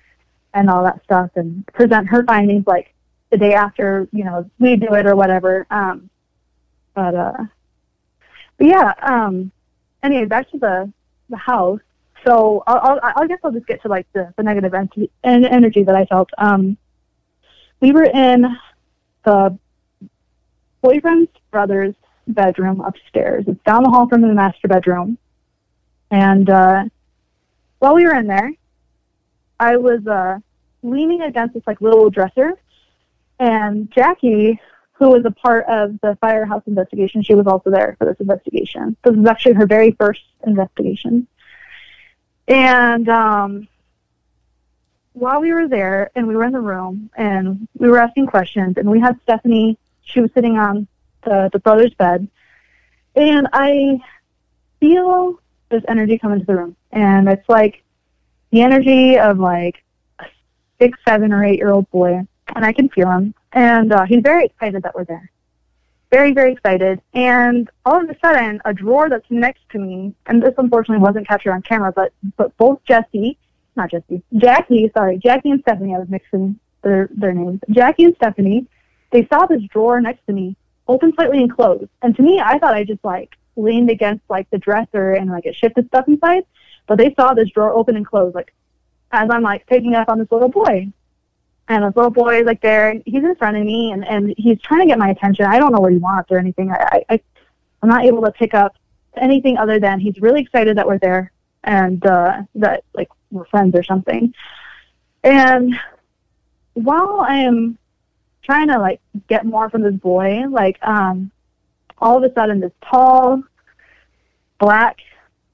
and 0.55 0.71
all 0.71 0.85
that 0.85 1.03
stuff 1.03 1.31
and 1.35 1.67
present 1.69 2.09
her 2.09 2.23
findings 2.25 2.67
like 2.67 2.95
the 3.31 3.39
day 3.39 3.55
after, 3.55 4.07
you 4.13 4.23
know, 4.23 4.49
we 4.59 4.77
do 4.77 4.95
it 4.95 5.07
or 5.07 5.17
whatever. 5.17 5.67
Um 5.71 6.09
but 6.95 7.15
uh 7.15 7.45
but 8.59 8.67
yeah, 8.67 8.93
um 9.03 9.51
anyway, 10.03 10.27
back 10.27 10.51
to 10.51 10.59
the 10.59 10.93
the 11.31 11.37
house. 11.37 11.81
So 12.24 12.62
I'll, 12.66 13.01
I'll, 13.03 13.12
I 13.16 13.27
guess 13.27 13.39
I'll 13.44 13.53
just 13.53 13.66
get 13.66 13.82
to 13.82 13.89
like 13.89 14.07
the, 14.12 14.32
the 14.36 14.43
negative 14.43 14.74
energy, 14.74 15.11
en- 15.24 15.44
energy 15.44 15.82
that 15.82 15.94
I 15.94 16.05
felt. 16.07 16.31
Um, 16.39 16.77
we 17.81 17.93
were 17.93 18.05
in 18.05 18.47
the 19.24 19.59
boyfriend's 20.81 21.31
brother's 21.51 21.94
bedroom 22.28 22.81
upstairs. 22.81 23.44
It's 23.47 23.62
down 23.65 23.82
the 23.82 23.90
hall 23.90 24.09
from 24.09 24.20
the 24.20 24.28
master 24.28 24.69
bedroom. 24.69 25.19
And 26.11 26.49
uh, 26.49 26.85
while 27.78 27.94
we 27.94 28.05
were 28.05 28.15
in 28.15 28.27
there, 28.27 28.53
I 29.59 29.77
was 29.77 30.07
uh, 30.07 30.39
leaning 30.82 31.23
against 31.23 31.55
this 31.55 31.62
like 31.66 31.81
little 31.81 32.11
dresser, 32.11 32.53
and 33.39 33.90
Jackie, 33.90 34.61
who 34.93 35.09
was 35.11 35.24
a 35.24 35.31
part 35.31 35.65
of 35.66 35.99
the 36.01 36.16
firehouse 36.20 36.62
investigation, 36.66 37.23
she 37.23 37.35
was 37.35 37.47
also 37.47 37.70
there 37.70 37.97
for 37.99 38.05
this 38.05 38.20
investigation. 38.20 38.97
This 39.03 39.16
was 39.16 39.27
actually 39.27 39.55
her 39.55 39.66
very 39.66 39.93
first 39.93 40.23
investigation. 40.47 41.27
And 42.48 43.09
um, 43.09 43.69
while 45.12 45.40
we 45.40 45.52
were 45.52 45.69
there 45.69 46.10
and 46.14 46.27
we 46.27 46.36
were 46.36 46.44
in 46.44 46.52
the 46.52 46.60
room 46.60 47.10
and 47.16 47.69
we 47.78 47.89
were 47.89 47.98
asking 47.98 48.27
questions 48.27 48.77
and 48.77 48.90
we 48.90 49.01
had 49.01 49.19
Stephanie, 49.23 49.78
she 50.05 50.20
was 50.20 50.31
sitting 50.35 50.59
on 50.59 50.86
the, 51.24 51.51
the 51.52 51.59
brother's 51.59 51.94
bed. 51.94 52.28
And 53.14 53.48
I 53.52 54.01
feel 54.81 55.39
this 55.69 55.82
energy 55.89 56.19
come 56.19 56.32
into 56.32 56.47
the 56.47 56.56
room. 56.56 56.77
And 56.90 57.28
it's 57.28 57.48
like 57.48 57.82
the 58.51 58.62
energy 58.62 59.19
of 59.19 59.39
like 59.39 59.82
a 60.19 60.27
six, 60.81 60.98
seven, 61.06 61.32
or 61.32 61.44
eight 61.44 61.59
year 61.59 61.70
old 61.70 61.90
boy. 61.90 62.20
And 62.55 62.64
I 62.64 62.73
can 62.73 62.89
feel 62.89 63.10
him. 63.10 63.35
And 63.52 63.93
uh, 63.93 64.05
he's 64.05 64.23
very 64.23 64.47
excited 64.47 64.82
that 64.82 64.94
we're 64.94 65.05
there. 65.05 65.32
Very, 66.12 66.32
very 66.32 66.52
excited. 66.52 67.01
And 67.14 67.70
all 67.86 68.05
of 68.05 68.10
a 68.10 68.16
sudden, 68.22 68.60
a 68.66 68.74
drawer 68.74 69.09
that's 69.09 69.24
next 69.30 69.62
to 69.70 69.78
me, 69.78 70.14
and 70.26 70.43
this 70.43 70.52
unfortunately 70.59 71.02
wasn't 71.02 71.26
captured 71.26 71.52
on 71.52 71.62
camera, 71.62 71.90
but, 71.90 72.12
but 72.36 72.55
both 72.59 72.80
Jesse, 72.84 73.39
not 73.76 73.90
Jesse, 73.90 74.22
Jackie, 74.36 74.90
sorry, 74.94 75.16
Jackie 75.16 75.51
and 75.51 75.60
Stephanie, 75.62 75.94
I 75.94 75.98
was 75.98 76.10
mixing 76.10 76.60
their, 76.82 77.09
their 77.12 77.32
names. 77.32 77.60
Jackie 77.70 78.05
and 78.05 78.14
Stephanie, 78.16 78.66
they 79.10 79.26
saw 79.32 79.47
this 79.47 79.62
drawer 79.72 80.02
next 80.02 80.24
to 80.26 80.34
me 80.34 80.55
open 80.86 81.14
slightly 81.14 81.39
and 81.39 81.55
closed. 81.55 81.89
And 82.02 82.14
to 82.16 82.22
me, 82.22 82.40
I 82.44 82.59
thought 82.59 82.74
I 82.74 82.84
just 82.84 83.02
like 83.02 83.30
leaned 83.56 83.90
against 83.90 84.22
like 84.28 84.51
the 84.51 84.59
dresser 84.59 85.12
and 85.12 85.30
like 85.30 85.47
it 85.47 85.56
shifted 85.56 85.86
stuff 85.89 86.06
inside. 86.09 86.44
But 86.86 86.98
they 86.98 87.14
saw 87.14 87.32
this 87.32 87.48
drawer 87.51 87.72
open 87.72 87.97
and 87.97 88.06
close, 88.06 88.34
like 88.34 88.52
as 89.12 89.28
I'm 89.30 89.43
like 89.43 89.66
picking 89.66 89.94
up 89.94 90.09
on 90.10 90.18
this 90.18 90.30
little 90.30 90.48
boy. 90.48 90.89
And 91.73 91.85
this 91.85 91.97
little 91.97 92.11
boy 92.11 92.40
is 92.40 92.44
like 92.44 92.61
there, 92.61 92.90
and 92.90 93.03
he's 93.07 93.24
in 93.24 93.35
front 93.36 93.57
of 93.57 93.65
me, 93.65 93.93
and 93.93 94.07
and 94.07 94.35
he's 94.36 94.61
trying 94.61 94.82
to 94.82 94.86
get 94.86 94.99
my 94.99 95.09
attention. 95.09 95.47
I 95.47 95.59
don't 95.59 95.73
know 95.73 95.81
what 95.81 95.93
he 95.93 95.97
wants 95.97 96.31
or 96.31 96.39
anything. 96.39 96.70
I, 96.70 97.03
I 97.09 97.20
I'm 97.82 97.89
not 97.89 98.05
able 98.05 98.20
to 98.24 98.31
pick 98.31 98.53
up 98.53 98.77
anything 99.16 99.57
other 99.57 99.81
than 99.81 99.99
he's 99.99 100.20
really 100.20 100.43
excited 100.43 100.77
that 100.77 100.86
we're 100.86 100.99
there 100.99 101.32
and 101.65 102.05
uh, 102.05 102.43
that 102.57 102.85
like 102.93 103.09
we're 103.31 103.47
friends 103.47 103.74
or 103.74 103.82
something. 103.82 104.35
And 105.24 105.74
while 106.74 107.24
I 107.27 107.36
am 107.36 107.78
trying 108.43 108.69
to 108.69 108.78
like 108.78 109.01
get 109.27 109.47
more 109.47 109.70
from 109.70 109.81
this 109.81 109.94
boy, 109.94 110.44
like 110.51 110.77
um, 110.82 111.31
all 111.97 112.23
of 112.23 112.31
a 112.31 112.35
sudden 112.35 112.61
this 112.61 112.73
tall, 112.85 113.43
black, 114.59 114.99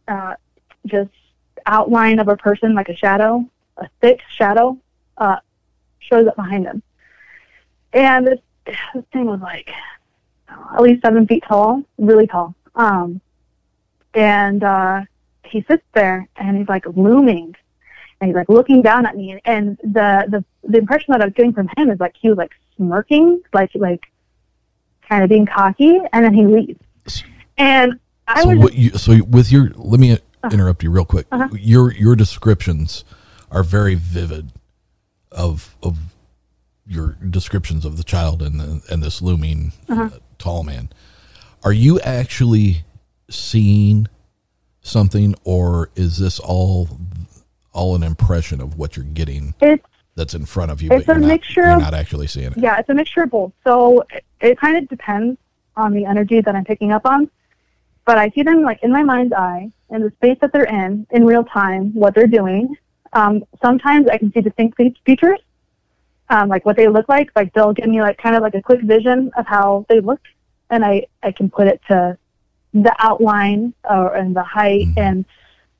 uh, 0.09 0.35
just 0.85 1.11
outline 1.67 2.19
of 2.19 2.27
a 2.27 2.37
person 2.37 2.75
like 2.75 2.89
a 2.89 2.97
shadow, 2.97 3.49
a 3.77 3.89
thick 4.01 4.19
shadow, 4.37 4.77
uh, 5.17 5.37
shows 6.01 6.27
up 6.27 6.37
behind 6.37 6.67
him. 6.67 6.83
And 7.93 8.27
this, 8.27 8.39
this 8.67 9.05
thing 9.13 9.27
was 9.27 9.41
like 9.41 9.71
at 10.75 10.83
least 10.83 11.03
seven 11.03 11.27
feet 11.27 11.45
tall, 11.47 11.83
really 11.99 12.27
tall. 12.27 12.55
Um, 12.75 13.21
and 14.15 14.63
uh, 14.65 15.03
he 15.45 15.63
sits 15.69 15.83
there 15.95 16.29
and 16.37 16.57
he's 16.57 16.69
like 16.69 16.85
looming 16.87 17.55
and 18.21 18.29
he's 18.29 18.35
like 18.35 18.49
looking 18.49 18.83
down 18.83 19.07
at 19.07 19.17
me 19.17 19.41
and 19.45 19.77
the 19.83 20.25
the 20.29 20.45
the 20.69 20.79
impression 20.79 21.13
that 21.13 21.21
I 21.23 21.27
was 21.27 21.35
getting 21.35 21.53
from 21.53 21.69
him 21.77 21.91
is 21.91 22.01
like 22.01 22.15
he 22.21 22.29
was 22.29 22.37
like 22.39 22.53
smirking, 22.77 23.41
like 23.53 23.71
like 23.75 24.05
kind 25.09 25.23
of 25.23 25.29
being 25.31 25.47
cocky, 25.47 25.99
and 26.13 26.25
then 26.25 26.35
he 26.35 26.45
leaves. 26.47 27.25
And 27.57 27.99
I 28.27 28.43
so 28.43 28.49
was 28.51 28.59
what 28.59 28.75
you, 28.75 28.91
so 28.91 29.23
with 29.25 29.51
your 29.53 29.71
let 29.77 30.01
me 30.01 30.13
Uh-huh. 30.13 30.51
interrupt 30.53 30.83
you 30.85 30.91
real 30.91 31.05
quick. 31.05 31.27
Uh-huh. 31.33 31.49
Your 31.59 31.93
your 31.93 32.15
descriptions 32.15 33.05
are 33.51 33.63
very 33.65 33.95
vivid 33.95 34.53
of 35.33 35.77
of 35.83 35.97
your 36.87 37.17
descriptions 37.29 37.85
of 37.85 37.97
the 37.99 38.05
child 38.05 38.41
and 38.43 38.59
the, 38.61 38.81
and 38.91 39.03
this 39.03 39.21
looming 39.21 39.73
Uh-huh. 39.89 40.05
uh, 40.05 40.11
tall 40.39 40.63
man. 40.63 40.89
Are 41.63 41.73
you 41.73 42.01
actually 42.01 42.85
seeing 43.29 44.07
something, 44.81 45.35
or 45.45 45.91
is 45.97 46.19
this 46.19 46.39
all 46.39 46.89
all 47.73 47.95
an 47.95 48.03
impression 48.03 48.61
of 48.61 48.79
what 48.79 48.97
you're 48.97 49.05
getting 49.05 49.55
It's 49.61 49.85
that's 50.15 50.35
in 50.35 50.47
front 50.47 50.71
of 50.71 50.81
you? 50.83 50.91
it's 50.91 51.05
but 51.07 51.17
a 51.17 51.21
you're 51.21 51.29
mixture 51.29 51.63
Not, 51.63 51.69
you're 51.71 51.81
not 51.81 51.95
actually 51.95 52.27
seeing 52.27 52.53
it. 52.53 52.59
yeah, 52.59 52.79
it's 52.79 52.89
a 52.89 52.95
mixture 52.95 53.23
of 53.25 53.31
both. 53.31 53.53
So 53.65 54.05
it, 54.11 54.25
it 54.41 54.59
kind 54.59 54.77
of 54.77 54.89
depends 54.89 55.39
on 55.77 55.93
the 55.93 56.05
energy 56.07 56.41
that 56.41 56.55
I'm 56.57 56.65
picking 56.65 56.91
up 56.93 57.05
on. 57.07 57.31
But 58.05 58.17
I 58.19 58.31
see 58.31 58.43
them 58.43 58.63
like 58.63 58.83
in 58.83 58.91
my 58.91 59.03
mind's 59.03 59.35
eye, 59.35 59.71
in 59.91 60.01
the 60.03 60.11
space 60.13 60.39
that 60.41 60.53
they're 60.53 60.65
in, 60.65 61.07
in 61.11 61.25
real 61.27 61.45
time, 61.45 61.93
what 61.93 62.15
they're 62.15 62.27
doing. 62.27 62.75
Um, 63.13 63.45
sometimes 63.63 64.09
I 64.09 64.19
can 64.19 64.33
see 64.33 64.41
distinct 64.41 64.77
fe- 64.77 64.95
features, 65.05 65.41
um, 66.29 66.49
like 66.49 66.65
what 66.65 66.77
they 66.77 66.89
look 66.89 67.09
like. 67.09 67.31
Like 67.35 67.53
they'll 67.55 67.73
give 67.73 67.87
me 67.87 68.01
like 68.01 68.19
kind 68.19 68.37
of 68.37 68.43
like 68.43 68.55
a 68.55 68.63
quick 68.63 68.83
vision 68.83 69.31
of 69.37 69.47
how 69.47 69.87
they 69.89 70.01
look, 70.01 70.21
and 70.71 70.85
I 70.85 71.07
I 71.23 71.33
can 71.33 71.51
put 71.51 71.67
it 71.67 71.81
to 71.89 72.19
the 72.75 72.95
outline 72.99 73.75
or 73.89 74.15
and 74.15 74.37
the 74.37 74.43
height 74.43 74.87
and 74.97 75.25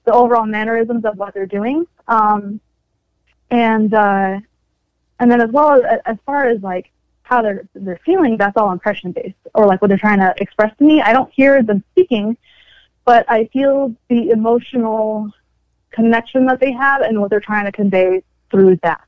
the 0.05 0.13
overall 0.13 0.47
mannerisms 0.47 1.05
of 1.05 1.17
what 1.17 1.35
they're 1.35 1.47
doing. 1.47 1.87
Um, 2.07 2.61
and 3.51 3.93
uh, 3.93 4.41
and 5.21 5.31
then 5.31 5.41
as 5.41 5.51
well 5.51 5.83
as, 5.83 6.01
as 6.07 6.17
far 6.25 6.49
as 6.49 6.63
like 6.63 6.91
how 7.23 7.43
they're 7.43 7.69
they're 7.75 8.01
feeling, 8.05 8.37
that's 8.37 8.57
all 8.57 8.73
impression 8.73 9.13
based 9.13 9.37
or 9.55 9.67
like 9.67 9.83
what 9.83 9.89
they're 9.89 9.99
trying 9.99 10.21
to 10.21 10.35
express 10.39 10.77
to 10.79 10.85
me. 10.85 11.01
I 11.03 11.13
don't 11.13 11.33
hear 11.33 11.63
them 11.63 11.85
speaking, 11.93 12.37
but 13.05 13.31
I 13.31 13.47
feel 13.53 13.95
the 14.09 14.31
emotional 14.31 15.31
connection 15.91 16.47
that 16.47 16.61
they 16.61 16.73
have 16.73 17.03
and 17.03 17.21
what 17.21 17.31
they're 17.31 17.41
trying 17.41 17.65
to 17.65 17.73
convey 17.73 18.23
through 18.51 18.79
that. 18.83 19.07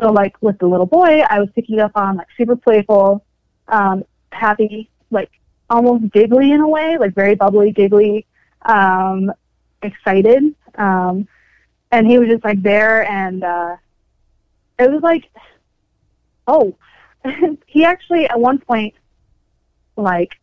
So 0.00 0.12
like 0.12 0.36
with 0.40 0.58
the 0.58 0.66
little 0.66 0.86
boy, 0.86 1.22
I 1.28 1.40
was 1.40 1.48
picking 1.54 1.80
up 1.80 1.92
on 1.94 2.16
like 2.16 2.28
super 2.36 2.56
playful, 2.56 3.24
um, 3.68 4.04
happy, 4.30 4.90
like 5.10 5.30
almost 5.68 6.12
giggly 6.12 6.52
in 6.52 6.60
a 6.60 6.68
way, 6.68 6.96
like 6.98 7.14
very 7.14 7.34
bubbly, 7.34 7.72
giggly, 7.72 8.26
um, 8.62 9.32
excited. 9.82 10.54
Um, 10.76 11.26
and 11.90 12.06
he 12.06 12.18
was 12.18 12.28
just 12.28 12.44
like 12.44 12.62
there 12.62 13.08
and 13.10 13.42
uh, 13.42 13.76
it 14.78 14.90
was 14.90 15.02
like, 15.02 15.24
oh, 16.46 16.76
he 17.66 17.84
actually 17.84 18.28
at 18.28 18.38
one 18.38 18.58
point, 18.58 18.94
like, 19.96 20.38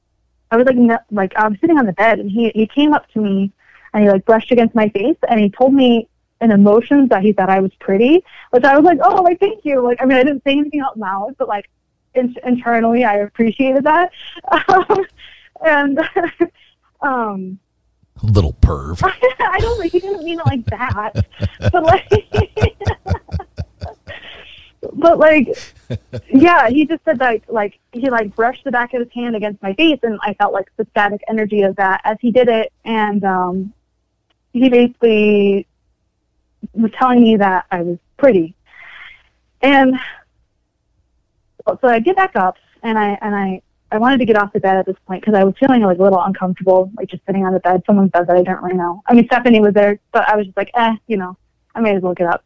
I 0.52 0.58
was 0.58 0.66
like, 0.66 0.76
no, 0.76 0.98
like 1.12 1.36
I 1.36 1.48
was 1.48 1.58
sitting 1.60 1.78
on 1.78 1.86
the 1.86 1.94
bed 1.94 2.20
and 2.20 2.30
he 2.30 2.52
he 2.54 2.68
came 2.68 2.94
up 2.94 3.10
to 3.12 3.22
me 3.22 3.52
and 3.96 4.04
he 4.04 4.10
like 4.10 4.26
brushed 4.26 4.52
against 4.52 4.76
my 4.76 4.90
face 4.90 5.16
and 5.30 5.40
he 5.40 5.50
told 5.50 5.74
me 5.74 6.10
in 6.42 6.52
emotions 6.52 7.08
that 7.10 7.24
he 7.24 7.32
thought 7.32 7.50
I 7.50 7.62
was 7.62 7.74
pretty, 7.80 8.26
which 8.52 8.66
I 8.66 8.78
was 8.78 8.84
like, 8.84 9.00
oh, 9.02 9.22
like 9.24 9.40
thank 9.40 9.64
you. 9.64 9.82
Like 9.82 10.02
I 10.02 10.06
mean, 10.06 10.18
I 10.18 10.24
didn't 10.24 10.44
say 10.44 10.52
anything 10.52 10.82
out 10.82 11.00
loud, 11.00 11.36
but 11.38 11.48
like 11.48 11.70
in- 12.14 12.36
internally, 12.44 13.06
I 13.06 13.20
appreciated 13.20 13.86
that. 13.86 14.12
Um, 14.68 15.06
and 15.66 16.00
um, 17.02 17.60
Little 18.22 18.54
perv. 18.54 19.00
I 19.40 19.60
don't 19.60 19.80
think 19.80 19.94
he 19.94 20.00
didn't 20.02 20.26
mean 20.26 20.40
it 20.40 20.46
like 20.46 20.66
that, 20.66 21.26
but 21.72 21.84
like, 21.84 22.10
but 24.94 25.18
like, 25.18 25.58
yeah, 26.34 26.70
he 26.70 26.86
just 26.86 27.04
said 27.06 27.20
that 27.20 27.42
like 27.52 27.80
he 27.94 28.10
like 28.10 28.36
brushed 28.36 28.64
the 28.66 28.72
back 28.72 28.94
of 28.94 29.02
his 29.02 29.12
hand 29.14 29.36
against 29.36 29.62
my 29.62 29.74
face, 29.74 30.00
and 30.04 30.20
I 30.22 30.34
felt 30.34 30.54
like 30.54 30.70
the 30.76 30.86
static 30.92 31.22
energy 31.30 31.62
of 31.62 31.76
that 31.78 32.02
as 32.04 32.18
he 32.20 32.32
did 32.32 32.50
it, 32.50 32.72
and 32.84 33.24
um, 33.24 33.74
he 34.60 34.70
basically 34.70 35.68
was 36.74 36.92
telling 36.98 37.22
me 37.24 37.38
that 37.38 37.66
I 37.72 37.82
was 37.82 37.98
pretty, 38.18 38.56
and 39.62 39.96
so 41.68 41.88
I 41.88 42.00
get 42.00 42.16
back 42.16 42.36
up 42.36 42.58
and 42.84 42.98
I 42.98 43.18
and 43.22 43.36
I 43.36 43.62
I 43.92 43.98
wanted 43.98 44.20
to 44.20 44.26
get 44.26 44.38
off 44.38 44.54
the 44.54 44.60
bed 44.60 44.78
at 44.78 44.86
this 44.86 44.96
point 45.06 45.22
because 45.22 45.36
I 45.36 45.44
was 45.44 45.54
feeling 45.60 45.82
like 45.82 46.00
a 46.00 46.04
little 46.04 46.22
uncomfortable, 46.22 46.92
like 46.98 47.10
just 47.10 47.26
sitting 47.26 47.46
on 47.46 47.54
the 47.54 47.60
bed, 47.60 47.84
someone's 47.86 48.12
bed 48.12 48.28
that 48.28 48.36
I 48.36 48.40
didn't 48.40 48.62
really 48.62 48.78
know. 48.78 49.04
I 49.08 49.14
mean, 49.14 49.26
Stephanie 49.26 49.62
was 49.62 49.74
there, 49.74 50.00
but 50.12 50.28
I 50.28 50.36
was 50.36 50.48
just 50.48 50.58
like, 50.58 50.72
eh, 50.74 50.96
you 51.08 51.18
know, 51.18 51.38
I 51.76 51.82
may 51.82 51.96
as 51.96 52.02
well 52.02 52.14
get 52.14 52.28
up. 52.28 52.44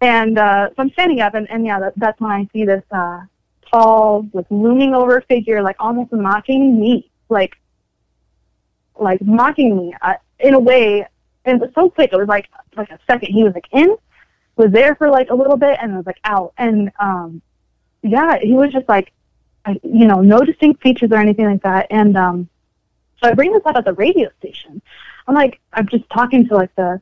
And 0.00 0.38
uh, 0.38 0.68
so 0.68 0.74
I'm 0.78 0.90
standing 0.90 1.20
up, 1.20 1.34
and, 1.34 1.50
and 1.50 1.66
yeah, 1.66 1.80
that, 1.80 1.94
that's 1.96 2.20
when 2.20 2.30
I 2.30 2.48
see 2.52 2.64
this 2.64 2.84
uh, 2.92 3.22
tall, 3.70 4.28
like 4.32 4.46
looming 4.50 4.94
over 4.94 5.20
figure, 5.22 5.62
like 5.62 5.76
almost 5.80 6.12
mocking 6.12 6.78
me, 6.78 7.10
like 7.28 7.56
like 9.00 9.22
mocking 9.22 9.76
me 9.76 9.94
uh, 10.02 10.14
in 10.38 10.54
a 10.54 10.58
way. 10.58 11.06
And 11.48 11.60
it 11.60 11.66
was 11.66 11.74
so 11.74 11.90
quick. 11.90 12.12
It 12.12 12.16
was 12.16 12.28
like 12.28 12.48
like 12.76 12.90
a 12.90 12.98
second. 13.06 13.32
He 13.32 13.44
was 13.44 13.54
like 13.54 13.68
in, 13.72 13.96
was 14.56 14.70
there 14.70 14.94
for 14.94 15.10
like 15.10 15.30
a 15.30 15.34
little 15.34 15.56
bit, 15.56 15.78
and 15.80 15.96
was 15.96 16.06
like 16.06 16.20
out. 16.24 16.52
And 16.58 16.90
um, 16.98 17.42
yeah, 18.02 18.38
he 18.38 18.54
was 18.54 18.72
just 18.72 18.88
like, 18.88 19.12
you 19.66 20.06
know, 20.06 20.20
no 20.20 20.40
distinct 20.40 20.82
features 20.82 21.10
or 21.10 21.16
anything 21.16 21.46
like 21.46 21.62
that. 21.62 21.86
And 21.90 22.16
um, 22.16 22.48
so 23.22 23.30
I 23.30 23.34
bring 23.34 23.52
this 23.52 23.62
up 23.66 23.76
at 23.76 23.84
the 23.84 23.94
radio 23.94 24.30
station. 24.38 24.80
I'm 25.26 25.34
like, 25.34 25.60
I'm 25.72 25.88
just 25.88 26.08
talking 26.10 26.46
to 26.48 26.54
like 26.54 26.74
the 26.76 27.00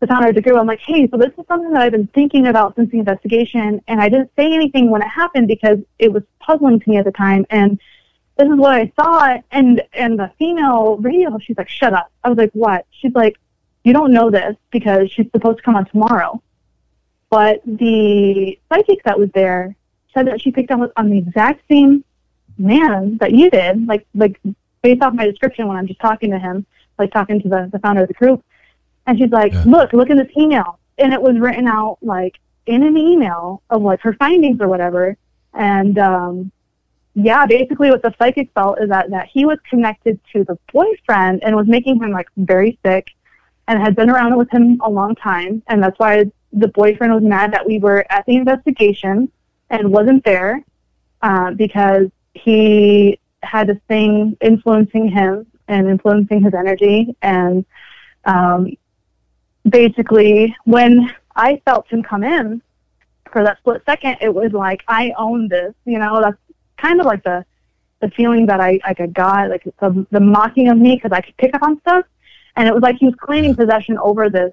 the 0.00 0.06
founder 0.06 0.28
of 0.28 0.34
the 0.34 0.40
group, 0.40 0.56
I'm 0.56 0.66
like, 0.66 0.80
hey, 0.80 1.08
so 1.08 1.16
this 1.16 1.32
is 1.36 1.44
something 1.48 1.72
that 1.72 1.82
I've 1.82 1.92
been 1.92 2.06
thinking 2.08 2.46
about 2.46 2.76
since 2.76 2.90
the 2.90 2.98
investigation, 2.98 3.82
and 3.88 4.00
I 4.00 4.08
didn't 4.08 4.30
say 4.36 4.52
anything 4.52 4.90
when 4.90 5.02
it 5.02 5.08
happened 5.08 5.48
because 5.48 5.78
it 5.98 6.12
was 6.12 6.22
puzzling 6.38 6.78
to 6.80 6.90
me 6.90 6.98
at 6.98 7.04
the 7.04 7.12
time, 7.12 7.44
and 7.50 7.80
this 8.36 8.48
is 8.48 8.56
what 8.56 8.74
I 8.74 8.92
saw, 8.94 9.40
and 9.50 9.82
and 9.92 10.18
the 10.18 10.30
female 10.38 10.96
radio, 10.98 11.36
she's 11.38 11.58
like, 11.58 11.68
shut 11.68 11.92
up. 11.92 12.12
I 12.22 12.28
was 12.28 12.38
like, 12.38 12.52
what? 12.52 12.86
She's 12.90 13.12
like, 13.12 13.36
you 13.84 13.92
don't 13.92 14.12
know 14.12 14.30
this 14.30 14.56
because 14.70 15.10
she's 15.10 15.30
supposed 15.32 15.58
to 15.58 15.62
come 15.62 15.76
on 15.76 15.86
tomorrow, 15.86 16.42
but 17.30 17.60
the 17.64 18.58
psychic 18.68 19.02
that 19.04 19.18
was 19.18 19.30
there 19.34 19.74
said 20.14 20.26
that 20.26 20.40
she 20.40 20.50
picked 20.50 20.70
up 20.70 20.92
on 20.96 21.10
the 21.10 21.18
exact 21.18 21.62
same 21.68 22.04
man 22.56 23.18
that 23.18 23.32
you 23.32 23.50
did, 23.50 23.86
like 23.86 24.06
like 24.14 24.40
based 24.82 25.02
off 25.02 25.14
my 25.14 25.26
description 25.26 25.66
when 25.68 25.76
I'm 25.76 25.86
just 25.86 26.00
talking 26.00 26.30
to 26.30 26.38
him, 26.38 26.66
like 26.98 27.12
talking 27.12 27.40
to 27.42 27.48
the, 27.48 27.68
the 27.72 27.78
founder 27.78 28.02
of 28.02 28.08
the 28.08 28.14
group. 28.14 28.44
And 29.06 29.18
she's 29.18 29.30
like, 29.30 29.52
look, 29.64 29.92
look 29.92 30.10
in 30.10 30.18
this 30.18 30.28
email. 30.36 30.78
And 30.98 31.12
it 31.12 31.20
was 31.20 31.38
written 31.38 31.66
out 31.66 31.98
like 32.02 32.38
in 32.66 32.82
an 32.82 32.96
email 32.96 33.62
of 33.70 33.82
like 33.82 34.00
her 34.00 34.12
findings 34.14 34.60
or 34.60 34.68
whatever. 34.68 35.16
And 35.54 35.98
um 35.98 36.52
yeah, 37.14 37.46
basically 37.46 37.90
what 37.90 38.02
the 38.02 38.14
psychic 38.16 38.50
felt 38.54 38.80
is 38.80 38.90
that, 38.90 39.10
that 39.10 39.26
he 39.26 39.44
was 39.44 39.58
connected 39.68 40.20
to 40.32 40.44
the 40.44 40.56
boyfriend 40.72 41.42
and 41.42 41.56
was 41.56 41.66
making 41.66 42.00
him 42.00 42.12
like 42.12 42.28
very 42.36 42.78
sick 42.84 43.08
and 43.68 43.78
had 43.78 43.94
been 43.94 44.10
around 44.10 44.36
with 44.36 44.50
him 44.50 44.80
a 44.82 44.90
long 44.90 45.14
time. 45.14 45.62
And 45.68 45.82
that's 45.82 45.98
why 45.98 46.24
the 46.52 46.68
boyfriend 46.68 47.12
was 47.12 47.22
mad 47.22 47.52
that 47.52 47.66
we 47.66 47.78
were 47.78 48.04
at 48.10 48.24
the 48.26 48.34
investigation 48.36 49.30
and 49.70 49.92
wasn't 49.92 50.24
there 50.24 50.64
uh, 51.22 51.52
because 51.52 52.08
he 52.32 53.20
had 53.42 53.68
this 53.68 53.78
thing 53.86 54.36
influencing 54.40 55.08
him 55.08 55.46
and 55.68 55.86
influencing 55.86 56.42
his 56.42 56.54
energy. 56.54 57.14
And 57.20 57.66
um, 58.24 58.72
basically, 59.68 60.56
when 60.64 61.14
I 61.36 61.60
felt 61.66 61.86
him 61.88 62.02
come 62.02 62.24
in 62.24 62.62
for 63.30 63.44
that 63.44 63.58
split 63.58 63.82
second, 63.84 64.16
it 64.22 64.34
was 64.34 64.52
like 64.52 64.82
I 64.88 65.12
own 65.18 65.48
this. 65.48 65.74
You 65.84 65.98
know, 65.98 66.22
that's 66.22 66.38
kind 66.78 67.00
of 67.00 67.06
like 67.06 67.22
the 67.22 67.44
the 68.00 68.08
feeling 68.10 68.46
that 68.46 68.60
I 68.60 68.80
like 68.86 69.00
I 69.00 69.08
got, 69.08 69.50
like 69.50 69.64
the 69.64 70.06
the 70.10 70.20
mocking 70.20 70.68
of 70.68 70.78
me 70.78 70.94
because 70.94 71.12
I 71.12 71.20
could 71.20 71.36
pick 71.36 71.54
up 71.54 71.62
on 71.62 71.78
stuff, 71.80 72.06
and 72.58 72.66
it 72.66 72.74
was 72.74 72.82
like 72.82 72.96
he 72.96 73.06
was 73.06 73.14
claiming 73.14 73.54
possession 73.54 73.96
over 73.98 74.28
this 74.28 74.52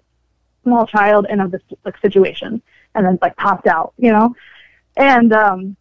small 0.64 0.86
child 0.86 1.26
in 1.28 1.40
a 1.42 1.50
this 1.50 1.62
like 1.84 1.98
situation, 1.98 2.62
and 2.94 3.06
then 3.06 3.18
like 3.22 3.36
popped 3.36 3.66
out, 3.66 3.94
you 3.98 4.12
know, 4.12 4.36
and 4.96 5.34
um, 5.34 5.76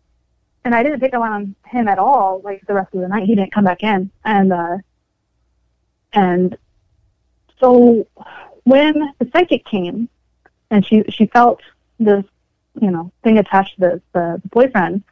and 0.64 0.74
I 0.74 0.82
didn't 0.82 1.00
pick 1.00 1.12
up 1.12 1.22
on 1.22 1.54
him 1.66 1.86
at 1.86 1.98
all. 1.98 2.40
Like 2.42 2.66
the 2.66 2.72
rest 2.72 2.94
of 2.94 3.02
the 3.02 3.08
night, 3.08 3.24
he 3.24 3.34
didn't 3.34 3.52
come 3.52 3.64
back 3.64 3.82
in, 3.82 4.10
and 4.24 4.52
uh, 4.54 4.78
and 6.14 6.56
so 7.60 8.06
when 8.64 8.94
the 9.18 9.28
psychic 9.30 9.66
came, 9.66 10.08
and 10.70 10.84
she 10.84 11.04
she 11.10 11.26
felt 11.26 11.60
this 12.00 12.24
you 12.80 12.90
know 12.90 13.12
thing 13.22 13.36
attached 13.36 13.74
to 13.74 13.80
the, 13.80 14.02
the, 14.14 14.40
the 14.42 14.48
boyfriend 14.48 15.04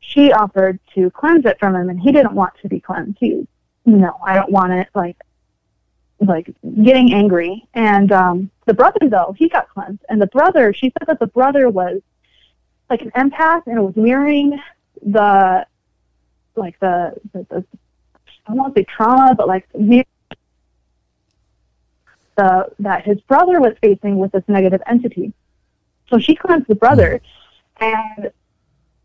she 0.00 0.32
offered 0.32 0.78
to 0.94 1.10
cleanse 1.10 1.44
it 1.44 1.58
from 1.58 1.74
him 1.74 1.88
and 1.88 2.00
he 2.00 2.12
didn't 2.12 2.32
want 2.32 2.52
to 2.62 2.68
be 2.68 2.80
cleansed. 2.80 3.18
He 3.18 3.46
no, 3.84 4.16
I 4.24 4.34
don't 4.34 4.50
want 4.50 4.72
it 4.72 4.88
like 4.94 5.16
like 6.20 6.54
getting 6.82 7.12
angry. 7.12 7.66
And 7.74 8.12
um 8.12 8.50
the 8.66 8.74
brother 8.74 9.08
though, 9.08 9.34
he 9.36 9.48
got 9.48 9.68
cleansed. 9.68 10.04
And 10.08 10.20
the 10.20 10.26
brother, 10.26 10.72
she 10.72 10.92
said 10.98 11.06
that 11.08 11.20
the 11.20 11.26
brother 11.26 11.68
was 11.68 12.00
like 12.90 13.02
an 13.02 13.10
empath 13.12 13.66
and 13.66 13.78
it 13.78 13.82
was 13.82 13.96
mirroring 13.96 14.58
the 15.02 15.66
like 16.54 16.78
the 16.80 17.14
the, 17.32 17.46
the 17.50 17.64
I 18.48 18.54
to 18.54 18.72
say 18.76 18.84
trauma, 18.84 19.34
but 19.34 19.48
like 19.48 19.66
the 19.72 20.06
that 22.78 23.04
his 23.04 23.20
brother 23.22 23.60
was 23.60 23.74
facing 23.80 24.18
with 24.18 24.32
this 24.32 24.44
negative 24.46 24.82
entity. 24.86 25.32
So 26.08 26.18
she 26.18 26.36
cleansed 26.36 26.68
the 26.68 26.74
brother 26.76 27.20
and 27.80 28.30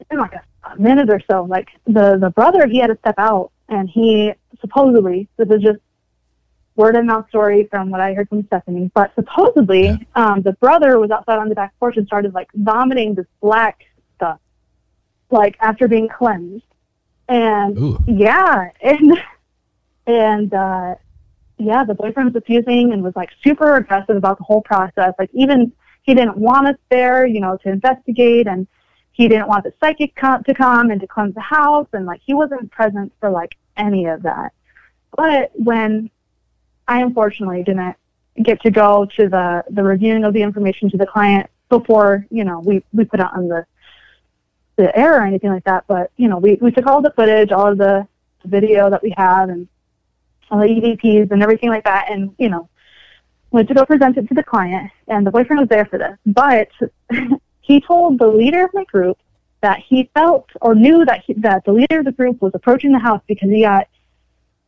in 0.10 0.18
like 0.18 0.34
a 0.34 0.42
a 0.64 0.80
minute 0.80 1.10
or 1.10 1.22
so, 1.30 1.44
like 1.44 1.70
the 1.86 2.18
the 2.18 2.30
brother, 2.30 2.68
he 2.68 2.80
had 2.80 2.88
to 2.88 2.98
step 2.98 3.16
out, 3.18 3.52
and 3.70 3.90
he 3.90 4.34
supposedly 4.60 5.28
this 5.38 5.50
is 5.50 5.62
just 5.62 5.80
word 6.82 6.96
of 6.96 7.06
mouth 7.06 7.28
story 7.30 7.68
from 7.70 7.90
what 7.92 8.02
I 8.02 8.14
heard 8.14 8.28
from 8.28 8.46
Stephanie, 8.48 8.90
but 8.94 9.14
supposedly 9.16 9.88
yeah. 9.88 9.98
um, 10.16 10.42
the 10.42 10.54
brother 10.54 11.00
was 11.00 11.12
outside 11.12 11.38
on 11.38 11.48
the 11.48 11.56
back 11.56 11.78
porch 11.80 11.98
and 11.98 12.08
started 12.08 12.34
like 12.34 12.50
vomiting 12.54 13.14
this 13.14 13.28
black 13.40 13.86
stuff, 14.16 14.40
like 15.30 15.56
after 15.62 15.88
being 15.88 16.10
cleansed, 16.10 16.66
and 17.30 17.78
Ooh. 17.78 17.98
yeah, 18.08 18.70
and 18.82 19.18
and 20.08 20.54
uh, 20.54 20.96
yeah, 21.58 21.84
the 21.84 21.94
boyfriend 21.94 22.34
was 22.34 22.36
accusing 22.36 22.92
and 22.94 23.04
was 23.04 23.16
like 23.16 23.30
super 23.44 23.76
aggressive 23.76 24.16
about 24.16 24.40
the 24.40 24.44
whole 24.44 24.62
process, 24.62 25.14
like 25.20 25.30
even 25.34 25.72
he 26.04 26.16
didn't 26.16 26.38
want 26.38 26.68
us 26.68 26.78
there, 26.90 27.28
you 27.28 27.40
know, 27.40 27.58
to 27.58 27.70
investigate 27.70 28.48
and 28.48 28.68
he 29.12 29.28
didn't 29.28 29.48
want 29.48 29.64
the 29.64 29.74
psychic 29.80 30.16
come, 30.16 30.44
to 30.46 30.54
come 30.54 30.90
and 30.90 31.00
to 31.00 31.06
cleanse 31.06 31.36
the 31.36 31.42
house 31.42 31.88
and 31.94 32.08
like 32.08 32.22
he 32.26 32.34
wasn't 32.34 32.72
present 32.72 33.14
for 33.20 33.30
like 33.30 33.56
any 33.78 34.06
of 34.06 34.24
that 34.24 34.52
but 35.16 35.52
when 35.54 36.10
i 36.92 37.02
unfortunately 37.02 37.64
didn't 37.64 37.96
get 38.44 38.62
to 38.62 38.72
go 38.72 39.06
to 39.18 39.28
the 39.28 39.64
the 39.70 39.84
reviewing 39.84 40.24
of 40.24 40.34
the 40.34 40.42
information 40.42 40.90
to 40.90 40.98
the 40.98 41.06
client 41.06 41.50
before 41.70 42.26
you 42.30 42.44
know 42.44 42.60
we 42.60 42.84
we 42.94 43.04
put 43.06 43.20
it 43.20 43.28
on 43.38 43.48
the 43.48 43.66
the 44.78 44.98
air 44.98 45.20
or 45.20 45.26
anything 45.26 45.52
like 45.52 45.64
that. 45.66 45.86
But 45.88 46.12
you 46.18 46.28
know 46.28 46.38
we 46.38 46.58
we 46.62 46.72
took 46.72 46.88
all 46.88 47.02
the 47.02 47.12
footage 47.12 47.52
all 47.52 47.72
of 47.72 47.78
the 47.78 48.08
video 48.46 48.90
that 48.90 49.04
we 49.04 49.14
have 49.18 49.50
and 49.50 49.68
all 50.50 50.60
the 50.60 50.68
EVPs 50.68 51.32
and 51.32 51.44
everything 51.44 51.70
like 51.70 51.84
that 51.84 52.12
and 52.12 52.34
you 52.38 52.50
know 52.50 52.70
went 53.52 53.68
to 53.68 53.74
go 53.74 53.86
present 53.86 54.18
it 54.18 54.28
to 54.30 54.34
the 54.34 54.44
client 54.44 54.90
and 55.08 55.28
the 55.28 55.32
boyfriend 55.32 55.60
was 55.60 55.70
there 55.70 55.86
for 55.86 55.98
this. 55.98 56.18
But 56.26 56.70
he 57.62 57.82
told 57.82 58.18
the 58.18 58.28
leader 58.28 58.64
of 58.64 58.72
my 58.74 58.86
group 58.86 59.18
that 59.62 59.80
he 59.80 60.10
felt 60.14 60.50
or 60.62 60.74
knew 60.74 61.06
that 61.06 61.22
he, 61.26 61.34
that 61.34 61.64
the 61.66 61.74
leader 61.74 62.00
of 62.00 62.06
the 62.06 62.12
group 62.12 62.42
was 62.42 62.52
approaching 62.56 62.92
the 62.92 63.00
house 63.00 63.22
because 63.28 63.50
he 63.50 63.62
got 63.62 63.88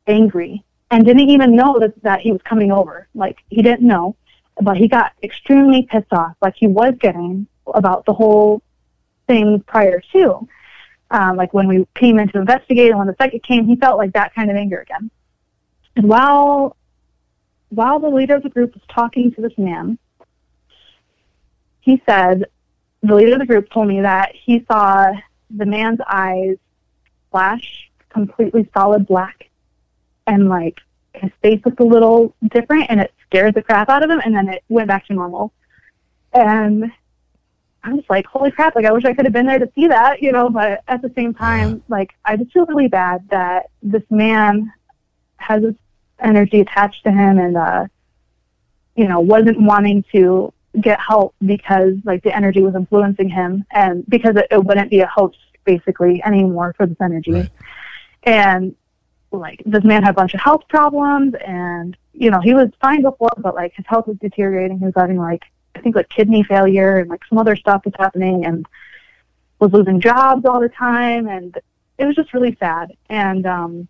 angry 0.05 0.63
and 0.93 1.03
didn't 1.03 1.27
even 1.27 1.55
know 1.55 1.79
that 1.79 1.99
that 2.03 2.21
he 2.21 2.31
was 2.31 2.41
coming 2.43 2.71
over. 2.71 3.07
Like 3.15 3.39
he 3.49 3.63
didn't 3.63 3.81
know, 3.81 4.15
but 4.61 4.77
he 4.77 4.87
got 4.87 5.13
extremely 5.23 5.87
pissed 5.89 6.13
off, 6.13 6.35
like 6.39 6.53
he 6.55 6.67
was 6.67 6.93
getting 6.99 7.47
about 7.65 8.05
the 8.05 8.13
whole 8.13 8.61
thing 9.25 9.61
prior 9.61 9.99
to. 10.11 10.47
Um, 11.09 11.35
like 11.35 11.51
when 11.51 11.67
we 11.67 11.87
came 11.95 12.19
in 12.19 12.27
to 12.29 12.39
investigate 12.39 12.91
and 12.91 12.99
when 12.99 13.07
the 13.07 13.15
psychic 13.19 13.41
came, 13.41 13.65
he 13.65 13.75
felt 13.75 13.97
like 13.97 14.13
that 14.13 14.35
kind 14.35 14.51
of 14.51 14.55
anger 14.55 14.81
again. 14.81 15.09
And 15.95 16.07
while 16.07 16.77
while 17.69 17.99
the 17.99 18.09
leader 18.09 18.35
of 18.35 18.43
the 18.43 18.49
group 18.49 18.75
was 18.75 18.83
talking 18.87 19.33
to 19.33 19.41
this 19.41 19.57
man, 19.57 19.97
he 21.79 22.03
said 22.05 22.45
the 23.01 23.15
leader 23.15 23.33
of 23.33 23.39
the 23.39 23.47
group 23.47 23.71
told 23.71 23.87
me 23.87 24.01
that 24.01 24.35
he 24.35 24.63
saw 24.71 25.11
the 25.49 25.65
man's 25.65 25.99
eyes 26.07 26.57
flash 27.31 27.89
completely 28.09 28.69
solid 28.75 29.07
black 29.07 29.49
and 30.27 30.49
like 30.49 30.79
his 31.13 31.31
face 31.41 31.61
looked 31.65 31.79
a 31.79 31.85
little 31.85 32.35
different 32.49 32.85
and 32.89 32.99
it 32.99 33.13
scared 33.25 33.53
the 33.53 33.61
crap 33.61 33.89
out 33.89 34.03
of 34.03 34.09
him 34.09 34.21
and 34.23 34.35
then 34.35 34.49
it 34.49 34.63
went 34.69 34.87
back 34.87 35.05
to 35.07 35.13
normal. 35.13 35.53
And 36.33 36.91
I'm 37.83 37.97
just 37.97 38.09
like, 38.09 38.25
holy 38.25 38.51
crap, 38.51 38.75
like 38.75 38.85
I 38.85 38.91
wish 38.91 39.05
I 39.05 39.13
could 39.13 39.25
have 39.25 39.33
been 39.33 39.45
there 39.45 39.59
to 39.59 39.71
see 39.75 39.87
that, 39.87 40.21
you 40.21 40.31
know, 40.31 40.49
but 40.49 40.83
at 40.87 41.01
the 41.01 41.11
same 41.15 41.33
time, 41.33 41.83
like 41.89 42.11
I 42.25 42.37
just 42.37 42.51
feel 42.51 42.65
really 42.65 42.87
bad 42.87 43.27
that 43.29 43.69
this 43.81 44.03
man 44.09 44.71
has 45.37 45.61
this 45.61 45.75
energy 46.19 46.61
attached 46.61 47.03
to 47.03 47.11
him 47.11 47.37
and 47.37 47.57
uh 47.57 47.85
you 48.95 49.07
know, 49.07 49.19
wasn't 49.19 49.59
wanting 49.59 50.03
to 50.11 50.53
get 50.79 50.99
help 50.99 51.35
because 51.45 51.95
like 52.03 52.23
the 52.23 52.35
energy 52.35 52.61
was 52.61 52.75
influencing 52.75 53.29
him 53.29 53.65
and 53.71 54.05
because 54.07 54.35
it, 54.35 54.47
it 54.51 54.63
wouldn't 54.63 54.89
be 54.89 54.99
a 55.01 55.07
host 55.07 55.37
basically 55.65 56.21
anymore 56.23 56.73
for 56.77 56.85
this 56.85 56.97
energy. 57.01 57.31
Right. 57.31 57.49
And 58.23 58.75
like 59.39 59.61
this 59.65 59.83
man 59.83 60.03
had 60.03 60.11
a 60.11 60.13
bunch 60.13 60.33
of 60.33 60.39
health 60.39 60.63
problems 60.69 61.33
and 61.45 61.97
you 62.13 62.29
know, 62.29 62.39
he 62.41 62.53
was 62.53 62.69
fine 62.81 63.01
before 63.01 63.29
but 63.37 63.55
like 63.55 63.73
his 63.75 63.85
health 63.87 64.07
was 64.07 64.17
deteriorating. 64.17 64.79
He 64.79 64.85
was 64.85 64.93
having 64.95 65.17
like 65.17 65.43
I 65.75 65.79
think 65.79 65.95
like 65.95 66.09
kidney 66.09 66.43
failure 66.43 66.97
and 66.97 67.09
like 67.09 67.21
some 67.27 67.37
other 67.37 67.55
stuff 67.55 67.83
was 67.85 67.93
happening 67.97 68.45
and 68.45 68.65
was 69.59 69.71
losing 69.71 69.99
jobs 69.99 70.45
all 70.45 70.59
the 70.59 70.69
time 70.69 71.27
and 71.27 71.57
it 71.97 72.05
was 72.05 72.15
just 72.15 72.33
really 72.33 72.55
sad. 72.59 72.95
And 73.09 73.45
um 73.45 73.87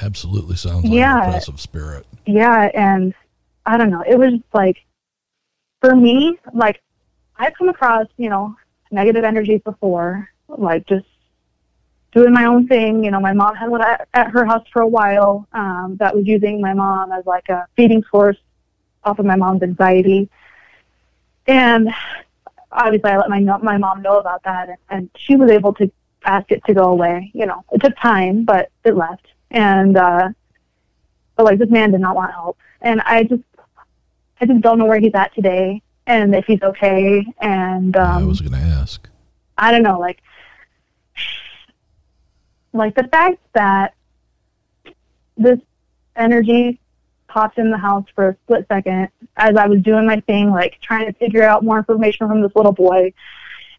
Absolutely 0.00 0.56
sounds 0.56 0.84
like 0.84 0.92
yeah, 0.92 1.26
impressive 1.26 1.60
spirit. 1.60 2.06
Yeah, 2.24 2.70
and 2.74 3.14
I 3.66 3.76
don't 3.76 3.90
know. 3.90 4.02
It 4.08 4.18
was 4.18 4.40
like 4.54 4.78
for 5.80 5.94
me, 5.94 6.38
like 6.54 6.80
I've 7.36 7.54
come 7.54 7.68
across, 7.68 8.06
you 8.16 8.30
know, 8.30 8.56
negative 8.90 9.24
energies 9.24 9.60
before, 9.64 10.30
like 10.48 10.86
just 10.86 11.06
doing 12.12 12.32
my 12.32 12.44
own 12.44 12.66
thing. 12.66 13.04
You 13.04 13.10
know, 13.10 13.20
my 13.20 13.32
mom 13.32 13.54
had 13.54 13.70
one 13.70 13.82
at, 13.82 14.08
at 14.14 14.30
her 14.30 14.44
house 14.44 14.66
for 14.72 14.82
a 14.82 14.86
while 14.86 15.46
um, 15.52 15.96
that 15.98 16.14
was 16.14 16.26
using 16.26 16.60
my 16.60 16.74
mom 16.74 17.12
as 17.12 17.26
like 17.26 17.48
a 17.48 17.66
feeding 17.76 18.04
source 18.10 18.36
off 19.04 19.18
of 19.18 19.26
my 19.26 19.36
mom's 19.36 19.62
anxiety. 19.62 20.28
And 21.46 21.90
obviously, 22.70 23.10
I 23.10 23.18
let 23.18 23.28
my 23.28 23.40
my 23.40 23.78
mom 23.78 24.02
know 24.02 24.18
about 24.18 24.42
that, 24.44 24.68
and, 24.68 24.78
and 24.90 25.10
she 25.16 25.36
was 25.36 25.50
able 25.50 25.74
to 25.74 25.90
ask 26.24 26.52
it 26.52 26.64
to 26.66 26.74
go 26.74 26.84
away. 26.84 27.30
You 27.34 27.46
know, 27.46 27.64
it 27.72 27.80
took 27.80 27.96
time, 27.96 28.44
but 28.44 28.70
it 28.84 28.94
left. 28.94 29.26
And 29.50 29.96
uh, 29.96 30.28
but 31.36 31.44
like 31.44 31.58
this 31.58 31.70
man 31.70 31.90
did 31.90 32.00
not 32.00 32.14
want 32.14 32.32
help, 32.32 32.58
and 32.80 33.00
I 33.00 33.24
just 33.24 33.42
I 34.40 34.46
just 34.46 34.60
don't 34.60 34.78
know 34.78 34.86
where 34.86 35.00
he's 35.00 35.14
at 35.14 35.34
today 35.34 35.82
and 36.06 36.34
if 36.34 36.44
he's 36.46 36.62
okay. 36.62 37.24
And 37.40 37.96
um, 37.96 38.22
I 38.22 38.24
was 38.24 38.40
going 38.40 38.52
to 38.52 38.58
ask. 38.58 39.08
I 39.58 39.70
don't 39.70 39.82
know, 39.82 39.98
like, 39.98 40.22
like 42.72 42.94
the 42.94 43.04
fact 43.04 43.38
that 43.54 43.94
this 45.36 45.58
energy 46.16 46.80
popped 47.28 47.58
in 47.58 47.70
the 47.70 47.78
house 47.78 48.04
for 48.14 48.28
a 48.30 48.36
split 48.44 48.66
second 48.68 49.08
as 49.36 49.56
I 49.56 49.66
was 49.66 49.80
doing 49.82 50.06
my 50.06 50.20
thing, 50.20 50.50
like 50.50 50.78
trying 50.80 51.06
to 51.06 51.12
figure 51.14 51.42
out 51.42 51.64
more 51.64 51.78
information 51.78 52.28
from 52.28 52.42
this 52.42 52.52
little 52.54 52.72
boy, 52.72 53.12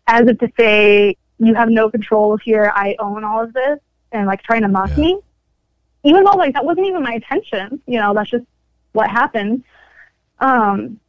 as 0.08 0.28
if 0.28 0.40
to 0.40 0.52
say, 0.58 1.16
you 1.40 1.54
have 1.54 1.70
no 1.70 1.90
control 1.90 2.38
here, 2.38 2.72
I 2.74 2.96
own 3.00 3.24
all 3.24 3.44
of 3.44 3.54
this, 3.54 3.80
and 4.12 4.28
like 4.28 4.42
trying 4.44 4.62
to 4.62 4.68
mock 4.68 4.92
Yeah. 4.92 5.04
me. 5.04 5.20
Even 6.04 6.24
though 6.24 6.32
like 6.32 6.54
that 6.54 6.66
wasn't 6.66 6.88
even 6.88 7.04
my 7.04 7.14
intention, 7.14 7.82
you 7.88 8.00
know, 8.00 8.14
that's 8.14 8.30
just 8.30 8.46
what 8.92 9.10
happened. 9.10 9.64
Um, 10.40 11.00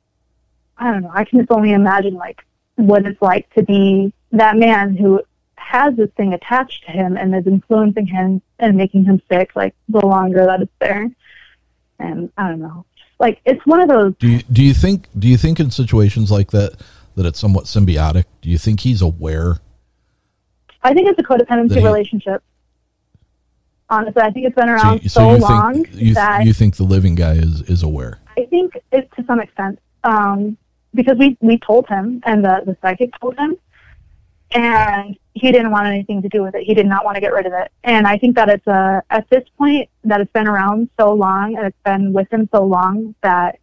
I 0.77 0.93
don't 0.93 1.03
know. 1.03 1.11
I 1.13 1.25
can 1.25 1.39
just 1.41 1.51
only 1.51 1.73
imagine 1.73 2.15
like 2.15 2.45
what 2.77 3.07
it's 3.07 3.21
like 3.23 3.53
to 3.55 3.63
be 3.63 4.13
that 4.33 4.57
man 4.57 4.97
who 4.97 5.23
has 5.65 5.97
this 5.97 6.11
thing 6.17 6.33
attached 6.35 6.85
to 6.87 6.93
him 6.93 7.17
and 7.17 7.35
is 7.35 7.47
influencing 7.47 8.07
him 8.07 8.43
and 8.59 8.77
making 8.77 9.05
him 9.05 9.21
sick. 9.31 9.51
Like 9.57 9.75
the 9.89 10.05
longer 10.05 10.45
that 10.47 10.61
it's 10.63 10.73
there, 10.81 11.11
and 11.99 12.31
I 12.37 12.49
don't 12.51 12.61
know. 12.61 12.85
Like 13.19 13.41
it's 13.45 13.65
one 13.67 13.81
of 13.81 13.89
those. 13.89 14.15
Do 14.19 14.29
you, 14.29 14.43
do 14.53 14.63
you 14.63 14.75
think 14.75 15.09
do 15.19 15.27
you 15.29 15.37
think 15.37 15.61
in 15.61 15.71
situations 15.71 16.31
like 16.31 16.51
that 16.51 16.81
that 17.17 17.27
it's 17.27 17.39
somewhat 17.41 17.65
symbiotic? 17.65 18.25
Do 18.43 18.51
you 18.51 18.59
think 18.59 18.81
he's 18.81 19.01
aware? 19.03 19.59
I 20.83 20.93
think 20.93 21.09
it's 21.09 21.19
a 21.19 21.23
codependency 21.23 21.79
he- 21.79 21.85
relationship. 21.85 22.43
Honestly, 23.91 24.23
I 24.23 24.31
think 24.31 24.47
it's 24.47 24.57
been 24.57 24.67
So, 24.67 24.73
around 24.75 25.03
you- 25.03 25.09
so, 25.09 25.21
so 25.21 25.35
you 25.35 25.39
long 25.41 25.75
think 25.85 25.89
you, 25.95 26.15
that 26.15 26.45
you 26.47 26.53
think 26.53 26.77
the 26.77 26.85
living 26.85 27.15
guy 27.15 27.35
is 27.35 27.63
is 27.63 27.83
aware? 27.83 28.19
I 28.37 28.45
think 28.47 28.77
it 28.93 29.11
to 29.17 29.25
some 29.25 29.41
extent, 29.41 29.79
um, 30.05 30.57
because 30.95 31.17
we 31.19 31.37
we 31.41 31.59
told 31.59 31.87
him, 31.89 32.21
and 32.27 32.45
the 32.45 32.63
the 32.67 32.77
psychic 32.83 33.11
told 33.21 33.39
him, 33.39 33.57
and 34.53 35.17
he 35.35 35.51
didn't 35.51 35.73
want 35.73 35.87
anything 35.87 36.23
to 36.23 36.29
do 36.29 36.43
with 36.43 36.55
it. 36.55 36.63
He 36.63 36.75
did 36.75 36.87
not 36.87 37.05
want 37.05 37.17
to 37.17 37.21
get 37.21 37.33
rid 37.33 37.45
of 37.47 37.53
it. 37.53 37.71
And 37.83 38.07
I 38.07 38.17
think 38.17 38.37
that 38.37 38.49
it's 38.49 38.67
a 38.67 39.03
at 39.11 39.29
this 39.31 39.45
point 39.59 39.89
that 40.05 40.21
it's 40.21 40.33
been 40.33 40.47
around 40.47 40.89
so 40.99 41.13
long 41.13 41.57
and 41.57 41.67
it's 41.67 41.83
been 41.85 42.13
with 42.13 42.33
him 42.33 42.49
so 42.53 42.65
long 42.65 43.15
that 43.23 43.59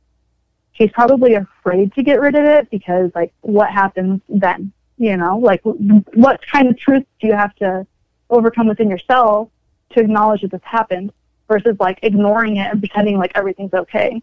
he's 0.74 0.92
probably 0.92 1.36
afraid 1.36 1.94
to 1.94 2.04
get 2.04 2.20
rid 2.20 2.36
of 2.36 2.44
it 2.44 2.70
because 2.70 3.10
like 3.16 3.34
what 3.42 3.70
happens 3.70 4.22
then? 4.28 4.74
You 4.98 5.18
know, 5.18 5.38
like 5.38 5.62
what 5.64 6.46
kind 6.46 6.68
of 6.68 6.78
truth 6.78 7.06
do 7.20 7.28
you 7.28 7.34
have 7.34 7.56
to 7.56 7.88
overcome 8.30 8.68
within 8.68 8.90
yourself 8.90 9.50
to 9.92 10.02
acknowledge 10.02 10.42
that 10.42 10.52
this 10.52 10.62
happened 10.64 11.12
versus 11.48 11.76
like 11.80 12.00
ignoring 12.04 12.58
it 12.58 12.70
and 12.72 12.80
pretending 12.80 13.18
like 13.18 13.32
everything's 13.36 13.74
okay. 13.74 14.22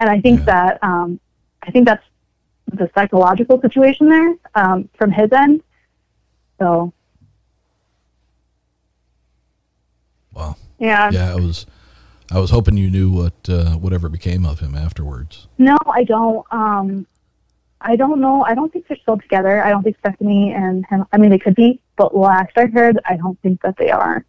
And 0.00 0.10
I 0.10 0.20
think 0.20 0.44
that 0.44 0.78
um, 0.82 1.18
I 1.62 1.70
think 1.70 1.86
that's 1.86 2.04
the 2.72 2.90
psychological 2.94 3.60
situation 3.60 4.08
there 4.08 4.34
um, 4.54 4.88
from 4.96 5.10
his 5.10 5.30
end. 5.32 5.62
So 6.58 6.92
Wow. 10.34 10.56
yeah, 10.78 11.10
Yeah, 11.10 11.32
I 11.32 11.36
was 11.36 11.66
I 12.32 12.38
was 12.40 12.50
hoping 12.50 12.76
you 12.76 12.90
knew 12.90 13.10
what 13.10 13.34
uh, 13.48 13.72
whatever 13.76 14.08
became 14.08 14.44
of 14.46 14.60
him 14.60 14.74
afterwards. 14.74 15.46
no, 15.58 15.76
I 15.86 16.04
don't. 16.04 16.44
Um, 16.50 17.06
I 17.80 17.96
don't 17.96 18.20
know. 18.20 18.42
I 18.44 18.54
don't 18.54 18.72
think 18.72 18.88
they're 18.88 18.96
still 18.96 19.18
together. 19.18 19.62
I 19.62 19.68
don't 19.68 19.82
think 19.82 19.98
Stephanie 19.98 20.52
and 20.52 20.86
him. 20.86 21.04
I 21.12 21.18
mean, 21.18 21.30
they 21.30 21.38
could 21.38 21.54
be, 21.54 21.80
but 21.96 22.16
last 22.16 22.52
I 22.56 22.66
heard, 22.66 22.98
I 23.04 23.16
don't 23.16 23.38
think 23.42 23.60
that 23.62 23.76
they 23.76 23.90
are. 23.90 24.24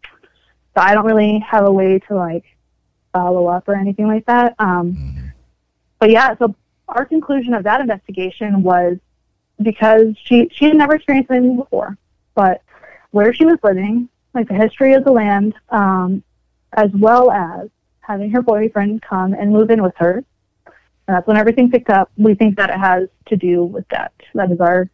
So 0.76 0.82
I 0.82 0.94
don't 0.94 1.06
really 1.06 1.40
have 1.40 1.64
a 1.66 1.72
way 1.72 2.00
to 2.10 2.16
like 2.16 2.44
follow 3.14 3.48
up 3.48 3.70
or 3.70 3.76
anything 3.76 4.08
like 4.08 4.26
that. 4.26 4.56
Um, 4.60 5.32
but 6.00 6.10
yeah, 6.12 6.36
so 6.38 6.54
our 6.90 7.06
conclusion 7.06 7.54
of 7.54 7.64
that 7.64 7.80
investigation 7.80 8.62
was 8.62 8.98
because 9.62 10.16
she 10.22 10.50
she 10.54 10.66
had 10.66 10.76
never 10.76 10.96
experienced 10.96 11.32
anything 11.32 11.56
before, 11.56 11.98
but 12.36 12.62
where 13.12 13.34
she 13.34 13.46
was 13.46 13.58
living, 13.64 14.10
like 14.34 14.48
the 14.48 14.54
history 14.54 14.94
of 14.94 15.04
the 15.04 15.12
land, 15.12 15.56
um, 15.70 16.24
as 16.74 16.92
well 16.94 17.32
as 17.32 17.70
having 18.02 18.30
her 18.32 18.42
boyfriend 18.42 19.02
come 19.02 19.34
and 19.34 19.52
move 19.52 19.72
in 19.72 19.82
with 19.82 19.96
her. 19.98 20.24
And 21.08 21.16
that's 21.16 21.28
when 21.28 21.38
everything 21.38 21.72
picked 21.72 21.90
up. 21.90 22.12
We 22.18 22.36
think 22.36 22.58
that 22.58 22.70
it 22.70 22.78
has 22.78 23.08
to 23.28 23.38
do 23.38 23.64
with 23.64 23.88
that. 23.90 24.14
That 24.34 24.52
is 24.52 24.60
our 24.60 24.90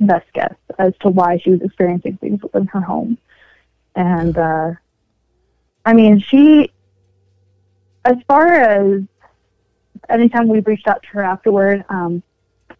best 0.00 0.30
guess 0.32 0.54
as 0.78 0.92
to 1.00 1.08
why 1.08 1.38
she 1.38 1.50
was 1.50 1.62
experiencing 1.62 2.18
things 2.18 2.42
within 2.42 2.66
her 2.66 2.80
home. 2.80 3.18
And 3.94 4.36
uh, 4.36 4.72
I 5.84 5.92
mean, 5.92 6.20
she, 6.20 6.70
as 8.04 8.16
far 8.28 8.46
as 8.46 9.02
anytime 10.08 10.48
we've 10.48 10.66
reached 10.66 10.88
out 10.88 11.02
to 11.02 11.08
her 11.10 11.22
afterward, 11.22 11.84
um, 11.88 12.22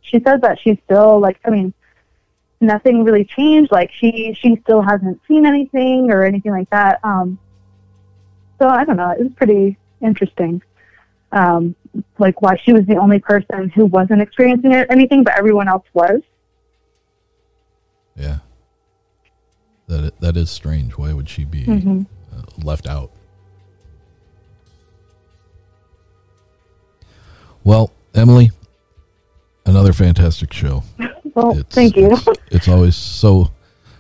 she 0.01 0.21
says 0.21 0.41
that 0.43 0.59
she's 0.61 0.79
still 0.85 1.19
like, 1.21 1.39
I 1.45 1.51
mean, 1.51 1.73
nothing 2.61 3.05
really 3.05 3.25
changed. 3.25 3.71
Like 3.73 3.91
she, 3.93 4.35
she 4.41 4.57
still 4.63 4.83
hasn't 4.83 5.21
seen 5.29 5.47
anything 5.47 6.11
or 6.11 6.25
anything 6.25 6.53
like 6.53 6.71
that. 6.71 7.01
Um, 7.05 7.39
so 8.59 8.69
I 8.69 8.85
don't 8.85 8.97
know. 8.97 9.11
It 9.11 9.21
was 9.23 9.33
pretty 9.37 9.77
interesting. 10.01 10.63
Um, 11.33 11.75
like 12.19 12.41
why 12.43 12.57
she 12.57 12.73
was 12.73 12.87
the 12.87 12.97
only 12.97 13.19
person 13.19 13.69
who 13.71 13.87
wasn't 13.87 14.23
experiencing 14.23 14.73
anything, 14.75 15.25
but 15.25 15.37
everyone 15.37 15.69
else 15.69 15.85
was. 15.93 16.21
Yeah. 18.17 18.39
That 19.89 20.19
that 20.21 20.37
is 20.37 20.51
strange. 20.51 20.97
Why 20.97 21.13
would 21.13 21.29
she 21.29 21.45
be 21.45 21.65
Mhm. 21.65 22.07
uh, 22.35 22.43
left 22.65 22.87
out? 22.87 23.11
Well, 27.63 27.93
Emily, 28.15 28.51
another 29.67 29.93
fantastic 29.93 30.53
show. 30.53 30.83
Well, 31.35 31.55
thank 31.71 31.97
you. 31.97 32.17
It's 32.51 32.69
always 32.69 32.97
so 32.97 33.51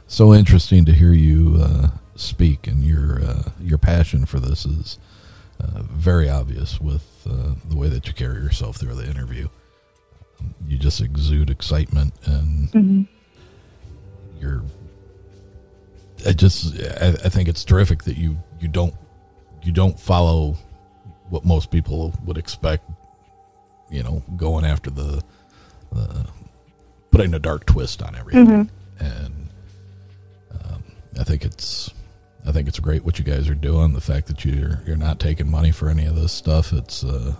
so 0.06 0.32
interesting 0.32 0.84
to 0.86 0.92
hear 0.92 1.12
you 1.12 1.58
uh, 1.60 1.88
speak, 2.14 2.66
and 2.66 2.82
your 2.82 3.20
uh, 3.22 3.42
your 3.60 3.76
passion 3.78 4.24
for 4.24 4.40
this 4.40 4.64
is 4.64 4.98
uh, 5.60 5.82
very 5.82 6.28
obvious 6.30 6.80
with 6.80 7.04
uh, 7.28 7.54
the 7.68 7.76
way 7.76 7.88
that 7.88 8.06
you 8.06 8.14
carry 8.14 8.36
yourself 8.42 8.76
through 8.76 8.94
the 8.94 9.06
interview. 9.08 9.48
You 10.66 10.78
just 10.78 11.00
exude 11.00 11.50
excitement, 11.50 12.14
and 12.24 12.70
Mhm. 12.72 13.06
you're. 14.40 14.62
I 16.26 16.32
just 16.32 16.74
I, 17.00 17.08
I 17.24 17.28
think 17.28 17.48
it's 17.48 17.64
terrific 17.64 18.04
that 18.04 18.16
you 18.16 18.38
you 18.60 18.68
don't 18.68 18.94
you 19.62 19.72
don't 19.72 19.98
follow 19.98 20.56
what 21.28 21.44
most 21.44 21.70
people 21.70 22.14
would 22.24 22.38
expect. 22.38 22.88
You 23.90 24.02
know, 24.02 24.22
going 24.36 24.64
after 24.64 24.90
the, 24.90 25.22
the 25.96 26.26
putting 27.10 27.34
a 27.34 27.38
dark 27.38 27.64
twist 27.66 28.02
on 28.02 28.14
everything, 28.16 28.46
Mhm. 28.46 28.68
and 29.00 29.48
um, 30.64 30.82
I 31.18 31.24
think 31.24 31.44
it's 31.44 31.90
I 32.46 32.52
think 32.52 32.68
it's 32.68 32.78
great 32.78 33.04
what 33.04 33.18
you 33.18 33.24
guys 33.24 33.48
are 33.48 33.54
doing. 33.56 33.92
The 33.92 34.00
fact 34.00 34.26
that 34.28 34.44
you're 34.44 34.80
you're 34.86 34.96
not 34.96 35.18
taking 35.18 35.50
money 35.50 35.72
for 35.72 35.88
any 35.88 36.06
of 36.06 36.14
this 36.14 36.32
stuff, 36.32 36.72
it's 36.72 37.02
uh, 37.04 37.34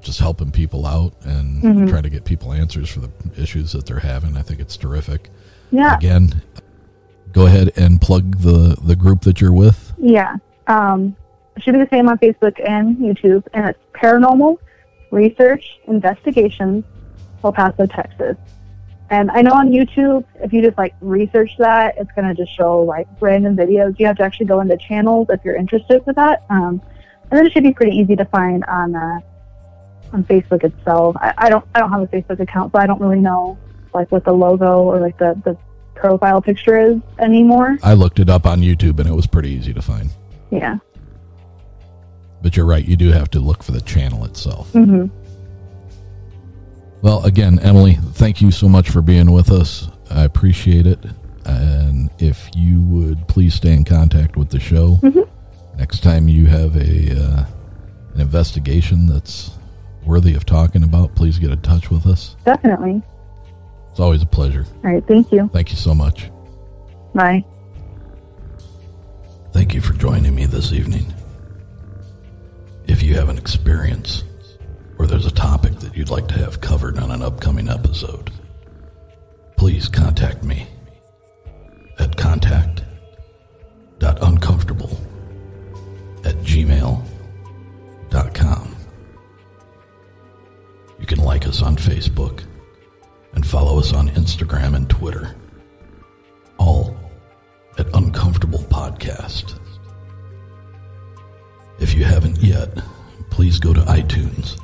just 0.00 0.18
helping 0.20 0.50
people 0.50 0.86
out 0.86 1.14
and 1.24 1.62
Mhm. 1.62 1.88
trying 1.88 2.02
to 2.04 2.10
get 2.10 2.24
people 2.24 2.52
answers 2.52 2.88
for 2.88 3.00
the 3.00 3.10
issues 3.36 3.72
that 3.72 3.86
they're 3.86 3.98
having. 4.00 4.36
I 4.36 4.42
think 4.42 4.60
it's 4.60 4.76
terrific. 4.76 5.30
Yeah. 5.70 5.96
Again, 5.96 6.42
go 7.32 7.46
ahead 7.46 7.72
and 7.76 8.00
plug 8.00 8.38
the 8.38 8.76
the 8.84 8.94
group 8.96 9.22
that 9.22 9.40
you're 9.40 9.52
with. 9.52 9.92
Yeah. 9.98 10.36
Um, 10.68 11.16
should 11.58 11.72
be 11.74 11.80
the 11.80 11.88
same 11.90 12.08
on 12.08 12.18
Facebook 12.18 12.58
and 12.66 12.96
YouTube, 12.98 13.44
and 13.52 13.68
it's 13.68 13.78
Paranormal 13.94 14.58
Research 15.10 15.64
Investigations, 15.86 16.84
El 17.44 17.52
Paso, 17.52 17.86
Texas. 17.86 18.36
And 19.10 19.30
I 19.30 19.42
know 19.42 19.52
on 19.52 19.68
YouTube, 19.68 20.24
if 20.36 20.52
you 20.52 20.62
just 20.62 20.78
like 20.78 20.94
research 21.02 21.50
that, 21.58 21.98
it's 21.98 22.10
going 22.12 22.26
to 22.26 22.34
just 22.34 22.56
show 22.56 22.80
like 22.80 23.06
random 23.20 23.56
videos. 23.56 23.98
You 23.98 24.06
have 24.06 24.16
to 24.16 24.22
actually 24.22 24.46
go 24.46 24.60
into 24.60 24.76
channels 24.78 25.26
if 25.28 25.40
you're 25.44 25.56
interested 25.56 26.04
with 26.06 26.16
that. 26.16 26.44
Um, 26.48 26.80
and 27.30 27.38
then 27.38 27.46
it 27.46 27.52
should 27.52 27.62
be 27.62 27.74
pretty 27.74 27.96
easy 27.96 28.16
to 28.16 28.24
find 28.26 28.64
on 28.64 28.94
uh, 28.94 29.20
on 30.12 30.24
Facebook 30.24 30.64
itself. 30.64 31.16
I, 31.18 31.34
I 31.36 31.48
don't 31.50 31.64
I 31.74 31.80
don't 31.80 31.90
have 31.90 32.02
a 32.02 32.06
Facebook 32.06 32.40
account, 32.40 32.72
so 32.72 32.78
I 32.78 32.86
don't 32.86 33.00
really 33.00 33.20
know 33.20 33.58
like 33.94 34.10
what 34.10 34.24
the 34.24 34.32
logo 34.32 34.82
or 34.82 34.98
like 34.98 35.18
the 35.18 35.40
the 35.44 35.56
profile 35.94 36.40
picture 36.40 36.78
is 36.78 37.00
anymore. 37.18 37.78
I 37.82 37.94
looked 37.94 38.18
it 38.18 38.28
up 38.28 38.46
on 38.46 38.60
YouTube 38.60 38.98
and 38.98 39.08
it 39.08 39.12
was 39.12 39.26
pretty 39.26 39.50
easy 39.50 39.72
to 39.74 39.82
find. 39.82 40.10
Yeah. 40.50 40.78
But 42.42 42.56
you're 42.56 42.66
right, 42.66 42.84
you 42.84 42.96
do 42.96 43.12
have 43.12 43.30
to 43.30 43.40
look 43.40 43.62
for 43.62 43.72
the 43.72 43.80
channel 43.80 44.24
itself. 44.24 44.70
hmm 44.72 45.06
Well, 47.02 47.24
again, 47.24 47.58
Emily, 47.58 47.94
thank 47.94 48.40
you 48.40 48.50
so 48.52 48.68
much 48.68 48.90
for 48.90 49.02
being 49.02 49.32
with 49.32 49.50
us. 49.50 49.88
I 50.08 50.22
appreciate 50.24 50.86
it. 50.86 51.00
And 51.44 52.10
if 52.18 52.48
you 52.54 52.80
would 52.82 53.26
please 53.26 53.54
stay 53.54 53.72
in 53.72 53.84
contact 53.84 54.36
with 54.36 54.50
the 54.50 54.60
show. 54.60 55.00
Mhm. 55.02 55.26
Next 55.76 56.02
time 56.02 56.28
you 56.28 56.46
have 56.46 56.76
a 56.76 57.20
uh, 57.20 57.44
an 58.14 58.20
investigation 58.20 59.06
that's 59.06 59.50
worthy 60.06 60.34
of 60.34 60.46
talking 60.46 60.84
about, 60.84 61.14
please 61.16 61.38
get 61.38 61.50
in 61.50 61.60
touch 61.60 61.90
with 61.90 62.06
us. 62.06 62.36
Definitely. 62.44 63.02
It's 63.90 63.98
always 64.00 64.22
a 64.22 64.26
pleasure. 64.26 64.64
All 64.84 64.92
right. 64.92 65.04
Thank 65.06 65.32
you. 65.32 65.50
Thank 65.52 65.70
you 65.70 65.76
so 65.76 65.94
much. 65.94 66.30
Bye. 67.14 67.44
Thank 69.52 69.74
you 69.74 69.80
for 69.80 69.92
joining 69.94 70.34
me 70.34 70.46
this 70.46 70.72
evening. 70.72 71.12
If 72.86 73.02
you 73.02 73.14
have 73.16 73.28
an 73.28 73.38
experience 73.38 74.22
or 75.02 75.06
there's 75.06 75.26
a 75.26 75.32
topic 75.32 75.74
that 75.80 75.96
you'd 75.96 76.10
like 76.10 76.28
to 76.28 76.34
have 76.34 76.60
covered 76.60 76.96
on 76.96 77.10
an 77.10 77.22
upcoming 77.22 77.68
episode, 77.68 78.30
please 79.56 79.88
contact 79.88 80.44
me 80.44 80.68
at 81.98 82.16
contact.uncomfortable 82.16 84.96
at 86.24 86.36
gmail.com. 86.36 87.02
You 91.00 91.06
can 91.06 91.18
like 91.18 91.48
us 91.48 91.62
on 91.62 91.74
Facebook 91.74 92.44
and 93.34 93.44
follow 93.44 93.80
us 93.80 93.92
on 93.92 94.08
Instagram 94.10 94.76
and 94.76 94.88
Twitter, 94.88 95.34
all 96.58 96.96
at 97.76 97.92
Uncomfortable 97.92 98.60
Podcast. 98.60 99.58
If 101.80 101.94
you 101.94 102.04
haven't 102.04 102.38
yet, 102.38 102.78
please 103.30 103.58
go 103.58 103.74
to 103.74 103.80
iTunes 103.80 104.60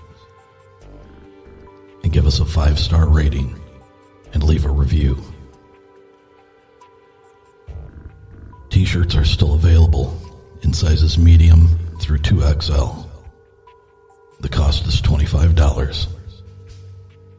and 2.03 2.13
give 2.13 2.27
us 2.27 2.41
a 2.41 2.45
five 2.45 2.79
star 2.79 3.09
rating 3.09 3.59
and 4.33 4.43
leave 4.43 4.65
a 4.65 4.71
review. 4.71 5.23
T 8.71 8.85
shirts 8.85 9.17
are 9.17 9.25
still 9.25 9.55
available 9.55 10.17
in 10.63 10.73
sizes 10.73 11.19
medium 11.19 11.69
through 12.01 12.19
2XL. 12.19 13.09
The 14.41 14.49
cost 14.49 14.87
is 14.87 15.01
$25, 15.01 16.07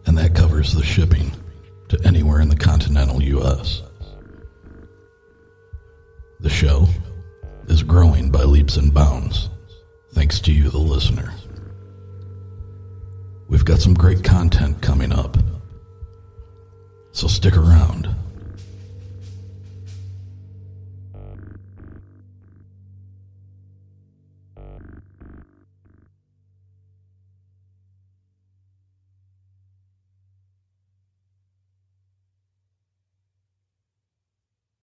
and 0.05 0.17
that 0.17 0.35
covers 0.35 0.73
the 0.73 0.83
shipping 0.83 1.31
to 1.87 1.99
anywhere 2.03 2.41
in 2.41 2.49
the 2.49 2.55
continental 2.55 3.21
U.S. 3.21 3.83
The 6.41 6.49
show 6.49 6.87
is 7.67 7.83
growing 7.83 8.31
by 8.31 8.43
leaps 8.43 8.77
and 8.77 8.93
bounds, 8.93 9.49
thanks 10.13 10.39
to 10.41 10.51
you, 10.51 10.69
the 10.69 10.77
listener. 10.77 11.33
We've 13.49 13.65
got 13.65 13.79
some 13.79 13.95
great 13.95 14.23
content 14.23 14.79
coming 14.79 15.11
up, 15.11 15.35
so 17.11 17.27
stick 17.27 17.57
around 17.57 18.15